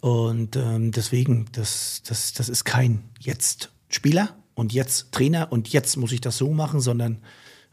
Und 0.00 0.56
ähm, 0.56 0.92
deswegen, 0.92 1.46
das, 1.52 2.02
das, 2.06 2.32
das 2.32 2.48
ist 2.48 2.64
kein 2.64 3.04
jetzt 3.18 3.70
Spieler 3.88 4.36
und 4.54 4.72
jetzt 4.72 5.12
Trainer 5.12 5.50
und 5.50 5.68
jetzt 5.68 5.96
muss 5.96 6.12
ich 6.12 6.20
das 6.20 6.36
so 6.36 6.52
machen, 6.52 6.80
sondern 6.80 7.18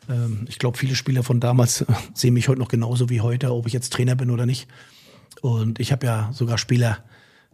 ähm, 0.10 0.46
ich 0.48 0.60
glaube, 0.60 0.78
viele 0.78 0.96
Spieler 0.96 1.24
von 1.24 1.40
damals 1.40 1.86
sehen 2.14 2.34
mich 2.34 2.48
heute 2.48 2.60
noch 2.60 2.70
genauso 2.70 3.10
wie 3.10 3.22
heute, 3.22 3.54
ob 3.54 3.68
ich 3.68 3.74
jetzt 3.74 3.94
Trainer 3.94 4.16
bin 4.16 4.32
oder 4.32 4.46
nicht. 4.46 4.68
Und 5.42 5.80
ich 5.80 5.92
habe 5.92 6.06
ja 6.06 6.32
sogar 6.34 6.58
Spieler 6.58 7.04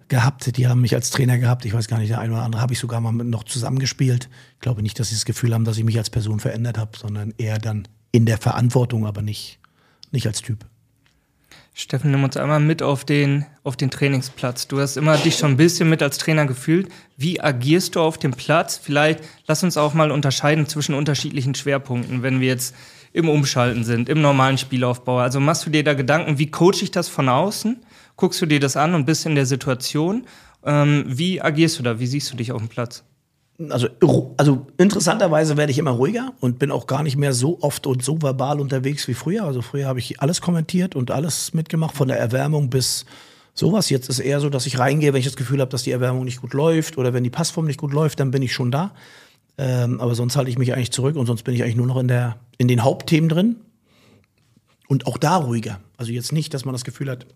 gehabt, 0.07 0.57
die 0.57 0.67
haben 0.67 0.81
mich 0.81 0.95
als 0.95 1.11
Trainer 1.11 1.37
gehabt. 1.37 1.65
Ich 1.65 1.73
weiß 1.73 1.87
gar 1.87 1.99
nicht, 1.99 2.09
der 2.09 2.19
eine 2.19 2.33
oder 2.33 2.43
andere 2.43 2.61
habe 2.61 2.73
ich 2.73 2.79
sogar 2.79 2.99
mal 2.99 3.11
noch 3.11 3.43
zusammengespielt. 3.43 4.29
Ich 4.55 4.59
glaube 4.59 4.81
nicht, 4.81 4.99
dass 4.99 5.09
sie 5.09 5.15
das 5.15 5.25
Gefühl 5.25 5.53
haben, 5.53 5.65
dass 5.65 5.77
ich 5.77 5.83
mich 5.83 5.97
als 5.97 6.09
Person 6.09 6.39
verändert 6.39 6.77
habe, 6.77 6.97
sondern 6.97 7.33
eher 7.37 7.59
dann 7.59 7.87
in 8.11 8.25
der 8.25 8.37
Verantwortung, 8.37 9.05
aber 9.05 9.21
nicht, 9.21 9.59
nicht 10.11 10.27
als 10.27 10.41
Typ. 10.41 10.65
Steffen, 11.79 12.11
nimm 12.11 12.25
uns 12.25 12.35
einmal 12.35 12.59
mit 12.59 12.83
auf 12.83 13.05
den, 13.05 13.45
auf 13.63 13.77
den 13.77 13.89
Trainingsplatz. 13.89 14.67
Du 14.67 14.81
hast 14.81 14.97
immer 14.97 15.15
dich 15.15 15.37
schon 15.37 15.51
ein 15.51 15.57
bisschen 15.57 15.89
mit 15.89 16.03
als 16.03 16.17
Trainer 16.17 16.45
gefühlt. 16.45 16.89
Wie 17.15 17.39
agierst 17.39 17.95
du 17.95 18.01
auf 18.01 18.17
dem 18.17 18.31
Platz? 18.31 18.77
Vielleicht 18.77 19.23
lass 19.47 19.63
uns 19.63 19.77
auch 19.77 19.93
mal 19.93 20.11
unterscheiden 20.11 20.67
zwischen 20.67 20.93
unterschiedlichen 20.93 21.55
Schwerpunkten, 21.55 22.21
wenn 22.21 22.41
wir 22.41 22.49
jetzt 22.49 22.75
im 23.13 23.29
Umschalten 23.29 23.85
sind, 23.85 24.09
im 24.09 24.21
normalen 24.21 24.57
Spielaufbau. 24.57 25.19
Also 25.19 25.39
machst 25.39 25.65
du 25.65 25.69
dir 25.69 25.85
da 25.85 25.93
Gedanken, 25.93 26.37
wie 26.37 26.51
coache 26.51 26.83
ich 26.83 26.91
das 26.91 27.07
von 27.07 27.29
außen? 27.29 27.77
Guckst 28.17 28.41
du 28.41 28.45
dir 28.45 28.59
das 28.59 28.75
an 28.75 28.93
und 28.93 29.05
bist 29.05 29.25
in 29.25 29.35
der 29.35 29.45
Situation? 29.45 30.25
Ähm, 30.65 31.05
wie 31.07 31.41
agierst 31.41 31.79
du 31.79 31.83
da? 31.83 31.97
Wie 31.97 32.07
siehst 32.07 32.29
du 32.33 32.35
dich 32.35 32.51
auf 32.51 32.59
dem 32.59 32.67
Platz? 32.67 33.05
Also, 33.69 33.87
also 34.37 34.67
interessanterweise 34.77 35.57
werde 35.57 35.71
ich 35.71 35.77
immer 35.77 35.91
ruhiger 35.91 36.33
und 36.39 36.59
bin 36.59 36.71
auch 36.71 36.87
gar 36.87 37.03
nicht 37.03 37.17
mehr 37.17 37.33
so 37.33 37.59
oft 37.61 37.87
und 37.87 38.03
so 38.03 38.21
verbal 38.21 38.59
unterwegs 38.59 39.07
wie 39.07 39.13
früher. 39.13 39.43
Also 39.43 39.61
früher 39.61 39.87
habe 39.87 39.99
ich 39.99 40.21
alles 40.21 40.39
kommentiert 40.39 40.95
und 40.95 41.11
alles 41.11 41.53
mitgemacht, 41.53 41.95
von 41.95 42.07
der 42.07 42.17
Erwärmung 42.17 42.69
bis 42.69 43.05
sowas. 43.53 43.89
Jetzt 43.89 44.07
ist 44.07 44.19
eher 44.19 44.39
so, 44.39 44.49
dass 44.49 44.65
ich 44.65 44.79
reingehe, 44.79 45.11
wenn 45.11 45.19
ich 45.19 45.25
das 45.25 45.35
Gefühl 45.35 45.59
habe, 45.59 45.71
dass 45.71 45.83
die 45.83 45.91
Erwärmung 45.91 46.23
nicht 46.23 46.41
gut 46.41 46.53
läuft 46.53 46.97
oder 46.97 47.13
wenn 47.13 47.23
die 47.23 47.29
Passform 47.29 47.65
nicht 47.65 47.79
gut 47.79 47.91
läuft, 47.91 48.19
dann 48.21 48.31
bin 48.31 48.41
ich 48.41 48.53
schon 48.53 48.71
da. 48.71 48.91
Ähm, 49.57 49.99
aber 49.99 50.15
sonst 50.15 50.37
halte 50.37 50.49
ich 50.49 50.57
mich 50.57 50.73
eigentlich 50.73 50.91
zurück 50.91 51.17
und 51.17 51.25
sonst 51.25 51.43
bin 51.43 51.53
ich 51.53 51.63
eigentlich 51.63 51.75
nur 51.75 51.87
noch 51.87 51.97
in, 51.97 52.07
der, 52.07 52.37
in 52.57 52.69
den 52.69 52.83
Hauptthemen 52.83 53.27
drin. 53.27 53.57
Und 54.87 55.05
auch 55.05 55.17
da 55.17 55.35
ruhiger. 55.35 55.81
Also 55.97 56.11
jetzt 56.13 56.31
nicht, 56.31 56.53
dass 56.53 56.65
man 56.65 56.73
das 56.73 56.85
Gefühl 56.85 57.11
hat, 57.11 57.27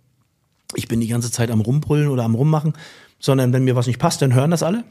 ich 0.73 0.87
bin 0.87 1.01
die 1.01 1.07
ganze 1.07 1.29
Zeit 1.29 1.51
am 1.51 1.61
Rumbrüllen 1.61 2.07
oder 2.07 2.23
am 2.23 2.33
Rummachen, 2.33 2.73
sondern 3.19 3.53
wenn 3.53 3.65
mir 3.65 3.75
was 3.75 3.87
nicht 3.87 3.99
passt, 3.99 4.21
dann 4.21 4.33
hören 4.33 4.49
das 4.49 4.63
alle. 4.63 4.85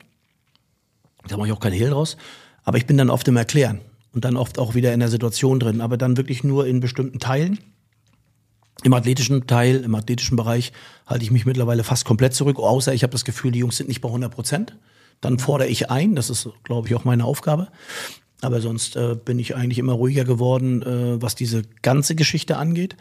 Da 1.28 1.36
mache 1.36 1.48
ich 1.48 1.52
auch 1.52 1.60
keinen 1.60 1.74
Hehl 1.74 1.90
draus. 1.90 2.16
Aber 2.64 2.78
ich 2.78 2.86
bin 2.86 2.96
dann 2.96 3.10
oft 3.10 3.26
im 3.28 3.36
Erklären 3.36 3.80
und 4.12 4.24
dann 4.24 4.36
oft 4.36 4.58
auch 4.58 4.74
wieder 4.74 4.92
in 4.92 5.00
der 5.00 5.08
Situation 5.08 5.58
drin, 5.58 5.80
aber 5.80 5.96
dann 5.96 6.16
wirklich 6.16 6.44
nur 6.44 6.66
in 6.66 6.80
bestimmten 6.80 7.18
Teilen. 7.18 7.58
Im 8.84 8.94
athletischen 8.94 9.46
Teil, 9.46 9.76
im 9.84 9.94
athletischen 9.94 10.36
Bereich 10.36 10.72
halte 11.06 11.24
ich 11.24 11.30
mich 11.30 11.46
mittlerweile 11.46 11.84
fast 11.84 12.04
komplett 12.04 12.34
zurück, 12.34 12.58
außer 12.58 12.92
ich 12.92 13.02
habe 13.02 13.12
das 13.12 13.24
Gefühl, 13.24 13.52
die 13.52 13.60
Jungs 13.60 13.76
sind 13.76 13.88
nicht 13.88 14.00
bei 14.00 14.08
100 14.08 14.32
Prozent. 14.32 14.76
Dann 15.20 15.38
fordere 15.38 15.68
ich 15.68 15.90
ein, 15.90 16.16
das 16.16 16.30
ist, 16.30 16.48
glaube 16.64 16.88
ich, 16.88 16.94
auch 16.94 17.04
meine 17.04 17.24
Aufgabe. 17.24 17.68
Aber 18.40 18.60
sonst 18.60 18.96
äh, 18.96 19.14
bin 19.14 19.38
ich 19.38 19.54
eigentlich 19.54 19.78
immer 19.78 19.92
ruhiger 19.92 20.24
geworden, 20.24 20.82
äh, 20.82 21.22
was 21.22 21.36
diese 21.36 21.62
ganze 21.82 22.16
Geschichte 22.16 22.56
angeht. 22.56 22.96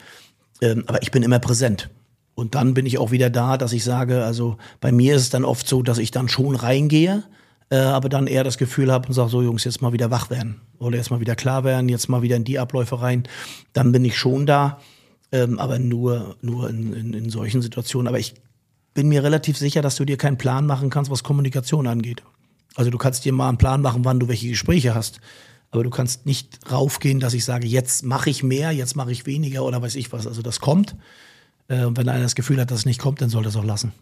Ähm, 0.61 0.83
aber 0.85 1.01
ich 1.01 1.09
bin 1.09 1.23
immer 1.23 1.39
präsent. 1.39 1.89
Und 2.35 2.53
dann 2.53 2.75
bin 2.75 2.85
ich 2.85 2.99
auch 2.99 3.09
wieder 3.09 3.31
da, 3.31 3.57
dass 3.57 3.73
ich 3.73 3.83
sage, 3.83 4.23
also 4.23 4.57
bei 4.79 4.91
mir 4.91 5.15
ist 5.15 5.23
es 5.23 5.29
dann 5.31 5.43
oft 5.43 5.67
so, 5.67 5.81
dass 5.81 5.97
ich 5.97 6.11
dann 6.11 6.29
schon 6.29 6.55
reingehe, 6.55 7.23
äh, 7.71 7.77
aber 7.77 8.09
dann 8.09 8.27
eher 8.27 8.43
das 8.43 8.57
Gefühl 8.57 8.91
habe 8.91 9.07
und 9.07 9.13
sage, 9.13 9.29
so 9.29 9.41
Jungs, 9.41 9.63
jetzt 9.63 9.81
mal 9.81 9.93
wieder 9.93 10.11
wach 10.11 10.29
werden 10.29 10.59
oder 10.77 10.97
jetzt 10.97 11.09
mal 11.09 11.21
wieder 11.21 11.35
klar 11.35 11.63
werden, 11.63 11.87
jetzt 11.87 12.09
mal 12.09 12.21
wieder 12.21 12.35
in 12.35 12.43
die 12.43 12.59
Abläufe 12.59 13.01
rein, 13.01 13.23
dann 13.71 13.93
bin 13.93 14.03
ich 14.03 14.17
schon 14.17 14.45
da, 14.45 14.79
ähm, 15.31 15.57
aber 15.57 15.79
nur, 15.79 16.35
nur 16.41 16.69
in, 16.69 16.93
in, 16.93 17.13
in 17.13 17.29
solchen 17.29 17.61
Situationen. 17.61 18.09
Aber 18.09 18.19
ich 18.19 18.35
bin 18.93 19.07
mir 19.07 19.23
relativ 19.23 19.57
sicher, 19.57 19.81
dass 19.81 19.95
du 19.95 20.03
dir 20.03 20.17
keinen 20.17 20.37
Plan 20.37 20.65
machen 20.65 20.89
kannst, 20.89 21.09
was 21.09 21.23
Kommunikation 21.23 21.87
angeht. 21.87 22.21
Also 22.75 22.91
du 22.91 22.97
kannst 22.97 23.23
dir 23.23 23.31
mal 23.31 23.47
einen 23.47 23.57
Plan 23.57 23.81
machen, 23.81 24.03
wann 24.03 24.19
du 24.19 24.27
welche 24.27 24.49
Gespräche 24.49 24.93
hast. 24.93 25.21
Aber 25.71 25.85
du 25.85 25.89
kannst 25.89 26.25
nicht 26.25 26.59
raufgehen, 26.69 27.21
dass 27.21 27.33
ich 27.33 27.45
sage, 27.45 27.67
jetzt 27.67 28.03
mache 28.03 28.29
ich 28.29 28.43
mehr, 28.43 28.71
jetzt 28.71 28.97
mache 28.97 29.13
ich 29.13 29.25
weniger 29.25 29.63
oder 29.63 29.81
weiß 29.81 29.95
ich 29.95 30.11
was. 30.11 30.27
Also 30.27 30.41
das 30.41 30.59
kommt. 30.59 30.97
Äh, 31.69 31.87
wenn 31.91 32.09
einer 32.09 32.23
das 32.23 32.35
Gefühl 32.35 32.59
hat, 32.59 32.69
dass 32.69 32.79
es 32.79 32.85
nicht 32.85 32.99
kommt, 32.99 33.21
dann 33.21 33.29
soll 33.29 33.43
das 33.43 33.55
auch 33.55 33.63
lassen. 33.63 33.93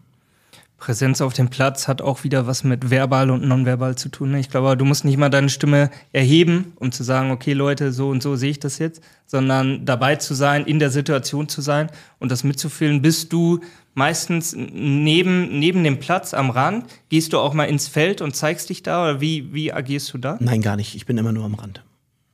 Präsenz 0.80 1.22
auf 1.22 1.34
dem 1.34 1.50
Platz 1.50 1.88
hat 1.88 2.02
auch 2.02 2.24
wieder 2.24 2.48
was 2.48 2.64
mit 2.64 2.90
verbal 2.90 3.30
und 3.30 3.44
nonverbal 3.44 3.96
zu 3.96 4.10
tun. 4.10 4.32
Ne? 4.32 4.40
Ich 4.40 4.50
glaube, 4.50 4.76
du 4.78 4.86
musst 4.86 5.06
nicht 5.06 5.18
mal 5.18 5.30
deine 5.30 5.50
Stimme 5.50 5.92
erheben, 6.14 6.74
um 6.76 6.92
zu 6.92 7.04
sagen, 7.04 7.32
okay 7.32 7.54
Leute, 7.54 7.92
so 7.92 8.10
und 8.10 8.24
so 8.24 8.36
sehe 8.36 8.52
ich 8.52 8.60
das 8.60 8.80
jetzt, 8.80 9.04
sondern 9.26 9.86
dabei 9.86 10.16
zu 10.16 10.34
sein, 10.34 10.66
in 10.66 10.80
der 10.80 10.90
Situation 10.90 11.50
zu 11.50 11.62
sein 11.62 11.92
und 12.18 12.32
das 12.32 12.44
mitzufühlen. 12.44 13.02
Bist 13.02 13.32
du 13.34 13.60
meistens 13.94 14.56
neben, 14.56 15.60
neben 15.60 15.84
dem 15.84 16.00
Platz 16.00 16.34
am 16.34 16.50
Rand? 16.50 16.86
Gehst 17.10 17.34
du 17.34 17.40
auch 17.40 17.54
mal 17.54 17.66
ins 17.66 17.88
Feld 17.88 18.22
und 18.22 18.36
zeigst 18.36 18.70
dich 18.70 18.82
da 18.82 19.04
oder 19.04 19.22
wie, 19.22 19.54
wie 19.54 19.74
agierst 19.74 20.14
du 20.14 20.18
da? 20.18 20.38
Nein, 20.40 20.62
gar 20.62 20.78
nicht. 20.78 20.96
Ich 20.96 21.06
bin 21.06 21.18
immer 21.18 21.34
nur 21.34 21.46
am 21.46 21.56
Rand. 21.56 21.84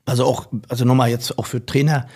Also 0.05 0.23
auch, 0.23 0.47
also 0.69 0.85
nochmal 0.85 1.09
jetzt 1.09 1.37
auch 1.39 1.47
für 1.47 1.65
Trainer, 1.65 2.07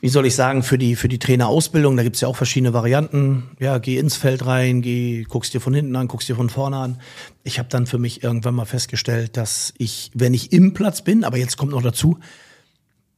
wie 0.00 0.08
soll 0.08 0.26
ich 0.26 0.34
sagen, 0.34 0.62
für 0.62 0.78
die, 0.78 0.94
für 0.94 1.08
die 1.08 1.18
Trainerausbildung, 1.18 1.96
da 1.96 2.04
gibt's 2.04 2.20
ja 2.20 2.28
auch 2.28 2.36
verschiedene 2.36 2.72
Varianten. 2.72 3.50
Ja, 3.58 3.78
geh 3.78 3.98
ins 3.98 4.16
Feld 4.16 4.46
rein, 4.46 4.80
geh, 4.80 5.24
guckst 5.24 5.52
dir 5.54 5.60
von 5.60 5.74
hinten 5.74 5.96
an, 5.96 6.06
guckst 6.06 6.28
dir 6.28 6.36
von 6.36 6.50
vorne 6.50 6.76
an. 6.76 7.00
Ich 7.42 7.58
habe 7.58 7.68
dann 7.68 7.86
für 7.86 7.98
mich 7.98 8.22
irgendwann 8.22 8.54
mal 8.54 8.64
festgestellt, 8.64 9.36
dass 9.36 9.74
ich, 9.76 10.12
wenn 10.14 10.34
ich 10.34 10.52
im 10.52 10.72
Platz 10.72 11.02
bin, 11.02 11.24
aber 11.24 11.36
jetzt 11.36 11.56
kommt 11.56 11.72
noch 11.72 11.82
dazu, 11.82 12.18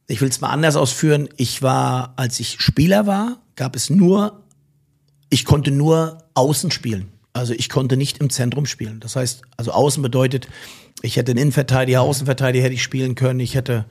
ich 0.06 0.20
will 0.22 0.28
es 0.28 0.40
mal 0.40 0.48
anders 0.48 0.74
ausführen, 0.74 1.28
ich 1.36 1.62
war, 1.62 2.14
als 2.16 2.40
ich 2.40 2.60
Spieler 2.60 3.06
war, 3.06 3.42
gab 3.56 3.76
es 3.76 3.90
nur, 3.90 4.40
ich 5.28 5.44
konnte 5.44 5.70
nur 5.70 6.24
außen 6.34 6.70
spielen. 6.70 7.12
Also 7.32 7.52
ich 7.52 7.68
konnte 7.68 7.96
nicht 7.96 8.18
im 8.18 8.30
Zentrum 8.30 8.66
spielen. 8.66 9.00
Das 9.00 9.16
heißt, 9.16 9.42
also 9.56 9.70
außen 9.70 10.02
bedeutet, 10.02 10.48
ich 11.02 11.16
hätte 11.16 11.30
einen 11.32 11.38
Innenverteidiger, 11.38 12.00
Außenverteidiger 12.00 12.64
hätte 12.64 12.74
ich 12.74 12.82
spielen 12.82 13.14
können, 13.14 13.38
ich 13.38 13.54
hätte 13.54 13.84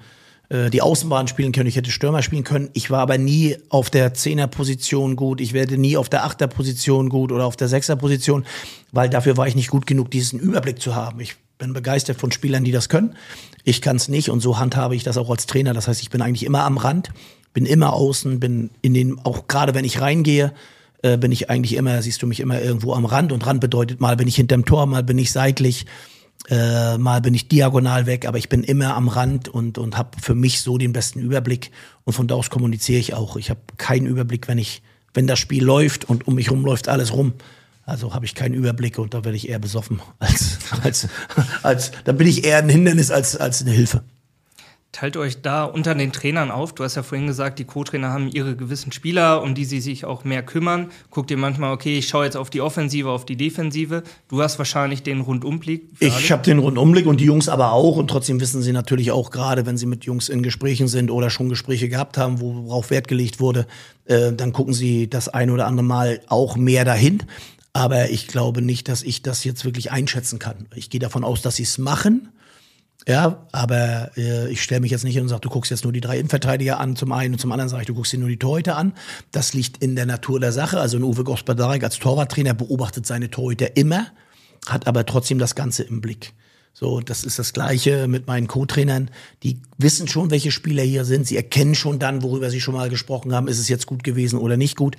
äh, 0.50 0.70
die 0.70 0.82
Außenbahn 0.82 1.28
spielen 1.28 1.52
können, 1.52 1.68
ich 1.68 1.76
hätte 1.76 1.92
Stürmer 1.92 2.22
spielen 2.22 2.44
können. 2.44 2.70
Ich 2.74 2.90
war 2.92 3.00
aber 3.00 3.18
nie 3.18 3.58
auf 3.70 3.90
der 3.90 4.14
Zehnerposition 4.14 5.16
gut, 5.16 5.42
ich 5.42 5.54
werde 5.54 5.78
nie 5.78 5.96
auf 5.96 6.10
der 6.10 6.26
Achterposition 6.26 7.10
gut 7.10 7.32
oder 7.32 7.46
auf 7.46 7.56
der 7.56 7.68
Sechserposition, 7.68 8.46
weil 8.92 9.10
dafür 9.10 9.38
war 9.38 9.48
ich 9.48 9.56
nicht 9.56 9.70
gut 9.70 9.86
genug, 9.86 10.12
diesen 10.12 10.40
Überblick 10.40 10.82
zu 10.82 10.96
haben. 10.96 11.20
Ich 11.20 11.36
bin 11.58 11.74
begeistert 11.74 12.18
von 12.20 12.32
Spielern, 12.32 12.64
die 12.64 12.72
das 12.72 12.90
können. 12.90 13.16
Ich 13.64 13.82
kann 13.82 13.98
es 13.98 14.08
nicht 14.08 14.30
und 14.30 14.40
so 14.40 14.58
handhabe 14.58 14.96
ich 14.96 15.04
das 15.04 15.18
auch 15.18 15.30
als 15.30 15.46
Trainer. 15.46 15.74
Das 15.74 15.88
heißt, 15.88 16.02
ich 16.02 16.10
bin 16.10 16.22
eigentlich 16.22 16.46
immer 16.46 16.64
am 16.64 16.78
Rand, 16.78 17.12
bin 17.54 17.66
immer 17.66 17.94
außen, 17.94 18.40
bin 18.40 18.72
in 18.82 18.94
den, 18.94 19.20
auch 19.24 19.48
gerade 19.48 19.76
wenn 19.76 19.86
ich 19.86 20.02
reingehe, 20.02 20.54
äh, 21.02 21.18
bin 21.18 21.32
ich 21.32 21.50
eigentlich 21.50 21.76
immer, 21.76 22.02
siehst 22.02 22.22
du 22.22 22.28
mich 22.28 22.40
immer 22.40 22.62
irgendwo 22.62 22.94
am 22.94 23.06
Rand 23.06 23.32
und 23.32 23.46
Rand 23.46 23.62
bedeutet 23.62 24.00
mal 24.02 24.16
bin 24.16 24.28
ich 24.28 24.36
hinterm 24.36 24.66
Tor, 24.66 24.86
mal 24.86 25.04
bin 25.04 25.18
ich 25.18 25.32
seitlich. 25.32 25.86
Äh, 26.50 26.98
mal 26.98 27.22
bin 27.22 27.36
ich 27.36 27.48
diagonal 27.48 28.08
weg, 28.08 28.26
aber 28.26 28.40
ich 28.40 28.50
bin 28.50 28.64
immer 28.64 28.96
am 28.96 29.08
Rand 29.08 29.48
und, 29.48 29.78
und 29.78 29.98
habe 29.98 30.20
für 30.20 30.34
mich 30.34 30.62
so 30.62 30.78
den 30.78 30.94
besten 30.94 31.20
Überblick. 31.20 31.72
Und 32.06 32.14
von 32.14 32.28
da 32.28 32.36
aus 32.36 32.50
kommuniziere 32.50 33.00
ich 33.00 33.14
auch. 33.14 33.38
Ich 33.38 33.50
habe 33.52 33.60
keinen 33.78 34.08
Überblick, 34.08 34.48
wenn 34.48 34.58
ich, 34.58 34.82
wenn 35.14 35.28
das 35.28 35.38
Spiel 35.38 35.64
läuft 35.64 36.06
und 36.06 36.28
um 36.28 36.36
mich 36.36 36.50
rum 36.50 36.66
läuft 36.66 36.88
alles 36.90 37.14
rum. 37.14 37.34
Also 37.86 38.14
habe 38.14 38.26
ich 38.26 38.36
keinen 38.36 38.56
Überblick 38.56 38.98
und 38.98 39.14
da 39.14 39.24
werde 39.24 39.38
ich 39.38 39.50
eher 39.50 39.60
besoffen 39.60 40.02
als, 40.20 40.58
als, 40.84 41.08
als, 41.62 41.92
da 42.04 42.12
bin 42.14 42.28
ich 42.28 42.44
eher 42.44 42.58
ein 42.58 42.70
Hindernis 42.70 43.12
als, 43.12 43.36
als 43.36 43.62
eine 43.62 43.72
Hilfe. 43.72 44.04
Teilt 44.92 45.18
euch 45.18 45.44
da 45.44 45.66
unter 45.66 45.94
den 45.94 46.12
Trainern 46.12 46.50
auf. 46.50 46.74
Du 46.74 46.84
hast 46.84 46.96
ja 46.96 47.04
vorhin 47.04 47.28
gesagt, 47.28 47.60
die 47.60 47.64
Co-Trainer 47.64 48.10
haben 48.10 48.28
ihre 48.28 48.56
gewissen 48.56 48.92
Spieler, 48.92 49.44
um 49.44 49.54
die 49.54 49.64
sie 49.64 49.82
sich 49.82 50.04
auch 50.04 50.24
mehr 50.24 50.42
kümmern. 50.42 50.90
Guckt 51.12 51.30
ihr 51.30 51.38
manchmal, 51.38 51.72
okay, 51.74 52.00
ich 52.00 52.08
schaue 52.08 52.26
jetzt 52.26 52.36
auf 52.36 52.50
die 52.50 52.60
Offensive, 52.60 53.08
auf 53.08 53.24
die 53.24 53.36
Defensive. 53.36 54.02
Du 54.30 54.42
hast 54.42 54.58
wahrscheinlich 54.58 55.04
den 55.04 55.22
Rundumblick. 55.22 55.84
Ich 56.00 56.32
habe 56.32 56.42
den 56.42 56.58
Rundumblick 56.58 57.06
und 57.06 57.20
die 57.20 57.26
Jungs 57.26 57.50
aber 57.50 57.72
auch. 57.72 57.98
Und 57.98 58.08
trotzdem 58.08 58.40
wissen 58.40 58.64
sie 58.64 58.74
natürlich 58.74 59.12
auch 59.12 59.30
gerade, 59.30 59.68
wenn 59.68 59.78
sie 59.78 59.86
mit 59.86 60.06
Jungs 60.06 60.28
in 60.28 60.42
Gesprächen 60.42 60.88
sind 60.88 61.12
oder 61.12 61.30
schon 61.30 61.50
Gespräche 61.50 61.88
gehabt 61.88 62.18
haben, 62.18 62.42
worauf 62.42 62.90
Wert 62.90 63.08
gelegt 63.08 63.40
wurde, 63.40 63.68
äh, 64.06 64.34
dann 64.34 64.54
gucken 64.54 64.74
sie 64.74 65.08
das 65.08 65.30
ein 65.30 65.52
oder 65.52 65.68
andere 65.68 65.86
Mal 65.86 66.22
auch 66.28 66.58
mehr 66.58 66.84
dahin. 66.84 67.22
Aber 67.74 68.10
ich 68.10 68.28
glaube 68.28 68.64
nicht, 68.64 68.88
dass 68.90 69.04
ich 69.04 69.22
das 69.22 69.44
jetzt 69.44 69.66
wirklich 69.66 69.92
einschätzen 69.92 70.40
kann. 70.40 70.66
Ich 70.74 70.90
gehe 70.90 71.00
davon 71.00 71.24
aus, 71.24 71.44
dass 71.44 71.58
sie 71.58 71.64
es 71.64 71.78
machen 71.78 72.30
ja, 73.10 73.44
aber 73.52 74.12
äh, 74.18 74.52
ich 74.52 74.62
stelle 74.62 74.82
mich 74.82 74.92
jetzt 74.92 75.04
nicht 75.04 75.16
hin 75.16 75.24
und 75.24 75.30
sage, 75.30 75.42
du 75.42 75.50
guckst 75.50 75.72
jetzt 75.72 75.84
nur 75.84 75.92
die 75.92 76.00
drei 76.00 76.20
Innenverteidiger 76.20 76.80
an 76.80 76.96
zum 76.96 77.12
einen 77.12 77.34
und 77.34 77.40
zum 77.40 77.52
anderen 77.52 77.68
sage 77.68 77.82
ich, 77.82 77.88
du 77.88 77.96
guckst 77.96 78.14
dir 78.14 78.20
nur 78.20 78.30
die 78.30 78.38
Torhüter 78.38 78.78
an. 78.78 78.94
Das 79.32 79.54
liegt 79.54 79.82
in 79.84 79.96
der 79.96 80.06
Natur 80.06 80.40
der 80.40 80.52
Sache. 80.52 80.80
Also 80.80 80.98
ein 80.98 81.04
Uwe 81.04 81.24
Gospodarek 81.24 81.84
als 81.84 81.98
Torwarttrainer 81.98 82.54
beobachtet 82.54 83.08
seine 83.08 83.32
Torhüter 83.32 83.76
immer, 83.76 84.06
hat 84.68 84.86
aber 84.86 85.08
trotzdem 85.08 85.40
das 85.40 85.56
Ganze 85.56 85.82
im 85.82 86.02
Blick. 86.02 86.34
So, 86.72 87.00
das 87.00 87.24
ist 87.24 87.40
das 87.40 87.52
Gleiche 87.52 88.08
mit 88.08 88.28
meinen 88.28 88.48
Co-Trainern. 88.48 89.10
Die 89.42 89.60
wissen 89.80 90.08
schon, 90.08 90.30
welche 90.30 90.52
Spieler 90.52 90.84
hier 90.84 91.04
sind. 91.04 91.26
Sie 91.26 91.36
erkennen 91.36 91.74
schon 91.74 91.98
dann, 91.98 92.22
worüber 92.22 92.52
sie 92.52 92.62
schon 92.62 92.76
mal 92.76 92.90
gesprochen 92.90 93.34
haben, 93.34 93.48
ist 93.48 93.58
es 93.58 93.70
jetzt 93.70 93.88
gut 93.88 94.04
gewesen 94.04 94.38
oder 94.38 94.56
nicht 94.56 94.78
gut. 94.78 94.98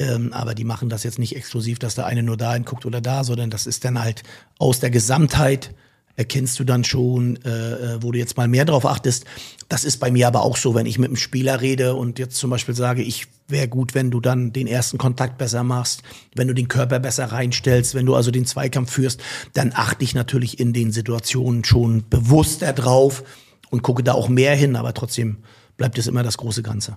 Ähm, 0.00 0.32
aber 0.32 0.56
die 0.56 0.64
machen 0.64 0.88
das 0.88 1.04
jetzt 1.04 1.20
nicht 1.20 1.36
exklusiv, 1.36 1.78
dass 1.78 1.94
der 1.94 2.06
eine 2.06 2.24
nur 2.24 2.36
da 2.36 2.52
hinguckt 2.52 2.84
oder 2.84 3.00
da, 3.00 3.22
sondern 3.22 3.48
das 3.48 3.68
ist 3.68 3.84
dann 3.84 4.02
halt 4.02 4.24
aus 4.58 4.80
der 4.80 4.90
Gesamtheit 4.90 5.72
erkennst 6.16 6.58
du 6.58 6.64
dann 6.64 6.84
schon, 6.84 7.36
äh, 7.44 7.50
äh, 7.50 8.02
wo 8.02 8.12
du 8.12 8.18
jetzt 8.18 8.36
mal 8.36 8.48
mehr 8.48 8.64
drauf 8.64 8.86
achtest. 8.86 9.24
Das 9.68 9.84
ist 9.84 9.98
bei 9.98 10.10
mir 10.10 10.26
aber 10.26 10.42
auch 10.42 10.56
so, 10.56 10.74
wenn 10.74 10.86
ich 10.86 10.98
mit 10.98 11.08
einem 11.08 11.16
Spieler 11.16 11.60
rede 11.60 11.94
und 11.94 12.18
jetzt 12.18 12.36
zum 12.36 12.50
Beispiel 12.50 12.74
sage, 12.74 13.02
ich 13.02 13.26
wäre 13.48 13.68
gut, 13.68 13.94
wenn 13.94 14.10
du 14.10 14.20
dann 14.20 14.52
den 14.52 14.66
ersten 14.66 14.98
Kontakt 14.98 15.38
besser 15.38 15.64
machst, 15.64 16.02
wenn 16.34 16.48
du 16.48 16.54
den 16.54 16.68
Körper 16.68 17.00
besser 17.00 17.26
reinstellst, 17.26 17.94
wenn 17.94 18.06
du 18.06 18.14
also 18.14 18.30
den 18.30 18.46
Zweikampf 18.46 18.92
führst, 18.92 19.20
dann 19.52 19.72
achte 19.74 20.04
ich 20.04 20.14
natürlich 20.14 20.60
in 20.60 20.72
den 20.72 20.92
Situationen 20.92 21.64
schon 21.64 22.04
bewusster 22.08 22.72
drauf 22.72 23.24
und 23.70 23.82
gucke 23.82 24.02
da 24.02 24.12
auch 24.12 24.28
mehr 24.28 24.54
hin, 24.54 24.76
aber 24.76 24.94
trotzdem 24.94 25.38
bleibt 25.76 25.98
es 25.98 26.06
immer 26.06 26.22
das 26.22 26.36
große 26.36 26.62
Ganze. 26.62 26.96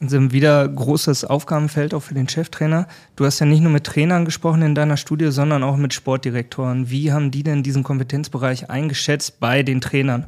Also 0.00 0.30
wieder 0.30 0.68
großes 0.68 1.24
Aufgabenfeld 1.24 1.92
auch 1.92 2.02
für 2.02 2.14
den 2.14 2.28
Cheftrainer. 2.28 2.86
Du 3.16 3.24
hast 3.24 3.40
ja 3.40 3.46
nicht 3.46 3.60
nur 3.60 3.72
mit 3.72 3.84
Trainern 3.84 4.24
gesprochen 4.24 4.62
in 4.62 4.76
deiner 4.76 4.96
Studie, 4.96 5.32
sondern 5.32 5.64
auch 5.64 5.76
mit 5.76 5.92
Sportdirektoren. 5.92 6.88
Wie 6.88 7.12
haben 7.12 7.32
die 7.32 7.42
denn 7.42 7.64
diesen 7.64 7.82
Kompetenzbereich 7.82 8.70
eingeschätzt 8.70 9.40
bei 9.40 9.64
den 9.64 9.80
Trainern? 9.80 10.26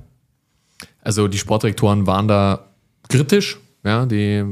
Also 1.02 1.28
die 1.28 1.38
Sportdirektoren 1.38 2.06
waren 2.06 2.26
da 2.26 2.66
kritisch. 3.08 3.58
Ja, 3.84 4.06
die, 4.06 4.44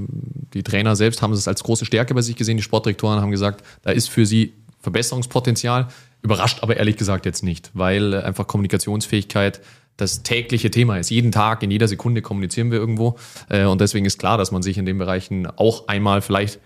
die 0.54 0.62
Trainer 0.62 0.96
selbst 0.96 1.20
haben 1.20 1.32
es 1.32 1.48
als 1.48 1.62
große 1.62 1.84
Stärke 1.84 2.14
bei 2.14 2.22
sich 2.22 2.36
gesehen. 2.36 2.56
Die 2.56 2.62
Sportdirektoren 2.62 3.20
haben 3.20 3.30
gesagt, 3.30 3.64
da 3.82 3.90
ist 3.90 4.08
für 4.08 4.24
sie 4.24 4.54
Verbesserungspotenzial. 4.80 5.88
Überrascht 6.22 6.62
aber 6.62 6.76
ehrlich 6.76 6.96
gesagt 6.96 7.26
jetzt 7.26 7.42
nicht, 7.42 7.70
weil 7.74 8.14
einfach 8.14 8.46
Kommunikationsfähigkeit 8.46 9.60
das 9.98 10.22
tägliche 10.22 10.70
Thema 10.70 10.96
ist. 10.96 11.10
Jeden 11.10 11.32
Tag, 11.32 11.62
in 11.62 11.70
jeder 11.70 11.88
Sekunde 11.88 12.22
kommunizieren 12.22 12.70
wir 12.70 12.78
irgendwo. 12.78 13.18
Äh, 13.50 13.66
und 13.66 13.80
deswegen 13.82 14.06
ist 14.06 14.18
klar, 14.18 14.38
dass 14.38 14.50
man 14.50 14.62
sich 14.62 14.78
in 14.78 14.86
den 14.86 14.96
Bereichen 14.96 15.46
auch 15.46 15.88
einmal 15.88 16.22
vielleicht 16.22 16.60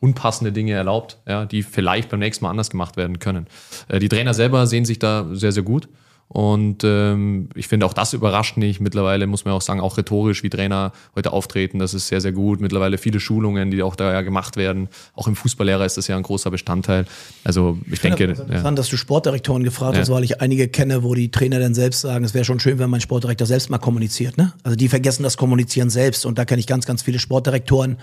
unpassende 0.00 0.52
Dinge 0.52 0.72
erlaubt, 0.72 1.18
ja, 1.26 1.46
die 1.46 1.62
vielleicht 1.62 2.10
beim 2.10 2.20
nächsten 2.20 2.44
Mal 2.44 2.50
anders 2.50 2.70
gemacht 2.70 2.96
werden 2.96 3.18
können. 3.18 3.46
Äh, 3.88 3.98
die 3.98 4.08
Trainer 4.08 4.34
selber 4.34 4.66
sehen 4.66 4.84
sich 4.84 4.98
da 4.98 5.26
sehr, 5.32 5.50
sehr 5.50 5.62
gut. 5.62 5.88
Und 6.28 6.82
ähm, 6.82 7.48
ich 7.54 7.68
finde 7.68 7.86
auch 7.86 7.92
das 7.92 8.12
überrascht 8.12 8.56
nicht. 8.56 8.80
Mittlerweile 8.80 9.26
muss 9.26 9.44
man 9.44 9.54
auch 9.54 9.60
sagen, 9.60 9.80
auch 9.80 9.98
rhetorisch, 9.98 10.42
wie 10.42 10.50
Trainer 10.50 10.92
heute 11.14 11.32
auftreten, 11.32 11.78
das 11.78 11.94
ist 11.94 12.08
sehr, 12.08 12.20
sehr 12.20 12.32
gut. 12.32 12.60
Mittlerweile 12.60 12.98
viele 12.98 13.20
Schulungen, 13.20 13.70
die 13.70 13.82
auch 13.82 13.94
da 13.94 14.12
ja 14.12 14.22
gemacht 14.22 14.56
werden. 14.56 14.88
Auch 15.14 15.28
im 15.28 15.36
Fußballlehrer 15.36 15.84
ist 15.84 15.96
das 15.96 16.08
ja 16.08 16.16
ein 16.16 16.22
großer 16.22 16.50
Bestandteil. 16.50 17.06
Also 17.44 17.78
ich, 17.86 17.94
ich 17.94 18.00
denke. 18.00 18.26
Das 18.26 18.40
interessant, 18.40 18.64
ja. 18.64 18.72
dass 18.72 18.88
du 18.88 18.96
Sportdirektoren 18.96 19.62
gefragt 19.62 19.94
ja. 19.94 20.00
hast, 20.00 20.10
weil 20.10 20.24
ich 20.24 20.40
einige 20.40 20.66
kenne, 20.66 21.04
wo 21.04 21.14
die 21.14 21.30
Trainer 21.30 21.60
dann 21.60 21.74
selbst 21.74 22.00
sagen, 22.00 22.24
es 22.24 22.34
wäre 22.34 22.44
schon 22.44 22.58
schön, 22.58 22.78
wenn 22.78 22.90
mein 22.90 23.00
Sportdirektor 23.00 23.46
selbst 23.46 23.70
mal 23.70 23.78
kommuniziert. 23.78 24.36
Ne? 24.36 24.54
Also 24.64 24.76
die 24.76 24.88
vergessen 24.88 25.22
das 25.22 25.36
Kommunizieren 25.36 25.90
selbst. 25.90 26.26
Und 26.26 26.38
da 26.38 26.44
kenne 26.44 26.58
ich 26.58 26.66
ganz, 26.66 26.86
ganz 26.86 27.02
viele 27.02 27.18
Sportdirektoren, 27.18 27.98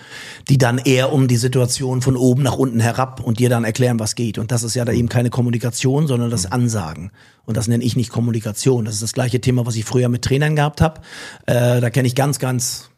die 0.47 0.57
dann 0.57 0.77
eher 0.77 1.11
um 1.11 1.27
die 1.27 1.37
Situation 1.37 2.01
von 2.01 2.15
oben 2.15 2.43
nach 2.43 2.55
unten 2.55 2.79
herab 2.79 3.21
und 3.21 3.39
dir 3.39 3.49
dann 3.49 3.65
erklären, 3.65 3.99
was 3.99 4.15
geht. 4.15 4.37
Und 4.37 4.51
das 4.51 4.63
ist 4.63 4.75
ja 4.75 4.85
da 4.85 4.93
eben 4.93 5.09
keine 5.09 5.29
Kommunikation, 5.29 6.07
sondern 6.07 6.29
das 6.29 6.49
Ansagen. 6.49 7.11
Und 7.45 7.57
das 7.57 7.67
nenne 7.67 7.83
ich 7.83 7.95
nicht 7.95 8.09
Kommunikation. 8.09 8.85
Das 8.85 8.95
ist 8.95 9.03
das 9.03 9.13
gleiche 9.13 9.41
Thema, 9.41 9.65
was 9.65 9.75
ich 9.75 9.85
früher 9.85 10.09
mit 10.09 10.23
Trainern 10.23 10.55
gehabt 10.55 10.81
habe. 10.81 11.01
Äh, 11.45 11.81
da 11.81 11.89
kenne 11.89 12.07
ich 12.07 12.15
ganz, 12.15 12.39
ganz, 12.39 12.89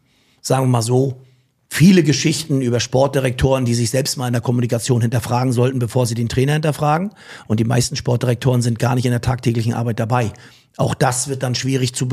sagen 0.42 0.64
wir 0.64 0.70
mal 0.70 0.82
so, 0.82 1.22
viele 1.70 2.04
Geschichten 2.04 2.62
über 2.62 2.80
Sportdirektoren, 2.80 3.66
die 3.66 3.74
sich 3.74 3.90
selbst 3.90 4.18
mal 4.18 4.28
in 4.28 4.34
der 4.34 4.42
Kommunikation 4.44 5.02
hinterfragen 5.02 5.54
sollten, 5.54 5.80
bevor 5.80 6.06
sie 6.06 6.14
den 6.14 6.30
Trainer 6.30 6.54
hinterfragen. 6.54 7.12
Und 7.48 7.60
die 7.60 7.64
meisten 7.64 7.96
Sportdirektoren 7.96 8.62
sind 8.62 8.78
gar 8.78 8.94
nicht 8.94 9.06
in 9.06 9.12
der 9.12 9.22
tagtäglichen 9.22 9.74
Arbeit 9.74 10.00
dabei. 10.00 10.32
Auch 10.78 10.94
das 10.94 11.30
wird 11.30 11.42
dann 11.42 11.56
schwierig 11.56 11.96
zu 11.96 12.08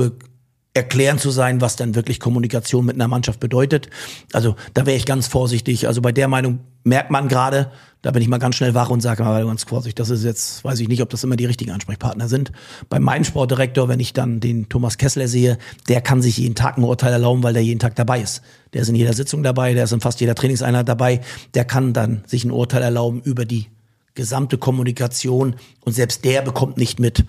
erklären 0.73 1.19
zu 1.19 1.31
sein, 1.31 1.61
was 1.61 1.77
dann 1.77 1.95
wirklich 1.95 2.21
Kommunikation 2.21 2.87
mit 2.87 2.95
einer 2.95 3.09
Mannschaft 3.09 3.41
bedeutet. 3.41 3.91
Also 4.33 4.55
da 4.75 4.87
wäre 4.87 4.97
ich 4.97 5.05
ganz 5.05 5.27
vorsichtig. 5.27 5.89
Also 5.89 6.01
bei 6.01 6.13
der 6.13 6.29
Meinung 6.29 6.61
merkt 6.85 7.11
man 7.11 7.29
gerade, 7.29 7.73
da 8.03 8.13
bin 8.13 8.23
ich 8.23 8.29
mal 8.29 8.39
ganz 8.39 8.57
schnell 8.57 8.73
wach 8.73 8.89
und 8.89 9.01
sage 9.01 9.25
mal 9.25 9.45
ganz 9.45 9.65
vorsichtig, 9.65 9.97
das 9.97 10.09
ist 10.11 10.25
jetzt, 10.25 10.65
weiß 10.65 10.81
ich 10.81 10.89
nicht, 10.89 11.03
ob 11.03 11.11
das 11.11 11.25
immer 11.25 11.37
die 11.37 11.45
richtigen 11.45 11.73
Ansprechpartner 11.73 12.29
sind. 12.29 12.53
Bei 12.89 12.99
meinem 12.99 13.25
Sportdirektor, 13.25 13.89
wenn 13.89 14.01
ich 14.01 14.13
dann 14.13 14.41
den 14.41 14.69
Thomas 14.69 14.97
Kessler 14.97 15.29
sehe, 15.29 15.59
der 15.89 16.01
kann 16.01 16.23
sich 16.23 16.39
jeden 16.39 16.55
Tag 16.55 16.79
ein 16.79 16.85
Urteil 16.85 17.13
erlauben, 17.13 17.43
weil 17.43 17.53
der 17.53 17.65
jeden 17.65 17.81
Tag 17.81 17.97
dabei 17.97 18.21
ist. 18.21 18.41
Der 18.73 18.83
ist 18.83 18.89
in 18.89 18.95
jeder 18.95 19.13
Sitzung 19.13 19.43
dabei, 19.43 19.75
der 19.75 19.85
ist 19.85 19.93
in 19.93 20.01
fast 20.01 20.21
jeder 20.21 20.35
Trainingseinheit 20.35 20.89
dabei. 20.89 21.21
Der 21.55 21.65
kann 21.65 21.93
dann 21.93 22.23
sich 22.27 22.45
ein 22.45 22.53
Urteil 22.53 22.83
erlauben 22.83 23.21
über 23.23 23.45
die 23.45 23.67
gesamte 24.15 24.57
Kommunikation 24.57 25.57
und 25.85 25.93
selbst 25.93 26.25
der 26.25 26.43
bekommt 26.43 26.79
nicht 26.79 27.01
mit, 27.01 27.25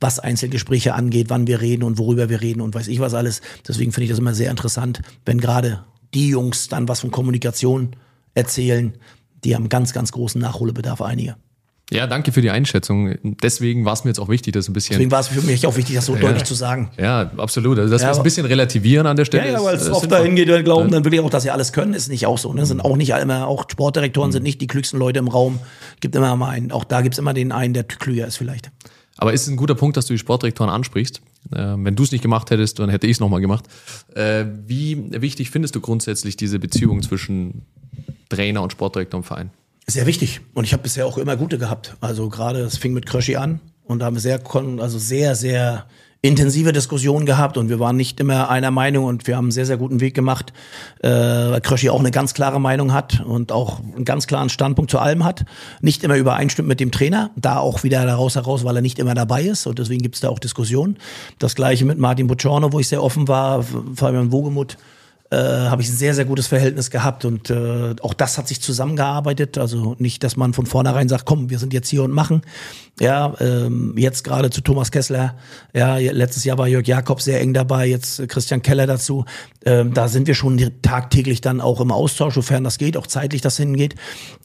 was 0.00 0.18
Einzelgespräche 0.18 0.94
angeht, 0.94 1.30
wann 1.30 1.46
wir 1.46 1.60
reden 1.60 1.82
und 1.82 1.98
worüber 1.98 2.28
wir 2.28 2.40
reden 2.40 2.60
und 2.60 2.74
weiß 2.74 2.88
ich 2.88 3.00
was 3.00 3.14
alles. 3.14 3.40
Deswegen 3.66 3.92
finde 3.92 4.04
ich 4.04 4.10
das 4.10 4.18
immer 4.18 4.34
sehr 4.34 4.50
interessant, 4.50 5.00
wenn 5.24 5.40
gerade 5.40 5.84
die 6.12 6.28
Jungs 6.28 6.68
dann 6.68 6.88
was 6.88 7.00
von 7.00 7.10
Kommunikation 7.10 7.96
erzählen, 8.34 8.94
die 9.44 9.54
haben 9.54 9.68
ganz, 9.68 9.92
ganz 9.92 10.12
großen 10.12 10.40
Nachholbedarf, 10.40 11.02
einige. 11.02 11.36
Ja, 11.90 12.06
danke 12.06 12.32
für 12.32 12.40
die 12.40 12.50
Einschätzung. 12.50 13.14
Deswegen 13.42 13.84
war 13.84 13.92
es 13.92 14.04
mir 14.04 14.10
jetzt 14.10 14.18
auch 14.18 14.30
wichtig, 14.30 14.54
das 14.54 14.68
ein 14.68 14.72
bisschen. 14.72 14.94
Deswegen 14.94 15.10
war 15.10 15.20
es 15.20 15.28
für 15.28 15.42
mich 15.42 15.66
auch 15.66 15.76
wichtig, 15.76 15.94
das 15.94 16.06
so 16.06 16.14
ja, 16.14 16.22
deutlich 16.22 16.44
zu 16.44 16.54
sagen. 16.54 16.90
Ja, 16.98 17.30
absolut. 17.36 17.78
Also, 17.78 17.92
dass 17.92 18.00
ja, 18.00 18.08
wir 18.08 18.12
es 18.12 18.16
ein 18.18 18.24
bisschen 18.24 18.46
relativieren 18.46 19.06
an 19.06 19.16
der 19.16 19.26
Stelle. 19.26 19.46
Ja, 19.46 19.52
ja 19.58 19.64
weil 19.64 19.76
es 19.76 19.90
oft 19.90 20.10
dahin 20.10 20.34
geht, 20.34 20.48
wir 20.48 20.62
glauben 20.62 20.90
dann 20.90 21.04
wirklich 21.04 21.20
auch, 21.20 21.28
dass 21.28 21.42
sie 21.42 21.50
alles 21.50 21.72
können, 21.74 21.92
ist 21.92 22.08
nicht 22.08 22.26
auch 22.26 22.38
so. 22.38 22.54
Ne? 22.54 22.64
Sind 22.64 22.80
auch 22.80 22.96
nicht 22.96 23.10
immer, 23.10 23.46
auch 23.46 23.66
Sportdirektoren 23.70 24.30
mhm. 24.30 24.32
sind 24.32 24.42
nicht 24.44 24.62
die 24.62 24.66
klügsten 24.66 24.98
Leute 24.98 25.18
im 25.18 25.28
Raum. 25.28 25.60
Gibt 26.00 26.16
immer 26.16 26.34
mal 26.36 26.50
einen, 26.50 26.72
auch 26.72 26.84
da 26.84 27.02
gibt 27.02 27.16
es 27.16 27.18
immer 27.18 27.34
den 27.34 27.52
einen, 27.52 27.74
der 27.74 27.84
klüger 27.84 28.26
ist 28.26 28.38
vielleicht. 28.38 28.70
Aber 29.16 29.32
ist 29.32 29.42
es 29.42 29.48
ein 29.48 29.56
guter 29.56 29.74
Punkt, 29.74 29.96
dass 29.96 30.06
du 30.06 30.14
die 30.14 30.18
Sportdirektoren 30.18 30.70
ansprichst? 30.70 31.20
Äh, 31.52 31.74
wenn 31.76 31.94
du 31.94 32.02
es 32.02 32.12
nicht 32.12 32.22
gemacht 32.22 32.50
hättest, 32.50 32.78
dann 32.78 32.90
hätte 32.90 33.06
ich 33.06 33.12
es 33.12 33.20
nochmal 33.20 33.40
gemacht. 33.40 33.66
Äh, 34.14 34.44
wie 34.66 35.10
wichtig 35.20 35.50
findest 35.50 35.74
du 35.74 35.80
grundsätzlich 35.80 36.36
diese 36.36 36.58
Beziehung 36.58 37.02
zwischen 37.02 37.62
Trainer 38.28 38.62
und 38.62 38.72
Sportdirektor 38.72 39.18
im 39.18 39.24
Verein? 39.24 39.50
Sehr 39.86 40.06
wichtig. 40.06 40.40
Und 40.54 40.64
ich 40.64 40.72
habe 40.72 40.82
bisher 40.82 41.06
auch 41.06 41.18
immer 41.18 41.36
gute 41.36 41.58
gehabt. 41.58 41.96
Also 42.00 42.28
gerade, 42.28 42.60
es 42.60 42.78
fing 42.78 42.94
mit 42.94 43.06
Kröschi 43.06 43.36
an 43.36 43.60
und 43.84 43.98
da 43.98 44.06
haben 44.06 44.16
wir 44.16 44.20
sehr, 44.20 44.40
also 44.80 44.98
sehr, 44.98 45.34
sehr 45.34 45.86
intensive 46.24 46.72
Diskussionen 46.72 47.26
gehabt 47.26 47.58
und 47.58 47.68
wir 47.68 47.78
waren 47.78 47.96
nicht 47.96 48.18
immer 48.18 48.48
einer 48.48 48.70
Meinung 48.70 49.04
und 49.04 49.26
wir 49.26 49.36
haben 49.36 49.44
einen 49.44 49.52
sehr, 49.52 49.66
sehr 49.66 49.76
guten 49.76 50.00
Weg 50.00 50.14
gemacht, 50.14 50.54
äh, 51.02 51.08
weil 51.10 51.60
Kröschi 51.60 51.90
auch 51.90 52.00
eine 52.00 52.10
ganz 52.10 52.32
klare 52.32 52.58
Meinung 52.58 52.94
hat 52.94 53.20
und 53.20 53.52
auch 53.52 53.80
einen 53.94 54.06
ganz 54.06 54.26
klaren 54.26 54.48
Standpunkt 54.48 54.90
zu 54.90 54.98
allem 54.98 55.22
hat. 55.22 55.44
Nicht 55.82 56.02
immer 56.02 56.16
übereinstimmt 56.16 56.66
mit 56.66 56.80
dem 56.80 56.90
Trainer, 56.90 57.30
da 57.36 57.58
auch 57.58 57.84
wieder 57.84 58.06
daraus 58.06 58.36
heraus, 58.36 58.64
weil 58.64 58.76
er 58.76 58.80
nicht 58.80 58.98
immer 58.98 59.12
dabei 59.12 59.42
ist 59.42 59.66
und 59.66 59.78
deswegen 59.78 60.00
gibt 60.00 60.14
es 60.14 60.22
da 60.22 60.30
auch 60.30 60.38
Diskussionen. 60.38 60.96
Das 61.38 61.54
gleiche 61.54 61.84
mit 61.84 61.98
Martin 61.98 62.26
Bucciorno, 62.26 62.72
wo 62.72 62.80
ich 62.80 62.88
sehr 62.88 63.02
offen 63.02 63.28
war, 63.28 63.62
Fabian 63.94 64.32
Wogemuth 64.32 64.78
äh, 65.34 65.68
habe 65.68 65.82
ich 65.82 65.88
ein 65.88 65.96
sehr, 65.96 66.14
sehr 66.14 66.24
gutes 66.24 66.46
Verhältnis 66.46 66.90
gehabt 66.90 67.24
und 67.24 67.50
äh, 67.50 67.94
auch 68.02 68.14
das 68.14 68.38
hat 68.38 68.46
sich 68.46 68.60
zusammengearbeitet. 68.60 69.58
Also 69.58 69.96
nicht, 69.98 70.22
dass 70.22 70.36
man 70.36 70.52
von 70.52 70.66
vornherein 70.66 71.08
sagt, 71.08 71.24
komm, 71.24 71.50
wir 71.50 71.58
sind 71.58 71.72
jetzt 71.72 71.88
hier 71.88 72.04
und 72.04 72.12
machen. 72.12 72.42
Ja, 73.00 73.34
ähm, 73.40 73.94
jetzt 73.96 74.22
gerade 74.22 74.50
zu 74.50 74.60
Thomas 74.60 74.92
Kessler. 74.92 75.34
Ja, 75.74 75.96
letztes 75.96 76.44
Jahr 76.44 76.58
war 76.58 76.68
Jörg 76.68 76.86
Jakob 76.86 77.20
sehr 77.20 77.40
eng 77.40 77.52
dabei, 77.52 77.86
jetzt 77.86 78.28
Christian 78.28 78.62
Keller 78.62 78.86
dazu. 78.86 79.24
Ähm, 79.64 79.92
da 79.92 80.06
sind 80.06 80.28
wir 80.28 80.34
schon 80.34 80.70
tagtäglich 80.82 81.40
dann 81.40 81.60
auch 81.60 81.80
im 81.80 81.90
Austausch, 81.90 82.34
sofern 82.34 82.62
das 82.62 82.78
geht, 82.78 82.96
auch 82.96 83.08
zeitlich 83.08 83.40
das 83.40 83.56
hingeht. 83.56 83.96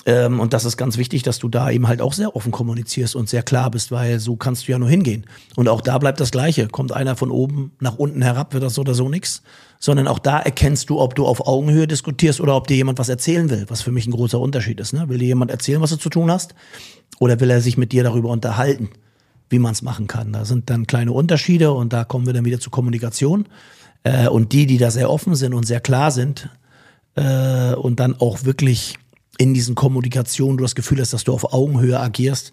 Ähm, 0.08 0.40
und 0.40 0.54
das 0.54 0.66
ist 0.66 0.78
ganz 0.78 0.98
wichtig, 0.98 1.22
dass 1.22 1.38
du 1.38 1.50
da 1.50 1.70
eben 1.70 1.88
halt 1.88 2.02
auch 2.02 2.14
sehr 2.14 2.36
offen 2.36 2.52
kommunizierst 2.52 3.16
und 3.16 3.30
sehr 3.30 3.44
klar 3.44 3.70
bist, 3.70 3.92
weil 3.92 4.20
so 4.20 4.36
kannst 4.36 4.68
du 4.68 4.72
ja 4.72 4.80
nur 4.80 4.90
hingehen. 4.90 5.28
Und 5.56 5.68
auch 5.68 5.82
da 5.82 6.00
bleibt 6.00 6.20
das 6.20 6.32
Gleiche. 6.32 6.68
Kommt 6.68 6.92
einer 6.92 7.16
von 7.16 7.30
oben 7.30 7.74
nach 7.80 7.98
unten 8.00 8.24
herab, 8.24 8.54
wird 8.54 8.64
das 8.64 8.74
so 8.74 8.82
oder 8.82 8.96
so 8.96 9.10
nichts 9.10 9.44
sondern 9.80 10.08
auch 10.08 10.20
da 10.20 10.40
erkennst 10.40 10.90
du, 10.90 11.00
ob 11.00 11.16
du 11.16 11.26
auf 11.26 11.48
Augenhöhe 11.48 11.88
diskutierst 11.88 12.42
oder 12.42 12.56
ob 12.56 12.68
dir 12.68 12.76
jemand 12.76 13.00
was 13.00 13.08
erzählen 13.08 13.50
will, 13.50 13.66
was 13.70 13.82
für 13.82 13.94
mich 13.94 14.06
ein 14.06 14.12
großer 14.12 14.40
Unterschied 14.40 14.80
ist. 14.82 14.92
Ne? 14.94 15.08
Will 15.08 15.18
dir 15.18 15.28
jemand 15.28 15.52
erzählen, 15.52 15.82
was 15.82 15.90
du 15.92 15.96
zu 15.96 16.10
tun 16.10 16.30
hast? 16.30 16.54
Oder 17.20 17.40
will 17.40 17.50
er 17.50 17.62
sich 17.62 17.78
mit 17.78 17.94
dir 17.94 18.04
darüber 18.04 18.30
unterhalten, 18.30 18.90
wie 19.50 19.60
man 19.60 19.72
es 19.72 19.82
machen 19.82 20.08
kann? 20.08 20.34
Da 20.34 20.44
sind 20.44 20.70
dann 20.70 20.86
kleine 20.86 21.14
Unterschiede 21.14 21.72
und 21.72 21.94
da 21.94 22.04
kommen 22.04 22.26
wir 22.26 22.34
dann 22.34 22.46
wieder 22.46 22.60
zur 22.60 22.72
Kommunikation. 22.72 23.48
Äh, 24.04 24.28
und 24.28 24.52
die, 24.52 24.66
die 24.66 24.78
da 24.78 24.92
sehr 24.92 25.10
offen 25.10 25.36
sind 25.36 25.54
und 25.54 25.66
sehr 25.66 25.80
klar 25.80 26.12
sind 26.12 26.50
äh, 27.16 27.74
und 27.74 28.02
dann 28.02 28.20
auch 28.20 28.44
wirklich 28.44 28.96
in 29.38 29.54
diesen 29.54 29.76
Kommunikationen 29.76 30.58
du 30.58 30.64
das 30.64 30.76
Gefühl 30.76 31.00
hast, 31.00 31.14
dass 31.14 31.24
du 31.24 31.34
auf 31.34 31.54
Augenhöhe 31.54 31.98
agierst, 31.98 32.52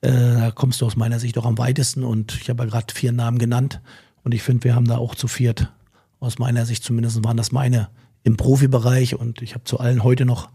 äh, 0.00 0.12
da 0.12 0.52
kommst 0.52 0.80
du 0.80 0.86
aus 0.86 0.94
meiner 0.94 1.18
Sicht 1.18 1.36
auch 1.38 1.46
am 1.46 1.58
weitesten. 1.58 2.04
Und 2.04 2.38
ich 2.40 2.48
habe 2.48 2.62
ja 2.62 2.70
gerade 2.70 2.94
vier 2.94 3.10
Namen 3.10 3.38
genannt. 3.38 3.80
Und 4.22 4.32
ich 4.32 4.44
finde, 4.44 4.62
wir 4.62 4.76
haben 4.76 4.86
da 4.86 4.98
auch 4.98 5.16
zu 5.16 5.26
viert 5.26 5.72
aus 6.20 6.38
meiner 6.38 6.66
Sicht 6.66 6.84
zumindest 6.84 7.22
waren 7.24 7.36
das 7.36 7.52
meine 7.52 7.88
im 8.24 8.36
Profibereich 8.36 9.14
und 9.14 9.42
ich 9.42 9.54
habe 9.54 9.64
zu 9.64 9.78
allen 9.78 10.02
heute 10.02 10.24
noch 10.24 10.50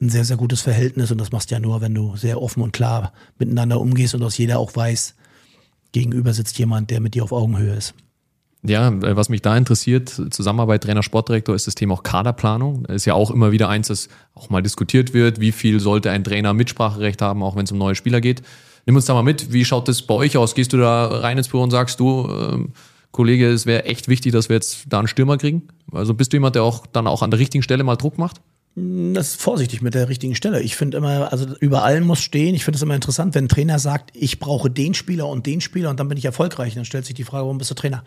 ein 0.00 0.08
sehr, 0.08 0.24
sehr 0.24 0.36
gutes 0.36 0.62
Verhältnis 0.62 1.10
und 1.10 1.20
das 1.20 1.32
machst 1.32 1.50
du 1.50 1.54
ja 1.54 1.60
nur, 1.60 1.80
wenn 1.80 1.94
du 1.94 2.16
sehr 2.16 2.40
offen 2.40 2.62
und 2.62 2.72
klar 2.72 3.12
miteinander 3.38 3.80
umgehst 3.80 4.14
und 4.14 4.22
aus 4.22 4.38
jeder 4.38 4.58
auch 4.58 4.74
weiß, 4.74 5.14
gegenüber 5.92 6.32
sitzt 6.32 6.58
jemand, 6.58 6.90
der 6.90 7.00
mit 7.00 7.14
dir 7.14 7.24
auf 7.24 7.32
Augenhöhe 7.32 7.74
ist. 7.74 7.94
Ja, 8.62 8.88
äh, 8.88 9.16
was 9.16 9.28
mich 9.28 9.42
da 9.42 9.56
interessiert, 9.56 10.08
Zusammenarbeit 10.30 10.82
Trainer, 10.82 11.02
Sportdirektor, 11.02 11.54
ist 11.54 11.66
das 11.66 11.74
Thema 11.74 11.94
auch 11.94 12.02
Kaderplanung. 12.02 12.84
Ist 12.86 13.06
ja 13.06 13.14
auch 13.14 13.30
immer 13.30 13.52
wieder 13.52 13.68
eins, 13.68 13.88
das 13.88 14.08
auch 14.34 14.50
mal 14.50 14.62
diskutiert 14.62 15.14
wird. 15.14 15.40
Wie 15.40 15.52
viel 15.52 15.80
sollte 15.80 16.10
ein 16.10 16.24
Trainer 16.24 16.52
Mitspracherecht 16.52 17.22
haben, 17.22 17.42
auch 17.42 17.56
wenn 17.56 17.64
es 17.64 17.72
um 17.72 17.78
neue 17.78 17.94
Spieler 17.94 18.20
geht? 18.20 18.42
Nimm 18.86 18.96
uns 18.96 19.06
da 19.06 19.14
mal 19.14 19.22
mit, 19.22 19.52
wie 19.52 19.64
schaut 19.64 19.88
das 19.88 20.02
bei 20.02 20.14
euch 20.14 20.36
aus? 20.36 20.54
Gehst 20.54 20.72
du 20.72 20.76
da 20.76 21.06
rein 21.06 21.38
ins 21.38 21.48
Büro 21.48 21.62
und 21.62 21.70
sagst 21.70 22.00
du, 22.00 22.28
ähm, 22.28 22.72
Kollege, 23.12 23.48
es 23.48 23.66
wäre 23.66 23.84
echt 23.84 24.08
wichtig, 24.08 24.32
dass 24.32 24.48
wir 24.48 24.56
jetzt 24.56 24.84
da 24.88 24.98
einen 24.98 25.08
Stürmer 25.08 25.36
kriegen? 25.36 25.68
Also 25.92 26.14
bist 26.14 26.32
du 26.32 26.36
jemand, 26.36 26.54
der 26.54 26.62
auch 26.62 26.86
dann 26.86 27.06
auch 27.06 27.22
an 27.22 27.30
der 27.30 27.40
richtigen 27.40 27.62
Stelle 27.62 27.82
mal 27.82 27.96
Druck 27.96 28.18
macht? 28.18 28.40
Das 28.76 29.30
ist 29.30 29.42
vorsichtig 29.42 29.82
mit 29.82 29.94
der 29.94 30.08
richtigen 30.08 30.36
Stelle. 30.36 30.62
Ich 30.62 30.76
finde 30.76 30.98
immer, 30.98 31.32
also 31.32 31.46
über 31.58 31.82
allem 31.82 32.06
muss 32.06 32.20
stehen. 32.20 32.54
Ich 32.54 32.64
finde 32.64 32.76
es 32.76 32.82
immer 32.82 32.94
interessant, 32.94 33.34
wenn 33.34 33.46
ein 33.46 33.48
Trainer 33.48 33.80
sagt, 33.80 34.10
ich 34.14 34.38
brauche 34.38 34.70
den 34.70 34.94
Spieler 34.94 35.28
und 35.28 35.44
den 35.46 35.60
Spieler 35.60 35.90
und 35.90 35.98
dann 35.98 36.08
bin 36.08 36.16
ich 36.16 36.24
erfolgreich. 36.24 36.74
Dann 36.74 36.84
stellt 36.84 37.04
sich 37.04 37.14
die 37.14 37.24
Frage, 37.24 37.44
warum 37.44 37.58
bist 37.58 37.70
du 37.70 37.74
Trainer? 37.74 38.04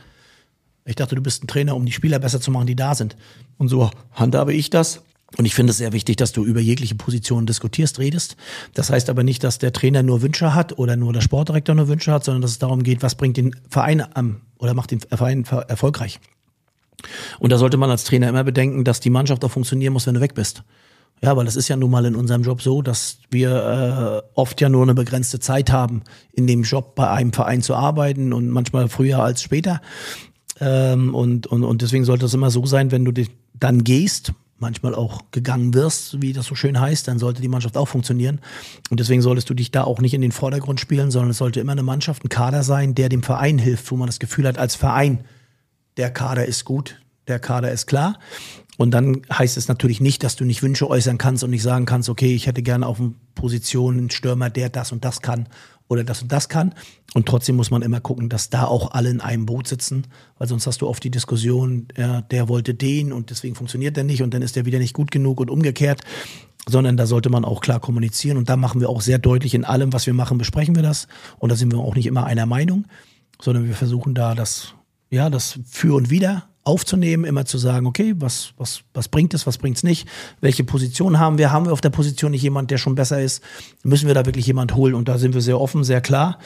Ich 0.86 0.96
dachte, 0.96 1.16
du 1.16 1.22
bist 1.22 1.44
ein 1.44 1.48
Trainer, 1.48 1.76
um 1.76 1.86
die 1.86 1.92
Spieler 1.92 2.20
besser 2.20 2.40
zu 2.40 2.50
machen, 2.52 2.68
die 2.68 2.76
da 2.76 2.96
sind. 2.96 3.16
Und 3.58 3.68
so 3.68 3.90
handhabe 4.14 4.54
ich 4.54 4.70
das. 4.70 5.02
Und 5.38 5.46
ich 5.46 5.56
finde 5.56 5.72
es 5.72 5.78
sehr 5.78 5.94
wichtig, 5.94 6.18
dass 6.18 6.32
du 6.32 6.46
über 6.46 6.60
jegliche 6.60 6.96
Positionen 6.96 7.48
diskutierst, 7.48 7.98
redest. 8.00 8.36
Das 8.74 8.92
heißt 8.92 9.10
aber 9.10 9.24
nicht, 9.24 9.44
dass 9.44 9.58
der 9.58 9.74
Trainer 9.74 10.04
nur 10.04 10.22
Wünsche 10.22 10.54
hat 10.54 10.78
oder 10.78 10.96
nur 10.96 11.12
der 11.12 11.22
Sportdirektor 11.22 11.74
nur 11.74 11.88
Wünsche 11.88 12.12
hat, 12.12 12.24
sondern 12.24 12.42
dass 12.42 12.52
es 12.52 12.60
darum 12.60 12.84
geht, 12.84 13.02
was 13.02 13.16
bringt 13.16 13.38
den 13.38 13.56
Verein 13.70 14.04
am 14.16 14.42
oder 14.60 14.74
macht 14.74 14.92
den 14.92 15.00
Verein 15.00 15.44
erfolgreich. 15.68 16.20
Und 17.40 17.52
da 17.52 17.58
sollte 17.58 17.78
man 17.78 17.90
als 17.90 18.04
Trainer 18.04 18.30
immer 18.30 18.44
bedenken, 18.44 18.84
dass 18.84 19.00
die 19.00 19.10
Mannschaft 19.10 19.44
auch 19.44 19.52
funktionieren 19.52 19.94
muss, 19.94 20.08
wenn 20.08 20.14
du 20.14 20.22
weg 20.22 20.36
bist. 20.36 20.64
Ja, 21.22 21.36
weil 21.38 21.46
das 21.46 21.56
ist 21.56 21.68
ja 21.68 21.78
nun 21.78 21.90
mal 21.90 22.06
in 22.06 22.16
unserem 22.16 22.44
Job 22.44 22.62
so, 22.62 22.82
dass 22.82 23.18
wir 23.30 24.24
äh, 24.26 24.30
oft 24.36 24.60
ja 24.60 24.70
nur 24.70 24.84
eine 24.84 24.94
begrenzte 24.94 25.40
Zeit 25.40 25.72
haben, 25.72 26.02
in 26.34 26.48
dem 26.48 26.64
Job 26.64 26.96
bei 26.96 27.10
einem 27.10 27.32
Verein 27.32 27.62
zu 27.62 27.76
arbeiten 27.76 28.34
und 28.34 28.50
manchmal 28.50 28.90
früher 28.90 29.20
als 29.20 29.42
später. 29.42 29.82
Ähm, 30.60 31.16
und, 31.16 31.48
und, 31.48 31.64
und 31.64 31.82
deswegen 31.82 32.04
sollte 32.04 32.26
es 32.26 32.34
immer 32.34 32.52
so 32.52 32.66
sein, 32.66 32.92
wenn 32.92 33.06
du 33.06 33.14
dann 33.54 33.84
gehst, 33.84 34.34
manchmal 34.64 34.96
auch 34.96 35.22
gegangen 35.32 35.74
wirst, 35.74 36.22
wie 36.22 36.34
das 36.34 36.46
so 36.46 36.56
schön 36.56 36.80
heißt, 36.80 37.08
dann 37.08 37.20
sollte 37.20 37.42
die 37.42 37.50
Mannschaft 37.50 37.78
auch 37.78 37.88
funktionieren. 37.88 38.40
Und 38.90 39.00
deswegen 39.00 39.22
solltest 39.22 39.50
du 39.50 39.54
dich 39.54 39.72
da 39.72 39.84
auch 39.84 40.00
nicht 40.00 40.14
in 40.14 40.22
den 40.22 40.32
Vordergrund 40.32 40.80
spielen, 40.80 41.12
sondern 41.12 41.32
es 41.32 41.38
sollte 41.38 41.60
immer 41.60 41.74
eine 41.74 41.84
Mannschaft, 41.84 42.24
ein 42.24 42.30
Kader 42.30 42.64
sein, 42.64 42.96
der 42.96 43.10
dem 43.10 43.22
Verein 43.22 43.60
hilft, 43.60 43.92
wo 43.92 43.98
man 43.98 44.08
das 44.08 44.20
Gefühl 44.20 44.48
hat, 44.48 44.58
als 44.58 44.76
Verein, 44.76 45.26
der 45.98 46.10
Kader 46.10 46.46
ist 46.46 46.64
gut, 46.66 47.02
der 47.28 47.40
Kader 47.40 47.72
ist 47.72 47.86
klar. 47.86 48.18
Und 48.78 48.92
dann 48.92 49.22
heißt 49.32 49.58
es 49.58 49.68
natürlich 49.68 50.02
nicht, 50.02 50.24
dass 50.24 50.36
du 50.36 50.46
nicht 50.46 50.64
Wünsche 50.64 50.90
äußern 50.90 51.18
kannst 51.18 51.44
und 51.44 51.52
nicht 51.52 51.62
sagen 51.62 51.86
kannst, 51.86 52.10
okay, 52.10 52.34
ich 52.34 52.48
hätte 52.48 52.64
gerne 52.64 52.88
auf 52.88 53.00
eine 53.00 53.14
Position 53.36 53.98
einen 53.98 54.10
Stürmer, 54.10 54.50
der 54.50 54.70
das 54.70 54.92
und 54.92 55.06
das 55.06 55.22
kann 55.22 55.48
oder 55.88 56.04
das 56.04 56.22
und 56.22 56.32
das 56.32 56.50
kann. 56.50 56.74
Und 57.14 57.28
trotzdem 57.28 57.56
muss 57.56 57.72
man 57.72 57.82
immer 57.82 58.00
gucken, 58.00 58.30
dass 58.30 58.50
da 58.50 58.66
auch 58.66 58.92
alle 58.92 59.10
in 59.10 59.22
einem 59.22 59.46
Boot 59.46 59.68
sitzen, 59.68 60.08
weil 60.38 60.48
sonst 60.48 60.66
hast 60.68 60.82
du 60.82 60.88
oft 60.88 61.04
die 61.04 61.12
Diskussion, 61.12 61.88
ja, 61.98 62.22
der 62.22 62.50
wollte 62.50 62.74
den 62.74 63.14
und 63.14 63.30
deswegen 63.30 63.56
funktioniert 63.56 63.98
der 63.98 64.04
nicht 64.04 64.24
und 64.24 64.34
dann 64.34 64.42
ist 64.42 64.56
der 64.56 64.66
wieder 64.66 64.80
nicht 64.80 64.94
gut 64.94 65.12
genug 65.12 65.40
und 65.40 65.50
umgekehrt, 65.50 66.02
sondern 66.68 66.98
da 66.98 67.06
sollte 67.06 67.30
man 67.30 67.46
auch 67.46 67.62
klar 67.62 67.80
kommunizieren 67.80 68.38
und 68.38 68.50
da 68.50 68.58
machen 68.58 68.82
wir 68.82 68.90
auch 68.90 69.02
sehr 69.02 69.20
deutlich 69.20 69.54
in 69.54 69.66
allem, 69.66 69.94
was 69.94 70.06
wir 70.06 70.14
machen, 70.14 70.38
besprechen 70.38 70.76
wir 70.76 70.84
das 70.84 71.08
und 71.38 71.52
da 71.52 71.56
sind 71.56 71.72
wir 71.72 71.80
auch 71.80 71.96
nicht 71.96 72.08
immer 72.08 72.26
einer 72.26 72.46
Meinung, 72.46 72.86
sondern 73.42 73.66
wir 73.68 73.76
versuchen 73.76 74.16
da 74.16 74.34
das, 74.34 74.74
ja, 75.10 75.30
das 75.30 75.60
für 75.66 75.96
und 75.96 76.10
wieder 76.10 76.48
aufzunehmen, 76.64 77.26
immer 77.26 77.46
zu 77.46 77.58
sagen, 77.58 77.86
okay, 77.86 78.16
was, 78.18 78.54
was, 78.58 78.82
was 78.94 79.10
bringt 79.10 79.34
es, 79.34 79.46
was 79.46 79.58
bringt 79.58 79.78
es 79.78 79.84
nicht, 79.84 80.08
welche 80.40 80.64
Position 80.64 81.20
haben 81.20 81.38
wir, 81.38 81.52
haben 81.52 81.66
wir 81.66 81.74
auf 81.74 81.82
der 81.82 81.90
Position 81.90 82.32
nicht 82.32 82.44
jemand, 82.44 82.72
der 82.72 82.78
schon 82.78 82.96
besser 82.96 83.22
ist, 83.22 83.44
müssen 83.84 84.08
wir 84.08 84.14
da 84.14 84.26
wirklich 84.26 84.48
jemand 84.48 84.76
holen 84.76 84.94
und 84.94 85.08
da 85.08 85.18
sind 85.18 85.34
wir 85.34 85.42
sehr 85.42 85.60
offen, 85.60 85.84
sehr 85.84 86.02
klar. 86.02 86.40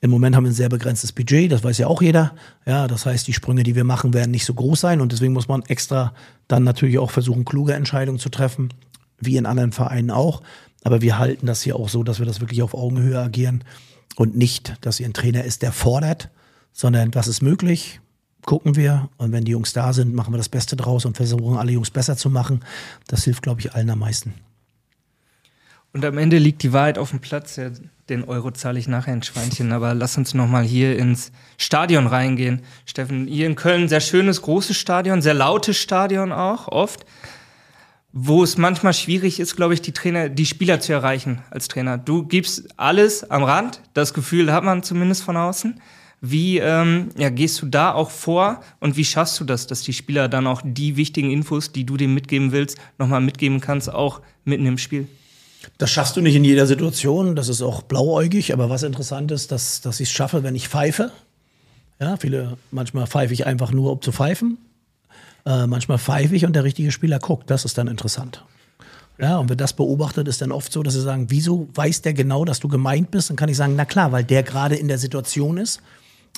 Im 0.00 0.10
Moment 0.10 0.34
haben 0.34 0.44
wir 0.44 0.50
ein 0.50 0.54
sehr 0.54 0.68
begrenztes 0.68 1.12
Budget, 1.12 1.52
das 1.52 1.62
weiß 1.62 1.78
ja 1.78 1.86
auch 1.86 2.02
jeder. 2.02 2.34
Ja, 2.66 2.88
das 2.88 3.06
heißt, 3.06 3.26
die 3.28 3.32
Sprünge, 3.32 3.62
die 3.62 3.76
wir 3.76 3.84
machen, 3.84 4.14
werden 4.14 4.32
nicht 4.32 4.44
so 4.44 4.54
groß 4.54 4.80
sein 4.80 5.00
und 5.00 5.12
deswegen 5.12 5.32
muss 5.32 5.46
man 5.46 5.62
extra 5.62 6.12
dann 6.48 6.64
natürlich 6.64 6.98
auch 6.98 7.12
versuchen, 7.12 7.44
kluge 7.44 7.74
Entscheidungen 7.74 8.18
zu 8.18 8.28
treffen, 8.28 8.70
wie 9.20 9.36
in 9.36 9.46
anderen 9.46 9.70
Vereinen 9.70 10.10
auch. 10.10 10.42
Aber 10.82 11.02
wir 11.02 11.18
halten 11.18 11.46
das 11.46 11.62
hier 11.62 11.76
auch 11.76 11.88
so, 11.88 12.02
dass 12.02 12.18
wir 12.18 12.26
das 12.26 12.40
wirklich 12.40 12.62
auf 12.62 12.74
Augenhöhe 12.74 13.20
agieren 13.20 13.62
und 14.16 14.36
nicht, 14.36 14.74
dass 14.80 14.98
ihr 14.98 15.06
ein 15.06 15.12
Trainer 15.12 15.44
ist, 15.44 15.62
der 15.62 15.70
fordert, 15.70 16.30
sondern 16.72 17.14
was 17.14 17.28
ist 17.28 17.40
möglich, 17.40 18.00
gucken 18.44 18.76
wir 18.76 19.08
und 19.16 19.32
wenn 19.32 19.44
die 19.44 19.52
Jungs 19.52 19.72
da 19.72 19.92
sind, 19.92 20.14
machen 20.14 20.32
wir 20.32 20.38
das 20.38 20.48
Beste 20.48 20.76
draus 20.76 21.04
und 21.04 21.16
versuchen 21.16 21.56
alle 21.56 21.72
Jungs 21.72 21.90
besser 21.90 22.16
zu 22.16 22.30
machen. 22.30 22.64
Das 23.06 23.24
hilft, 23.24 23.42
glaube 23.42 23.60
ich, 23.60 23.74
allen 23.74 23.90
am 23.90 24.00
meisten. 24.00 24.34
Und 25.92 26.04
am 26.06 26.16
Ende 26.16 26.38
liegt 26.38 26.62
die 26.62 26.72
Wahrheit 26.72 26.96
auf 26.96 27.10
dem 27.10 27.20
Platz. 27.20 27.56
Ja, 27.56 27.70
den 28.08 28.24
Euro 28.24 28.50
zahle 28.50 28.78
ich 28.78 28.88
nachher 28.88 29.12
ein 29.12 29.22
Schweinchen, 29.22 29.72
aber 29.72 29.94
lass 29.94 30.16
uns 30.16 30.32
nochmal 30.32 30.64
hier 30.64 30.98
ins 30.98 31.32
Stadion 31.58 32.06
reingehen. 32.06 32.62
Steffen, 32.86 33.26
hier 33.26 33.46
in 33.46 33.56
Köln, 33.56 33.88
sehr 33.88 34.00
schönes, 34.00 34.40
großes 34.40 34.76
Stadion, 34.76 35.20
sehr 35.20 35.34
lautes 35.34 35.76
Stadion 35.76 36.32
auch, 36.32 36.68
oft. 36.68 37.04
Wo 38.14 38.42
es 38.42 38.58
manchmal 38.58 38.94
schwierig 38.94 39.38
ist, 39.38 39.56
glaube 39.56 39.74
ich, 39.74 39.82
die 39.82 39.92
Trainer, 39.92 40.28
die 40.28 40.46
Spieler 40.46 40.80
zu 40.80 40.92
erreichen 40.92 41.42
als 41.50 41.68
Trainer. 41.68 41.98
Du 41.98 42.24
gibst 42.24 42.68
alles 42.78 43.30
am 43.30 43.42
Rand, 43.42 43.80
das 43.94 44.14
Gefühl 44.14 44.52
hat 44.52 44.64
man 44.64 44.82
zumindest 44.82 45.22
von 45.22 45.36
außen. 45.36 45.80
Wie 46.24 46.58
ähm, 46.58 47.08
ja, 47.18 47.30
gehst 47.30 47.60
du 47.60 47.66
da 47.66 47.92
auch 47.92 48.10
vor 48.10 48.62
und 48.78 48.96
wie 48.96 49.04
schaffst 49.04 49.40
du 49.40 49.44
das, 49.44 49.66
dass 49.66 49.82
die 49.82 49.92
Spieler 49.92 50.28
dann 50.28 50.46
auch 50.46 50.62
die 50.64 50.96
wichtigen 50.96 51.32
Infos, 51.32 51.72
die 51.72 51.84
du 51.84 51.96
dem 51.96 52.14
mitgeben 52.14 52.52
willst, 52.52 52.78
nochmal 52.96 53.20
mitgeben 53.20 53.60
kannst, 53.60 53.92
auch 53.92 54.20
mitten 54.44 54.64
im 54.64 54.78
Spiel? 54.78 55.08
Das 55.78 55.90
schaffst 55.90 56.16
du 56.16 56.20
nicht 56.20 56.36
in 56.36 56.44
jeder 56.44 56.68
Situation. 56.68 57.34
Das 57.34 57.48
ist 57.48 57.60
auch 57.60 57.82
blauäugig. 57.82 58.52
Aber 58.52 58.70
was 58.70 58.84
interessant 58.84 59.32
ist, 59.32 59.50
dass, 59.50 59.80
dass 59.80 59.98
ich 59.98 60.10
es 60.10 60.14
schaffe, 60.14 60.44
wenn 60.44 60.54
ich 60.54 60.68
pfeife. 60.68 61.10
Ja, 62.00 62.16
viele, 62.16 62.56
manchmal 62.70 63.08
pfeife 63.08 63.34
ich 63.34 63.44
einfach 63.46 63.72
nur, 63.72 63.90
um 63.90 64.00
zu 64.00 64.12
pfeifen. 64.12 64.58
Äh, 65.44 65.66
manchmal 65.66 65.98
pfeife 65.98 66.36
ich 66.36 66.46
und 66.46 66.54
der 66.54 66.62
richtige 66.62 66.92
Spieler 66.92 67.18
guckt. 67.18 67.50
Das 67.50 67.64
ist 67.64 67.78
dann 67.78 67.88
interessant. 67.88 68.44
Ja, 69.18 69.38
und 69.38 69.48
wer 69.48 69.56
das 69.56 69.72
beobachtet, 69.72 70.28
ist 70.28 70.40
dann 70.40 70.52
oft 70.52 70.72
so, 70.72 70.84
dass 70.84 70.94
sie 70.94 71.02
sagen, 71.02 71.26
wieso 71.30 71.68
weiß 71.74 72.02
der 72.02 72.14
genau, 72.14 72.44
dass 72.44 72.60
du 72.60 72.68
gemeint 72.68 73.10
bist? 73.10 73.28
Dann 73.28 73.36
kann 73.36 73.48
ich 73.48 73.56
sagen, 73.56 73.74
na 73.76 73.84
klar, 73.84 74.12
weil 74.12 74.22
der 74.22 74.44
gerade 74.44 74.76
in 74.76 74.86
der 74.86 74.98
Situation 74.98 75.58
ist 75.58 75.82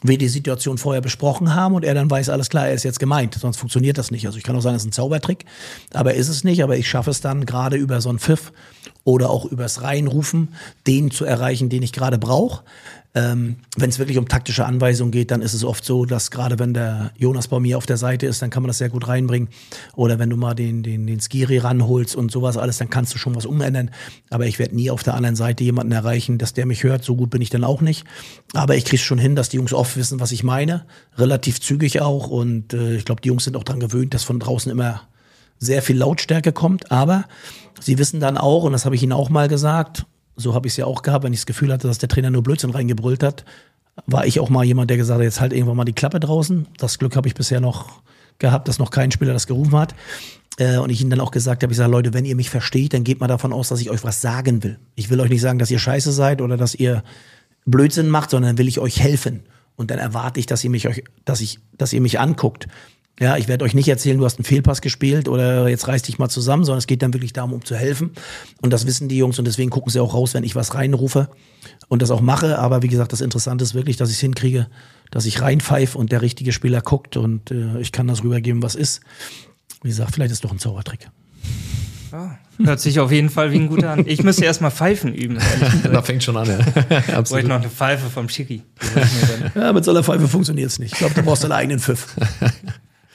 wir 0.02 0.18
die 0.18 0.28
Situation 0.28 0.76
vorher 0.76 1.00
besprochen 1.00 1.54
haben 1.54 1.74
und 1.74 1.84
er 1.84 1.94
dann 1.94 2.10
weiß, 2.10 2.28
alles 2.28 2.50
klar, 2.50 2.68
er 2.68 2.74
ist 2.74 2.82
jetzt 2.82 3.00
gemeint. 3.00 3.34
Sonst 3.34 3.56
funktioniert 3.56 3.96
das 3.96 4.10
nicht. 4.10 4.26
Also 4.26 4.36
ich 4.36 4.44
kann 4.44 4.56
auch 4.56 4.60
sagen, 4.60 4.76
es 4.76 4.82
ist 4.82 4.88
ein 4.88 4.92
Zaubertrick, 4.92 5.44
aber 5.92 6.14
ist 6.14 6.28
es 6.28 6.44
nicht. 6.44 6.62
Aber 6.62 6.76
ich 6.76 6.88
schaffe 6.88 7.10
es 7.10 7.20
dann 7.20 7.46
gerade 7.46 7.76
über 7.76 8.00
so 8.00 8.10
einen 8.10 8.18
Pfiff 8.18 8.52
oder 9.04 9.30
auch 9.30 9.46
übers 9.46 9.82
Reinrufen, 9.82 10.54
den 10.86 11.10
zu 11.10 11.24
erreichen, 11.24 11.68
den 11.68 11.82
ich 11.82 11.92
gerade 11.92 12.18
brauche. 12.18 12.64
Ähm, 13.16 13.56
wenn 13.76 13.90
es 13.90 14.00
wirklich 14.00 14.18
um 14.18 14.26
taktische 14.26 14.66
Anweisungen 14.66 15.12
geht, 15.12 15.30
dann 15.30 15.40
ist 15.40 15.54
es 15.54 15.62
oft 15.62 15.84
so, 15.84 16.04
dass 16.04 16.32
gerade 16.32 16.58
wenn 16.58 16.74
der 16.74 17.12
Jonas 17.16 17.46
bei 17.46 17.60
mir 17.60 17.78
auf 17.78 17.86
der 17.86 17.96
Seite 17.96 18.26
ist, 18.26 18.42
dann 18.42 18.50
kann 18.50 18.64
man 18.64 18.68
das 18.68 18.78
sehr 18.78 18.88
gut 18.88 19.06
reinbringen. 19.06 19.50
Oder 19.94 20.18
wenn 20.18 20.30
du 20.30 20.36
mal 20.36 20.54
den, 20.54 20.82
den, 20.82 21.06
den 21.06 21.20
Skiri 21.20 21.58
ranholst 21.58 22.16
und 22.16 22.32
sowas 22.32 22.56
alles, 22.56 22.78
dann 22.78 22.90
kannst 22.90 23.14
du 23.14 23.18
schon 23.18 23.36
was 23.36 23.46
umändern. 23.46 23.92
Aber 24.30 24.46
ich 24.46 24.58
werde 24.58 24.74
nie 24.74 24.90
auf 24.90 25.04
der 25.04 25.14
anderen 25.14 25.36
Seite 25.36 25.62
jemanden 25.62 25.92
erreichen, 25.92 26.38
dass 26.38 26.54
der 26.54 26.66
mich 26.66 26.82
hört. 26.82 27.04
So 27.04 27.14
gut 27.14 27.30
bin 27.30 27.40
ich 27.40 27.50
dann 27.50 27.62
auch 27.62 27.80
nicht. 27.80 28.04
Aber 28.52 28.74
ich 28.74 28.84
kriege 28.84 29.02
schon 29.02 29.18
hin, 29.18 29.36
dass 29.36 29.48
die 29.48 29.58
Jungs 29.58 29.72
oft 29.72 29.96
wissen, 29.96 30.18
was 30.18 30.32
ich 30.32 30.42
meine. 30.42 30.84
Relativ 31.16 31.60
zügig 31.60 32.00
auch. 32.00 32.26
Und 32.26 32.74
äh, 32.74 32.96
ich 32.96 33.04
glaube, 33.04 33.20
die 33.20 33.28
Jungs 33.28 33.44
sind 33.44 33.56
auch 33.56 33.64
daran 33.64 33.80
gewöhnt, 33.80 34.12
dass 34.12 34.24
von 34.24 34.40
draußen 34.40 34.72
immer 34.72 35.02
sehr 35.60 35.82
viel 35.82 35.98
Lautstärke 35.98 36.50
kommt. 36.50 36.90
Aber 36.90 37.26
sie 37.78 37.96
wissen 37.96 38.18
dann 38.18 38.38
auch, 38.38 38.64
und 38.64 38.72
das 38.72 38.84
habe 38.84 38.96
ich 38.96 39.04
ihnen 39.04 39.12
auch 39.12 39.30
mal 39.30 39.46
gesagt, 39.46 40.04
so 40.36 40.54
habe 40.54 40.66
ich 40.66 40.72
es 40.72 40.76
ja 40.76 40.86
auch 40.86 41.02
gehabt, 41.02 41.24
wenn 41.24 41.32
ich 41.32 41.40
das 41.40 41.46
Gefühl 41.46 41.72
hatte, 41.72 41.86
dass 41.86 41.98
der 41.98 42.08
Trainer 42.08 42.30
nur 42.30 42.42
Blödsinn 42.42 42.70
reingebrüllt 42.70 43.22
hat, 43.22 43.44
war 44.06 44.26
ich 44.26 44.40
auch 44.40 44.50
mal 44.50 44.64
jemand, 44.64 44.90
der 44.90 44.96
gesagt 44.96 45.18
hat, 45.18 45.24
jetzt 45.24 45.40
halt 45.40 45.52
irgendwann 45.52 45.76
mal 45.76 45.84
die 45.84 45.92
Klappe 45.92 46.20
draußen. 46.20 46.66
Das 46.78 46.98
Glück 46.98 47.16
habe 47.16 47.28
ich 47.28 47.34
bisher 47.34 47.60
noch 47.60 48.02
gehabt, 48.38 48.68
dass 48.68 48.78
noch 48.78 48.90
kein 48.90 49.10
Spieler 49.12 49.32
das 49.32 49.46
gerufen 49.46 49.76
hat. 49.76 49.94
Äh, 50.58 50.78
und 50.78 50.90
ich 50.90 51.00
ihnen 51.00 51.10
dann 51.10 51.20
auch 51.20 51.30
gesagt 51.30 51.62
habe, 51.62 51.72
ich 51.72 51.76
sage, 51.76 51.90
Leute, 51.90 52.14
wenn 52.14 52.24
ihr 52.24 52.36
mich 52.36 52.50
versteht, 52.50 52.94
dann 52.94 53.04
geht 53.04 53.20
mal 53.20 53.28
davon 53.28 53.52
aus, 53.52 53.68
dass 53.68 53.80
ich 53.80 53.90
euch 53.90 54.04
was 54.04 54.20
sagen 54.20 54.62
will. 54.62 54.78
Ich 54.94 55.10
will 55.10 55.20
euch 55.20 55.30
nicht 55.30 55.40
sagen, 55.40 55.58
dass 55.58 55.70
ihr 55.70 55.78
scheiße 55.78 56.12
seid 56.12 56.40
oder 56.40 56.56
dass 56.56 56.74
ihr 56.74 57.02
Blödsinn 57.66 58.08
macht, 58.08 58.30
sondern 58.30 58.58
will 58.58 58.68
ich 58.68 58.78
euch 58.78 59.00
helfen. 59.00 59.44
Und 59.76 59.90
dann 59.90 59.98
erwarte 59.98 60.38
ich, 60.38 60.46
dass 60.46 60.62
ihr 60.62 60.70
mich 60.70 60.86
euch, 60.86 61.04
dass 61.24 61.40
ich, 61.40 61.58
dass 61.76 61.92
ihr 61.92 62.00
mich 62.00 62.20
anguckt. 62.20 62.68
Ja, 63.20 63.36
ich 63.36 63.46
werde 63.46 63.64
euch 63.64 63.74
nicht 63.74 63.88
erzählen, 63.88 64.18
du 64.18 64.24
hast 64.24 64.38
einen 64.38 64.44
Fehlpass 64.44 64.80
gespielt 64.80 65.28
oder 65.28 65.68
jetzt 65.68 65.86
reiß 65.86 66.02
dich 66.02 66.18
mal 66.18 66.28
zusammen, 66.28 66.64
sondern 66.64 66.78
es 66.78 66.88
geht 66.88 67.00
dann 67.00 67.14
wirklich 67.14 67.32
darum, 67.32 67.52
um 67.52 67.64
zu 67.64 67.76
helfen. 67.76 68.10
Und 68.60 68.72
das 68.72 68.86
wissen 68.86 69.08
die 69.08 69.16
Jungs 69.16 69.38
und 69.38 69.44
deswegen 69.44 69.70
gucken 69.70 69.92
sie 69.92 70.00
auch 70.00 70.14
raus, 70.14 70.34
wenn 70.34 70.42
ich 70.42 70.56
was 70.56 70.74
reinrufe 70.74 71.28
und 71.86 72.02
das 72.02 72.10
auch 72.10 72.20
mache. 72.20 72.58
Aber 72.58 72.82
wie 72.82 72.88
gesagt, 72.88 73.12
das 73.12 73.20
Interessante 73.20 73.62
ist 73.62 73.74
wirklich, 73.74 73.96
dass 73.96 74.10
ich 74.10 74.16
es 74.16 74.20
hinkriege, 74.20 74.66
dass 75.12 75.26
ich 75.26 75.40
reinpfeife 75.40 75.96
und 75.96 76.10
der 76.10 76.22
richtige 76.22 76.50
Spieler 76.50 76.80
guckt 76.80 77.16
und 77.16 77.52
äh, 77.52 77.78
ich 77.78 77.92
kann 77.92 78.08
das 78.08 78.24
rübergeben, 78.24 78.62
was 78.64 78.74
ist. 78.74 79.00
Wie 79.82 79.88
gesagt, 79.88 80.12
vielleicht 80.14 80.32
ist 80.32 80.38
es 80.38 80.42
doch 80.42 80.50
ein 80.50 80.58
Zaubertrick. 80.58 81.08
Ja, 82.10 82.38
hört 82.62 82.80
sich 82.80 83.00
auf 83.00 83.10
jeden 83.10 83.28
Fall 83.28 83.50
wie 83.50 83.56
ein 83.56 83.68
guter 83.68 83.90
an. 83.90 84.04
Ich 84.06 84.22
müsste 84.22 84.44
erst 84.44 84.60
mal 84.60 84.70
Pfeifen 84.70 85.14
üben. 85.14 85.38
da 85.82 86.00
fängt 86.02 86.22
schon 86.22 86.36
an, 86.36 86.46
ja. 86.46 86.58
Absolut. 87.14 87.28
Brauche 87.28 87.40
ich 87.40 87.46
noch 87.46 87.56
eine 87.56 87.68
Pfeife 87.68 88.08
vom 88.08 88.28
Schiri. 88.28 88.62
Ja, 89.54 89.72
mit 89.72 89.84
so 89.84 89.90
einer 89.90 90.02
Pfeife 90.02 90.26
funktioniert 90.26 90.70
es 90.70 90.78
nicht. 90.78 90.92
Ich 90.92 90.98
glaube, 90.98 91.14
du 91.14 91.22
brauchst 91.22 91.44
deinen 91.44 91.52
eigenen 91.52 91.78
Pfiff. 91.78 92.16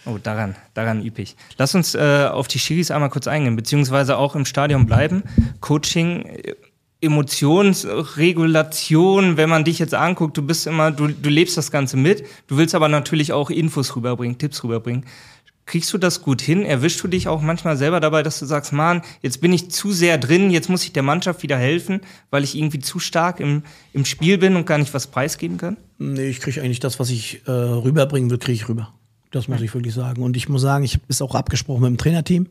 Oh, 0.05 0.17
daran, 0.21 0.55
daran 0.73 1.05
ich. 1.05 1.35
Lass 1.57 1.75
uns 1.75 1.93
äh, 1.93 2.27
auf 2.31 2.47
die 2.47 2.59
Schiris 2.59 2.91
einmal 2.91 3.09
kurz 3.09 3.27
eingehen, 3.27 3.55
beziehungsweise 3.55 4.17
auch 4.17 4.35
im 4.35 4.45
Stadion 4.45 4.85
bleiben. 4.85 5.23
Coaching, 5.59 6.25
äh, 6.25 6.55
Emotionsregulation, 7.01 9.37
wenn 9.37 9.49
man 9.49 9.63
dich 9.63 9.79
jetzt 9.79 9.93
anguckt, 9.93 10.35
du 10.37 10.41
bist 10.41 10.67
immer, 10.67 10.91
du, 10.91 11.07
du 11.07 11.29
lebst 11.29 11.55
das 11.57 11.71
Ganze 11.71 11.95
mit, 11.95 12.25
du 12.47 12.57
willst 12.57 12.75
aber 12.75 12.89
natürlich 12.89 13.31
auch 13.31 13.49
Infos 13.49 13.95
rüberbringen, 13.95 14.37
Tipps 14.37 14.61
rüberbringen. 14.63 15.05
Kriegst 15.65 15.93
du 15.93 15.97
das 15.97 16.21
gut 16.21 16.41
hin? 16.41 16.65
Erwischst 16.65 17.01
du 17.03 17.07
dich 17.07 17.29
auch 17.29 17.41
manchmal 17.41 17.77
selber 17.77 18.01
dabei, 18.01 18.23
dass 18.23 18.39
du 18.39 18.45
sagst, 18.45 18.73
Mann, 18.73 19.03
jetzt 19.21 19.39
bin 19.39 19.53
ich 19.53 19.69
zu 19.69 19.91
sehr 19.91 20.17
drin, 20.17 20.49
jetzt 20.49 20.67
muss 20.67 20.83
ich 20.83 20.93
der 20.93 21.03
Mannschaft 21.03 21.43
wieder 21.43 21.57
helfen, 21.57 22.01
weil 22.31 22.43
ich 22.43 22.57
irgendwie 22.57 22.79
zu 22.79 22.97
stark 22.99 23.39
im, 23.39 23.61
im 23.93 24.03
Spiel 24.03 24.39
bin 24.39 24.55
und 24.55 24.65
gar 24.65 24.79
nicht 24.79 24.93
was 24.93 25.07
preisgeben 25.07 25.57
kann? 25.57 25.77
Nee, 25.99 26.29
ich 26.29 26.41
kriege 26.41 26.61
eigentlich 26.61 26.79
das, 26.79 26.99
was 26.99 27.11
ich 27.11 27.43
äh, 27.45 27.51
rüberbringen 27.51 28.31
will, 28.31 28.39
kriege 28.39 28.55
ich 28.55 28.67
rüber. 28.67 28.91
Das 29.31 29.47
muss 29.47 29.61
ich 29.61 29.73
wirklich 29.73 29.93
sagen. 29.93 30.23
Und 30.23 30.35
ich 30.37 30.49
muss 30.49 30.61
sagen, 30.61 30.83
ich 30.83 30.95
habe 30.95 31.03
es 31.07 31.21
auch 31.21 31.35
abgesprochen 31.35 31.81
mit 31.81 31.89
dem 31.89 31.97
Trainerteam. 31.97 32.47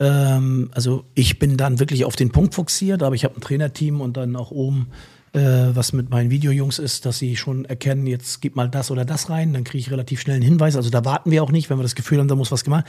Ähm, 0.00 0.70
also 0.74 1.04
ich 1.14 1.38
bin 1.38 1.56
dann 1.56 1.78
wirklich 1.78 2.04
auf 2.04 2.16
den 2.16 2.30
Punkt 2.30 2.54
fokussiert, 2.54 3.02
aber 3.02 3.14
ich 3.14 3.24
habe 3.24 3.36
ein 3.36 3.40
Trainerteam 3.40 4.00
und 4.00 4.16
dann 4.16 4.36
auch 4.36 4.50
oben 4.50 4.88
äh, 5.32 5.40
was 5.74 5.92
mit 5.92 6.10
meinen 6.10 6.30
Videojungs 6.30 6.78
ist, 6.78 7.04
dass 7.04 7.18
sie 7.18 7.36
schon 7.36 7.64
erkennen, 7.64 8.06
jetzt 8.06 8.40
gib 8.40 8.56
mal 8.56 8.68
das 8.68 8.90
oder 8.90 9.04
das 9.04 9.28
rein, 9.28 9.52
dann 9.52 9.64
kriege 9.64 9.78
ich 9.78 9.90
relativ 9.90 10.20
schnell 10.20 10.36
einen 10.36 10.44
Hinweis. 10.44 10.76
Also 10.76 10.90
da 10.90 11.04
warten 11.04 11.30
wir 11.30 11.42
auch 11.42 11.52
nicht, 11.52 11.68
wenn 11.70 11.78
wir 11.78 11.82
das 11.82 11.94
Gefühl 11.94 12.18
haben, 12.18 12.28
da 12.28 12.34
muss 12.34 12.50
was 12.50 12.64
gemacht. 12.64 12.86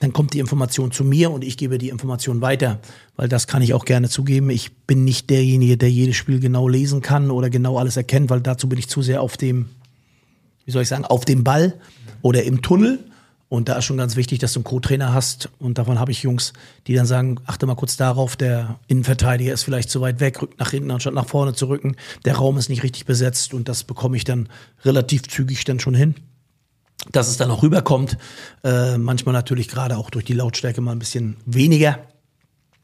Dann 0.00 0.12
kommt 0.12 0.34
die 0.34 0.38
Information 0.38 0.92
zu 0.92 1.02
mir 1.02 1.30
und 1.30 1.42
ich 1.44 1.56
gebe 1.56 1.78
die 1.78 1.88
Information 1.88 2.40
weiter, 2.40 2.78
weil 3.16 3.28
das 3.28 3.46
kann 3.46 3.62
ich 3.62 3.74
auch 3.74 3.84
gerne 3.84 4.08
zugeben. 4.08 4.50
Ich 4.50 4.76
bin 4.86 5.04
nicht 5.04 5.30
derjenige, 5.30 5.76
der 5.76 5.90
jedes 5.90 6.16
Spiel 6.16 6.40
genau 6.40 6.68
lesen 6.68 7.00
kann 7.00 7.30
oder 7.30 7.50
genau 7.50 7.78
alles 7.78 7.96
erkennt, 7.96 8.30
weil 8.30 8.40
dazu 8.40 8.68
bin 8.68 8.78
ich 8.78 8.88
zu 8.88 9.02
sehr 9.02 9.22
auf 9.22 9.36
dem, 9.36 9.70
wie 10.66 10.70
soll 10.70 10.82
ich 10.82 10.88
sagen, 10.88 11.04
auf 11.04 11.24
dem 11.24 11.42
Ball 11.42 11.74
oder 12.22 12.42
im 12.44 12.62
Tunnel. 12.62 13.04
Und 13.48 13.70
da 13.70 13.76
ist 13.76 13.86
schon 13.86 13.96
ganz 13.96 14.16
wichtig, 14.16 14.40
dass 14.40 14.52
du 14.52 14.60
einen 14.60 14.64
Co-Trainer 14.64 15.14
hast. 15.14 15.48
Und 15.58 15.78
davon 15.78 15.98
habe 15.98 16.12
ich 16.12 16.22
Jungs, 16.22 16.52
die 16.86 16.94
dann 16.94 17.06
sagen, 17.06 17.40
achte 17.46 17.66
mal 17.66 17.76
kurz 17.76 17.96
darauf, 17.96 18.36
der 18.36 18.78
Innenverteidiger 18.88 19.54
ist 19.54 19.62
vielleicht 19.62 19.88
zu 19.88 20.02
weit 20.02 20.20
weg, 20.20 20.42
rückt 20.42 20.60
nach 20.60 20.70
hinten, 20.70 20.90
anstatt 20.90 21.14
nach 21.14 21.26
vorne 21.26 21.54
zu 21.54 21.66
rücken. 21.66 21.96
Der 22.26 22.36
Raum 22.36 22.58
ist 22.58 22.68
nicht 22.68 22.82
richtig 22.82 23.06
besetzt 23.06 23.54
und 23.54 23.68
das 23.68 23.84
bekomme 23.84 24.18
ich 24.18 24.24
dann 24.24 24.50
relativ 24.84 25.22
zügig 25.28 25.64
dann 25.64 25.80
schon 25.80 25.94
hin. 25.94 26.14
Dass 27.10 27.28
es 27.28 27.38
dann 27.38 27.50
auch 27.50 27.62
rüberkommt, 27.62 28.18
äh, 28.64 28.98
manchmal 28.98 29.32
natürlich 29.32 29.68
gerade 29.68 29.96
auch 29.96 30.10
durch 30.10 30.26
die 30.26 30.34
Lautstärke 30.34 30.82
mal 30.82 30.92
ein 30.92 30.98
bisschen 30.98 31.36
weniger, 31.46 32.00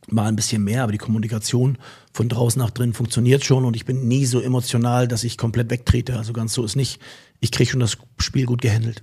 mal 0.09 0.29
ein 0.29 0.37
bisschen 0.37 0.65
mehr, 0.65 0.83
aber 0.83 0.93
die 0.93 0.99
Kommunikation 0.99 1.77
von 2.13 2.29
draußen 2.29 2.61
nach 2.61 2.71
drin 2.71 2.95
funktioniert 2.95 3.45
schon 3.45 3.65
und 3.67 3.77
ich 3.77 3.85
bin 3.85 4.09
nie 4.09 4.25
so 4.25 4.41
emotional, 4.41 5.09
dass 5.09 5.25
ich 5.25 5.37
komplett 5.37 5.69
wegtrete. 5.69 6.17
Also 6.17 6.33
ganz 6.33 6.55
so 6.55 6.65
ist 6.65 6.77
nicht. 6.77 7.01
Ich 7.41 7.51
kriege 7.51 7.71
schon 7.71 7.81
das 7.81 7.99
Spiel 8.19 8.47
gut 8.47 8.63
gehandelt. 8.63 9.03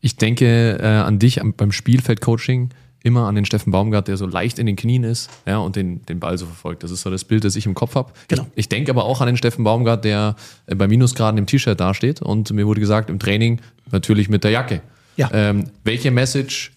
Ich 0.00 0.16
denke 0.16 0.78
äh, 0.80 0.86
an 0.86 1.18
dich 1.18 1.40
beim 1.56 1.72
Spielfeldcoaching 1.72 2.70
immer 3.02 3.28
an 3.28 3.36
den 3.36 3.44
Steffen 3.44 3.70
Baumgart, 3.70 4.08
der 4.08 4.16
so 4.16 4.26
leicht 4.26 4.58
in 4.58 4.66
den 4.66 4.74
Knien 4.74 5.04
ist 5.04 5.30
ja, 5.46 5.58
und 5.58 5.76
den, 5.76 6.04
den 6.06 6.18
Ball 6.18 6.36
so 6.38 6.46
verfolgt. 6.46 6.82
Das 6.82 6.90
ist 6.90 7.02
so 7.02 7.10
das 7.10 7.24
Bild, 7.24 7.44
das 7.44 7.54
ich 7.54 7.64
im 7.64 7.74
Kopf 7.74 7.94
habe. 7.94 8.12
Genau. 8.26 8.46
Ich, 8.54 8.64
ich 8.64 8.68
denke 8.68 8.90
aber 8.90 9.04
auch 9.04 9.20
an 9.20 9.28
den 9.28 9.36
Steffen 9.36 9.62
Baumgart, 9.62 10.04
der 10.04 10.34
äh, 10.66 10.74
bei 10.74 10.88
Minusgraden 10.88 11.38
im 11.38 11.46
T-Shirt 11.46 11.78
dasteht 11.78 12.20
und 12.20 12.50
mir 12.50 12.66
wurde 12.66 12.80
gesagt, 12.80 13.08
im 13.08 13.20
Training 13.20 13.60
natürlich 13.92 14.28
mit 14.28 14.42
der 14.42 14.50
Jacke. 14.50 14.82
Ja. 15.16 15.30
Ähm, 15.32 15.70
welche 15.84 16.10
Message 16.10 16.72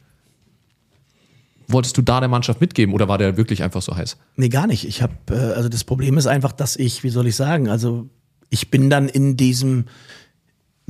wolltest 1.67 1.97
du 1.97 2.01
da 2.01 2.19
der 2.19 2.29
Mannschaft 2.29 2.61
mitgeben 2.61 2.93
oder 2.93 3.07
war 3.07 3.17
der 3.17 3.35
wirklich 3.35 3.63
einfach 3.63 3.81
so 3.81 3.95
heiß? 3.95 4.17
Nee, 4.35 4.49
gar 4.49 4.67
nicht. 4.67 4.87
Ich 4.87 5.01
habe, 5.01 5.13
äh, 5.29 5.33
also 5.33 5.67
das 5.67 5.83
Problem 5.83 6.17
ist 6.17 6.27
einfach, 6.27 6.51
dass 6.51 6.75
ich, 6.75 7.03
wie 7.03 7.09
soll 7.09 7.27
ich 7.27 7.35
sagen, 7.35 7.69
also 7.69 8.07
ich 8.49 8.69
bin 8.71 8.89
dann 8.89 9.09
in 9.09 9.37
diesem, 9.37 9.85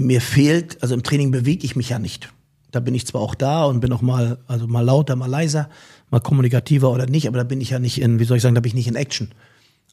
mir 0.05 0.21
fehlt, 0.21 0.81
also 0.81 0.95
im 0.95 1.03
Training 1.03 1.31
bewege 1.31 1.65
ich 1.65 1.75
mich 1.75 1.89
ja 1.89 1.99
nicht. 1.99 2.31
Da 2.71 2.79
bin 2.79 2.93
ich 2.93 3.07
zwar 3.07 3.21
auch 3.21 3.35
da 3.35 3.65
und 3.65 3.79
bin 3.79 3.91
auch 3.91 4.01
mal, 4.01 4.37
also 4.47 4.67
mal 4.67 4.81
lauter, 4.81 5.15
mal 5.15 5.29
leiser, 5.29 5.69
mal 6.11 6.19
kommunikativer 6.19 6.91
oder 6.91 7.07
nicht, 7.07 7.27
aber 7.27 7.37
da 7.37 7.43
bin 7.43 7.61
ich 7.61 7.71
ja 7.71 7.79
nicht 7.79 8.01
in, 8.01 8.19
wie 8.19 8.25
soll 8.25 8.37
ich 8.37 8.43
sagen, 8.43 8.55
da 8.55 8.61
bin 8.61 8.69
ich 8.69 8.75
nicht 8.75 8.87
in 8.87 8.95
Action. 8.95 9.29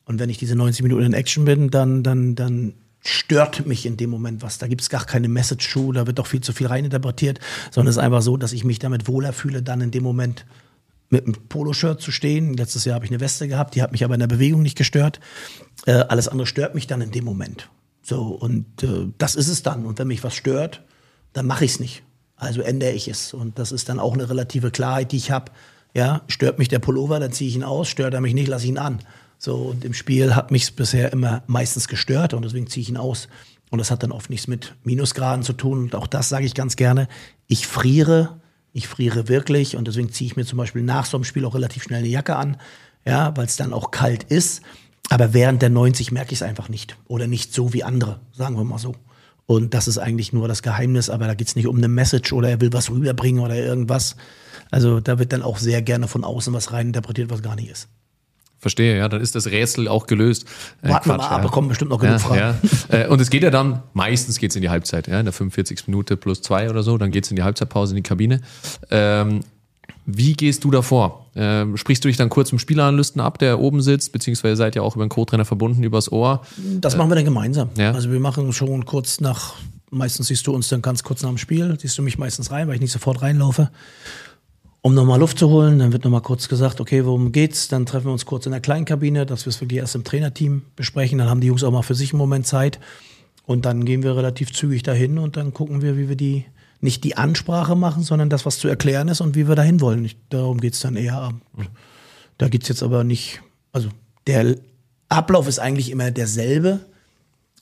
Und 0.05 0.21
wenn 0.21 0.31
ich 0.31 0.39
diese 0.39 0.55
90 0.55 0.83
Minuten 0.83 1.03
in 1.03 1.13
Action 1.15 1.45
bin, 1.45 1.71
dann, 1.71 2.03
dann, 2.03 2.35
dann 2.35 2.75
stört 3.01 3.67
mich 3.67 3.87
in 3.87 3.97
dem 3.97 4.11
Moment 4.11 4.43
was. 4.43 4.59
Da 4.59 4.67
gibt 4.67 4.83
es 4.83 4.91
gar 4.91 5.05
keine 5.05 5.29
Message 5.29 5.73
to, 5.73 5.93
da 5.93 6.07
wird 6.07 6.19
doch 6.19 6.27
viel 6.27 6.41
zu 6.41 6.53
viel 6.53 6.67
reininterpretiert, 6.67 7.41
sondern 7.71 7.91
es 7.91 7.97
ist 7.97 8.03
einfach 8.03 8.23
so, 8.23 8.37
dass 8.37 8.53
ich 8.53 8.65
mich 8.65 8.79
damit 8.79 9.09
wohler 9.09 9.33
fühle, 9.33 9.63
dann 9.63 9.81
in 9.81 9.91
dem 9.91 10.03
Moment 10.03 10.45
mit 11.09 11.25
einem 11.25 11.35
Poloshirt 11.49 12.01
zu 12.01 12.11
stehen. 12.11 12.55
Letztes 12.55 12.85
Jahr 12.85 12.97
habe 12.97 13.05
ich 13.05 13.11
eine 13.11 13.21
Weste 13.21 13.49
gehabt, 13.49 13.75
die 13.75 13.83
hat 13.83 13.93
mich 13.93 14.05
aber 14.05 14.15
in 14.15 14.21
der 14.21 14.27
Bewegung 14.27 14.63
nicht 14.63 14.77
gestört. 14.77 15.21
Äh, 15.87 15.93
alles 15.93 16.29
andere 16.29 16.47
stört 16.47 16.75
mich 16.75 16.87
dann 16.87 17.01
in 17.01 17.11
dem 17.11 17.25
Moment. 17.25 17.69
So, 18.07 18.23
und 18.23 18.85
äh, 18.85 19.09
das 19.19 19.35
ist 19.35 19.49
es 19.49 19.65
dann. 19.65 19.85
Und 19.85 19.99
wenn 19.99 20.07
mich 20.07 20.23
was 20.23 20.37
stört, 20.37 20.83
dann 21.33 21.45
mache 21.45 21.65
ich 21.65 21.73
es 21.73 21.81
nicht. 21.81 22.05
Also 22.37 22.61
ändere 22.61 22.93
ich 22.93 23.09
es. 23.09 23.35
Und 23.35 23.59
das 23.59 23.73
ist 23.73 23.89
dann 23.89 23.99
auch 23.99 24.15
eine 24.15 24.31
relative 24.31 24.71
Klarheit, 24.71 25.11
die 25.11 25.17
ich 25.17 25.33
habe. 25.33 25.51
Ja, 25.93 26.23
stört 26.29 26.61
mich 26.61 26.69
der 26.69 26.79
Pullover, 26.79 27.19
dann 27.19 27.33
ziehe 27.33 27.51
ich 27.51 27.57
ihn 27.57 27.65
aus, 27.65 27.89
stört 27.89 28.15
er 28.15 28.21
mich 28.21 28.35
nicht, 28.35 28.47
lasse 28.47 28.63
ich 28.65 28.71
ihn 28.71 28.79
an. 28.79 29.01
So, 29.39 29.57
und 29.57 29.85
im 29.85 29.93
Spiel 29.93 30.37
hat 30.37 30.53
mich 30.53 30.77
bisher 30.77 31.13
immer 31.13 31.43
meistens 31.49 31.89
gestört 31.89 32.33
und 32.33 32.45
deswegen 32.45 32.69
ziehe 32.69 32.83
ich 32.83 32.91
ihn 32.91 32.97
aus. 32.97 33.27
Und 33.71 33.81
das 33.81 33.91
hat 33.91 34.05
dann 34.05 34.13
oft 34.13 34.31
nichts 34.31 34.47
mit 34.47 34.77
Minusgraden 34.85 35.43
zu 35.43 35.55
tun. 35.55 35.81
Und 35.81 35.97
auch 35.97 36.07
das 36.07 36.29
sage 36.29 36.47
ich 36.47 36.55
ganz 36.55 36.77
gerne. 36.77 37.09
Ich 37.49 37.67
friere, 37.67 38.41
ich 38.73 38.87
friere 38.87 39.27
wirklich 39.27 39.75
und 39.75 39.89
deswegen 39.89 40.13
ziehe 40.13 40.31
ich 40.31 40.37
mir 40.37 40.45
zum 40.45 40.59
Beispiel 40.59 40.83
nach 40.83 41.07
so 41.07 41.17
einem 41.17 41.25
Spiel 41.25 41.45
auch 41.45 41.57
relativ 41.57 41.83
schnell 41.83 42.01
eine 42.01 42.09
Jacke 42.09 42.37
an, 42.37 42.57
ja, 43.05 43.37
weil 43.37 43.47
es 43.47 43.57
dann 43.57 43.73
auch 43.73 43.91
kalt 43.91 44.23
ist. 44.23 44.63
Aber 45.09 45.33
während 45.33 45.63
der 45.63 45.71
90 45.71 46.13
merke 46.13 46.33
ich 46.33 46.39
es 46.39 46.43
einfach 46.43 46.69
nicht. 46.69 46.97
Oder 47.07 47.27
nicht 47.27 47.53
so 47.53 47.73
wie 47.73 47.85
andere, 47.85 48.21
sagen 48.33 48.57
wir 48.57 48.65
mal 48.65 48.79
so. 48.79 48.95
Und 49.47 49.75
das 49.75 49.87
ist 49.87 49.99
eigentlich 49.99 50.33
nur 50.33 50.49
das 50.49 50.63
Geheimnis, 50.63 51.09
aber 51.09 51.27
da 51.27 51.35
geht 51.35 51.47
es 51.47 51.57
nicht 51.57 51.69
um 51.69 51.77
eine 51.77 51.89
Message 51.89 52.33
oder 52.33 52.51
er 52.51 52.61
will 52.61 52.73
was 52.73 52.91
rüberbringen 52.91 53.43
oder 53.43 53.55
irgendwas. 53.55 54.17
Also 54.73 54.99
da 54.99 55.21
wird 55.21 55.33
dann 55.33 55.43
auch 55.43 55.59
sehr 55.59 55.83
gerne 55.83 56.09
von 56.09 56.25
außen 56.25 56.53
was 56.53 56.73
reininterpretiert, 56.73 57.31
was 57.31 57.43
gar 57.43 57.55
nicht 57.55 57.71
ist. 57.71 57.89
Verstehe, 58.59 58.97
ja, 58.97 59.09
dann 59.09 59.21
ist 59.21 59.35
das 59.35 59.47
Rätsel 59.47 59.87
auch 59.87 60.07
gelöst. 60.07 60.47
Äh, 60.83 60.89
Warten 60.89 61.11
wir 61.11 61.17
mal 61.19 61.29
ab, 61.29 61.45
ja. 61.45 61.51
kommen 61.51 61.69
bestimmt 61.69 61.91
noch 61.91 62.01
genug 62.01 62.15
ja, 62.15 62.19
Fragen. 62.19 62.59
Ja. 62.89 62.99
Äh, 63.05 63.09
und 63.09 63.21
es 63.21 63.31
geht 63.31 63.43
ja 63.43 63.51
dann, 63.51 63.83
meistens 63.93 64.39
geht 64.39 64.51
es 64.51 64.57
in 64.57 64.63
die 64.63 64.71
Halbzeit, 64.71 65.07
ja, 65.07 65.21
in 65.21 65.27
der 65.27 65.33
45. 65.33 65.87
Minute 65.87 66.17
plus 66.17 66.41
zwei 66.43 66.71
oder 66.71 66.83
so, 66.83 66.97
dann 66.99 67.11
geht 67.11 67.25
es 67.25 67.31
in 67.31 67.37
die 67.37 67.43
Halbzeitpause 67.43 67.93
in 67.93 67.97
die 67.97 68.03
Kabine. 68.03 68.41
Ähm, 68.91 69.41
wie 70.07 70.35
gehst 70.35 70.63
du 70.63 70.71
davor? 70.71 71.27
Ähm, 71.35 71.77
sprichst 71.77 72.05
du 72.05 72.09
dich 72.09 72.17
dann 72.17 72.29
kurz 72.29 72.53
mit 72.53 72.61
dem 72.61 72.63
Spieleranalysten 72.63 73.21
ab, 73.21 73.39
der 73.39 73.59
oben 73.59 73.83
sitzt, 73.83 74.13
beziehungsweise 74.13 74.55
seid 74.57 74.77
ihr 74.77 74.85
auch 74.85 74.95
über 74.95 75.05
den 75.05 75.09
Co-Trainer 75.09 75.45
verbunden, 75.45 75.83
übers 75.83 76.11
Ohr? 76.11 76.43
Das 76.81 76.97
machen 76.97 77.11
wir 77.11 77.17
dann 77.17 77.25
gemeinsam. 77.25 77.71
Ja. 77.77 77.91
Also 77.91 78.11
wir 78.13 78.21
machen 78.21 78.53
schon 78.53 78.85
kurz 78.85 79.21
nach, 79.21 79.55
meistens 79.91 80.29
siehst 80.29 80.47
du 80.47 80.55
uns 80.55 80.69
dann 80.69 80.81
ganz 80.81 81.03
kurz 81.03 81.23
nach 81.23 81.29
dem 81.29 81.39
Spiel, 81.39 81.77
siehst 81.81 81.99
du 81.99 82.03
mich 82.03 82.19
meistens 82.19 82.53
rein, 82.53 82.69
weil 82.69 82.77
ich 82.77 82.81
nicht 82.81 82.93
sofort 82.93 83.21
reinlaufe, 83.21 83.71
um 84.81 84.95
nochmal 84.95 85.19
Luft 85.19 85.41
zu 85.41 85.51
holen. 85.51 85.81
Dann 85.81 85.93
wird 85.93 86.05
nochmal 86.05 86.23
kurz 86.23 86.49
gesagt, 86.49 86.81
okay, 86.81 87.05
worum 87.05 87.33
geht's? 87.33 87.67
Dann 87.67 87.85
treffen 87.85 88.07
wir 88.07 88.13
uns 88.13 88.25
kurz 88.25 88.47
in 88.47 88.53
der 88.53 88.61
kleinen 88.61 88.85
Kabine, 88.85 89.27
dass 89.27 89.45
wir 89.45 89.51
es 89.51 89.61
wirklich 89.61 89.81
erst 89.81 89.97
im 89.97 90.05
Trainerteam 90.05 90.63
besprechen. 90.77 91.19
Dann 91.19 91.29
haben 91.29 91.41
die 91.41 91.49
Jungs 91.49 91.65
auch 91.65 91.73
mal 91.73 91.83
für 91.83 91.97
sich 91.97 92.13
einen 92.13 92.19
Moment 92.19 92.47
Zeit. 92.47 92.79
Und 93.45 93.65
dann 93.65 93.85
gehen 93.85 94.05
wir 94.05 94.17
relativ 94.17 94.53
zügig 94.53 94.85
dahin 94.85 95.19
und 95.19 95.37
dann 95.37 95.53
gucken 95.53 95.83
wir, 95.83 95.97
wie 95.97 96.09
wir 96.09 96.17
die 96.17 96.45
nicht 96.81 97.05
die 97.05 97.17
Ansprache 97.17 97.75
machen, 97.75 98.03
sondern 98.03 98.31
das, 98.31 98.47
was 98.47 98.59
zu 98.59 98.69
erklären 98.69 99.09
ist 99.09 99.21
und 99.21 99.35
wie 99.35 99.49
wir 99.49 99.55
dahin 99.55 99.81
wollen. 99.81 100.05
Ich, 100.05 100.17
darum 100.29 100.61
geht 100.61 100.75
es 100.75 100.81
dann 100.81 100.97
eher. 100.97 101.33
Da 102.39 102.49
geht 102.49 102.63
es 102.63 102.69
jetzt 102.69 102.83
aber 102.83 103.05
nicht, 103.05 103.41
also 103.73 103.89
der 104.27 104.57
Ablauf 105.09 105.49
ist 105.49 105.59
eigentlich 105.59 105.91
immer 105.91 106.11
derselbe, 106.11 106.81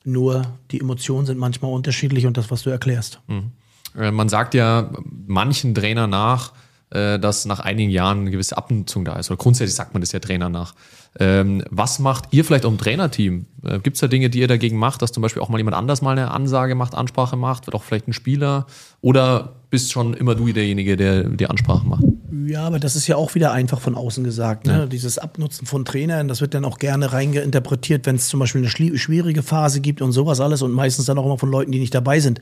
nur 0.03 0.45
die 0.71 0.79
Emotionen 0.79 1.25
sind 1.25 1.37
manchmal 1.37 1.71
unterschiedlich 1.71 2.25
und 2.25 2.37
das, 2.37 2.51
was 2.51 2.63
du 2.63 2.69
erklärst. 2.69 3.21
Mhm. 3.27 3.51
Äh, 3.97 4.11
man 4.11 4.29
sagt 4.29 4.53
ja 4.53 4.91
manchen 5.27 5.73
Trainer 5.73 6.07
nach, 6.07 6.53
dass 6.89 7.45
nach 7.45 7.59
einigen 7.59 7.89
Jahren 7.89 8.21
eine 8.21 8.31
gewisse 8.31 8.57
Abnutzung 8.57 9.05
da 9.05 9.17
ist. 9.17 9.29
Oder 9.29 9.37
grundsätzlich 9.37 9.75
sagt 9.75 9.93
man 9.93 10.01
das 10.01 10.11
ja 10.11 10.19
Trainer 10.19 10.49
nach. 10.49 10.75
Ähm, 11.17 11.63
was 11.69 11.99
macht 11.99 12.25
ihr 12.31 12.43
vielleicht 12.43 12.65
auch 12.65 12.71
im 12.71 12.77
Trainerteam? 12.77 13.45
Äh, 13.63 13.79
Gibt 13.79 13.95
es 13.95 14.01
da 14.01 14.07
Dinge, 14.07 14.29
die 14.29 14.39
ihr 14.39 14.49
dagegen 14.49 14.77
macht, 14.77 15.01
dass 15.01 15.13
zum 15.13 15.21
Beispiel 15.21 15.41
auch 15.41 15.47
mal 15.47 15.57
jemand 15.57 15.77
anders 15.77 16.01
mal 16.01 16.11
eine 16.11 16.31
Ansage 16.31 16.75
macht, 16.75 16.93
Ansprache 16.93 17.37
macht, 17.37 17.67
wird 17.67 17.75
auch 17.75 17.83
vielleicht 17.83 18.09
ein 18.09 18.13
Spieler? 18.13 18.67
Oder 18.99 19.53
bist 19.69 19.93
schon 19.93 20.13
immer 20.13 20.35
du 20.35 20.51
derjenige, 20.51 20.97
der 20.97 21.23
die 21.23 21.47
Ansprache 21.47 21.87
macht? 21.87 22.03
Ja, 22.45 22.67
aber 22.67 22.79
das 22.79 22.97
ist 22.97 23.07
ja 23.07 23.15
auch 23.15 23.33
wieder 23.33 23.53
einfach 23.53 23.79
von 23.79 23.95
außen 23.95 24.25
gesagt. 24.25 24.67
Ne? 24.67 24.73
Ja. 24.73 24.85
Dieses 24.87 25.17
Abnutzen 25.17 25.65
von 25.65 25.85
Trainern, 25.85 26.27
das 26.27 26.41
wird 26.41 26.53
dann 26.53 26.65
auch 26.65 26.79
gerne 26.79 27.13
reingeinterpretiert, 27.13 28.05
wenn 28.05 28.17
es 28.17 28.27
zum 28.27 28.41
Beispiel 28.41 28.61
eine 28.61 28.97
schwierige 28.97 29.41
Phase 29.41 29.79
gibt 29.79 30.01
und 30.01 30.11
sowas 30.11 30.41
alles 30.41 30.61
und 30.61 30.73
meistens 30.73 31.05
dann 31.05 31.17
auch 31.17 31.25
immer 31.25 31.37
von 31.37 31.49
Leuten, 31.49 31.71
die 31.71 31.79
nicht 31.79 31.95
dabei 31.95 32.19
sind. 32.19 32.41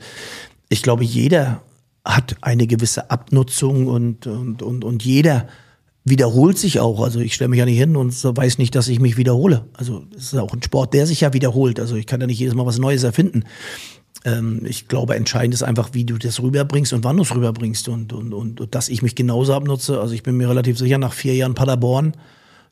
Ich 0.68 0.82
glaube, 0.82 1.04
jeder 1.04 1.62
hat 2.04 2.36
eine 2.42 2.66
gewisse 2.66 3.10
Abnutzung 3.10 3.86
und, 3.86 4.26
und, 4.26 4.62
und, 4.62 4.84
und 4.84 5.04
jeder 5.04 5.48
wiederholt 6.04 6.58
sich 6.58 6.80
auch. 6.80 7.00
Also 7.02 7.20
ich 7.20 7.34
stelle 7.34 7.48
mich 7.48 7.58
ja 7.58 7.64
nicht 7.64 7.78
hin 7.78 7.96
und 7.96 8.12
weiß 8.12 8.58
nicht, 8.58 8.74
dass 8.74 8.88
ich 8.88 9.00
mich 9.00 9.16
wiederhole. 9.16 9.64
Also 9.72 10.04
es 10.14 10.32
ist 10.32 10.38
auch 10.38 10.52
ein 10.52 10.62
Sport, 10.62 10.92
der 10.92 11.06
sich 11.06 11.22
ja 11.22 11.32
wiederholt. 11.32 11.80
Also 11.80 11.96
ich 11.96 12.06
kann 12.06 12.20
ja 12.20 12.26
nicht 12.26 12.38
jedes 12.38 12.54
Mal 12.54 12.66
was 12.66 12.78
Neues 12.78 13.04
erfinden. 13.04 13.44
Ähm, 14.24 14.62
ich 14.66 14.86
glaube, 14.86 15.14
entscheidend 15.14 15.54
ist 15.54 15.62
einfach, 15.62 15.90
wie 15.92 16.04
du 16.04 16.18
das 16.18 16.42
rüberbringst 16.42 16.92
und 16.92 17.04
wann 17.04 17.16
du 17.16 17.22
es 17.22 17.34
rüberbringst 17.34 17.88
und, 17.88 18.12
und, 18.12 18.34
und, 18.34 18.60
und 18.60 18.74
dass 18.74 18.90
ich 18.90 19.00
mich 19.00 19.14
genauso 19.14 19.54
abnutze. 19.54 19.98
Also 19.98 20.14
ich 20.14 20.22
bin 20.22 20.36
mir 20.36 20.48
relativ 20.48 20.78
sicher, 20.78 20.98
nach 20.98 21.14
vier 21.14 21.34
Jahren 21.34 21.54
Paderborn, 21.54 22.12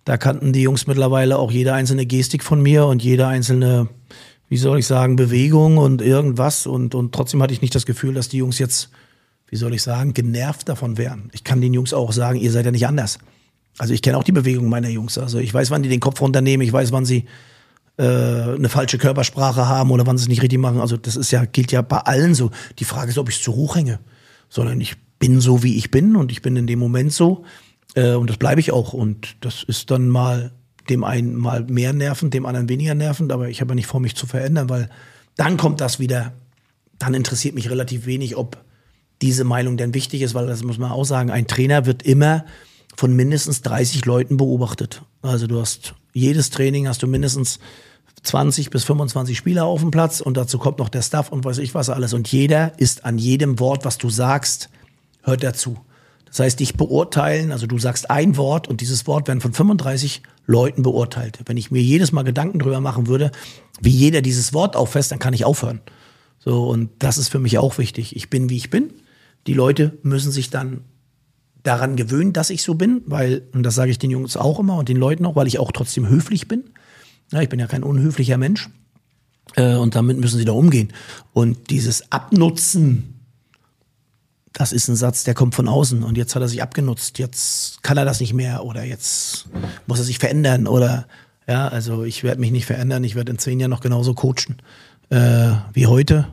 da 0.05 0.17
kannten 0.17 0.53
die 0.53 0.63
Jungs 0.63 0.87
mittlerweile 0.87 1.39
auch 1.39 1.53
jede 1.53 1.73
einzelne 1.75 2.07
Gestik 2.07 2.43
von 2.43 2.61
mir 2.61 2.87
und 2.87 3.03
jede 3.03 3.27
einzelne, 3.27 3.89
wie 4.49 4.57
soll 4.57 4.81
ich 4.81 4.87
sagen, 4.87 5.17
Bewegung 5.17 5.79
und 5.79 6.03
irgendwas. 6.03 6.67
Und, 6.67 6.95
und 6.95 7.15
trotzdem 7.15 7.43
hatte 7.43 7.55
ich 7.55 7.63
nicht 7.63 7.75
das 7.75 7.87
Gefühl, 7.87 8.13
dass 8.13 8.29
die 8.29 8.39
Jungs 8.39 8.59
jetzt 8.59 8.91
wie 9.53 9.57
soll 9.59 9.75
ich 9.75 9.83
sagen, 9.83 10.15
genervt 10.15 10.67
davon 10.71 10.97
wären. 10.97 11.29
Ich 11.35 11.45
kann 11.45 11.61
den 11.61 11.75
Jungs 11.75 11.93
auch 11.93 12.11
sagen, 12.13 12.41
ihr 12.41 12.51
seid 12.51 12.65
ja 12.65 12.71
nicht 12.71 12.87
anders. 12.87 13.19
Also 13.77 13.93
ich 13.93 14.01
kenne 14.01 14.17
auch 14.17 14.25
die 14.25 14.33
Bewegung 14.33 14.71
meiner 14.71 14.89
Jungs. 14.89 15.19
Also 15.19 15.41
ich 15.41 15.53
weiß, 15.53 15.71
wann 15.71 15.83
die 15.83 15.91
den 15.91 16.01
Kopf 16.01 16.23
runternehmen, 16.23 16.67
ich 16.67 16.73
weiß, 16.73 16.91
wann 16.91 17.05
sie 17.05 17.27
äh, 17.99 18.05
eine 18.05 18.71
falsche 18.71 18.97
Körpersprache 18.97 19.69
haben 19.69 19.91
oder 19.91 20.07
wann 20.07 20.17
sie 20.17 20.23
es 20.23 20.29
nicht 20.29 20.41
richtig 20.41 20.59
machen. 20.59 20.81
Also 20.81 20.97
das 20.97 21.17
ist 21.17 21.33
ja, 21.33 21.45
gilt 21.45 21.71
ja 21.71 21.83
bei 21.83 21.99
allen 21.99 22.35
so. 22.35 22.51
Die 22.79 22.87
Frage 22.87 23.11
ist, 23.11 23.19
ob 23.19 23.29
ich 23.29 23.37
es 23.37 23.43
zu 23.43 23.55
hoch 23.55 23.77
hänge. 23.77 24.01
Sondern 24.49 24.81
ich 24.81 24.97
bin 25.19 25.43
so, 25.43 25.63
wie 25.63 25.77
ich 25.77 25.91
bin 25.91 26.17
und 26.17 26.33
ich 26.33 26.41
bin 26.41 26.57
in 26.57 26.67
dem 26.67 26.79
Moment 26.79 27.13
so 27.13 27.45
äh, 27.95 28.15
und 28.15 28.31
das 28.31 28.39
bleibe 28.39 28.59
ich 28.59 28.73
auch 28.73 28.95
und 28.95 29.37
das 29.41 29.63
ist 29.63 29.91
dann 29.91 30.09
mal 30.09 30.53
dem 30.89 31.05
einen 31.05 31.37
mal 31.37 31.65
mehr 31.65 31.93
nervend, 31.93 32.33
dem 32.33 32.47
anderen 32.47 32.71
weniger 32.71 32.95
nervend, 32.95 33.33
aber 33.33 33.51
ich 33.51 33.61
habe 33.61 33.73
ja 33.73 33.75
nicht 33.75 33.87
vor, 33.87 34.01
mich 34.01 34.17
zu 34.17 34.27
verändern, 34.27 34.71
weil 34.71 34.89
dann 35.37 35.59
kommt 35.59 35.83
das 35.83 36.01
wieder, 36.01 36.33
dann 36.99 37.13
interessiert 37.15 37.55
mich 37.55 37.71
relativ 37.71 38.07
wenig, 38.07 38.37
ob 38.37 38.65
diese 39.23 39.45
Meinung 39.45 39.77
denn 39.77 39.95
wichtig 39.95 40.23
ist, 40.23 40.35
weil 40.35 40.47
das 40.47 40.63
muss 40.63 40.79
man 40.79 40.91
auch 40.91 41.05
sagen, 41.05 41.31
ein 41.31 41.47
Trainer 41.47 41.87
wird 41.87 42.03
immer 42.03 42.45
von 42.97 43.15
mindestens 43.15 43.63
30 43.63 44.05
Leuten 44.05 44.37
beobachtet. 44.37 45.03
Also 45.23 45.47
du 45.47 45.61
hast 45.61 45.95
jedes 46.13 46.51
Training 46.51 46.89
hast 46.89 47.03
du 47.03 47.07
mindestens 47.07 47.59
20 48.23 48.71
bis 48.71 48.85
25 48.85 49.37
Spieler 49.37 49.65
auf 49.65 49.81
dem 49.81 49.91
Platz 49.91 50.21
und 50.21 50.37
dazu 50.37 50.59
kommt 50.59 50.79
noch 50.79 50.89
der 50.89 51.03
Staff 51.03 51.33
und 51.33 51.45
weiß 51.45 51.59
ich 51.59 51.75
was 51.75 51.89
alles. 51.89 52.13
Und 52.13 52.31
jeder 52.31 52.79
ist 52.79 53.05
an 53.05 53.19
jedem 53.19 53.59
Wort, 53.59 53.85
was 53.85 53.99
du 53.99 54.11
sagst, 54.11 54.69
hört 55.23 55.43
dazu. 55.43 55.79
Das 56.27 56.41
heißt, 56.41 56.61
dich 56.61 56.77
beurteilen, 56.77 57.53
also 57.53 57.67
du 57.67 57.79
sagst 57.79 58.11
ein 58.11 58.37
Wort 58.37 58.69
und 58.69 58.81
dieses 58.81 59.07
Wort 59.07 59.29
werden 59.29 59.41
von 59.41 59.53
35 59.53 60.23
Leuten 60.47 60.83
beurteilt. 60.83 61.41
Wenn 61.47 61.57
ich 61.57 61.71
mir 61.71 61.83
jedes 61.83 62.13
Mal 62.13 62.23
Gedanken 62.23 62.59
drüber 62.59 62.81
machen 62.81 63.07
würde, 63.07 63.33
wie 63.81 63.91
jeder 63.91 64.23
dieses 64.23 64.55
Wort 64.55 64.77
auffasst, 64.77 65.13
dann 65.13 65.19
kann 65.19 65.35
ich 65.35 65.45
aufhören. 65.45 65.81
So, 66.39 66.69
und 66.69 66.91
das 66.99 67.19
ist 67.19 67.29
für 67.29 67.39
mich 67.39 67.59
auch 67.59 67.79
wichtig. 67.79 68.17
Ich 68.17 68.31
bin, 68.31 68.49
wie 68.49 68.57
ich 68.57 68.71
bin. 68.71 68.93
Die 69.47 69.55
Leute 69.55 69.99
müssen 70.03 70.33
sich 70.33 70.51
dann 70.51 70.85
daran 71.63 71.97
gewöhnen, 71.97 72.33
dass 72.33 72.51
ich 72.51 72.63
so 72.63 72.75
bin, 72.75 73.03
weil, 73.07 73.43
und 73.53 73.63
das 73.63 73.75
sage 73.75 73.91
ich 73.91 73.99
den 73.99 74.11
Jungs 74.11 74.37
auch 74.37 74.59
immer 74.59 74.77
und 74.77 74.89
den 74.89 74.97
Leuten 74.97 75.27
auch, 75.27 75.37
weil 75.37 75.47
ich 75.47 75.59
auch 75.59 75.73
trotzdem 75.73 76.09
höflich 76.09 76.49
bin. 76.49 76.65
Ja, 77.31 77.41
ich 77.41 77.49
bin 77.49 77.61
ja 77.61 77.67
kein 77.67 77.83
unhöflicher 77.83 78.37
Mensch. 78.37 78.69
Äh, 79.57 79.77
und 79.77 79.95
damit 79.95 80.19
müssen 80.19 80.39
sie 80.39 80.45
da 80.45 80.53
umgehen. 80.53 80.93
Und 81.33 81.71
dieses 81.71 82.11
Abnutzen, 82.11 83.21
das 84.53 84.73
ist 84.73 84.89
ein 84.89 84.97
Satz, 84.97 85.25
der 85.25 85.35
kommt 85.35 85.55
von 85.55 85.69
außen. 85.69 86.03
Und 86.03 86.17
jetzt 86.17 86.35
hat 86.35 86.43
er 86.43 86.49
sich 86.49 86.63
abgenutzt. 86.63 87.19
Jetzt 87.19 87.83
kann 87.83 87.97
er 87.97 88.05
das 88.05 88.21
nicht 88.21 88.35
mehr. 88.35 88.65
Oder 88.65 88.85
jetzt 88.85 89.47
muss 89.87 89.99
er 89.99 90.05
sich 90.05 90.19
verändern. 90.19 90.67
Oder, 90.67 91.07
ja, 91.47 91.69
also 91.69 92.05
ich 92.05 92.23
werde 92.23 92.41
mich 92.41 92.51
nicht 92.51 92.67
verändern. 92.67 93.05
Ich 93.05 93.15
werde 93.15 93.33
in 93.33 93.39
zehn 93.39 93.61
Jahren 93.61 93.71
noch 93.71 93.81
genauso 93.81 94.15
coachen 94.15 94.61
äh, 95.11 95.53
wie 95.73 95.87
heute. 95.87 96.29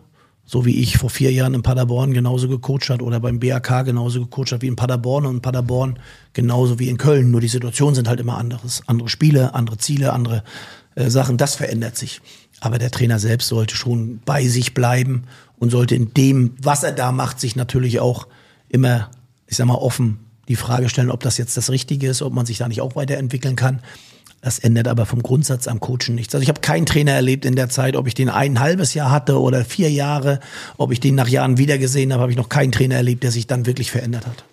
So 0.51 0.65
wie 0.65 0.79
ich 0.79 0.97
vor 0.97 1.11
vier 1.11 1.31
Jahren 1.31 1.53
in 1.53 1.61
Paderborn 1.61 2.11
genauso 2.11 2.47
gecoacht 2.47 2.89
hat 2.89 3.03
oder 3.03 3.19
beim 3.19 3.39
BAK 3.39 3.85
genauso 3.85 4.21
gecoacht 4.21 4.51
hat 4.51 4.63
wie 4.63 4.67
in 4.67 4.75
Paderborn 4.75 5.27
und 5.27 5.35
in 5.35 5.41
Paderborn 5.43 5.99
genauso 6.33 6.79
wie 6.79 6.89
in 6.89 6.97
Köln. 6.97 7.29
Nur 7.29 7.39
die 7.39 7.47
Situationen 7.47 7.93
sind 7.93 8.07
halt 8.07 8.19
immer 8.19 8.39
anderes. 8.39 8.81
Andere 8.87 9.09
Spiele, 9.09 9.53
andere 9.53 9.77
Ziele, 9.77 10.11
andere 10.11 10.43
äh, 10.95 11.11
Sachen, 11.11 11.37
das 11.37 11.53
verändert 11.53 11.97
sich. 11.97 12.19
Aber 12.61 12.79
der 12.79 12.89
Trainer 12.89 13.19
selbst 13.19 13.47
sollte 13.49 13.75
schon 13.75 14.21
bei 14.25 14.47
sich 14.47 14.73
bleiben 14.73 15.25
und 15.59 15.69
sollte 15.69 15.93
in 15.93 16.15
dem, 16.15 16.55
was 16.59 16.81
er 16.81 16.93
da 16.93 17.11
macht, 17.11 17.39
sich 17.39 17.55
natürlich 17.55 17.99
auch 17.99 18.27
immer, 18.69 19.11
ich 19.45 19.55
sag 19.55 19.67
mal, 19.67 19.75
offen 19.75 20.17
die 20.47 20.55
Frage 20.55 20.89
stellen, 20.89 21.11
ob 21.11 21.19
das 21.19 21.37
jetzt 21.37 21.57
das 21.57 21.69
Richtige 21.69 22.09
ist, 22.09 22.23
ob 22.23 22.33
man 22.33 22.47
sich 22.47 22.57
da 22.57 22.67
nicht 22.67 22.81
auch 22.81 22.95
weiterentwickeln 22.95 23.55
kann. 23.55 23.81
Das 24.41 24.59
ändert 24.59 24.87
aber 24.87 25.05
vom 25.05 25.21
Grundsatz 25.21 25.67
am 25.67 25.79
Coachen 25.79 26.15
nichts. 26.15 26.33
Also 26.33 26.43
ich 26.43 26.49
habe 26.49 26.61
keinen 26.61 26.85
Trainer 26.85 27.11
erlebt 27.11 27.45
in 27.45 27.55
der 27.55 27.69
Zeit, 27.69 27.95
ob 27.95 28.07
ich 28.07 28.13
den 28.13 28.29
ein 28.29 28.59
halbes 28.59 28.93
Jahr 28.93 29.11
hatte 29.11 29.39
oder 29.39 29.65
vier 29.65 29.91
Jahre, 29.91 30.39
ob 30.77 30.91
ich 30.91 30.99
den 30.99 31.15
nach 31.15 31.27
Jahren 31.27 31.57
wiedergesehen 31.57 32.13
habe, 32.13 32.21
habe 32.21 32.31
ich 32.31 32.37
noch 32.37 32.49
keinen 32.49 32.71
Trainer 32.71 32.95
erlebt, 32.95 33.23
der 33.23 33.31
sich 33.31 33.47
dann 33.47 33.65
wirklich 33.65 33.91
verändert 33.91 34.25
hat. 34.25 34.45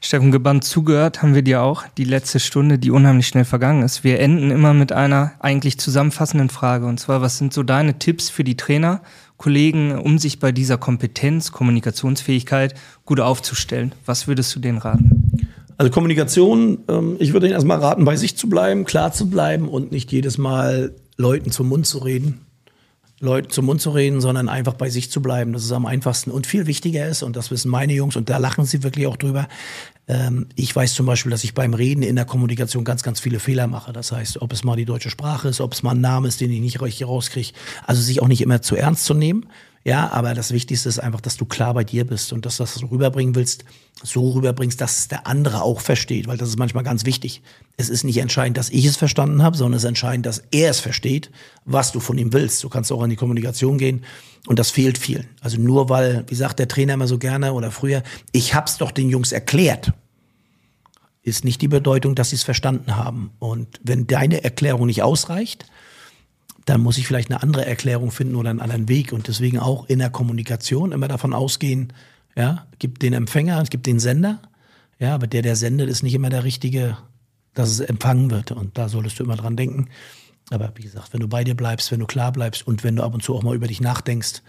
Steffen 0.00 0.30
gebannt 0.30 0.62
zugehört 0.62 1.22
haben 1.22 1.34
wir 1.34 1.42
dir 1.42 1.62
auch 1.62 1.84
die 1.96 2.04
letzte 2.04 2.38
Stunde, 2.38 2.78
die 2.78 2.92
unheimlich 2.92 3.26
schnell 3.26 3.44
vergangen 3.44 3.82
ist. 3.82 4.04
Wir 4.04 4.20
enden 4.20 4.50
immer 4.50 4.72
mit 4.72 4.92
einer 4.92 5.32
eigentlich 5.40 5.78
zusammenfassenden 5.78 6.50
Frage 6.50 6.86
und 6.86 7.00
zwar, 7.00 7.20
was 7.20 7.38
sind 7.38 7.52
so 7.52 7.64
deine 7.64 7.98
Tipps 7.98 8.30
für 8.30 8.44
die 8.44 8.56
Trainer, 8.56 9.02
Kollegen, 9.38 9.98
um 9.98 10.18
sich 10.18 10.38
bei 10.38 10.52
dieser 10.52 10.78
Kompetenz, 10.78 11.50
Kommunikationsfähigkeit 11.50 12.74
gut 13.06 13.18
aufzustellen? 13.18 13.92
Was 14.06 14.28
würdest 14.28 14.54
du 14.54 14.60
denen 14.60 14.78
raten? 14.78 15.27
Also 15.78 15.92
Kommunikation, 15.92 16.78
ähm, 16.88 17.16
ich 17.20 17.32
würde 17.32 17.46
Ihnen 17.46 17.54
erstmal 17.54 17.78
raten, 17.78 18.04
bei 18.04 18.16
sich 18.16 18.36
zu 18.36 18.48
bleiben, 18.48 18.84
klar 18.84 19.12
zu 19.12 19.30
bleiben 19.30 19.68
und 19.68 19.92
nicht 19.92 20.10
jedes 20.10 20.36
Mal 20.36 20.94
Leuten 21.16 21.52
zum 21.52 21.68
Mund 21.68 21.86
zu 21.86 21.98
reden. 21.98 22.44
Leuten 23.20 23.50
zum 23.50 23.66
Mund 23.66 23.80
zu 23.80 23.90
reden, 23.90 24.20
sondern 24.20 24.48
einfach 24.48 24.74
bei 24.74 24.90
sich 24.90 25.10
zu 25.10 25.20
bleiben. 25.20 25.52
Das 25.52 25.64
ist 25.64 25.72
am 25.72 25.86
einfachsten 25.86 26.30
und 26.30 26.46
viel 26.46 26.66
wichtiger 26.66 27.06
ist, 27.06 27.22
und 27.22 27.36
das 27.36 27.50
wissen 27.50 27.68
meine 27.68 27.92
Jungs, 27.92 28.16
und 28.16 28.28
da 28.28 28.38
lachen 28.38 28.64
sie 28.64 28.82
wirklich 28.82 29.06
auch 29.06 29.16
drüber. 29.16 29.48
Ähm, 30.08 30.46
ich 30.56 30.74
weiß 30.74 30.94
zum 30.94 31.06
Beispiel, 31.06 31.30
dass 31.30 31.44
ich 31.44 31.54
beim 31.54 31.74
Reden 31.74 32.02
in 32.02 32.16
der 32.16 32.24
Kommunikation 32.24 32.84
ganz, 32.84 33.02
ganz 33.02 33.20
viele 33.20 33.38
Fehler 33.40 33.66
mache. 33.68 33.92
Das 33.92 34.10
heißt, 34.12 34.42
ob 34.42 34.52
es 34.52 34.64
mal 34.64 34.76
die 34.76 34.84
deutsche 34.84 35.10
Sprache 35.10 35.48
ist, 35.48 35.60
ob 35.60 35.72
es 35.72 35.82
mal 35.82 35.92
ein 35.92 36.00
Name 36.00 36.28
ist, 36.28 36.40
den 36.40 36.52
ich 36.52 36.60
nicht 36.60 36.80
richtig 36.80 37.06
rauskriege. 37.06 37.52
Also 37.86 38.02
sich 38.02 38.22
auch 38.22 38.28
nicht 38.28 38.40
immer 38.40 38.62
zu 38.62 38.74
ernst 38.74 39.04
zu 39.04 39.14
nehmen. 39.14 39.46
Ja, 39.88 40.12
aber 40.12 40.34
das 40.34 40.52
Wichtigste 40.52 40.86
ist 40.86 40.98
einfach, 40.98 41.22
dass 41.22 41.38
du 41.38 41.46
klar 41.46 41.72
bei 41.72 41.82
dir 41.82 42.06
bist 42.06 42.34
und 42.34 42.44
dass 42.44 42.58
du 42.58 42.62
das 42.62 42.82
rüberbringen 42.82 43.34
willst, 43.34 43.64
so 44.02 44.32
rüberbringst, 44.32 44.78
dass 44.78 44.98
es 44.98 45.08
der 45.08 45.26
andere 45.26 45.62
auch 45.62 45.80
versteht, 45.80 46.26
weil 46.26 46.36
das 46.36 46.50
ist 46.50 46.58
manchmal 46.58 46.84
ganz 46.84 47.06
wichtig. 47.06 47.40
Es 47.78 47.88
ist 47.88 48.04
nicht 48.04 48.18
entscheidend, 48.18 48.58
dass 48.58 48.68
ich 48.68 48.84
es 48.84 48.98
verstanden 48.98 49.42
habe, 49.42 49.56
sondern 49.56 49.78
es 49.78 49.84
ist 49.84 49.88
entscheidend, 49.88 50.26
dass 50.26 50.42
er 50.50 50.68
es 50.68 50.80
versteht, 50.80 51.30
was 51.64 51.90
du 51.90 52.00
von 52.00 52.18
ihm 52.18 52.34
willst. 52.34 52.62
Du 52.62 52.68
kannst 52.68 52.92
auch 52.92 53.00
an 53.00 53.08
die 53.08 53.16
Kommunikation 53.16 53.78
gehen 53.78 54.04
und 54.46 54.58
das 54.58 54.70
fehlt 54.70 54.98
vielen. 54.98 55.26
Also 55.40 55.58
nur 55.58 55.88
weil, 55.88 56.22
wie 56.28 56.34
sagt 56.34 56.58
der 56.58 56.68
Trainer 56.68 56.92
immer 56.92 57.08
so 57.08 57.16
gerne 57.16 57.54
oder 57.54 57.70
früher, 57.70 58.02
ich 58.32 58.52
hab's 58.52 58.76
doch 58.76 58.90
den 58.90 59.08
Jungs 59.08 59.32
erklärt, 59.32 59.94
ist 61.22 61.46
nicht 61.46 61.62
die 61.62 61.68
Bedeutung, 61.68 62.14
dass 62.14 62.28
sie 62.28 62.36
es 62.36 62.42
verstanden 62.42 62.96
haben. 62.96 63.30
Und 63.38 63.80
wenn 63.82 64.06
deine 64.06 64.44
Erklärung 64.44 64.84
nicht 64.84 65.02
ausreicht, 65.02 65.64
dann 66.68 66.82
muss 66.82 66.98
ich 66.98 67.06
vielleicht 67.06 67.30
eine 67.30 67.42
andere 67.42 67.64
Erklärung 67.64 68.10
finden 68.10 68.36
oder 68.36 68.50
einen 68.50 68.60
anderen 68.60 68.88
Weg. 68.88 69.12
Und 69.12 69.26
deswegen 69.26 69.58
auch 69.58 69.88
in 69.88 70.00
der 70.00 70.10
Kommunikation 70.10 70.92
immer 70.92 71.08
davon 71.08 71.32
ausgehen, 71.32 71.94
ja, 72.36 72.66
gibt 72.78 73.02
den 73.02 73.14
Empfänger, 73.14 73.60
es 73.62 73.70
gibt 73.70 73.86
den 73.86 73.98
Sender, 73.98 74.40
ja, 74.98 75.14
aber 75.14 75.26
der, 75.26 75.42
der 75.42 75.56
sendet, 75.56 75.88
ist 75.88 76.02
nicht 76.02 76.14
immer 76.14 76.28
der 76.28 76.44
richtige, 76.44 76.98
dass 77.54 77.70
es 77.70 77.80
empfangen 77.80 78.30
wird. 78.30 78.52
Und 78.52 78.76
da 78.76 78.88
solltest 78.88 79.18
du 79.18 79.24
immer 79.24 79.36
dran 79.36 79.56
denken. 79.56 79.88
Aber 80.50 80.70
wie 80.74 80.82
gesagt, 80.82 81.12
wenn 81.14 81.20
du 81.20 81.28
bei 81.28 81.42
dir 81.42 81.54
bleibst, 81.54 81.90
wenn 81.90 82.00
du 82.00 82.06
klar 82.06 82.32
bleibst 82.32 82.66
und 82.66 82.84
wenn 82.84 82.96
du 82.96 83.02
ab 83.02 83.14
und 83.14 83.22
zu 83.22 83.34
auch 83.34 83.42
mal 83.42 83.54
über 83.54 83.66
dich 83.66 83.80
nachdenkst, 83.80 84.42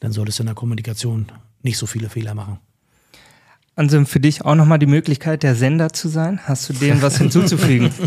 dann 0.00 0.12
solltest 0.12 0.38
du 0.38 0.44
in 0.44 0.46
der 0.46 0.54
Kommunikation 0.54 1.26
nicht 1.62 1.76
so 1.76 1.86
viele 1.86 2.08
Fehler 2.08 2.34
machen. 2.34 2.60
Anselm, 3.78 4.06
für 4.06 4.20
dich 4.20 4.44
auch 4.44 4.54
nochmal 4.54 4.78
die 4.78 4.86
Möglichkeit, 4.86 5.42
der 5.42 5.54
Sender 5.54 5.92
zu 5.92 6.08
sein? 6.08 6.40
Hast 6.44 6.68
du 6.68 6.72
dem 6.72 7.00
was 7.00 7.18
hinzuzufügen? 7.18 7.90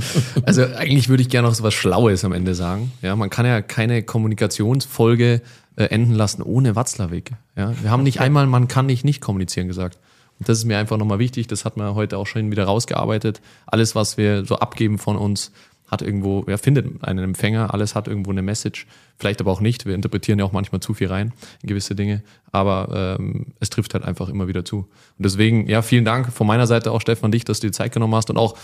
Also 0.43 0.63
eigentlich 0.63 1.07
würde 1.07 1.22
ich 1.22 1.30
gerne 1.30 1.47
noch 1.47 1.55
so 1.55 1.63
was 1.63 1.74
Schlaues 1.74 2.26
am 2.26 2.34
Ende 2.34 2.55
sagen. 2.55 2.91
Ja, 3.01 3.15
man 3.15 3.30
kann 3.30 3.45
ja 3.45 3.61
keine 3.61 4.03
Kommunikationsfolge 4.03 5.41
äh, 5.76 5.84
enden 5.86 6.13
lassen 6.13 6.41
ohne 6.41 6.76
Watzlawick. 6.76 7.32
Ja, 7.55 7.74
wir 7.82 7.91
haben 7.91 8.03
nicht 8.03 8.19
einmal, 8.19 8.47
man 8.47 8.67
kann 8.67 8.86
nicht 8.86 9.05
nicht 9.05 9.22
kommunizieren 9.22 9.67
gesagt. 9.67 9.97
Und 10.39 10.49
das 10.49 10.57
ist 10.57 10.65
mir 10.65 10.78
einfach 10.78 10.97
nochmal 10.97 11.19
wichtig. 11.19 11.47
Das 11.47 11.65
hat 11.65 11.78
man 11.78 11.93
heute 11.93 12.17
auch 12.17 12.28
schon 12.28 12.49
wieder 12.51 12.63
rausgearbeitet. 12.63 13.41
Alles, 13.67 13.95
was 13.95 14.17
wir 14.17 14.43
so 14.45 14.55
abgeben 14.55 14.97
von 14.97 15.15
uns, 15.15 15.51
hat 15.91 16.01
irgendwo, 16.01 16.45
ja, 16.47 16.57
findet 16.57 17.03
einen 17.03 17.23
Empfänger, 17.23 17.73
alles 17.73 17.93
hat 17.93 18.07
irgendwo 18.07 18.31
eine 18.31 18.41
Message, 18.41 18.87
vielleicht 19.19 19.41
aber 19.41 19.51
auch 19.51 19.59
nicht. 19.59 19.85
Wir 19.85 19.93
interpretieren 19.93 20.39
ja 20.39 20.45
auch 20.45 20.53
manchmal 20.53 20.79
zu 20.79 20.93
viel 20.93 21.07
rein 21.07 21.33
in 21.61 21.67
gewisse 21.67 21.95
Dinge, 21.95 22.23
aber 22.51 23.17
ähm, 23.19 23.47
es 23.59 23.69
trifft 23.69 23.93
halt 23.93 24.05
einfach 24.05 24.29
immer 24.29 24.47
wieder 24.47 24.63
zu. 24.63 24.77
Und 25.17 25.25
deswegen, 25.25 25.67
ja, 25.67 25.81
vielen 25.81 26.05
Dank 26.05 26.31
von 26.31 26.47
meiner 26.47 26.65
Seite 26.65 26.91
auch, 26.91 27.01
Stefan, 27.01 27.31
dich, 27.31 27.43
dass 27.43 27.59
du 27.59 27.67
die 27.67 27.71
Zeit 27.71 27.91
genommen 27.91 28.15
hast 28.15 28.29
und 28.29 28.37
auch, 28.37 28.57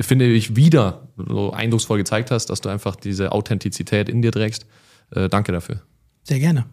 finde 0.00 0.26
ich, 0.26 0.56
wieder 0.56 1.08
so 1.16 1.52
eindrucksvoll 1.52 1.98
gezeigt 1.98 2.32
hast, 2.32 2.46
dass 2.46 2.60
du 2.60 2.68
einfach 2.68 2.96
diese 2.96 3.30
Authentizität 3.30 4.08
in 4.08 4.20
dir 4.20 4.32
trägst. 4.32 4.66
Äh, 5.12 5.28
danke 5.28 5.52
dafür. 5.52 5.82
Sehr 6.24 6.40
gerne. 6.40 6.66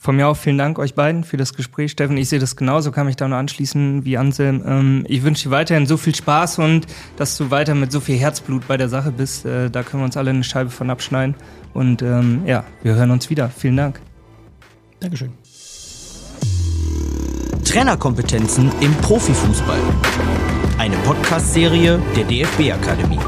Von 0.00 0.14
mir 0.14 0.28
auch 0.28 0.36
vielen 0.36 0.58
Dank 0.58 0.78
euch 0.78 0.94
beiden 0.94 1.24
für 1.24 1.36
das 1.36 1.54
Gespräch. 1.54 1.90
Steffen, 1.90 2.16
ich 2.16 2.28
sehe 2.28 2.38
das 2.38 2.54
genauso, 2.54 2.92
kann 2.92 3.06
mich 3.06 3.16
da 3.16 3.26
nur 3.26 3.36
anschließen 3.36 4.04
wie 4.04 4.16
Anselm. 4.16 4.62
Ähm, 4.64 5.04
ich 5.08 5.24
wünsche 5.24 5.48
dir 5.48 5.50
weiterhin 5.50 5.86
so 5.86 5.96
viel 5.96 6.14
Spaß 6.14 6.60
und 6.60 6.86
dass 7.16 7.36
du 7.36 7.50
weiter 7.50 7.74
mit 7.74 7.90
so 7.90 7.98
viel 7.98 8.16
Herzblut 8.16 8.68
bei 8.68 8.76
der 8.76 8.88
Sache 8.88 9.10
bist. 9.10 9.44
Äh, 9.44 9.70
da 9.70 9.82
können 9.82 10.02
wir 10.02 10.04
uns 10.04 10.16
alle 10.16 10.30
eine 10.30 10.44
Scheibe 10.44 10.70
von 10.70 10.88
abschneiden. 10.90 11.34
Und 11.74 12.02
ähm, 12.02 12.42
ja, 12.46 12.62
wir 12.84 12.94
hören 12.94 13.10
uns 13.10 13.28
wieder. 13.28 13.48
Vielen 13.48 13.76
Dank. 13.76 14.00
Dankeschön. 15.00 15.32
Trainerkompetenzen 17.64 18.70
im 18.80 18.94
Profifußball. 19.02 19.80
Eine 20.78 20.96
Podcast-Serie 20.98 22.00
der 22.16 22.24
DFB 22.24 22.72
Akademie. 22.72 23.18